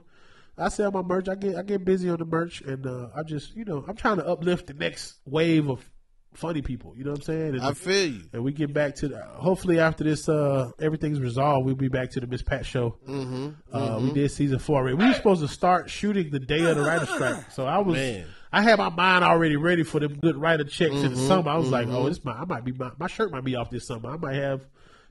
I 0.57 0.69
sell 0.69 0.91
my 0.91 1.01
merch. 1.01 1.27
I 1.27 1.35
get 1.35 1.57
I 1.57 1.63
get 1.63 1.83
busy 1.83 2.09
on 2.09 2.19
the 2.19 2.25
merch, 2.25 2.61
and 2.61 2.87
uh, 2.87 3.09
I 3.13 3.23
just 3.23 3.53
you 3.57 3.65
know 3.65 3.83
I'm 3.85 3.97
trying 3.97 4.17
to 4.17 4.25
uplift 4.25 4.67
the 4.67 4.73
next 4.73 5.15
wave 5.25 5.69
of 5.69 5.87
funny 6.37 6.61
people. 6.61 6.93
You 6.97 7.03
know 7.05 7.11
what 7.11 7.19
I'm 7.19 7.23
saying? 7.23 7.53
And, 7.55 7.61
I 7.61 7.73
feel 7.73 8.07
you. 8.13 8.21
and 8.33 8.43
we 8.43 8.51
get 8.51 8.73
back 8.73 8.95
to 8.95 9.07
the, 9.07 9.21
hopefully 9.23 9.79
after 9.79 10.03
this 10.03 10.27
uh, 10.29 10.71
everything's 10.79 11.19
resolved, 11.19 11.65
we'll 11.65 11.75
be 11.75 11.87
back 11.87 12.11
to 12.11 12.19
the 12.19 12.27
Miss 12.27 12.41
Pat 12.41 12.65
show. 12.65 12.97
Mm-hmm, 13.07 13.75
uh, 13.75 13.99
We 14.01 14.11
did 14.11 14.31
season 14.31 14.59
four. 14.59 14.79
already. 14.81 14.95
We 14.95 15.05
were 15.07 15.13
supposed 15.13 15.41
to 15.41 15.47
start 15.47 15.89
shooting 15.89 16.29
the 16.29 16.39
day 16.39 16.59
of 16.63 16.75
the 16.77 16.83
writer 16.83 17.05
strike, 17.05 17.51
so 17.51 17.65
I 17.65 17.77
was. 17.79 17.95
Man. 17.95 18.25
I 18.51 18.61
had 18.61 18.77
my 18.79 18.89
mind 18.89 19.25
already 19.25 19.57
ready 19.57 19.83
for 19.83 19.99
them 19.99 20.17
good 20.19 20.37
writer 20.37 20.63
checks 20.63 20.93
in 20.95 21.13
the 21.13 21.17
summer. 21.17 21.49
I 21.51 21.57
was 21.57 21.69
like, 21.71 21.87
"Oh, 21.89 22.07
this 22.07 22.23
might, 22.23 22.37
I 22.37 22.45
might 22.45 22.63
be 22.63 22.71
my, 22.71 22.89
my 22.97 23.07
shirt 23.07 23.29
might 23.31 23.43
be 23.43 23.55
off 23.57 23.69
this 23.69 23.85
summer. 23.85 24.09
I 24.11 24.15
might 24.17 24.35
have, 24.35 24.61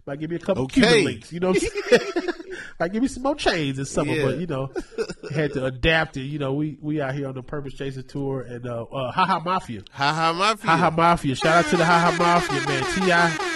might 0.06 0.18
give 0.18 0.30
me 0.30 0.36
a 0.36 0.38
couple 0.38 0.62
Okay. 0.64 0.80
Cuban 0.80 1.04
links. 1.04 1.30
You 1.32 1.40
know, 1.40 1.50
what 1.50 1.62
I'm 1.62 2.00
saying? 2.12 2.33
Might 2.80 2.92
give 2.92 3.02
me 3.02 3.08
some 3.08 3.22
more 3.22 3.34
chains 3.34 3.76
this 3.76 3.90
summer. 3.90 4.12
Yeah. 4.12 4.24
But 4.24 4.38
you 4.38 4.46
know, 4.46 4.70
had 5.32 5.52
to 5.54 5.64
adapt 5.64 6.16
it. 6.16 6.22
You 6.22 6.38
know, 6.38 6.54
we 6.54 6.78
we 6.80 7.00
out 7.00 7.14
here 7.14 7.28
on 7.28 7.34
the 7.34 7.42
Purpose 7.42 7.74
Chaser 7.74 8.02
tour 8.02 8.40
and 8.42 8.66
uh, 8.66 8.82
uh 8.84 9.12
Haha 9.12 9.40
Mafia. 9.40 9.82
Ha 9.92 10.12
ha 10.12 10.32
mafia. 10.32 10.70
Haha 10.70 10.90
Mafia. 10.90 11.34
Shout 11.36 11.64
out 11.64 11.70
to 11.70 11.76
the 11.76 11.84
Haha 11.84 12.16
Mafia, 12.16 12.68
man. 12.68 12.84
T.I 12.94 13.54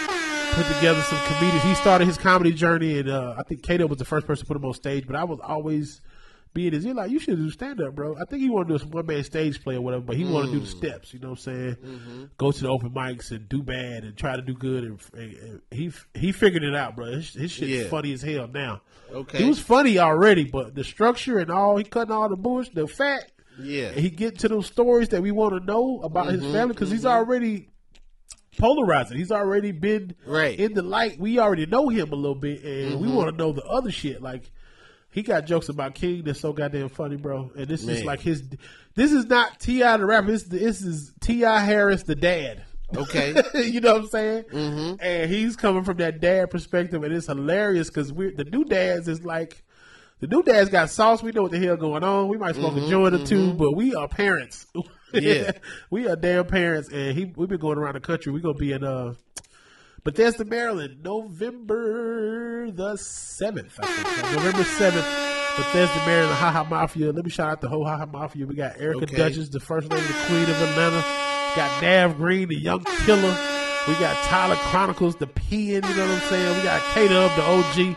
put 0.53 0.74
together 0.74 1.01
some 1.03 1.19
comedians. 1.27 1.62
He 1.62 1.74
started 1.74 2.07
his 2.07 2.19
comedy 2.19 2.53
journey, 2.53 2.99
and 2.99 3.09
uh, 3.09 3.35
I 3.39 3.43
think 3.43 3.62
Kato 3.62 3.86
was 3.86 3.99
the 3.99 4.05
first 4.05 4.27
person 4.27 4.45
to 4.45 4.49
put 4.49 4.57
him 4.57 4.65
on 4.65 4.74
stage. 4.74 5.07
But 5.07 5.16
I 5.16 5.24
was 5.24 5.39
always 5.40 6.01
being 6.59 6.72
his 6.72 6.85
ear 6.85 6.93
like, 6.94 7.09
you 7.09 7.20
should 7.20 7.36
do 7.36 7.48
stand 7.52 7.80
up, 7.80 7.94
bro. 7.94 8.16
I 8.16 8.24
think 8.24 8.43
he 8.43 8.51
wanted 8.51 8.76
to 8.76 8.85
do 8.85 8.85
a 8.85 8.89
one 8.89 9.06
man 9.06 9.22
stage 9.22 9.62
play 9.62 9.76
or 9.76 9.80
whatever, 9.80 10.02
but 10.02 10.16
he 10.16 10.24
wanted 10.24 10.47
to 10.48 10.52
do 10.55 10.59
the 10.59 10.66
mm. 10.66 10.76
steps. 10.76 11.14
You 11.14 11.20
know 11.20 11.28
what 11.28 11.39
I'm 11.39 11.43
saying? 11.44 11.76
Mm-hmm. 11.76 12.24
Go 12.36 12.51
to 12.51 12.60
the 12.60 12.68
open 12.68 12.90
mics 12.90 13.30
and 13.30 13.48
do 13.48 13.62
bad 13.62 14.02
and 14.02 14.16
try 14.16 14.35
to 14.35 14.43
do 14.43 14.55
good. 14.55 14.82
And, 14.82 15.01
and, 15.14 15.32
and 15.40 15.60
he 15.70 15.93
he 16.14 16.32
figured 16.32 16.64
it 16.64 16.74
out, 16.74 16.97
bro. 16.97 17.12
His, 17.12 17.32
his 17.32 17.52
shit's 17.52 17.70
Yeah. 17.70 17.85
funny 17.85 18.12
as 18.12 18.22
hell 18.22 18.48
now. 18.52 18.80
Okay. 19.12 19.39
he 19.39 19.44
was 19.44 19.60
funny 19.60 20.01
already, 20.01 20.47
but 20.47 20.74
the 20.74 20.82
structure 20.82 21.39
and 21.39 21.48
all 21.48 21.76
he 21.76 21.85
cutting 21.85 22.10
all 22.12 22.28
the 22.28 22.36
bullshit, 22.36 22.74
the 22.74 22.89
fat. 22.89 23.30
Yeah. 23.60 23.93
He 23.93 24.10
get 24.10 24.40
to 24.40 24.48
those 24.48 24.66
stories 24.66 25.10
that 25.10 25.22
we 25.22 25.30
want 25.30 25.55
to 25.55 25.64
know 25.64 26.01
about 26.02 26.26
his 26.26 26.43
mm-hmm. 26.43 26.52
family 26.52 26.74
because 26.74 26.90
he's 26.90 27.05
mm-hmm. 27.05 27.18
already 27.18 27.68
polarizing. 28.59 29.16
He's 29.16 29.30
already 29.30 29.70
been 29.70 30.16
Right. 30.26 30.59
in 30.59 30.74
the 30.74 30.82
light. 30.82 31.20
We 31.20 31.39
already 31.39 31.66
know 31.66 31.89
him 31.89 32.12
a 32.12 32.16
little 32.16 32.35
bit, 32.35 32.64
and 32.64 32.94
Mm-hmm. 32.94 33.01
we 33.01 33.12
want 33.12 33.30
to 33.30 33.36
know 33.36 33.52
the 33.52 33.64
other 33.64 33.93
shit. 33.93 34.20
Like 34.20 34.51
he 35.10 35.22
got 35.22 35.47
jokes 35.47 35.68
about 35.68 35.94
King 35.94 36.22
that's 36.24 36.40
so 36.40 36.52
goddamn 36.52 36.90
funny, 36.90 37.16
bro. 37.16 37.51
And 37.56 37.66
this 37.66 37.82
is 37.86 38.05
like 38.05 38.20
his. 38.20 38.43
This 38.94 39.12
is 39.12 39.26
not 39.26 39.60
T.I 39.60 39.97
the 39.97 40.06
rapper. 40.06 40.26
This, 40.28 40.44
this 40.44 40.82
is 40.82 41.12
Tip 41.20 41.40
Harris 41.40 42.02
the 42.02 42.14
dad. 42.14 42.64
Okay. 42.97 43.35
you 43.55 43.80
know 43.80 43.94
what 43.94 44.02
I'm 44.02 44.09
saying? 44.09 44.44
Mm-hmm. 44.44 44.94
And 45.01 45.30
he's 45.30 45.56
coming 45.56 45.85
from 45.85 45.98
that 45.98 46.20
dad 46.20 46.51
perspective, 46.51 47.02
and 47.05 47.14
it's 47.14 47.26
hilarious 47.26 47.89
because 47.89 48.12
we 48.12 48.35
the 48.35 48.44
new 48.44 48.64
dads 48.64 49.09
is 49.09 49.24
like 49.24 49.62
the 50.20 50.26
new 50.26 50.43
dads 50.43 50.70
got 50.70 50.90
sauce. 50.90 51.22
We 51.22 51.32
know 51.32 51.43
what 51.43 51.52
the 51.52 51.59
hell 51.59 51.76
going 51.76 52.02
on. 52.02 52.28
We 52.28 52.39
might 52.39 52.56
smoke 52.56 52.76
a 52.76 52.89
joint 52.89 53.14
or 53.14 53.24
two, 53.24 53.52
but 53.55 53.72
we 53.72 53.94
are 53.94 54.09
parents. 54.09 54.66
Yeah. 55.10 55.52
we 55.90 56.06
are 56.06 56.16
damn 56.16 56.44
parents, 56.44 56.90
and 56.90 57.16
he 57.16 57.32
we've 57.35 57.48
been 57.48 57.59
going 57.59 57.78
around 57.78 57.94
the 57.94 58.01
country. 58.01 58.30
We're 58.30 58.43
gonna 58.43 58.59
be 58.59 58.72
in 58.72 58.85
uh 58.85 59.14
Bethesda, 60.09 60.43
Maryland, 60.43 61.02
November 61.02 62.70
the 62.70 62.97
seventh. 62.97 63.78
I 63.78 63.86
think 63.86 64.36
November 64.36 64.64
seventh. 64.64 65.05
Bethesda, 65.59 66.06
Maryland, 66.06 66.35
Haha 66.35 66.64
Mafia. 66.64 67.12
Let 67.12 67.26
me 67.26 67.30
shout 67.30 67.51
out 67.51 67.60
the 67.60 67.68
whole 67.68 67.85
Haha 67.85 68.06
Mafia. 68.06 68.47
We 68.47 68.55
got 68.55 68.80
Erica 68.80 69.02
Okay. 69.02 69.16
Duchess, 69.18 69.51
the 69.51 69.60
first 69.60 69.90
lady, 69.90 70.06
the 70.06 70.14
queen 70.24 70.44
of 70.44 70.62
Atlanta. 70.62 71.05
Got 71.55 71.82
Nav 71.82 72.16
Green, 72.16 72.48
the 72.48 72.59
young 72.59 72.85
killer. 73.05 73.36
We 73.86 73.93
got 73.97 74.16
Tyler 74.24 74.56
Chronicles, 74.56 75.16
the 75.16 75.26
peon. 75.26 75.82
You 75.86 75.94
know 75.94 76.06
what 76.06 76.22
I'm 76.22 76.28
saying? 76.30 76.56
We 76.56 76.62
got 76.62 76.82
K 76.94 77.09
Dub, 77.09 77.36
the 77.36 77.43
OG, 77.43 77.97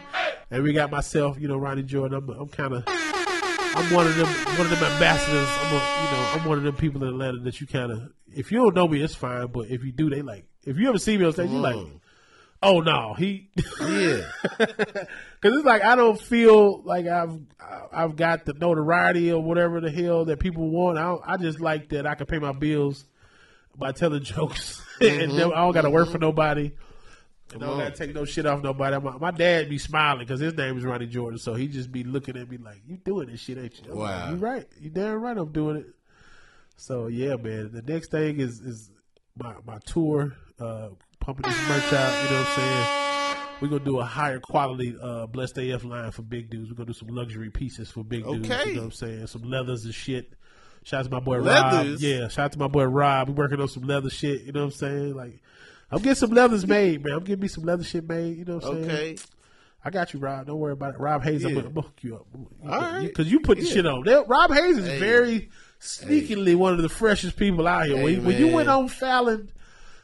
and 0.52 0.64
we 0.64 0.74
got 0.74 0.92
myself. 0.92 1.40
You 1.40 1.48
know, 1.48 1.56
Ronnie 1.56 1.84
Jordan. 1.84 2.18
I'm, 2.18 2.30
I'm 2.30 2.50
kind 2.50 2.74
of. 2.74 2.84
I'm 2.88 3.94
one 3.94 4.06
of 4.06 4.18
them, 4.18 4.28
one 4.28 4.68
of 4.68 4.70
them 4.70 4.84
ambassadors. 4.84 5.48
I'm, 5.62 5.68
a, 5.68 5.76
you 5.76 6.12
know, 6.12 6.30
I'm 6.34 6.46
one 6.46 6.58
of 6.58 6.66
them 6.66 6.76
people 6.76 7.04
in 7.04 7.08
Atlanta 7.08 7.40
that 7.40 7.62
you 7.62 7.68
kind 7.68 7.90
of, 7.90 8.12
if 8.36 8.52
you 8.52 8.58
don't 8.58 8.76
know 8.76 8.86
me, 8.86 9.02
it's 9.02 9.16
fine. 9.16 9.48
But 9.48 9.70
if 9.70 9.86
you 9.86 9.94
do, 9.94 10.10
they 10.10 10.22
like. 10.22 10.44
If 10.66 10.78
you 10.78 10.90
ever 10.90 11.00
see 11.00 11.18
me 11.18 11.24
on 11.24 11.32
stage, 11.32 11.50
you 11.50 11.60
like, 11.60 11.78
mm. 11.78 12.01
Oh 12.62 12.82
no, 12.82 13.14
he, 13.14 13.50
Yeah. 13.80 14.22
because 14.58 15.58
it's 15.58 15.66
like 15.66 15.84
I 15.84 15.96
don't 15.96 16.20
feel 16.20 16.82
like 16.84 17.08
I've 17.08 17.40
I've 17.92 18.16
got 18.16 18.46
the 18.46 18.54
notoriety 18.54 19.32
or 19.32 19.42
whatever 19.42 19.80
the 19.80 19.92
hell 19.92 20.26
that 20.26 20.40
people 20.40 20.70
want. 20.70 20.98
I 20.98 21.16
I 21.26 21.38
just 21.38 21.60
like 21.60 21.90
that 21.90 22.06
I 22.06 22.16
can 22.16 22.26
pay 22.26 22.40
my 22.40 22.52
bills 22.52 23.06
by 23.76 23.92
telling 23.92 24.24
jokes, 24.24 24.82
and 25.00 25.32
then 25.32 25.54
I 25.54 25.64
don't 25.64 25.74
got 25.74 25.82
to 25.82 25.90
work 25.90 26.10
for 26.10 26.20
nobody. 26.20 26.72
And 27.54 27.62
I 27.64 27.68
don't 27.68 27.80
got 27.80 27.96
to 27.96 28.06
take 28.06 28.16
no 28.16 28.24
shit 28.24 28.46
off 28.46 28.64
nobody. 28.64 28.98
My, 29.00 29.18
my 29.18 29.32
dad 29.32 29.70
be 29.70 29.78
smiling 29.78 30.20
because 30.20 30.40
his 30.40 30.54
name 30.54 30.78
is 30.78 30.86
Ronnie 30.86 31.08
Jordan, 31.08 31.38
so 31.38 31.54
he 31.54 31.68
just 31.68 31.92
be 31.92 32.06
looking 32.06 32.38
at 32.38 32.50
me 32.50 32.58
like, 32.58 32.82
"You 32.88 32.96
doing 32.96 33.28
this 33.28 33.42
shit, 33.42 33.58
ain't 33.58 33.78
you?" 33.78 33.92
I'm 33.92 33.98
like, 34.00 34.30
you 34.30 34.36
right. 34.38 34.68
You 34.80 34.90
damn 34.90 35.22
right. 35.22 35.38
I'm 35.38 35.52
doing 35.52 35.78
it. 35.78 35.88
So 36.78 37.08
yeah, 37.08 37.36
man. 37.36 37.72
The 37.74 37.82
next 37.82 38.10
thing 38.12 38.40
is 38.40 38.62
is 38.62 38.90
my 39.38 39.56
my 39.66 39.80
tour, 39.80 40.34
uh, 40.60 40.90
pumping 41.22 41.50
this 41.50 41.70
merch 41.70 41.94
out. 41.94 42.24
You 42.24 42.30
know 42.32 42.40
what 42.40 42.48
I'm 42.48 42.56
saying? 42.56 43.38
We're 43.62 43.68
gonna 43.68 43.86
do 43.86 44.00
a 44.00 44.04
higher 44.06 44.40
quality 44.40 44.96
uh, 45.02 45.28
blessed 45.28 45.58
AF 45.60 45.84
line 45.86 46.12
for 46.12 46.24
big 46.24 46.50
dudes. 46.50 46.70
We're 46.70 46.76
gonna 46.76 46.88
do 46.88 46.94
some 46.94 47.10
luxury 47.10 47.50
pieces 47.52 47.90
for 47.92 48.04
big 48.04 48.24
dudes. 48.26 48.50
You 48.50 48.74
know 48.74 48.82
what 48.82 48.84
I'm 48.86 48.92
saying? 48.92 49.28
Some 49.28 49.44
leathers 49.44 49.86
and 49.86 49.94
shit. 49.94 50.34
Shout 50.84 51.02
out 51.02 51.04
to 51.06 51.12
my 51.12 51.20
boy 51.20 51.40
Leathers? 51.42 51.92
Rob. 51.92 52.00
Yeah, 52.02 52.28
shout 52.28 52.46
out 52.46 52.52
to 52.54 52.60
my 52.60 52.68
boy 52.68 52.86
Rob. 52.86 53.28
We 53.30 53.36
working 53.36 53.62
on 53.62 53.68
some 53.68 53.84
leather 53.84 54.10
shit. 54.10 54.42
You 54.42 54.52
know 54.52 54.62
what 54.62 54.66
I'm 54.66 54.80
saying? 54.80 55.14
Like, 55.16 55.40
I'm 55.92 56.00
getting 56.00 56.16
some 56.16 56.32
leathers 56.32 56.66
made, 56.66 57.04
man. 57.06 57.14
I'm 57.14 57.24
getting 57.24 57.42
me 57.42 57.48
some 57.48 57.64
leather 57.66 57.84
shit 57.84 58.08
made. 58.10 58.38
You 58.38 58.46
know 58.46 58.56
what 58.56 58.66
I'm 58.66 58.84
saying? 58.84 58.90
Okay. 58.90 59.18
I 59.86 59.90
got 59.92 60.14
you, 60.14 60.20
Rob. 60.20 60.48
Don't 60.48 60.58
worry 60.60 60.74
about 60.74 60.96
it. 60.96 61.00
Rob 61.00 61.24
Haze, 61.24 61.44
I'm 61.44 61.50
Yeah. 61.52 61.56
gonna 61.58 61.68
I'm 61.68 61.74
gonna 61.74 61.88
hook 61.88 61.98
you 62.02 62.16
up. 62.16 62.26
All 62.68 62.80
right. 62.82 63.02
Because 63.08 63.32
you, 63.32 63.40
put 63.42 63.60
the 63.60 63.64
Yeah. 63.66 63.74
shit 63.74 63.86
on. 63.86 64.02
Rob 64.28 64.52
Haze 64.52 64.78
is 64.78 64.88
Hey. 64.88 65.00
very 65.00 65.50
sneakily 65.80 66.56
one 66.56 66.74
of 66.74 66.82
the 66.82 66.90
freshest 66.90 67.36
people 67.36 67.68
out 67.68 67.86
here. 67.86 67.98
Hey, 67.98 68.04
when, 68.18 68.26
when 68.26 68.38
you 68.38 68.48
went 68.48 68.70
on 68.70 68.88
Fallon 68.88 69.52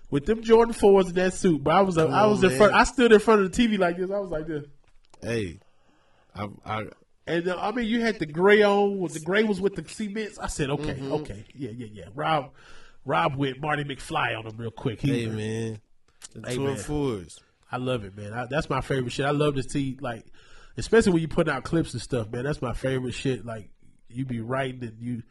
with 0.10 0.26
them 0.26 0.42
Jordan 0.42 0.74
fours 0.74 1.10
in 1.10 1.16
that 1.16 1.34
suit, 1.34 1.64
but 1.64 1.74
I 1.76 1.82
was 1.82 1.98
I 1.98 2.04
on, 2.06 2.30
was 2.32 2.44
in 2.44 2.50
man. 2.50 2.58
front. 2.58 2.74
I 2.74 2.84
stood 2.84 3.12
in 3.12 3.20
front 3.20 3.42
of 3.42 3.52
the 3.52 3.68
TV 3.68 3.78
like 3.78 3.98
this. 3.98 4.10
I 4.12 4.20
was 4.20 4.30
like 4.30 4.48
this. 4.48 4.66
Hey. 5.22 5.60
I, 6.36 6.48
I, 6.66 6.86
And 7.26 7.48
uh, 7.48 7.58
I 7.60 7.72
mean, 7.72 7.88
you 7.88 8.02
had 8.02 8.20
the 8.20 8.26
gray 8.26 8.62
on. 8.64 9.00
With 9.00 9.14
the 9.14 9.20
gray 9.20 9.44
was 9.44 9.60
with 9.60 9.76
the 9.76 9.88
cements. 9.88 10.38
I 10.40 10.48
said, 10.48 10.70
okay, 10.70 10.94
Mm-hmm. 10.94 11.12
okay, 11.14 11.44
yeah, 11.56 11.72
yeah, 11.76 11.88
yeah. 11.92 12.04
Rob, 12.16 12.52
Rob 13.06 13.36
with 13.36 13.60
Marty 13.60 13.84
McFly 13.84 14.38
on 14.38 14.46
him 14.46 14.56
real 14.58 14.72
quick. 14.72 15.02
He, 15.02 15.24
hey, 15.24 15.26
man. 15.28 15.82
The 16.34 16.48
Hey, 16.50 16.56
two 16.56 16.64
man. 16.66 16.78
fours. 16.78 17.40
I 17.72 17.78
love 17.78 18.04
it, 18.06 18.16
man. 18.16 18.34
I, 18.34 18.46
that's 18.46 18.70
my 18.70 18.82
favorite 18.82 19.12
shit. 19.12 19.26
I 19.26 19.32
love 19.32 19.56
to 19.56 19.64
see 19.64 19.98
like, 20.00 20.26
especially 20.78 21.12
when 21.14 21.22
you 21.22 21.28
put 21.28 21.50
out 21.50 21.64
clips 21.64 21.92
and 21.94 22.02
stuff, 22.02 22.30
man. 22.32 22.44
That's 22.44 22.62
my 22.62 22.74
favorite 22.74 23.14
shit. 23.14 23.46
Like 23.46 23.70
you 24.10 24.24
be 24.26 24.40
writing 24.40 24.84
and 24.84 24.98
you 25.02 25.24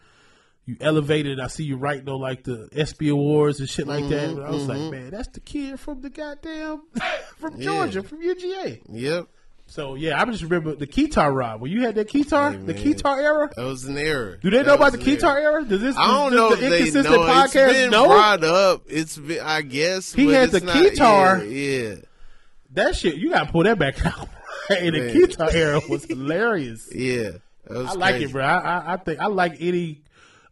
you 0.66 0.76
elevated. 0.80 1.40
I 1.40 1.46
see 1.46 1.64
you 1.64 1.76
writing 1.76 2.08
on 2.08 2.20
like 2.20 2.42
the 2.44 2.68
ESPY 2.74 3.08
awards 3.08 3.60
and 3.60 3.68
shit 3.70 3.86
like 3.86 4.08
that. 4.08 4.28
Mm-hmm, 4.30 4.38
And 4.38 4.46
I 4.46 4.50
was 4.50 4.66
like, 4.66 4.80
man, 4.90 5.10
that's 5.10 5.28
the 5.28 5.40
kid 5.40 5.78
from 5.80 6.00
the 6.02 6.10
goddamn 6.10 6.82
from 7.38 7.60
Georgia, 7.60 8.02
from 8.02 8.20
UGA. 8.22 8.82
Yep. 8.90 9.26
So 9.68 9.94
yeah, 9.96 10.20
I 10.20 10.24
just 10.26 10.42
remember 10.44 10.74
the 10.76 10.86
Keytar 10.86 11.34
Rob. 11.34 11.60
When 11.60 11.72
you 11.72 11.82
had 11.82 11.96
that 11.96 12.08
Keytar, 12.08 12.52
Hey, 12.52 12.58
the. 12.58 12.74
Keytar 12.74 13.18
era. 13.20 13.50
That 13.56 13.64
was 13.64 13.84
an 13.84 13.98
error. 13.98 14.36
Do 14.36 14.48
they 14.50 14.58
That 14.58 14.66
know 14.66 14.74
about 14.74 14.92
the 14.92 15.18
error. 15.22 15.38
era? 15.40 15.64
Does 15.64 15.80
this? 15.80 15.96
I 15.96 16.06
don't 16.06 16.34
know 16.34 16.48
the 16.50 16.54
if 16.54 16.60
they 16.60 16.78
inconsistent 16.86 17.14
know. 17.14 17.22
It's 17.24 17.52
podcast 17.54 17.72
been 17.72 17.90
know? 17.90 18.06
brought 18.06 18.44
up. 18.44 18.82
It's 18.88 19.18
been, 19.18 19.40
I 19.40 19.62
guess. 19.62 20.12
He 20.12 20.28
had 20.28 20.54
it's 20.54 20.64
the 20.64 20.70
Keytar. 20.70 21.40
Yeah, 21.50 21.88
yeah. 21.88 21.94
That 22.74 22.94
shit, 22.94 23.16
you 23.16 23.30
gotta 23.30 23.50
pull 23.50 23.64
that 23.64 23.78
back 23.78 24.04
out. 24.06 24.28
and 24.70 24.94
the 24.94 25.00
Man. 25.00 25.14
Keytar 25.14 25.52
era 25.54 25.80
was 25.88 26.04
hilarious. 26.04 26.88
Yeah. 26.94 27.30
That 27.68 27.78
was 27.78 27.88
I 27.88 27.92
like 27.94 28.10
crazy. 28.14 28.24
it, 28.26 28.32
bro. 28.32 28.44
I, 28.44 28.58
I, 28.58 28.92
I 28.92 28.96
think 28.98 29.18
I 29.18 29.26
like 29.26 29.56
any 29.58 30.02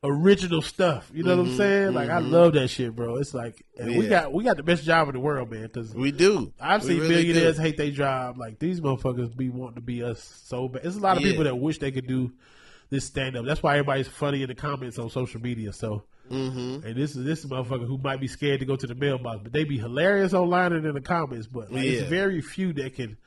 original 0.05 0.63
stuff. 0.63 1.11
You 1.13 1.25
know 1.25 1.37
what 1.37 1.45
Mm-hmm, 1.47 1.53
I'm 1.53 1.57
saying? 1.57 1.95
Like 1.95 2.11
I 2.11 2.19
love 2.19 2.53
that 2.55 2.69
shit, 2.69 2.95
bro. 2.95 3.17
It's 3.17 3.35
like 3.35 3.65
and 3.79 3.97
we 3.99 4.07
got 4.07 4.33
we 4.33 4.45
got 4.45 4.57
the 4.57 4.63
best 4.63 4.85
job 4.85 5.09
in 5.09 5.15
the 5.15 5.21
world, 5.21 5.51
man. 5.51 5.63
Because 5.63 5.95
We 5.95 6.13
do. 6.13 6.53
I've 6.61 6.83
seen 6.83 6.99
really 7.01 7.09
millionaires 7.15 7.57
do. 7.57 7.63
hate 7.63 7.77
their 7.77 7.91
job. 7.91 8.39
Like 8.39 8.59
these 8.59 8.81
motherfuckers 8.81 9.37
be 9.37 9.49
wanting 9.49 9.77
to 9.77 9.81
be 9.81 10.03
us 10.03 10.23
so 10.45 10.69
bad. 10.69 10.83
There's 10.85 10.97
a 10.97 11.01
lot 11.01 11.17
of 11.17 11.23
Yeah. 11.23 11.31
people 11.31 11.45
that 11.45 11.57
wish 11.57 11.79
they 11.79 11.91
could 11.91 12.07
do 12.07 12.33
this 12.91 13.05
stand 13.07 13.37
up. 13.37 13.47
That's 13.47 13.63
why 13.63 13.73
everybody's 13.79 14.07
funny 14.09 14.43
in 14.43 14.49
the 14.49 14.55
comments 14.55 14.99
on 14.99 15.11
social 15.11 15.41
media. 15.41 15.73
So. 15.73 16.05
Mm-hmm. 16.31 16.87
And 16.87 16.97
this 16.97 17.15
is 17.17 17.23
this 17.27 17.45
motherfucker 17.45 17.87
who 17.87 17.99
might 17.99 18.19
be 18.19 18.29
scared 18.29 18.61
to 18.61 18.65
go 18.67 18.77
to 18.77 18.87
the 18.87 18.95
mailbox, 18.95 19.41
but 19.43 19.53
they 19.53 19.65
be 19.65 19.77
hilarious 19.79 20.33
online 20.33 20.73
and 20.73 20.87
in 20.87 20.95
the 20.95 21.03
comments. 21.03 21.47
But 21.47 21.71
like, 21.71 21.85
it's 21.85 22.09
very 22.09 22.41
few 22.41 22.73
that 22.75 22.95
can 22.95 23.19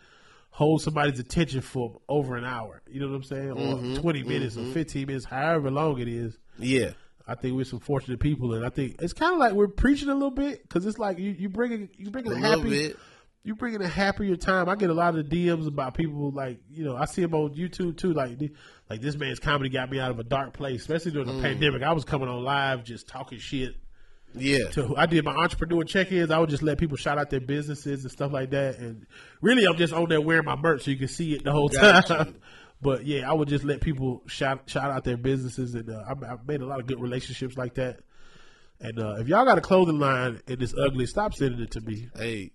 hold 0.49 0.81
somebody's 0.81 1.19
attention 1.19 1.61
for 1.61 2.01
over 2.09 2.35
an 2.37 2.43
hour. 2.43 2.81
You 2.89 2.99
know 3.01 3.09
what 3.09 3.15
I'm 3.17 3.23
saying? 3.23 3.49
Mm-hmm. 3.49 3.93
Or 3.97 3.99
20 3.99 4.23
minutes 4.23 4.57
or 4.57 4.63
15 4.71 5.05
minutes, 5.05 5.25
however 5.25 5.69
long 5.69 5.99
it 5.99 6.07
is. 6.07 6.39
Yeah. 6.59 6.91
I 7.27 7.35
think 7.35 7.55
we're 7.57 7.65
some 7.65 7.79
fortunate 7.81 8.19
people, 8.21 8.53
and 8.53 8.65
I 8.65 8.69
think 8.69 8.95
it's 9.01 9.11
kind 9.13 9.34
of 9.34 9.39
like 9.39 9.51
we're 9.53 9.67
preaching 9.67 10.07
a 10.07 10.13
little 10.13 10.31
bit 10.31 10.63
because 10.63 10.85
it's 10.85 10.97
like 10.97 11.19
you 11.19 11.31
you 11.31 11.49
bringing 11.49 11.89
you 11.97 12.09
bringing 12.09 12.31
A 12.31 12.35
a, 12.35 12.39
happy 12.39 12.69
bit. 12.69 12.97
you 13.43 13.53
bringing 13.53 13.81
a 13.81 13.88
happier 13.88 14.38
time. 14.38 14.69
I 14.69 14.75
get 14.77 14.89
a 14.89 14.93
lot 14.93 15.17
of 15.17 15.25
DMs 15.25 15.67
about 15.67 15.93
people 15.93 16.31
like 16.31 16.59
you 16.71 16.85
know 16.85 16.95
I 16.95 17.03
see 17.03 17.21
them 17.23 17.34
on 17.34 17.53
YouTube 17.53 17.97
too. 17.97 18.13
Like 18.13 18.39
like 18.89 19.01
this 19.01 19.17
man's 19.17 19.39
comedy 19.39 19.69
got 19.69 19.91
me 19.91 19.99
out 19.99 20.09
of 20.11 20.19
a 20.19 20.23
dark 20.23 20.53
place, 20.53 20.79
especially 20.81 21.11
during 21.11 21.27
the 21.27 21.34
Mm. 21.34 21.41
pandemic. 21.41 21.84
I 21.84 21.91
was 21.91 22.05
coming 22.05 22.29
on 22.29 22.41
live 22.45 22.85
just 22.85 23.09
talking 23.09 23.39
shit. 23.39 23.75
Yeah. 24.34 24.69
To, 24.73 24.95
I 24.95 25.05
did 25.05 25.25
my 25.25 25.34
entrepreneur 25.35 25.84
check-ins. 25.84 26.31
I 26.31 26.38
would 26.39 26.49
just 26.49 26.61
let 26.63 26.77
people 26.77 26.95
shout 26.95 27.17
out 27.17 27.29
their 27.29 27.39
businesses 27.41 28.03
and 28.03 28.11
stuff 28.11 28.31
like 28.31 28.51
that. 28.51 28.77
And 28.77 29.05
really, 29.41 29.65
I'm 29.65 29.75
just 29.77 29.93
on 29.93 30.07
there 30.09 30.21
wearing 30.21 30.45
my 30.45 30.55
merch 30.55 30.84
so 30.84 30.91
you 30.91 30.97
can 30.97 31.07
see 31.07 31.34
it 31.34 31.43
the 31.43 31.51
whole 31.51 31.69
time. 31.69 32.03
Got. 32.07 32.27
but 32.81 33.05
yeah, 33.05 33.29
I 33.29 33.33
would 33.33 33.47
just 33.47 33.63
let 33.63 33.81
people 33.81 34.21
shout 34.27 34.69
shout 34.69 34.91
out 34.91 35.03
their 35.03 35.17
businesses, 35.17 35.75
and 35.75 35.89
uh, 35.89 36.03
I, 36.07 36.33
I've 36.33 36.47
made 36.47 36.61
a 36.61 36.65
lot 36.65 36.79
of 36.79 36.87
good 36.87 37.01
relationships 37.01 37.57
like 37.57 37.75
that. 37.75 37.99
And 38.79 38.99
uh, 38.99 39.15
if 39.19 39.27
y'all 39.27 39.43
got 39.45 39.57
a 39.57 39.61
clothing 39.61 39.99
line 39.99 40.39
and 40.47 40.61
it's 40.61 40.75
ugly, 40.77 41.07
stop 41.07 41.33
sending 41.33 41.59
it 41.61 41.71
to 41.71 41.81
me. 41.81 42.09
Hey. 42.15 42.51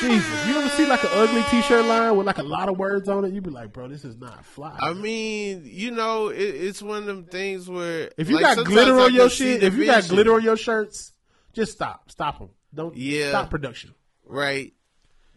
Jesus, 0.00 0.48
you 0.48 0.56
ever 0.56 0.68
see 0.70 0.84
like 0.86 1.02
an 1.04 1.10
ugly 1.12 1.44
T-shirt 1.50 1.84
line 1.84 2.16
with 2.16 2.26
like 2.26 2.38
a 2.38 2.42
lot 2.42 2.68
of 2.68 2.76
words 2.76 3.08
on 3.08 3.24
it? 3.24 3.32
You'd 3.32 3.44
be 3.44 3.50
like, 3.50 3.72
bro, 3.72 3.86
this 3.86 4.04
is 4.04 4.16
not 4.16 4.44
fly. 4.44 4.76
I 4.80 4.94
mean, 4.94 5.62
you 5.64 5.92
know, 5.92 6.28
it, 6.28 6.40
it's 6.40 6.82
one 6.82 6.98
of 6.98 7.06
them 7.06 7.24
things 7.24 7.68
where 7.68 8.10
if 8.16 8.28
you 8.28 8.34
like, 8.40 8.56
got 8.56 8.66
glitter 8.66 8.98
on 8.98 9.14
your 9.14 9.30
shit, 9.30 9.62
if 9.62 9.74
you 9.74 9.86
got 9.86 10.08
glitter 10.08 10.32
on 10.34 10.42
your 10.42 10.56
shirts, 10.56 11.12
just 11.52 11.72
stop, 11.72 12.10
stop 12.10 12.40
them. 12.40 12.48
Don't 12.74 12.96
Yeah. 12.96 13.28
stop 13.28 13.50
production. 13.50 13.94
right? 14.26 14.72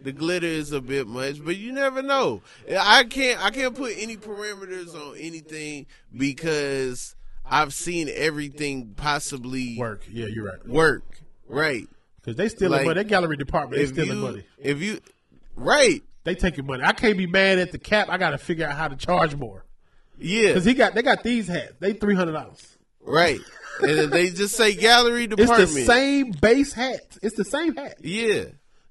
The 0.01 0.11
glitter 0.11 0.45
is 0.45 0.71
a 0.71 0.81
bit 0.81 1.07
much, 1.07 1.43
but 1.43 1.55
you 1.57 1.71
never 1.71 2.01
know. 2.01 2.41
I 2.79 3.05
can't 3.05 3.43
I 3.43 3.49
can't 3.49 3.73
put 3.75 3.93
any 3.97 4.17
parameters 4.17 4.93
on 4.93 5.17
anything 5.17 5.85
because 6.15 7.15
I've 7.45 7.73
seen 7.73 8.09
everything 8.13 8.93
possibly 8.95 9.77
Work, 9.77 10.03
yeah, 10.11 10.25
you're 10.27 10.45
right. 10.45 10.67
work. 10.67 11.03
Right. 11.47 11.87
Because 12.21 12.35
they 12.37 12.49
stealing 12.49 12.71
Like, 12.79 12.85
money. 12.87 13.01
That 13.03 13.07
gallery 13.07 13.37
department, 13.37 13.81
If 13.81 13.89
stealing 13.89 14.09
you 14.17 14.23
money. 14.23 14.43
if 14.59 14.81
you 14.81 14.99
right. 15.55 16.01
They 16.23 16.33
taking 16.35 16.65
money. 16.65 16.83
I 16.83 16.91
can't 16.93 17.17
be 17.17 17.27
mad 17.27 17.59
at 17.59 17.71
the 17.71 17.77
cap. 17.77 18.09
I 18.09 18.17
got 18.17 18.31
to 18.31 18.39
figure 18.39 18.65
out 18.67 18.75
how 18.75 18.87
to 18.87 18.95
charge 18.95 19.35
more. 19.35 19.63
Yeah. 20.17 20.47
Because 20.49 20.65
he 20.65 20.73
got 20.73 20.93
they 20.95 21.03
got 21.03 21.23
these 21.23 21.47
hats. 21.47 21.73
They 21.79 21.93
three 21.93 22.15
hundred 22.15 22.33
dollars. 22.33 22.77
Right. 23.01 23.39
and 23.81 24.11
they 24.11 24.29
just 24.31 24.55
say 24.55 24.73
gallery 24.73 25.25
It's 25.25 25.35
department. 25.35 25.71
the 25.73 25.85
same 25.85 26.31
base 26.31 26.73
hat. 26.73 27.17
It's 27.21 27.35
the 27.35 27.45
same 27.45 27.75
hat. 27.75 27.97
Yeah. 28.01 28.45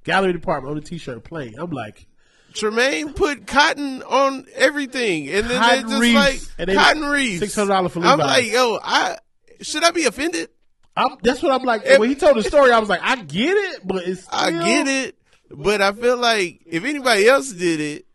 Gallery 0.04 0.32
department 0.32 0.70
on 0.70 0.76
the 0.76 0.86
t-shirt 0.86 1.24
plain. 1.24 1.54
I'm 1.58 1.70
like, 1.70 2.06
Tremaine 2.54 3.14
put 3.14 3.46
cotton 3.46 4.02
on 4.04 4.46
everything, 4.54 5.28
and 5.28 5.48
then 5.50 5.60
they're 5.60 5.82
just 5.82 6.00
reefs. 6.00 6.14
like 6.14 6.40
And 6.58 6.68
they- 6.68 6.74
cotton 6.74 7.02
reefs. 7.04 7.42
$600 7.56 7.90
for 7.90 8.00
I'm 8.04 8.18
like, 8.18 8.50
yo, 8.52 8.78
I 8.82 9.18
should 9.60 9.82
I 9.82 9.90
be 9.90 10.04
offended? 10.04 10.50
I'm, 10.96 11.16
that's 11.22 11.42
what 11.42 11.50
I'm 11.52 11.64
like. 11.64 11.82
If- 11.84 11.98
when 11.98 12.08
he 12.08 12.14
told 12.14 12.36
the 12.36 12.44
story, 12.44 12.70
I 12.70 12.78
was 12.78 12.88
like, 12.88 13.00
I 13.02 13.16
get 13.16 13.56
it, 13.56 13.80
but 13.84 14.06
it's 14.06 14.22
still, 14.24 14.38
I 14.38 14.50
get 14.52 14.86
it, 14.86 15.16
but 15.50 15.80
I 15.82 15.90
feel 15.92 16.16
like 16.16 16.60
if 16.66 16.84
anybody 16.84 17.26
else 17.26 17.50
did 17.50 17.80
it, 17.80 18.06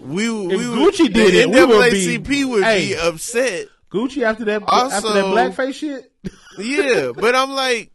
we 0.00 0.28
we 0.30 0.46
would- 0.68 0.94
Gucci 0.94 1.12
did 1.12 1.32
the 1.34 1.40
it, 1.42 1.50
we 1.50 1.64
would 1.64 2.26
be- 2.26 2.44
would 2.44 2.64
Hey. 2.64 2.88
be 2.88 2.96
upset. 2.96 3.68
Gucci 3.92 4.22
after 4.22 4.44
that 4.46 4.62
after 4.66 5.12
that 5.12 5.24
Also- 5.24 5.34
blackface 5.36 5.74
shit. 5.74 6.10
Yeah, 6.58 7.12
but 7.14 7.34
I'm 7.36 7.50
like, 7.50 7.92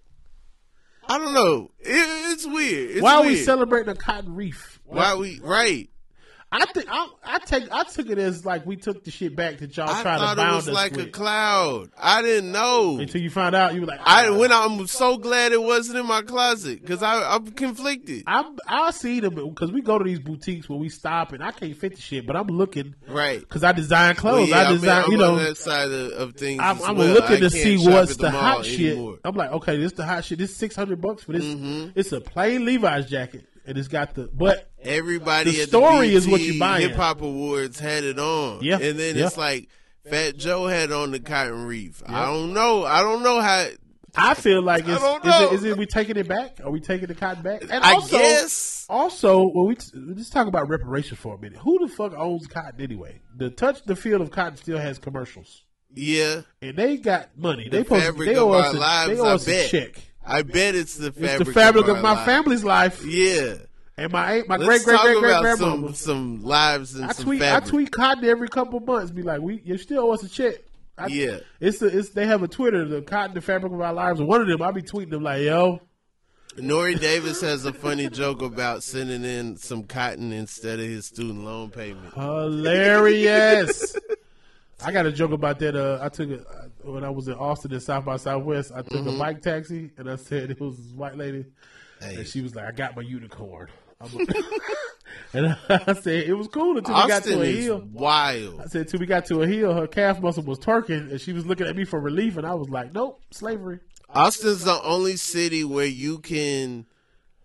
I 1.08 1.18
don't 1.18 1.34
know. 1.34 1.72
It, 1.80 2.34
it's 2.34 2.46
weird. 2.46 2.92
It's 2.92 3.02
Why 3.02 3.16
are 3.16 3.24
we 3.24 3.38
celebrating 3.38 3.90
a 3.90 3.96
cotton 3.96 4.36
reef? 4.36 4.80
Why 4.86 5.16
we 5.16 5.40
right? 5.42 5.90
I 6.62 6.66
think 6.66 6.88
I, 6.90 7.08
I 7.24 7.40
take 7.40 7.72
I 7.72 7.84
took 7.84 8.10
it 8.10 8.18
as 8.18 8.46
like 8.46 8.66
we 8.66 8.78
took 8.78 9.04
the 9.04 9.12
shit 9.12 9.36
back 9.36 9.58
that 9.58 9.76
y'all 9.76 9.90
I 9.90 10.02
tried 10.02 10.14
to 10.14 10.20
thought 10.20 10.38
bound 10.38 10.54
it 10.54 10.56
was 10.56 10.68
us 10.70 10.74
like 10.74 10.98
a 10.98 11.08
cloud. 11.08 11.90
I 11.98 12.22
didn't 12.22 12.52
know. 12.52 12.98
Until 13.00 13.22
you 13.22 13.30
found 13.30 13.56
out, 13.56 13.74
you 13.74 13.82
were 13.82 13.88
like, 13.88 14.00
I 14.04 14.30
ah. 14.30 14.38
when 14.38 14.52
I'm 14.52 14.88
so 14.88 15.18
glad 15.18 15.52
it 15.52 15.62
wasn't 15.62 16.00
in 16.00 16.06
my 16.06 16.22
closet 16.22 16.82
because 16.82 17.04
I 17.04 17.36
I'm 17.36 17.52
conflicted. 17.52 18.24
I'm 18.26 18.58
I 18.68 18.92
see 18.92 19.20
them 19.20 19.36
because 19.36 19.72
we 19.72 19.82
go 19.82 19.98
to 19.98 20.04
these 20.04 20.20
boutiques 20.20 20.70
where 20.70 20.80
we 20.80 20.90
stop 20.90 21.34
and 21.34 21.44
I 21.44 21.52
can't 21.52 21.76
fit 21.76 21.96
the 21.96 22.02
shit, 22.02 22.26
but 22.26 22.36
I'm 22.36 22.48
looking 22.48 22.96
Right. 23.08 23.40
because 23.40 23.64
I 23.64 23.72
design 23.72 24.16
clothes. 24.16 24.50
Well, 24.50 24.64
yeah, 24.64 24.70
I 24.70 24.72
design, 24.72 25.04
I'm, 25.04 25.12
you 25.12 25.18
I'm 25.18 25.20
know. 25.22 25.36
on 25.36 25.44
that 25.44 25.58
side 25.58 25.92
of, 25.92 26.12
of 26.14 26.36
things. 26.36 26.62
I'm, 26.64 26.82
I'm 26.84 26.96
well. 26.96 27.14
looking 27.14 27.40
to 27.42 27.50
see 27.50 27.78
what's 27.78 28.12
at 28.14 28.18
the 28.20 28.32
hot 28.32 28.66
shit. 28.66 28.98
I'm 29.24 29.36
like, 29.36 29.52
okay, 29.52 29.78
this 29.78 29.88
is 29.92 29.94
the 29.94 30.06
hot 30.06 30.24
shit. 30.24 30.40
This 30.40 30.56
six 30.56 30.76
hundred 30.76 31.02
bucks 31.02 31.24
for 31.24 31.34
this. 31.34 31.44
Mm-hmm. 31.44 31.92
It's 31.96 32.12
a 32.12 32.22
plain 32.22 32.66
Levi's 32.66 33.08
jacket, 33.08 33.46
and 33.66 33.78
it's 33.78 33.88
got 33.88 34.16
the 34.16 34.30
but 34.34 34.72
Everybody 34.86 35.52
The 35.52 35.66
story 35.68 36.10
the 36.10 36.16
is 36.16 36.28
what 36.28 36.42
you're 36.42 36.60
buying. 36.60 36.88
Hip 36.88 36.98
Hop 36.98 37.22
Awards 37.22 37.80
had 37.80 38.04
it 38.04 38.20
on. 38.20 38.64
Yeah, 38.64 38.80
and 38.80 39.00
then 39.00 39.16
yeah. 39.16 39.26
it's 39.26 39.38
like 39.38 39.70
Fat 40.10 40.38
Joe 40.38 40.68
had 40.68 40.92
on 40.92 41.12
the 41.12 41.20
Cotton 41.20 41.66
Reef. 41.66 42.04
I 42.06 42.26
don't 42.28 42.54
know. 42.54 42.86
I 42.86 43.02
don't 43.02 43.24
know 43.24 43.42
how. 43.42 43.68
I 44.18 44.34
feel 44.34 44.62
like 44.62 44.88
it's, 44.88 45.02
don't 45.02 45.26
is, 45.26 45.36
it, 45.36 45.40
know. 45.42 45.52
is 45.52 45.64
it 45.66 45.78
we 45.78 45.86
taking 45.86 46.16
it 46.16 46.28
back? 46.28 46.62
Are 46.64 46.72
we 46.72 46.80
taking 46.80 47.08
the 47.08 47.16
cotton 47.16 47.44
back? 47.44 47.64
And 47.64 47.84
I 47.84 47.96
also, 47.96 48.18
guess. 48.18 48.86
Also, 48.90 49.46
when 49.48 49.68
we 49.68 49.76
let's 49.94 50.30
talk 50.30 50.48
about 50.48 50.70
reparations 50.70 51.20
for 51.20 51.36
a 51.36 51.38
minute. 51.38 51.60
Who 51.60 51.86
the 51.86 51.94
fuck 51.94 52.14
owns 52.14 52.48
cotton 52.48 52.80
anyway? 52.80 53.20
The 53.36 53.50
touch 53.50 53.84
the 53.84 53.96
field 53.96 54.22
of 54.22 54.32
cotton 54.32 54.56
still 54.56 54.78
has 54.78 55.00
commercials, 55.00 55.64
Yeah, 55.94 56.42
and 56.62 56.78
they 56.78 56.96
got 56.96 57.38
money. 57.38 57.68
They 57.68 57.80
the 57.80 57.84
supposed 57.84 58.04
fabric 58.06 58.30
they 58.30 58.38
owe 58.38 58.52
us 58.52 58.74
a, 58.74 58.78
lives. 58.78 59.10
they 59.10 59.20
owe 59.20 59.26
I 59.26 59.34
us 59.34 59.48
a 59.48 59.68
check. 59.68 60.02
I 60.28 60.42
bet 60.42 60.76
it's 60.76 60.96
the 60.98 61.08
It's 61.08 61.18
fabric. 61.20 61.48
the 61.48 61.54
fabric 61.54 61.88
of, 61.88 61.98
our 61.98 62.02
my 62.02 62.14
lives. 62.14 62.26
family's 62.26 62.64
life 62.64 63.04
Yeah. 63.06 63.56
and 63.98 64.12
my 64.12 64.44
my 64.48 64.58
great 64.58 64.68
Let's 64.68 64.84
great 64.86 65.00
great 65.02 65.20
great 65.20 65.32
about 65.40 65.58
some 65.58 65.94
some 65.94 66.44
lives 66.44 66.96
and 66.96 67.06
I 67.06 67.12
some 67.14 67.26
tweet 67.26 67.42
I 67.42 67.60
tweet 67.60 67.92
cotton 67.92 68.26
every 68.26 68.48
couple 68.50 68.78
of 68.80 68.86
months. 68.86 69.12
Be 69.12 69.22
like, 69.22 69.42
we 69.42 69.62
you 69.64 69.78
still 69.78 70.06
owe 70.06 70.12
us 70.14 70.24
a 70.24 70.30
check. 70.30 70.56
I, 70.98 71.08
Yeah. 71.08 71.40
it's 71.60 71.82
a, 71.82 71.88
it's 71.88 72.10
they 72.10 72.26
have 72.26 72.42
a 72.42 72.48
Twitter, 72.48 72.86
the 72.86 73.02
cotton, 73.02 73.36
the 73.36 73.42
fabric 73.42 73.72
of 73.74 73.82
our 73.82 73.94
lives. 73.94 74.22
One 74.22 74.42
of 74.42 74.48
them, 74.48 74.62
I 74.62 74.72
be 74.72 74.82
tweeting 74.82 75.10
them 75.12 75.24
like, 75.24 75.42
yo, 75.44 75.82
Nore 76.58 76.94
Davis 76.94 77.42
has 77.42 77.66
a 77.66 77.74
funny 77.74 78.08
joke 78.10 78.42
about 78.42 78.82
sending 78.82 79.26
in 79.26 79.58
some 79.58 79.84
cotton 79.84 80.32
instead 80.32 80.80
of 80.80 80.86
his 80.86 81.06
student 81.06 81.44
loan 81.44 81.70
payment. 81.70 82.14
hilarious. 82.14 83.96
I 84.84 84.92
got 84.92 85.06
a 85.06 85.12
joke 85.12 85.32
about 85.32 85.60
that. 85.60 85.76
Uh, 85.76 86.00
I 86.02 86.10
took 86.10 86.30
it 86.30 86.46
when 86.86 87.04
I 87.04 87.10
was 87.10 87.28
in 87.28 87.34
Austin 87.36 87.74
in 87.74 87.80
South 87.80 88.06
by 88.06 88.18
Southwest. 88.18 88.72
I 88.74 88.82
took 88.82 88.94
a 88.94 88.96
mm-hmm. 88.98 89.20
bike 89.20 89.42
taxi 89.42 89.92
and 89.98 90.10
I 90.10 90.16
said 90.16 90.52
it 90.52 90.60
was 90.60 90.78
this 90.78 90.94
white 90.94 91.18
lady, 91.18 91.46
Hey. 92.00 92.16
and 92.16 92.28
she 92.28 92.42
was 92.42 92.56
like, 92.56 92.66
"I 92.66 92.72
got 92.72 92.96
my 92.96 93.02
unicorn." 93.02 93.70
And 95.34 95.56
I 95.70 95.94
said 95.94 96.24
it 96.28 96.34
was 96.34 96.48
cool 96.48 96.78
until 96.78 96.96
we 96.96 97.08
got 97.08 97.24
to 97.24 97.42
a 97.42 97.46
hill. 97.46 97.88
wild. 97.92 98.62
I 98.62 98.66
said 98.66 98.82
until 98.82 99.00
we 99.00 99.06
got 99.06 99.26
to 99.28 99.42
a 99.42 99.48
hill, 99.48 99.74
her 99.74 99.88
calf 99.88 100.22
muscle 100.22 100.44
was 100.44 100.60
twerking, 100.60 101.12
and 101.12 101.20
she 101.20 101.34
was 101.34 101.46
looking 101.46 101.68
at 101.68 101.76
me 101.76 101.84
for 101.84 102.00
relief, 102.00 102.38
and 102.38 102.46
I 102.46 102.54
was 102.54 102.70
like, 102.70 102.94
"Nope, 102.94 103.22
slavery." 103.32 103.80
Austin's 104.10 104.64
the 104.64 104.82
only 104.82 105.18
city 105.18 105.64
where 105.64 105.86
you 105.86 106.20
can 106.20 106.86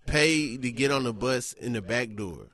pay 0.06 0.56
to 0.56 0.70
get 0.70 0.90
on 0.90 1.04
the 1.04 1.12
bus 1.12 1.52
in 1.52 1.72
the 1.72 1.82
back 1.82 2.14
door. 2.14 2.48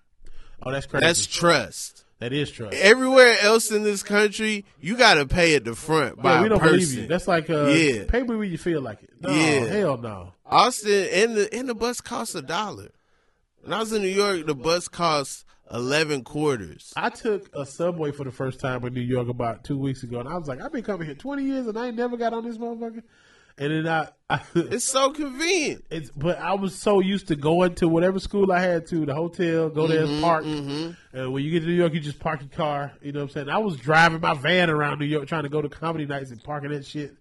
Oh, 0.62 0.72
that's 0.72 0.86
crazy. 0.86 1.04
That's 1.04 1.26
trust. 1.26 2.05
That 2.18 2.32
is 2.32 2.50
true. 2.50 2.68
Everywhere 2.72 3.36
else 3.42 3.70
in 3.70 3.82
this 3.82 4.02
country, 4.02 4.64
you 4.80 4.96
got 4.96 5.14
to 5.14 5.26
pay 5.26 5.54
at 5.54 5.64
the 5.64 5.74
front 5.74 6.20
by 6.22 6.34
Yeah, 6.34 6.42
we 6.42 6.48
don't 6.48 6.58
person. 6.60 6.76
believe 6.76 6.92
you. 6.94 7.06
That's 7.06 7.28
like 7.28 7.50
uh, 7.50 7.66
Yeah. 7.66 8.04
pay 8.08 8.22
me 8.22 8.36
when 8.36 8.50
you 8.50 8.58
feel 8.58 8.80
like 8.80 9.02
it. 9.02 9.10
No, 9.20 9.30
Yeah. 9.30 9.64
hell 9.66 9.96
no. 9.98 10.32
Austin 10.46 11.08
and 11.12 11.36
the 11.36 11.52
and 11.54 11.68
the 11.68 11.74
bus 11.74 12.00
costs 12.00 12.34
a 12.34 12.42
dollar. 12.42 12.88
When 13.62 13.72
I 13.72 13.80
was 13.80 13.92
in 13.92 14.02
New 14.02 14.08
York, 14.08 14.46
the 14.46 14.54
bus 14.54 14.86
costs 14.88 15.44
eleven 15.72 16.22
quarters. 16.22 16.92
I 16.96 17.10
took 17.10 17.50
a 17.54 17.66
subway 17.66 18.12
for 18.12 18.22
the 18.24 18.30
first 18.30 18.60
time 18.60 18.84
in 18.86 18.94
New 18.94 19.00
York 19.00 19.28
about 19.28 19.64
two 19.64 19.76
weeks 19.76 20.04
ago, 20.04 20.20
and 20.20 20.28
I 20.28 20.36
was 20.38 20.46
like, 20.46 20.60
I've 20.62 20.70
been 20.72 20.84
coming 20.84 21.06
here 21.06 21.16
twenty 21.16 21.42
years, 21.44 21.66
and 21.66 21.76
I 21.76 21.88
ain't 21.88 21.96
never 21.96 22.16
got 22.16 22.32
on 22.32 22.44
this 22.44 22.56
motherfucker. 22.58 23.02
And 23.58 23.72
then 23.72 23.88
I, 23.88 24.08
I 24.30 24.40
It's 24.54 24.84
so 24.84 25.10
convenient. 25.12 25.84
it's, 25.90 26.10
but 26.10 26.38
I 26.38 26.54
was 26.54 26.74
so 26.74 27.00
used 27.00 27.28
to 27.28 27.36
going 27.36 27.74
to 27.76 27.88
whatever 27.88 28.18
school 28.18 28.50
I 28.52 28.60
had 28.60 28.86
to, 28.88 29.06
the 29.06 29.14
hotel, 29.14 29.68
go 29.70 29.86
there, 29.86 30.04
Mm-hmm, 30.06 30.22
park. 30.22 30.44
And 30.44 31.32
when 31.32 31.42
you 31.42 31.50
get 31.50 31.60
to 31.60 31.66
New 31.66 31.72
York, 31.72 31.94
you 31.94 32.00
just 32.00 32.18
park 32.18 32.40
your 32.40 32.50
car. 32.50 32.92
You 33.00 33.12
know 33.12 33.20
what 33.20 33.30
I'm 33.30 33.32
saying? 33.32 33.48
I 33.48 33.58
was 33.58 33.76
driving 33.76 34.20
my 34.20 34.34
van 34.34 34.68
around 34.68 34.98
New 34.98 35.06
York 35.06 35.26
trying 35.26 35.44
to 35.44 35.48
go 35.48 35.62
to 35.62 35.68
comedy 35.68 36.04
nights 36.06 36.30
and 36.30 36.42
parking 36.42 36.70
that 36.70 36.84
shit. 36.84 37.14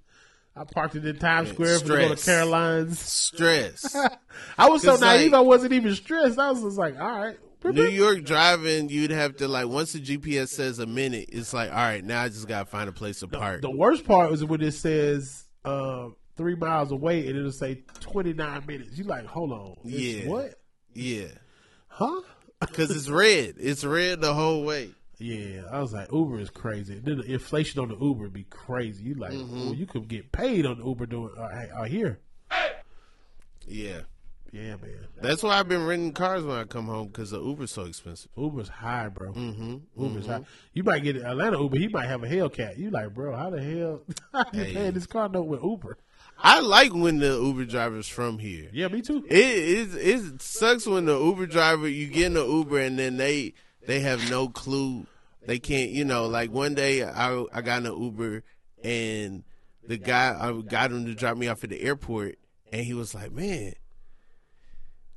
I 0.57 0.64
parked 0.64 0.95
it 0.95 1.06
in 1.06 1.18
Times 1.18 1.49
Square 1.49 1.80
for 1.80 1.88
to 1.88 2.07
go 2.07 2.16
to. 2.16 2.26
Caroline's. 2.26 2.99
Stress. 2.99 3.95
I 4.57 4.70
was 4.70 4.82
so 4.84 4.95
naive, 4.95 5.32
like- 5.34 5.38
I 5.40 5.41
wasn't 5.41 5.74
even 5.74 5.94
stressed. 5.95 6.40
I 6.40 6.52
was 6.52 6.62
just 6.64 6.78
like, 6.78 6.99
all 6.99 7.20
right. 7.20 7.38
New 7.64 7.84
York 7.88 8.24
driving, 8.24 8.90
you'd 8.90 9.10
have 9.12 9.38
to 9.38 9.48
like 9.48 9.68
once 9.68 9.94
the 9.94 9.99
GPS 9.99 10.49
says 10.49 10.78
a 10.78 10.86
minute, 10.86 11.30
it's 11.34 11.52
like 11.52 11.72
all 11.72 11.78
right, 11.78 12.03
now 12.03 12.22
I 12.22 12.28
just 12.30 12.48
gotta 12.48 12.66
find 12.66 12.88
a 12.88 12.91
place 12.91 13.22
to 13.22 13.28
park. 13.28 13.62
The 13.64 13.72
worst 13.72 14.06
part 14.06 14.30
was 14.30 14.45
when 14.45 14.62
it 14.62 14.74
says 14.74 15.45
uh, 15.66 16.10
three 16.38 16.56
miles 16.56 16.91
away 16.91 17.28
and 17.28 17.38
it'll 17.38 17.52
say 17.52 17.82
29 18.02 18.66
minutes. 18.66 18.98
You 18.98 19.06
like, 19.06 19.26
hold 19.26 19.52
on. 19.52 19.78
Yeah. 19.84 20.28
What? 20.28 20.56
Yeah, 20.94 21.28
Huh? 21.88 22.22
because 22.60 22.90
it's 22.91 23.10
red. 23.10 23.56
It's 23.60 23.84
red 23.84 24.22
the 24.22 24.34
whole 24.34 24.64
way. 24.64 24.90
Yeah. 25.18 25.62
I 25.72 25.80
was 25.80 25.94
like, 25.94 26.12
Uber 26.12 26.40
is 26.40 26.49
crazy. 26.49 26.99
Then 26.99 27.18
the 27.20 27.34
inflation 27.34 27.82
on 27.82 27.90
the 27.90 27.98
Uber 27.98 28.30
be 28.30 28.44
crazy. 28.44 29.03
You 29.03 29.16
like, 29.16 29.34
Mm-hmm. 29.34 29.66
well, 29.66 29.74
you 29.74 29.86
could 29.86 30.07
get 30.07 30.32
paid 30.32 30.66
on 30.66 30.78
the 30.80 30.86
Uber 30.86 31.06
doing 31.06 31.32
uh, 31.38 31.41
uh, 31.41 31.84
here. 31.86 32.20
Yeah, 33.68 34.02
Yeah, 34.56 34.76
man. 34.77 35.07
that's 35.22 35.44
why 35.44 35.60
I've 35.60 35.68
been 35.68 35.86
renting 35.86 36.14
cars 36.14 36.44
when 36.45 36.56
I 36.57 36.64
come 36.64 36.86
home 36.86 37.07
because 37.07 37.32
the 37.32 37.41
Uber's 37.41 37.72
so 37.72 37.84
expensive. 37.84 38.32
Uber's 38.38 38.69
high, 38.69 39.10
bro. 39.10 39.34
Mm-hmm. 39.34 40.02
Uber's 40.02 40.27
high. 40.27 40.41
You 40.73 40.84
might 40.84 41.03
get 41.03 41.18
an 41.18 41.26
Atlanta 41.26 41.60
Uber. 41.60 41.77
He 41.77 41.90
might 41.90 42.06
have 42.07 42.23
a 42.23 42.27
Hellcat. 42.27 42.77
You 42.77 42.90
like, 42.90 43.14
bro? 43.14 43.36
How 43.36 43.49
the 43.49 43.61
hell 43.61 44.02
you 44.53 44.64
Hey. 44.64 44.73
paying 44.73 44.94
this 44.94 45.07
car 45.07 45.27
note 45.27 45.44
with 45.48 45.61
Uber? 45.61 45.98
I 46.38 46.61
like 46.61 46.94
when 46.94 47.19
the 47.19 47.34
Uber 47.38 47.65
driver's 47.65 48.07
from 48.07 48.40
here. 48.40 48.69
Yeah, 48.72 48.88
me 48.88 49.02
too. 49.02 49.26
It, 49.30 49.36
it 49.36 49.95
it 49.95 50.41
sucks 50.41 50.86
when 50.88 51.06
the 51.06 51.18
Uber 51.19 51.48
driver 51.48 51.88
you 51.88 52.07
get 52.07 52.27
in 52.27 52.34
the 52.36 52.45
Uber 52.45 52.80
and 52.80 52.98
then 52.98 53.18
they 53.18 53.53
they 53.86 53.99
have 54.02 54.30
no 54.30 54.48
clue. 54.49 55.06
They 55.45 55.60
can't, 55.60 55.91
you 55.91 56.06
know, 56.06 56.27
like 56.27 56.52
one 56.52 56.76
day 56.76 57.03
I 57.03 57.45
I 57.53 57.61
got 57.61 57.82
in 57.82 57.86
an 57.88 58.02
Uber 58.02 58.44
and 58.84 59.44
the 59.88 59.98
guy 59.98 60.36
I 60.40 60.52
got 60.61 60.91
him 60.91 61.06
to 61.06 61.14
drop 61.14 61.38
me 61.38 61.48
off 61.48 61.64
at 61.64 61.69
the 61.69 61.82
airport 61.82 62.38
and 62.72 62.84
he 62.86 62.94
was 62.94 63.14
like, 63.14 63.32
"Man, 63.32 63.73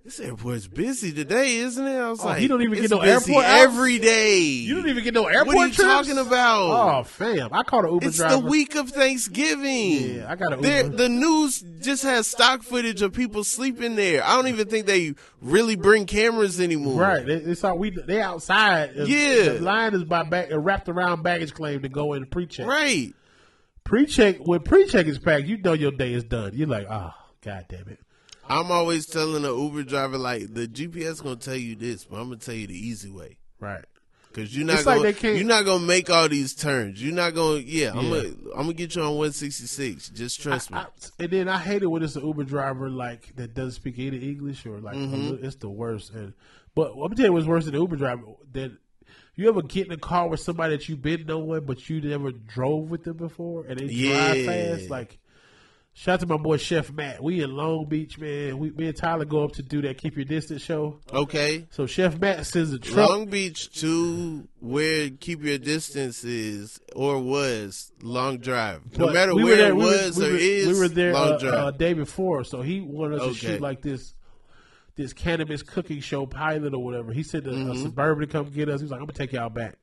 this 0.09 0.21
airport's 0.21 0.67
busy 0.67 1.13
today, 1.13 1.57
isn't 1.57 1.87
it?" 1.87 1.97
I 1.97 2.09
was 2.11 2.21
Oh, 2.21 2.27
like, 2.27 2.39
he 2.39 2.49
don't 2.49 2.63
even 2.63 2.75
"It's 2.79 2.83
get 2.89 2.91
no 2.91 3.01
airport 3.01 3.45
every 3.45 3.99
day. 3.99 4.39
You 4.41 4.75
don't 4.77 4.89
even 4.89 5.05
get 5.05 5.15
no 5.15 5.27
airport 5.27 5.55
What 5.57 5.63
are 5.65 5.67
you 5.69 5.73
trips? 5.75 5.89
talking 5.89 6.19
about? 6.19 6.99
Oh, 7.01 7.03
fam! 7.05 7.51
I 7.53 7.63
called 7.63 7.85
an 7.87 7.93
Uber 7.95 8.07
It's 8.07 8.17
driver. 8.17 8.35
the 8.41 8.49
week 8.49 8.75
of 8.75 8.91
Thanksgiving. 8.91 10.17
Yeah, 10.17 10.31
I 10.31 10.37
got 10.37 10.53
an 10.53 10.63
Uber. 10.65 10.97
The 10.97 11.09
news 11.09 11.65
just 11.81 12.03
has 12.03 12.27
stock 12.27 12.63
footage 12.63 13.03
of 13.03 13.13
people 13.13 13.45
sleeping 13.45 13.97
there. 13.97 14.25
I 14.25 14.35
don't 14.37 14.49
even 14.49 14.69
think 14.69 14.87
they 14.87 15.15
really 15.41 15.77
bring 15.77 16.07
cameras 16.07 16.61
anymore. 16.61 17.01
Right, 17.01 17.29
it's 17.29 17.63
all 17.65 17.79
we 17.79 17.91
they 17.91 18.21
outside. 18.21 18.93
Yeah. 18.97 19.53
the 19.55 19.61
line 19.61 19.95
is 19.95 20.05
by 20.05 20.23
back 20.25 20.49
wrapped 20.53 20.89
around 20.89 21.23
baggage 21.23 21.55
claim 21.55 21.83
to 21.83 21.89
go 21.89 22.15
in 22.15 22.27
pre-check. 22.27 22.67
Right. 22.67 23.15
Pre-check 23.85 24.39
when 24.47 24.61
pre-check 24.61 25.07
is 25.07 25.19
packed, 25.19 25.47
you 25.47 25.57
know 25.59 25.73
your 25.73 25.93
day 25.93 26.13
is 26.13 26.25
done. 26.25 26.53
You're 26.55 26.69
like, 26.69 26.87
ah, 26.91 27.17
oh, 27.19 27.25
god 27.43 27.65
damn 27.69 27.89
it. 27.89 27.99
I'm 28.49 28.71
always 28.71 29.07
telling 29.07 29.43
the 29.43 29.55
Uber 29.55 29.83
driver 29.85 30.19
like 30.19 30.53
the 30.55 30.67
GPS 30.69 31.23
gonna 31.23 31.37
tell 31.37 31.57
you 31.57 31.77
this, 31.77 32.05
but 32.05 32.17
I'm 32.17 32.25
gonna 32.29 32.37
tell 32.37 32.55
you 32.55 32.67
the 32.67 32.75
easy 32.79 33.11
way. 33.11 33.39
Right. 33.61 33.85
Cause 34.35 34.55
you're 34.55 34.67
not 34.67 34.77
It's 34.77 34.85
gonna, 34.85 35.03
they 35.03 35.13
can't- 35.15 35.37
you're 35.37 35.47
not 35.47 35.65
gonna 35.65 35.85
make 35.85 36.11
all 36.11 36.29
these 36.29 36.55
turns. 36.55 37.03
You're 37.03 37.15
not 37.15 37.35
gonna 37.35 37.59
yeah, 37.59 37.91
I'm 37.95 38.09
gonna 38.11 38.29
I'm 38.55 38.63
gonna 38.63 38.73
get 38.75 38.95
you 38.95 39.03
on 39.03 39.17
166. 39.17 40.11
Just 40.11 40.41
trust 40.41 40.71
me. 40.71 40.79
I, 40.79 40.87
and 41.19 41.31
then 41.31 41.49
I 41.49 41.59
hate 41.59 41.83
it 41.83 41.87
when 41.87 42.03
it's 42.03 42.15
an 42.15 42.25
Uber 42.27 42.45
driver 42.45 42.89
like 42.91 43.35
that 43.37 43.55
doesn't 43.55 43.73
speak 43.73 43.99
any 43.99 44.19
English 44.19 44.65
or 44.67 44.79
like 44.81 44.97
Mm-hmm. 44.97 45.15
little- 45.31 45.45
it's 45.45 45.57
the 45.57 45.69
worst. 45.71 46.13
And 46.13 46.35
but 46.75 46.97
let 46.97 47.11
me 47.11 47.17
tell 47.17 47.27
you 47.27 47.33
what's 47.33 47.47
worse 47.47 47.65
than 47.65 47.75
the 47.75 47.81
Uber 47.81 47.97
driver. 47.97 48.23
That 48.53 48.73
you 49.35 49.49
ever 49.49 49.63
get 49.63 49.87
in 49.87 49.93
a 49.93 49.97
car 49.97 50.29
with 50.29 50.41
somebody 50.41 50.77
that 50.77 50.89
you've 50.89 51.03
been 51.03 51.25
knowing 51.27 51.65
but 51.65 51.89
you 51.89 52.01
never 52.01 52.31
drove 52.31 52.91
with 52.91 53.05
them 53.05 53.17
before 53.17 53.65
and 53.67 53.79
they 53.81 53.87
drive 54.11 54.45
fast 54.45 54.91
like. 54.91 55.19
Shout 55.99 56.15
out 56.15 56.21
to 56.21 56.27
my 56.27 56.37
boy 56.37 56.59
Chef 56.59 56.93
Matt. 56.93 57.21
We 57.21 57.43
in 57.43 57.51
Long 57.57 57.87
Beach, 57.87 58.19
man. 58.19 58.59
We 58.61 58.71
me 58.71 58.87
and 58.87 58.97
Tyler 58.97 59.25
go 59.25 59.43
up 59.43 59.55
to 59.55 59.63
do 59.65 59.83
that 59.83 59.99
Keep 59.99 60.15
Your 60.15 60.25
Distance 60.27 60.63
show. 60.63 61.01
Okay. 61.13 61.67
So 61.71 61.87
Chef 61.87 62.17
Matt 62.21 62.47
sends 62.47 62.73
a 62.73 62.79
truck. 62.79 63.11
Long 63.11 63.27
Beach 63.27 63.69
to 63.81 64.47
where 64.61 65.11
keep 65.11 65.43
your 65.43 65.59
distance 65.59 66.23
is 66.23 66.81
or 66.95 67.19
was 67.21 67.91
long 68.01 68.39
drive. 68.39 68.83
No 68.97 69.07
But 69.07 69.15
matter 69.15 69.35
we 69.35 69.43
where 69.43 69.57
there- 69.57 69.71
it 69.71 69.77
we 69.77 69.83
were- 69.85 69.91
was 69.91 70.17
we 70.17 70.27
or 70.27 70.31
were, 70.31 70.37
is, 70.37 70.67
we 70.69 70.79
were 70.79 70.89
there 70.89 71.13
long 71.15 71.33
uh, 71.33 71.39
drive. 71.39 71.55
uh, 71.55 71.71
day 71.73 71.95
before, 71.95 72.45
so 72.45 72.63
he 72.63 72.81
wanted 72.81 73.19
us 73.21 73.27
to 73.27 73.35
shoot 73.35 73.61
like 73.61 73.83
this 73.83 74.15
this 74.95 75.13
cannabis 75.13 75.63
cooking 75.65 76.01
show 76.01 76.27
pilot 76.27 76.75
or 76.75 76.85
whatever. 76.85 77.13
He 77.13 77.25
said 77.25 77.45
a, 77.49 77.51
Mm-hmm. 77.51 77.71
a 77.73 77.77
suburban 77.79 78.29
to 78.29 78.33
come 78.33 78.47
get 78.51 78.69
us. 78.69 78.81
He 78.81 78.85
was 78.85 78.93
like, 78.93 79.01
"I'm 79.01 79.07
gonna 79.07 79.19
take 79.19 79.33
y'all 79.33 79.49
back." 79.51 79.75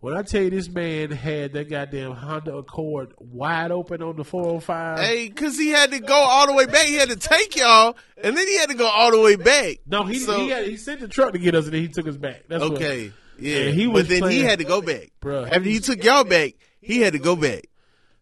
When 0.00 0.14
I 0.14 0.22
tell 0.22 0.42
you 0.42 0.50
this 0.50 0.68
man 0.68 1.10
had 1.10 1.54
that 1.54 1.70
goddamn 1.70 2.12
Honda 2.12 2.54
Accord 2.56 3.14
wide 3.18 3.70
open 3.70 4.02
on 4.02 4.16
the 4.16 4.24
405. 4.24 4.98
Hey, 5.00 5.28
cause 5.30 5.56
he 5.58 5.70
had 5.70 5.90
to 5.92 6.00
go 6.00 6.14
all 6.14 6.46
the 6.46 6.52
way 6.52 6.66
back. 6.66 6.86
He 6.86 6.94
had 6.96 7.08
to 7.08 7.16
take 7.16 7.56
y'all, 7.56 7.96
and 8.22 8.36
then 8.36 8.46
he 8.46 8.58
had 8.58 8.68
to 8.68 8.74
go 8.76 8.86
all 8.86 9.10
the 9.10 9.20
way 9.20 9.36
back. 9.36 9.78
no, 9.86 10.04
he 10.04 10.18
So- 10.18 10.38
he, 10.38 10.50
had, 10.50 10.66
he 10.66 10.76
sent 10.76 11.00
the 11.00 11.08
truck 11.08 11.32
to 11.32 11.38
get 11.38 11.54
us, 11.54 11.64
and 11.64 11.72
then 11.74 11.80
he 11.80 11.88
took 11.88 12.06
us 12.06 12.16
back. 12.16 12.42
That's 12.46 12.62
what- 12.62 12.72
Okay, 12.74 13.10
yeah. 13.38 13.70
He 13.70 13.86
was 13.86 14.06
but 14.06 14.20
then 14.20 14.30
he 14.30 14.40
had 14.40 14.58
to 14.58 14.64
go 14.66 14.82
back, 14.82 15.10
Bruh, 15.22 15.46
After 15.46 15.60
he 15.62 15.80
took 15.80 16.04
y'all 16.04 16.24
back, 16.24 16.52
he 16.80 17.00
had 17.00 17.14
to 17.14 17.18
go 17.18 17.34
back. 17.34 17.64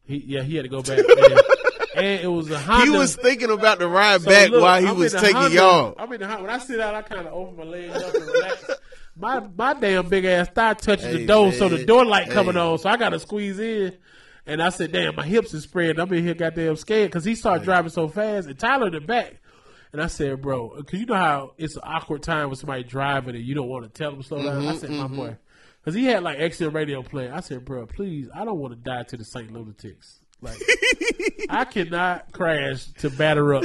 He, 0.06 0.18
yeah, 0.26 0.42
he 0.42 0.54
had 0.56 0.62
to 0.62 0.68
go 0.68 0.80
back. 0.82 0.98
and, 1.00 1.08
and 1.96 2.20
it 2.24 2.28
was 2.30 2.50
a 2.52 2.58
Honda. 2.58 2.84
He 2.84 2.90
was 2.90 3.16
thinking 3.16 3.50
about 3.50 3.78
the 3.80 3.88
ride 3.88 4.20
So 4.22 4.30
back 4.30 4.50
look, 4.50 4.62
while 4.62 4.80
he 4.80 4.86
I'm 4.88 4.96
was 4.98 5.12
taking 5.12 5.34
Honda- 5.34 5.54
y'all. 5.56 5.94
I'm 5.98 6.12
in 6.12 6.20
the 6.20 6.26
Honda. 6.28 6.42
When 6.42 6.50
I 6.52 6.58
sit 6.58 6.78
out, 6.78 6.94
I 6.94 7.02
kind 7.02 7.26
of 7.26 7.32
open 7.34 7.56
my 7.56 7.64
legs 7.64 7.96
up 7.96 8.14
and 8.14 8.24
relax. 8.26 8.70
My 9.16 9.40
my 9.56 9.74
damn 9.74 10.08
big 10.08 10.24
ass 10.24 10.48
thigh 10.48 10.74
touches 10.74 11.04
Hey, 11.06 11.18
the 11.18 11.26
door, 11.26 11.52
so 11.52 11.68
the 11.68 11.84
door 11.84 12.04
light 12.04 12.30
coming 12.30 12.54
Hey. 12.54 12.60
on, 12.60 12.78
so 12.78 12.88
I 12.88 12.96
got 12.96 13.10
to 13.10 13.20
squeeze 13.20 13.58
in. 13.58 13.96
And 14.46 14.62
I 14.62 14.68
said, 14.68 14.92
"Damn, 14.92 15.14
my 15.16 15.24
hips 15.24 15.54
is 15.54 15.62
spread. 15.62 15.98
I'm 15.98 16.12
in 16.12 16.24
here, 16.24 16.34
goddamn 16.34 16.76
scared." 16.76 17.10
Because 17.10 17.24
he 17.24 17.34
started 17.34 17.64
driving 17.64 17.90
so 17.90 18.08
fast, 18.08 18.46
and 18.48 18.58
Tyler 18.58 18.88
in 18.88 18.92
the 18.94 19.00
back. 19.00 19.36
And 19.92 20.02
I 20.02 20.08
said, 20.08 20.42
"Bro, 20.42 20.74
because 20.78 20.98
you 21.00 21.06
know 21.06 21.14
how 21.14 21.52
it's 21.56 21.76
an 21.76 21.82
awkward 21.84 22.22
time 22.22 22.50
with 22.50 22.58
somebody 22.58 22.82
driving, 22.82 23.36
and 23.36 23.44
you 23.44 23.54
don't 23.54 23.68
want 23.68 23.84
to 23.84 23.88
tell 23.90 24.10
them 24.10 24.22
slow 24.22 24.42
down." 24.42 24.62
Mm-hmm, 24.62 24.68
I 24.68 24.76
said, 24.76 24.90
"My 24.90 25.06
boy," 25.06 25.36
because 25.80 25.94
he 25.94 26.04
had 26.06 26.22
like 26.24 26.38
extra 26.40 26.68
radio 26.68 27.02
playing. 27.02 27.30
I 27.32 27.40
said, 27.40 27.64
"Bro, 27.64 27.86
please, 27.86 28.28
I 28.34 28.44
don't 28.44 28.58
want 28.58 28.72
to 28.74 28.78
die 28.80 29.04
to 29.04 29.16
the 29.16 29.24
Saint 29.24 29.52
Lunatics." 29.52 30.18
Like, 30.40 30.58
I 31.48 31.64
cannot 31.64 32.32
crash 32.32 32.84
to 32.98 33.08
batter 33.10 33.54
up. 33.54 33.64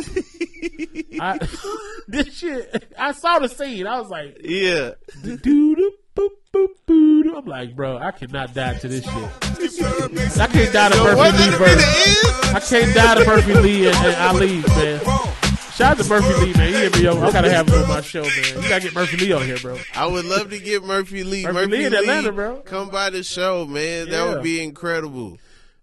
I, 1.20 1.40
this 2.08 2.34
shit, 2.38 2.94
I 2.98 3.12
saw 3.12 3.40
the 3.40 3.50
scene. 3.50 3.86
I 3.86 4.00
was 4.00 4.10
like, 4.10 4.38
Yeah, 4.44 4.91
doo 5.24 5.38
doo 5.38 5.91
boop 6.16 6.30
boop 6.54 6.68
boo. 6.86 7.36
I'm 7.36 7.46
like, 7.46 7.76
bro, 7.76 7.98
I 7.98 8.12
cannot 8.12 8.54
die 8.54 8.76
to 8.76 8.88
this 8.88 9.04
shit. 9.04 10.40
I 10.40 10.48
can't 10.48 10.74
die 10.74 10.90
to 10.90 10.96
so 10.96 11.04
Murphy 11.04 11.22
Lee 11.22 11.32
that 11.32 11.52
be 11.52 11.66
first. 11.66 11.78
the 11.78 12.48
end? 12.48 12.56
I 12.56 12.60
can't 12.62 12.96
die 12.96 13.16
to 13.16 13.26
Murphy 13.26 13.54
Lee 13.56 13.88
and, 13.88 13.96
and 13.98 14.16
Ali, 14.16 14.62
man. 14.62 15.00
Shout 15.74 15.98
out 15.98 16.04
to 16.04 16.10
Murphy 16.10 16.46
Lee, 16.46 16.54
man. 16.54 16.68
He 16.74 16.80
hit 16.80 16.98
me 17.00 17.08
up. 17.08 17.18
I 17.18 17.32
gotta 17.32 17.50
have 17.52 17.68
him 17.68 17.82
on 17.84 17.88
my 17.90 18.02
show, 18.02 18.24
man. 18.24 18.62
You 18.64 18.70
gotta 18.70 18.82
get 18.84 18.94
Murphy 18.96 19.18
Lee 19.18 19.32
on 19.34 19.44
here, 19.44 19.58
bro. 19.58 19.78
I 19.96 20.06
would 20.08 20.26
love 20.26 20.50
to 20.50 20.60
get 20.60 20.84
Murphy 20.84 21.24
Lee. 21.24 21.44
Murphy 21.44 21.54
Murphy, 21.56 21.72
Lee 21.78 21.86
in 21.86 21.94
Atlanta, 21.94 22.32
bro. 22.32 22.58
Come 22.62 22.90
by 22.90 23.10
the 23.10 23.24
show, 23.24 23.66
man. 23.66 24.06
That 24.10 24.12
Yeah. 24.12 24.34
would 24.34 24.44
be 24.44 24.62
incredible. 24.64 25.38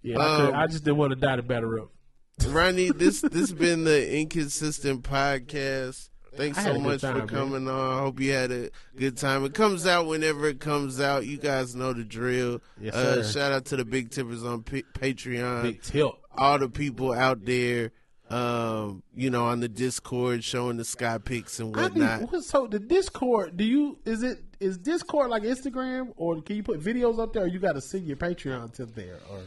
Yeah, 0.06 0.18
I, 0.20 0.36
could, 0.36 0.48
Um, 0.50 0.54
I 0.54 0.66
just 0.68 0.84
didn't 0.84 0.98
want 0.98 1.10
to 1.10 1.16
die 1.16 1.36
to 1.36 1.42
batter 1.42 1.80
up. 1.80 1.90
Ronnie, 2.48 2.90
this 2.90 3.20
this 3.32 3.50
been 3.52 3.84
the 3.84 4.18
inconsistent 4.20 5.02
podcast. 5.02 6.10
Thanks 6.34 6.62
so 6.62 6.78
much 6.78 7.00
time, 7.00 7.12
for 7.14 7.18
man. 7.20 7.28
coming 7.28 7.68
on. 7.68 7.94
I 7.96 7.98
hope 8.00 8.20
you 8.20 8.30
had 8.32 8.52
a 8.52 8.68
good 8.94 9.16
time. 9.16 9.42
It 9.46 9.54
comes 9.54 9.86
out 9.86 10.06
whenever 10.06 10.46
it 10.46 10.60
comes 10.60 11.00
out. 11.00 11.24
You 11.26 11.38
guys 11.38 11.74
know 11.74 11.94
the 11.94 12.04
drill. 12.04 12.60
Yes, 12.78 12.94
uh, 12.94 13.24
shout 13.24 13.52
out 13.52 13.64
to 13.66 13.76
the 13.76 13.86
big 13.86 14.10
tippers 14.10 14.44
on 14.44 14.62
P- 14.62 14.84
Patreon. 14.98 15.62
Big 15.62 15.82
tilt. 15.82 16.18
All 16.36 16.58
the 16.58 16.68
people 16.68 17.12
out 17.14 17.46
there, 17.46 17.90
um, 18.28 19.02
you 19.14 19.30
know, 19.30 19.46
on 19.46 19.60
the 19.60 19.68
Discord 19.68 20.44
showing 20.44 20.76
the 20.76 20.84
sky 20.84 21.16
pics 21.16 21.58
and 21.58 21.74
whatnot. 21.74 22.20
need, 22.20 22.30
what- 22.30 22.44
so 22.44 22.66
the 22.66 22.78
Discord, 22.80 23.56
do 23.56 23.64
you 23.64 23.98
is 24.04 24.22
it 24.22 24.38
is 24.60 24.76
Discord 24.76 25.30
like 25.30 25.42
Instagram 25.42 26.12
or 26.16 26.42
can 26.42 26.56
you 26.56 26.62
put 26.62 26.80
videos 26.80 27.18
up 27.18 27.32
there 27.32 27.44
or 27.44 27.46
you 27.46 27.58
got 27.58 27.76
to 27.76 27.80
send 27.80 28.06
your 28.06 28.16
Patreon 28.18 28.74
to 28.74 28.84
there 28.84 29.20
or 29.30 29.40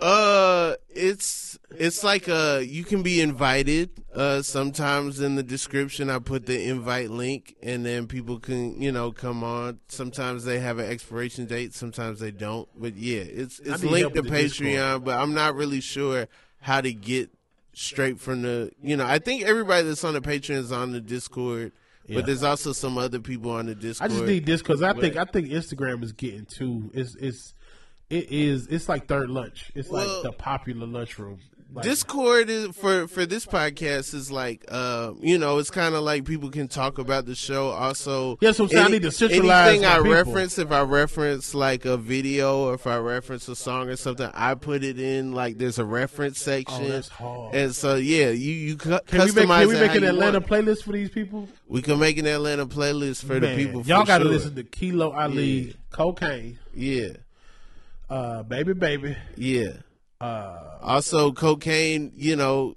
Uh, 0.00 0.74
it's 0.88 1.58
it's 1.70 2.02
like 2.02 2.28
uh 2.28 2.60
you 2.64 2.84
can 2.84 3.02
be 3.02 3.20
invited. 3.20 3.90
Uh, 4.14 4.42
sometimes 4.42 5.20
in 5.20 5.36
the 5.36 5.42
description 5.42 6.10
I 6.10 6.18
put 6.18 6.46
the 6.46 6.68
invite 6.68 7.10
link, 7.10 7.54
and 7.62 7.84
then 7.84 8.06
people 8.06 8.38
can 8.40 8.80
you 8.80 8.90
know 8.90 9.12
come 9.12 9.44
on. 9.44 9.80
Sometimes 9.88 10.44
they 10.44 10.58
have 10.60 10.78
an 10.78 10.90
expiration 10.90 11.46
date, 11.46 11.74
sometimes 11.74 12.20
they 12.20 12.30
don't. 12.30 12.68
But 12.76 12.96
yeah, 12.96 13.20
it's 13.22 13.58
it's 13.60 13.84
linked 13.84 14.14
to. 14.14 14.22
Patreon, 14.22 15.04
but 15.04 15.20
I'm 15.20 15.34
not 15.34 15.54
really 15.54 15.80
sure 15.80 16.26
how 16.60 16.80
to 16.80 16.92
get 16.92 17.30
straight 17.74 18.18
from 18.18 18.42
the. 18.42 18.72
You 18.82 18.96
know, 18.96 19.06
I 19.06 19.18
think 19.18 19.44
everybody 19.44 19.86
that's 19.86 20.04
on 20.04 20.14
the 20.14 20.20
Patreon 20.20 20.56
is 20.56 20.72
on 20.72 20.92
the 20.92 21.00
Discord. 21.00 21.72
Yeah. 22.06 22.16
But 22.16 22.26
there's 22.26 22.42
also 22.42 22.72
some 22.72 22.98
other 22.98 23.20
people 23.20 23.52
on 23.52 23.66
the 23.66 23.74
Discord. 23.74 24.10
I 24.10 24.14
just 24.14 24.26
need 24.26 24.44
this 24.46 24.60
because 24.60 24.82
I 24.82 24.92
think 24.92 25.16
I 25.16 25.24
think 25.24 25.48
Instagram 25.48 26.02
is 26.02 26.12
getting 26.12 26.46
too. 26.46 26.90
It's 26.92 27.14
it's 27.14 27.54
it 28.12 28.30
is 28.30 28.66
it's 28.68 28.88
like 28.88 29.06
third 29.06 29.30
lunch. 29.30 29.72
It's 29.74 29.88
Well- 29.88 30.06
like 30.06 30.22
the 30.22 30.32
popular 30.32 30.86
lunchroom. 30.86 31.38
Like, 31.74 31.84
Discord 31.86 32.50
is 32.50 32.76
for 32.76 33.08
for 33.08 33.24
this 33.24 33.46
podcast 33.46 34.12
is 34.12 34.30
like 34.30 34.62
uh 34.68 35.12
you 35.22 35.38
know 35.38 35.56
it's 35.56 35.70
kind 35.70 35.94
of 35.94 36.02
like 36.02 36.26
people 36.26 36.50
can 36.50 36.68
talk 36.68 36.98
about 36.98 37.24
the 37.24 37.34
show 37.34 37.68
also 37.70 38.36
Yeah, 38.42 38.52
so 38.52 38.64
I'm 38.64 38.68
saying 38.68 38.84
I 38.84 38.88
need 38.90 39.02
to 39.04 39.10
centralize 39.10 39.68
anything 39.70 39.86
I 39.86 39.96
people. 39.96 40.12
reference 40.12 40.58
if 40.58 40.70
I 40.70 40.82
reference 40.82 41.54
like 41.54 41.86
a 41.86 41.96
video 41.96 42.64
or 42.66 42.74
if 42.74 42.86
I 42.86 42.98
reference 42.98 43.48
a 43.48 43.56
song 43.56 43.88
or 43.88 43.96
something 43.96 44.28
I 44.34 44.52
put 44.54 44.84
it 44.84 45.00
in 45.00 45.32
like 45.32 45.56
there's 45.56 45.78
a 45.78 45.84
reference 45.86 46.42
section 46.42 46.84
Oh, 46.84 46.88
that's 46.88 47.08
hard. 47.08 47.54
and 47.54 47.74
so 47.74 47.94
yeah 47.94 48.28
you 48.28 48.52
you 48.52 48.76
cu- 48.76 48.98
can 49.06 49.20
we 49.20 49.26
customize 49.30 49.34
make 49.34 49.46
can 49.48 49.68
we 49.68 49.74
make 49.80 49.94
an 49.94 50.04
Atlanta 50.04 50.40
want. 50.40 50.50
playlist 50.50 50.82
for 50.82 50.92
these 50.92 51.08
people? 51.08 51.48
we 51.68 51.80
can 51.80 51.98
make 51.98 52.18
an 52.18 52.26
Atlanta 52.26 52.66
playlist 52.66 53.24
for 53.24 53.40
Man, 53.40 53.56
the 53.56 53.64
people 53.64 53.80
y'all 53.86 54.04
got 54.04 54.18
to 54.18 54.24
sure. 54.24 54.30
listen 54.34 54.54
to 54.56 54.62
Kilo 54.64 55.12
Ali, 55.12 55.74
Cocaine, 55.90 56.58
yeah 56.74 57.12
uh, 58.12 58.42
Baby 58.44 58.74
Baby. 58.74 59.16
yeah 59.36 59.72
Uh, 60.20 60.78
Also, 60.82 61.32
cocaine, 61.32 62.12
you 62.14 62.36
know, 62.36 62.76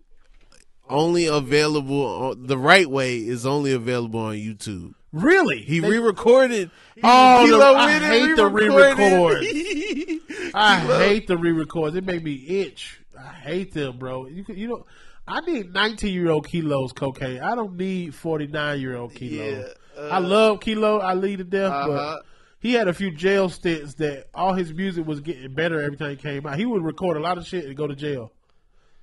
only 0.89 1.25
available 1.27 2.03
on, 2.05 2.47
the 2.47 2.57
right 2.57 2.89
way 2.89 3.17
is 3.17 3.45
only 3.45 3.71
available 3.73 4.19
on 4.19 4.35
YouTube. 4.35 4.93
really? 5.11 5.61
He 5.61 5.79
They- 5.79 5.89
re-recorded. 5.89 6.69
Oh, 7.03 7.47
the- 7.47 7.63
I 7.63 7.99
hate 7.99 8.35
the 8.35 8.47
re-record. 8.47 9.43
I 10.55 10.79
hate 11.03 11.27
the 11.27 11.37
re-records. 11.37 11.95
It 11.95 12.05
made 12.05 12.23
me 12.23 12.33
itch. 12.61 12.99
I 13.17 13.33
hate 13.33 13.73
them, 13.73 13.97
bro. 13.97 14.27
You 14.27 14.43
you 14.53 14.67
know, 14.67 14.85
I 15.27 15.39
need 15.41 15.73
19 15.73 16.13
year 16.13 16.29
old 16.31 16.47
kilos 16.47 16.91
cocaine. 16.93 17.39
I 17.41 17.55
don't 17.55 17.75
need 17.77 18.13
49 18.13 18.79
year 18.79 18.95
old 18.97 19.13
kilos. 19.15 19.65
Yeah, 19.97 20.01
uh, 20.03 20.09
I 20.09 20.19
love 20.19 20.59
kilo. 20.59 20.99
I 20.99 21.13
lead 21.13 21.37
to 21.39 21.43
death, 21.43 21.71
Uh-huh. 21.71 21.87
but 21.87 22.25
he 22.65 22.73
had 22.73 22.87
a 22.87 22.93
few 22.93 23.11
jail 23.11 23.47
stints 23.47 23.93
that 23.93 24.25
all 24.33 24.55
his 24.55 24.73
music 24.73 25.05
was 25.05 25.19
getting 25.19 25.53
better 25.53 25.79
every 25.79 25.95
time 25.97 26.09
he 26.09 26.15
came 26.15 26.47
out. 26.47 26.57
He 26.57 26.65
would 26.65 26.83
record 26.83 27.15
a 27.15 27.19
lot 27.19 27.37
of 27.37 27.45
shit 27.45 27.63
and 27.65 27.77
go 27.77 27.85
to 27.85 27.95
jail. 27.95 28.31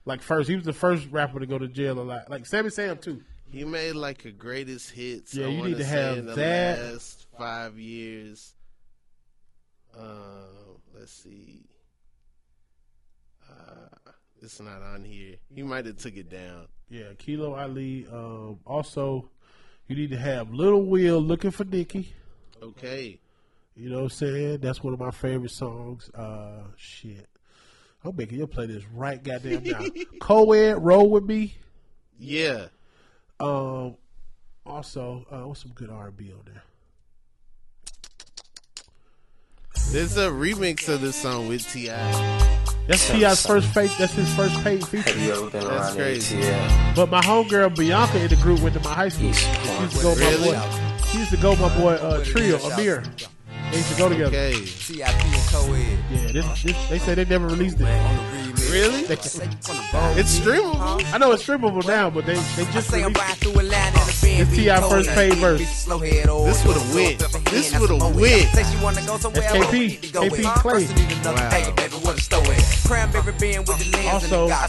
Like 0.05 0.21
first, 0.21 0.49
he 0.49 0.57
was 0.57 0.65
the 0.65 0.73
first 0.73 1.07
rapper 1.13 1.39
to 1.39 1.47
go 1.47 1.59
to 1.59 1.69
jail 1.69 2.01
a 2.01 2.03
lot. 2.03 2.29
Like 2.29 2.45
Sammy 2.45 2.71
Sam 2.71 2.99
too. 2.99 3.23
He 3.45 3.63
made 3.63 3.93
like 3.93 4.25
a 4.25 4.33
greatest 4.33 4.91
hits. 4.91 5.37
Yeah, 5.37 5.47
I 5.47 5.51
you 5.51 5.63
need 5.63 5.77
to 5.77 5.85
have 5.85 6.19
in 6.19 6.27
the 6.27 6.35
that. 6.35 6.81
last 6.81 7.29
five 7.39 7.79
years. 7.79 8.53
Um, 9.97 10.81
let's 10.93 11.13
see. 11.13 11.63
Uh, 13.49 14.11
it's 14.41 14.61
not 14.61 14.83
on 14.83 15.05
here. 15.05 15.37
He 15.55 15.63
might 15.63 15.87
have 15.87 15.99
took 15.99 16.17
it 16.17 16.29
down. 16.29 16.67
Yeah, 16.91 17.13
Kilo 17.17 17.55
Ali. 17.55 18.09
Um, 18.13 18.59
also, 18.67 19.31
you 19.87 19.95
need 19.95 20.11
to 20.11 20.19
have 20.19 20.53
Little 20.53 20.85
Will 20.85 21.21
looking 21.21 21.53
for 21.53 21.63
Nikki. 21.63 22.13
Okay. 22.61 23.21
You 23.75 23.89
know 23.89 23.97
what 23.97 24.03
I'm 24.05 24.09
saying? 24.11 24.59
That's 24.59 24.83
one 24.83 24.93
of 24.93 25.01
my 25.01 25.11
favorite 25.11 25.51
songs. 25.51 26.11
Uh, 26.11 26.65
shit. 26.77 27.27
I'm 28.05 28.15
making 28.17 28.39
you 28.39 28.47
play 28.47 28.67
this 28.67 28.85
right 28.93 29.23
goddamn 29.23 29.63
now. 29.65 29.85
Co-ed, 30.21 30.83
roll 30.85 31.09
with 31.09 31.25
me. 31.25 31.55
Yeah. 32.19 32.67
Um, 33.41 33.97
also, 34.67 35.27
uh, 35.31 35.47
what's 35.47 35.63
some 35.63 35.73
good 35.73 35.89
R&B 35.91 36.33
on 36.33 36.41
there? 36.45 36.63
There's 39.91 40.17
a 40.17 40.29
remix 40.29 40.89
of 40.89 41.01
this 41.01 41.17
song 41.17 41.49
with 41.49 41.71
T.I. 41.71 41.95
That's 42.89 43.09
T.I's 43.11 43.45
first 43.47 43.69
fake. 43.73 43.91
That's 43.99 44.13
his 44.13 44.33
first 44.35 44.55
paid 44.65 44.87
feature. 44.87 45.11
Have 45.13 45.21
you 45.21 45.33
ever 45.33 45.51
been 45.51 45.65
That's 45.67 45.95
crazy. 45.95 46.37
ATL? 46.39 46.97
But 46.97 47.11
my 47.11 47.21
homegirl 47.21 47.77
Bianca 47.77 48.19
in 48.21 48.29
the 48.29 48.37
group 48.37 48.61
went 48.61 48.75
to 48.75 48.81
my 48.81 48.93
high 48.95 49.09
school. 49.09 49.33
She 49.33 49.49
used 49.83 49.97
to 49.97 50.03
go 50.03 50.11
with 50.11 50.21
my 50.21 50.29
Really? 50.31 50.51
boy. 50.53 51.05
She 51.07 51.19
used 51.19 51.31
to 51.31 51.37
go 51.37 51.51
with 51.51 51.61
my 51.61 51.79
boy 51.79 51.93
uh, 51.95 52.25
Trio 52.25 52.59
Amir. 52.59 53.03
They 53.73 53.79
used 53.79 53.91
to 53.93 53.97
go 53.99 54.09
together. 54.11 54.29
Okay. 54.37 54.53
CIP 54.67 55.09
and 55.09 55.47
co-ed. 55.49 55.99
Yeah, 56.11 56.33
this, 56.33 56.63
this, 56.63 56.89
they 56.91 56.99
say 56.99 57.15
they 57.15 57.25
never 57.25 57.47
released 57.47 57.79
it. 57.81 57.85
Really? 58.71 59.03
They- 59.05 59.15
It's 59.15 60.39
streamable. 60.39 61.03
I 61.13 61.17
know 61.19 61.33
it's 61.33 61.43
streamable 61.45 61.83
now, 61.87 62.11
but 62.11 62.27
they 62.27 62.35
they 62.57 62.65
just 62.73 62.89
say 62.91 63.03
I'm 63.03 63.13
released 63.13 63.19
riding 63.21 63.33
it. 63.33 63.39
through 63.39 63.61
Atlanta 63.61 63.99
in 63.99 64.05
a 64.05 64.45
This 64.45 64.57
T.I. 64.57 64.81
first 64.89 65.09
paid 65.11 65.35
verse. 65.35 65.59
This 65.61 65.87
would've 66.65 66.95
win. 66.95 67.19
This 67.51 67.79
would've 67.79 68.17
win. 68.17 68.47
KP, 68.49 70.01
KP 70.13 70.43
Clay. 70.61 70.87
Also, 74.09 74.49
I 74.49 74.69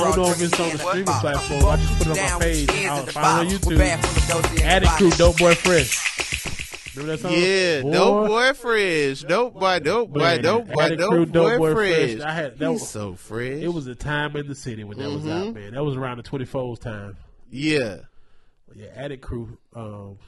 don't 0.00 0.16
know 0.16 0.30
if 0.30 0.42
it's 0.42 0.58
on 0.60 0.70
the 0.70 0.78
streaming 0.78 1.04
platform. 1.04 1.64
I 1.66 1.76
just 1.76 1.98
put 1.98 2.06
it 2.16 2.18
on 2.18 2.32
my 2.32 2.38
page. 2.40 2.70
I'll 2.86 3.06
find 3.06 3.52
it 3.52 3.66
on 3.66 3.72
YouTube. 3.72 4.62
Attic 4.64 4.88
Crew, 4.90 5.10
Dope 5.10 5.36
Boy 5.38 5.54
Fresh. 5.54 6.15
Remember 6.96 7.16
that 7.16 7.20
song? 7.20 7.32
Yeah, 7.32 7.82
dope 7.82 8.26
boy 8.28 8.52
fresh, 8.54 9.20
dope 9.22 9.54
boy, 9.54 9.78
dope 9.80 10.10
boy, 10.12 10.18
Man, 10.20 10.42
dope 10.42 10.66
boy, 10.68 10.96
dope 10.96 11.10
Crew, 11.10 11.26
boy, 11.26 11.32
Dope 11.32 11.58
Boy. 11.58 11.74
Fresh. 11.74 12.20
I 12.20 12.32
had- 12.32 12.58
that 12.58 12.70
He's 12.70 12.80
was- 12.80 12.88
so 12.88 13.14
fresh. 13.14 13.58
It 13.60 13.68
was 13.72 13.86
a 13.86 13.94
time 13.94 14.36
in 14.36 14.46
the 14.48 14.54
city 14.54 14.84
when 14.84 14.98
that 14.98 15.08
was 15.10 15.22
Mm-hmm. 15.22 15.30
out, 15.48 15.54
man. 15.54 15.74
That 15.74 15.84
was 15.84 15.96
around 15.96 16.16
the 16.18 16.22
24's 16.22 16.78
time. 16.78 17.16
yeah, 17.50 17.98
Yeah, 18.74 18.86
Attic 18.94 19.22
Crew. 19.22 19.56
Um, 19.74 20.18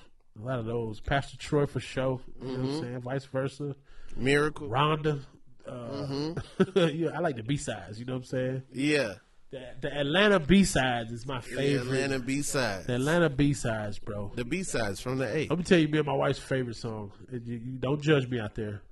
a 0.41 0.45
lot 0.45 0.59
of 0.59 0.67
those. 0.67 1.01
Pastor 1.01 1.37
Troy 1.37 1.67
for 1.67 1.81
show. 1.81 2.21
You 2.41 2.47
Mm-hmm. 2.49 2.63
what 2.67 2.75
I'm 2.75 2.81
saying? 2.81 3.01
Vice 3.01 3.25
versa. 3.25 3.75
miracle. 4.17 4.69
Rhonda. 4.69 5.21
Uh, 5.67 5.71
Mm-hmm. 5.73 6.79
yeah, 6.95 7.11
I 7.15 7.19
like 7.19 7.37
the 7.37 7.43
B 7.43 7.57
sides. 7.57 7.99
You 7.99 8.05
know 8.07 8.13
what 8.15 8.19
I'm 8.21 8.25
saying? 8.25 8.63
Yeah, 8.73 9.15
The, 9.51 9.67
the 9.81 9.99
Atlanta 10.01 10.41
B 10.41 10.65
sides 10.65 11.11
is 11.11 11.27
my 11.27 11.41
the 11.41 11.47
favorite. 11.47 12.01
Atlanta 12.01 12.19
B 12.19 12.43
sides. 12.43 12.87
The 12.87 12.97
Atlanta 12.97 13.31
B 13.31 13.55
sides, 13.55 13.99
bro. 13.99 14.33
The 14.35 14.45
B 14.45 14.63
sides 14.63 15.01
from 15.01 15.19
the 15.19 15.27
A. 15.27 15.47
Let 15.49 15.59
me 15.59 15.65
tell 15.65 15.79
you, 15.79 15.89
and 15.91 16.07
my 16.07 16.13
wife's 16.13 16.39
favorite 16.39 16.77
song. 16.77 17.13
You, 17.33 17.41
you 17.45 17.79
don't 17.79 18.03
judge 18.03 18.29
me 18.29 18.41
out 18.41 18.55
there. 18.55 18.83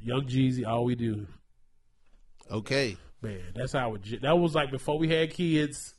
Young 0.00 0.22
Jeezy, 0.22 0.66
all 0.66 0.84
we 0.84 0.94
do, 0.94 1.26
Okay, 2.50 2.96
man. 3.22 3.40
That's 3.54 3.72
how 3.72 3.94
it, 3.94 4.22
that 4.22 4.38
was 4.38 4.54
like 4.54 4.70
before 4.70 4.98
we 4.98 5.08
had 5.08 5.30
kids. 5.32 5.94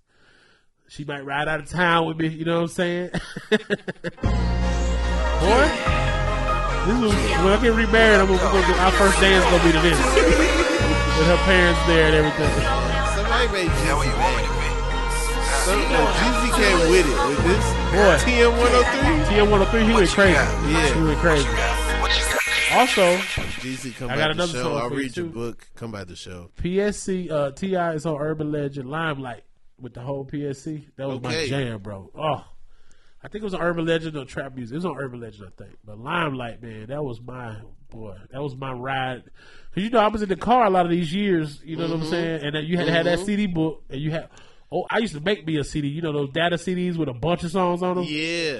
She 0.87 1.03
might 1.03 1.25
ride 1.25 1.49
out 1.49 1.59
of 1.59 1.69
town 1.69 2.07
with 2.07 2.17
me. 2.17 2.29
You 2.29 2.45
know 2.45 2.61
what 2.61 2.69
I'm 2.69 2.75
saying? 2.75 3.09
Boy, 3.51 3.57
this 6.87 7.01
was 7.01 7.13
when 7.13 7.51
I 7.51 7.59
get 7.61 7.73
remarried. 7.73 8.21
I'm 8.21 8.27
gonna, 8.27 8.37
gonna 8.37 8.77
our 8.77 8.91
first 8.93 9.19
dance 9.19 9.43
gonna 9.45 9.63
be 9.63 9.71
to 9.73 9.81
this 9.81 9.99
with 11.17 11.27
her 11.27 11.37
parents 11.43 11.79
there 11.87 12.05
and 12.07 12.15
everything. 12.15 12.86
Somebody 13.37 13.65
made 13.65 13.71
Jeezy 13.71 14.17
mad. 14.17 14.45
Some, 15.63 15.79
uh, 15.79 16.13
Jeezy 16.17 16.55
came 16.57 16.89
with 16.89 17.05
it 17.05 17.27
with 17.27 17.43
this 17.45 17.65
Boy. 17.93 18.17
TM 18.25 18.49
103. 18.57 19.35
TM 19.35 19.51
103, 19.51 19.85
he 19.85 19.93
went 19.93 20.09
crazy. 20.09 20.33
Yeah. 20.33 20.93
he 20.95 21.03
went 21.03 21.19
crazy. 21.19 21.47
Also, 22.73 23.15
Jeezy 23.61 23.95
come 23.95 24.09
I 24.09 24.15
by 24.15 24.19
got 24.21 24.27
the 24.27 24.33
another 24.33 24.53
show. 24.53 24.75
I'll 24.75 24.89
read 24.89 25.15
your 25.15 25.27
book. 25.27 25.69
Come 25.75 25.91
by 25.91 26.03
the 26.03 26.15
show. 26.15 26.49
PSC 26.57 27.29
uh, 27.29 27.51
T.I 27.51 27.93
is 27.93 28.07
on 28.07 28.19
Urban 28.19 28.51
Legend 28.51 28.89
Limelight 28.89 29.43
with 29.79 29.93
the 29.93 30.01
whole 30.01 30.25
PSC. 30.25 30.85
That 30.95 31.07
was 31.07 31.21
my 31.21 31.45
jam, 31.45 31.79
bro. 31.79 32.09
Oh, 32.15 32.43
I 33.21 33.27
think 33.27 33.43
it 33.43 33.45
was 33.45 33.53
on 33.53 33.61
Urban 33.61 33.85
Legend 33.85 34.17
or 34.17 34.25
Trap 34.25 34.55
Music. 34.55 34.73
It 34.73 34.77
was 34.77 34.85
on 34.85 34.97
Urban 34.97 35.19
Legend, 35.19 35.47
I 35.47 35.63
think. 35.63 35.77
But 35.85 35.99
Limelight, 35.99 36.63
man, 36.63 36.87
that 36.87 37.03
was 37.03 37.21
my 37.21 37.57
boy. 37.89 38.17
That 38.31 38.41
was 38.41 38.55
my 38.55 38.71
ride. 38.71 39.25
'Cause 39.73 39.83
you 39.83 39.89
know, 39.89 39.99
I 39.99 40.07
was 40.07 40.21
in 40.21 40.29
the 40.29 40.35
car 40.35 40.65
a 40.65 40.69
lot 40.69 40.85
of 40.85 40.91
these 40.91 41.13
years. 41.13 41.61
You 41.63 41.75
know 41.75 41.83
what 41.83 41.91
Mm-hmm. 41.93 42.03
I'm 42.03 42.09
saying? 42.09 42.41
And 42.45 42.55
then 42.55 42.65
you 42.65 42.77
had 42.77 42.85
to 42.87 42.91
have 42.91 43.05
that 43.05 43.19
CD 43.19 43.45
book, 43.47 43.83
and 43.89 44.01
you 44.01 44.11
had. 44.11 44.29
Oh, 44.71 44.85
I 44.89 44.97
used 44.97 45.13
to 45.13 45.21
make 45.21 45.45
me 45.47 45.55
a 45.57 45.63
CD. 45.63 45.87
You 45.87 46.01
know 46.01 46.11
those 46.11 46.29
data 46.31 46.55
CDs 46.57 46.97
with 46.97 47.07
a 47.07 47.13
bunch 47.13 47.43
of 47.43 47.51
songs 47.51 47.81
on 47.81 47.95
them. 47.95 48.05
Yeah, 48.07 48.59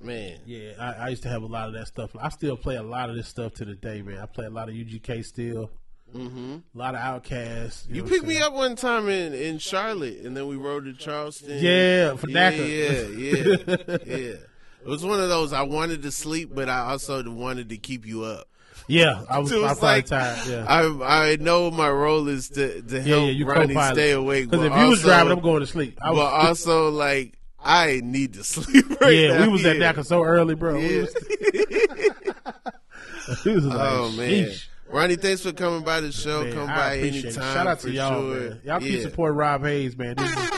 man. 0.00 0.38
Yeah, 0.46 0.72
I, 0.78 0.92
I 0.92 1.08
used 1.10 1.22
to 1.24 1.28
have 1.28 1.42
a 1.42 1.46
lot 1.46 1.68
of 1.68 1.74
that 1.74 1.86
stuff. 1.86 2.10
I 2.20 2.28
still 2.30 2.56
play 2.56 2.76
a 2.76 2.82
lot 2.82 3.10
of 3.10 3.16
this 3.16 3.28
stuff 3.28 3.54
to 3.54 3.64
the 3.64 3.74
day, 3.74 4.02
man. 4.02 4.18
I 4.18 4.26
play 4.26 4.46
a 4.46 4.50
lot 4.50 4.68
of 4.68 4.74
UGK 4.74 5.24
still. 5.24 5.70
Mm-hmm. 6.14 6.56
A 6.74 6.78
lot 6.78 6.94
of 6.94 7.00
Outkasts. 7.02 7.86
You 7.90 8.02
know 8.02 8.08
picked 8.08 8.26
me 8.26 8.38
up 8.40 8.54
one 8.54 8.76
time 8.76 9.08
in, 9.08 9.34
in 9.34 9.58
Charlotte, 9.58 10.20
and 10.24 10.36
then 10.36 10.46
we 10.48 10.56
rode 10.56 10.86
to 10.86 10.94
Charleston. 10.94 11.58
Yeah, 11.62 12.16
for 12.16 12.28
yeah, 12.30 12.50
yeah, 12.50 13.00
yeah, 13.02 13.56
yeah. 14.06 14.34
It 14.80 14.86
was 14.86 15.04
one 15.04 15.20
of 15.20 15.28
those. 15.28 15.52
I 15.52 15.62
wanted 15.62 16.02
to 16.02 16.10
sleep, 16.10 16.50
but 16.54 16.68
I 16.68 16.90
also 16.90 17.22
wanted 17.30 17.68
to 17.68 17.76
keep 17.76 18.06
you 18.06 18.22
up. 18.24 18.48
Yeah, 18.88 19.22
I 19.30 19.38
was, 19.38 19.50
So 19.50 19.64
I 19.64 19.68
probably 19.68 19.82
like 19.88 20.06
tired. 20.06 20.46
Yeah, 20.48 20.64
I 20.66 21.32
I 21.32 21.36
know 21.36 21.70
my 21.70 21.90
role 21.90 22.26
is 22.28 22.48
to 22.50 22.82
to 22.82 23.00
help 23.02 23.26
yeah. 23.26 23.30
You 23.30 23.46
Ronnie 23.46 23.74
co-pilot. 23.74 23.94
stay 23.94 24.10
awake. 24.12 24.50
Because 24.50 24.66
if 24.66 24.76
you 24.76 24.88
was 24.88 25.00
driving, 25.02 25.32
I'm 25.32 25.40
going 25.40 25.60
to 25.60 25.66
sleep. 25.66 25.98
I 26.02 26.08
but 26.08 26.16
was, 26.16 26.46
also 26.48 26.90
like 26.90 27.34
I 27.62 28.00
need 28.02 28.34
to 28.34 28.44
sleep. 28.54 29.00
Right 29.00 29.14
yeah, 29.14 29.38
now. 29.38 29.46
we 29.46 29.52
was 29.52 29.64
at 29.66 29.76
Yeah. 29.76 29.92
DACA 29.92 30.04
so 30.06 30.24
early, 30.24 30.54
bro. 30.54 30.78
Yeah. 30.78 31.02
was, 31.02 31.14
we 33.44 33.52
was 33.54 33.66
like, 33.66 33.78
Oh 33.78 34.10
man, 34.16 34.30
sheesh. 34.30 34.64
Ronnie, 34.90 35.16
thanks 35.16 35.42
for 35.42 35.52
coming 35.52 35.84
by 35.84 36.00
the 36.00 36.10
show. 36.10 36.44
Man, 36.44 36.52
Come 36.54 36.70
I 36.70 36.74
by 36.76 36.92
appreciate 36.94 37.24
it. 37.24 37.36
anytime. 37.36 37.54
Shout 37.54 37.66
out 37.66 37.80
to 37.80 37.90
y'all, 37.90 38.22
sure. 38.22 38.40
man. 38.40 38.60
Y'all 38.64 38.80
keep 38.80 38.92
Yeah. 38.94 39.00
supporting 39.02 39.36
Rob 39.36 39.62
Haze, 39.64 39.98
man. 39.98 40.14
This 40.16 40.30
is, 40.30 40.50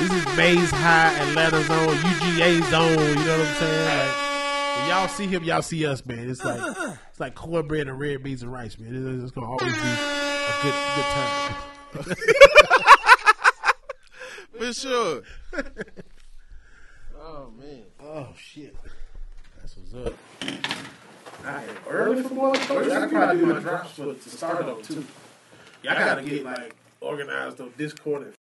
this 0.00 0.10
is 0.12 0.26
Maze 0.36 0.70
High, 0.72 1.14
Atlanta 1.20 1.62
Zone, 1.62 1.94
UGA 1.94 2.62
Zone. 2.70 2.98
You 2.98 3.14
know 3.24 3.38
what 3.38 3.46
I'm 3.46 3.54
saying? 3.54 4.08
Like, 4.08 4.25
when 4.86 4.96
y'all 4.96 5.08
see 5.08 5.26
him, 5.26 5.42
y'all 5.44 5.62
see 5.62 5.84
us, 5.86 6.04
man. 6.06 6.30
It's 6.30 6.44
like 6.44 6.60
uh-huh. 6.60 6.94
it's 7.10 7.18
like 7.20 7.34
cornbread 7.34 7.88
and 7.88 7.98
red 7.98 8.22
beans 8.22 8.42
and 8.42 8.52
rice, 8.52 8.78
man. 8.78 8.94
It's, 8.94 9.24
it's 9.24 9.32
gonna 9.32 9.48
always 9.48 9.72
be 9.72 9.80
a 9.80 10.58
good 10.62 10.74
good 10.94 11.04
time. 11.04 11.54
For 14.58 14.72
sure. 14.72 15.22
oh 17.20 17.50
man. 17.58 17.82
Oh 18.02 18.28
shit, 18.36 18.76
that's 19.60 19.76
what's 19.76 19.94
up. 20.06 20.14
I 21.44 21.62
am 21.62 21.76
early 21.88 22.22
for 22.22 22.34
more 22.34 22.54
coach. 22.54 22.90
I 22.90 23.06
probably 23.08 23.40
do 23.40 23.46
my 23.46 23.60
drops 23.60 23.92
for 23.92 24.14
to 24.14 24.28
start 24.28 24.64
up 24.64 24.82
too. 24.82 25.04
Y'all 25.82 25.94
gotta 25.94 26.22
get 26.22 26.44
like 26.44 26.74
organized 27.00 27.60
on 27.60 27.72
Discord 27.76 28.22
and 28.22 28.35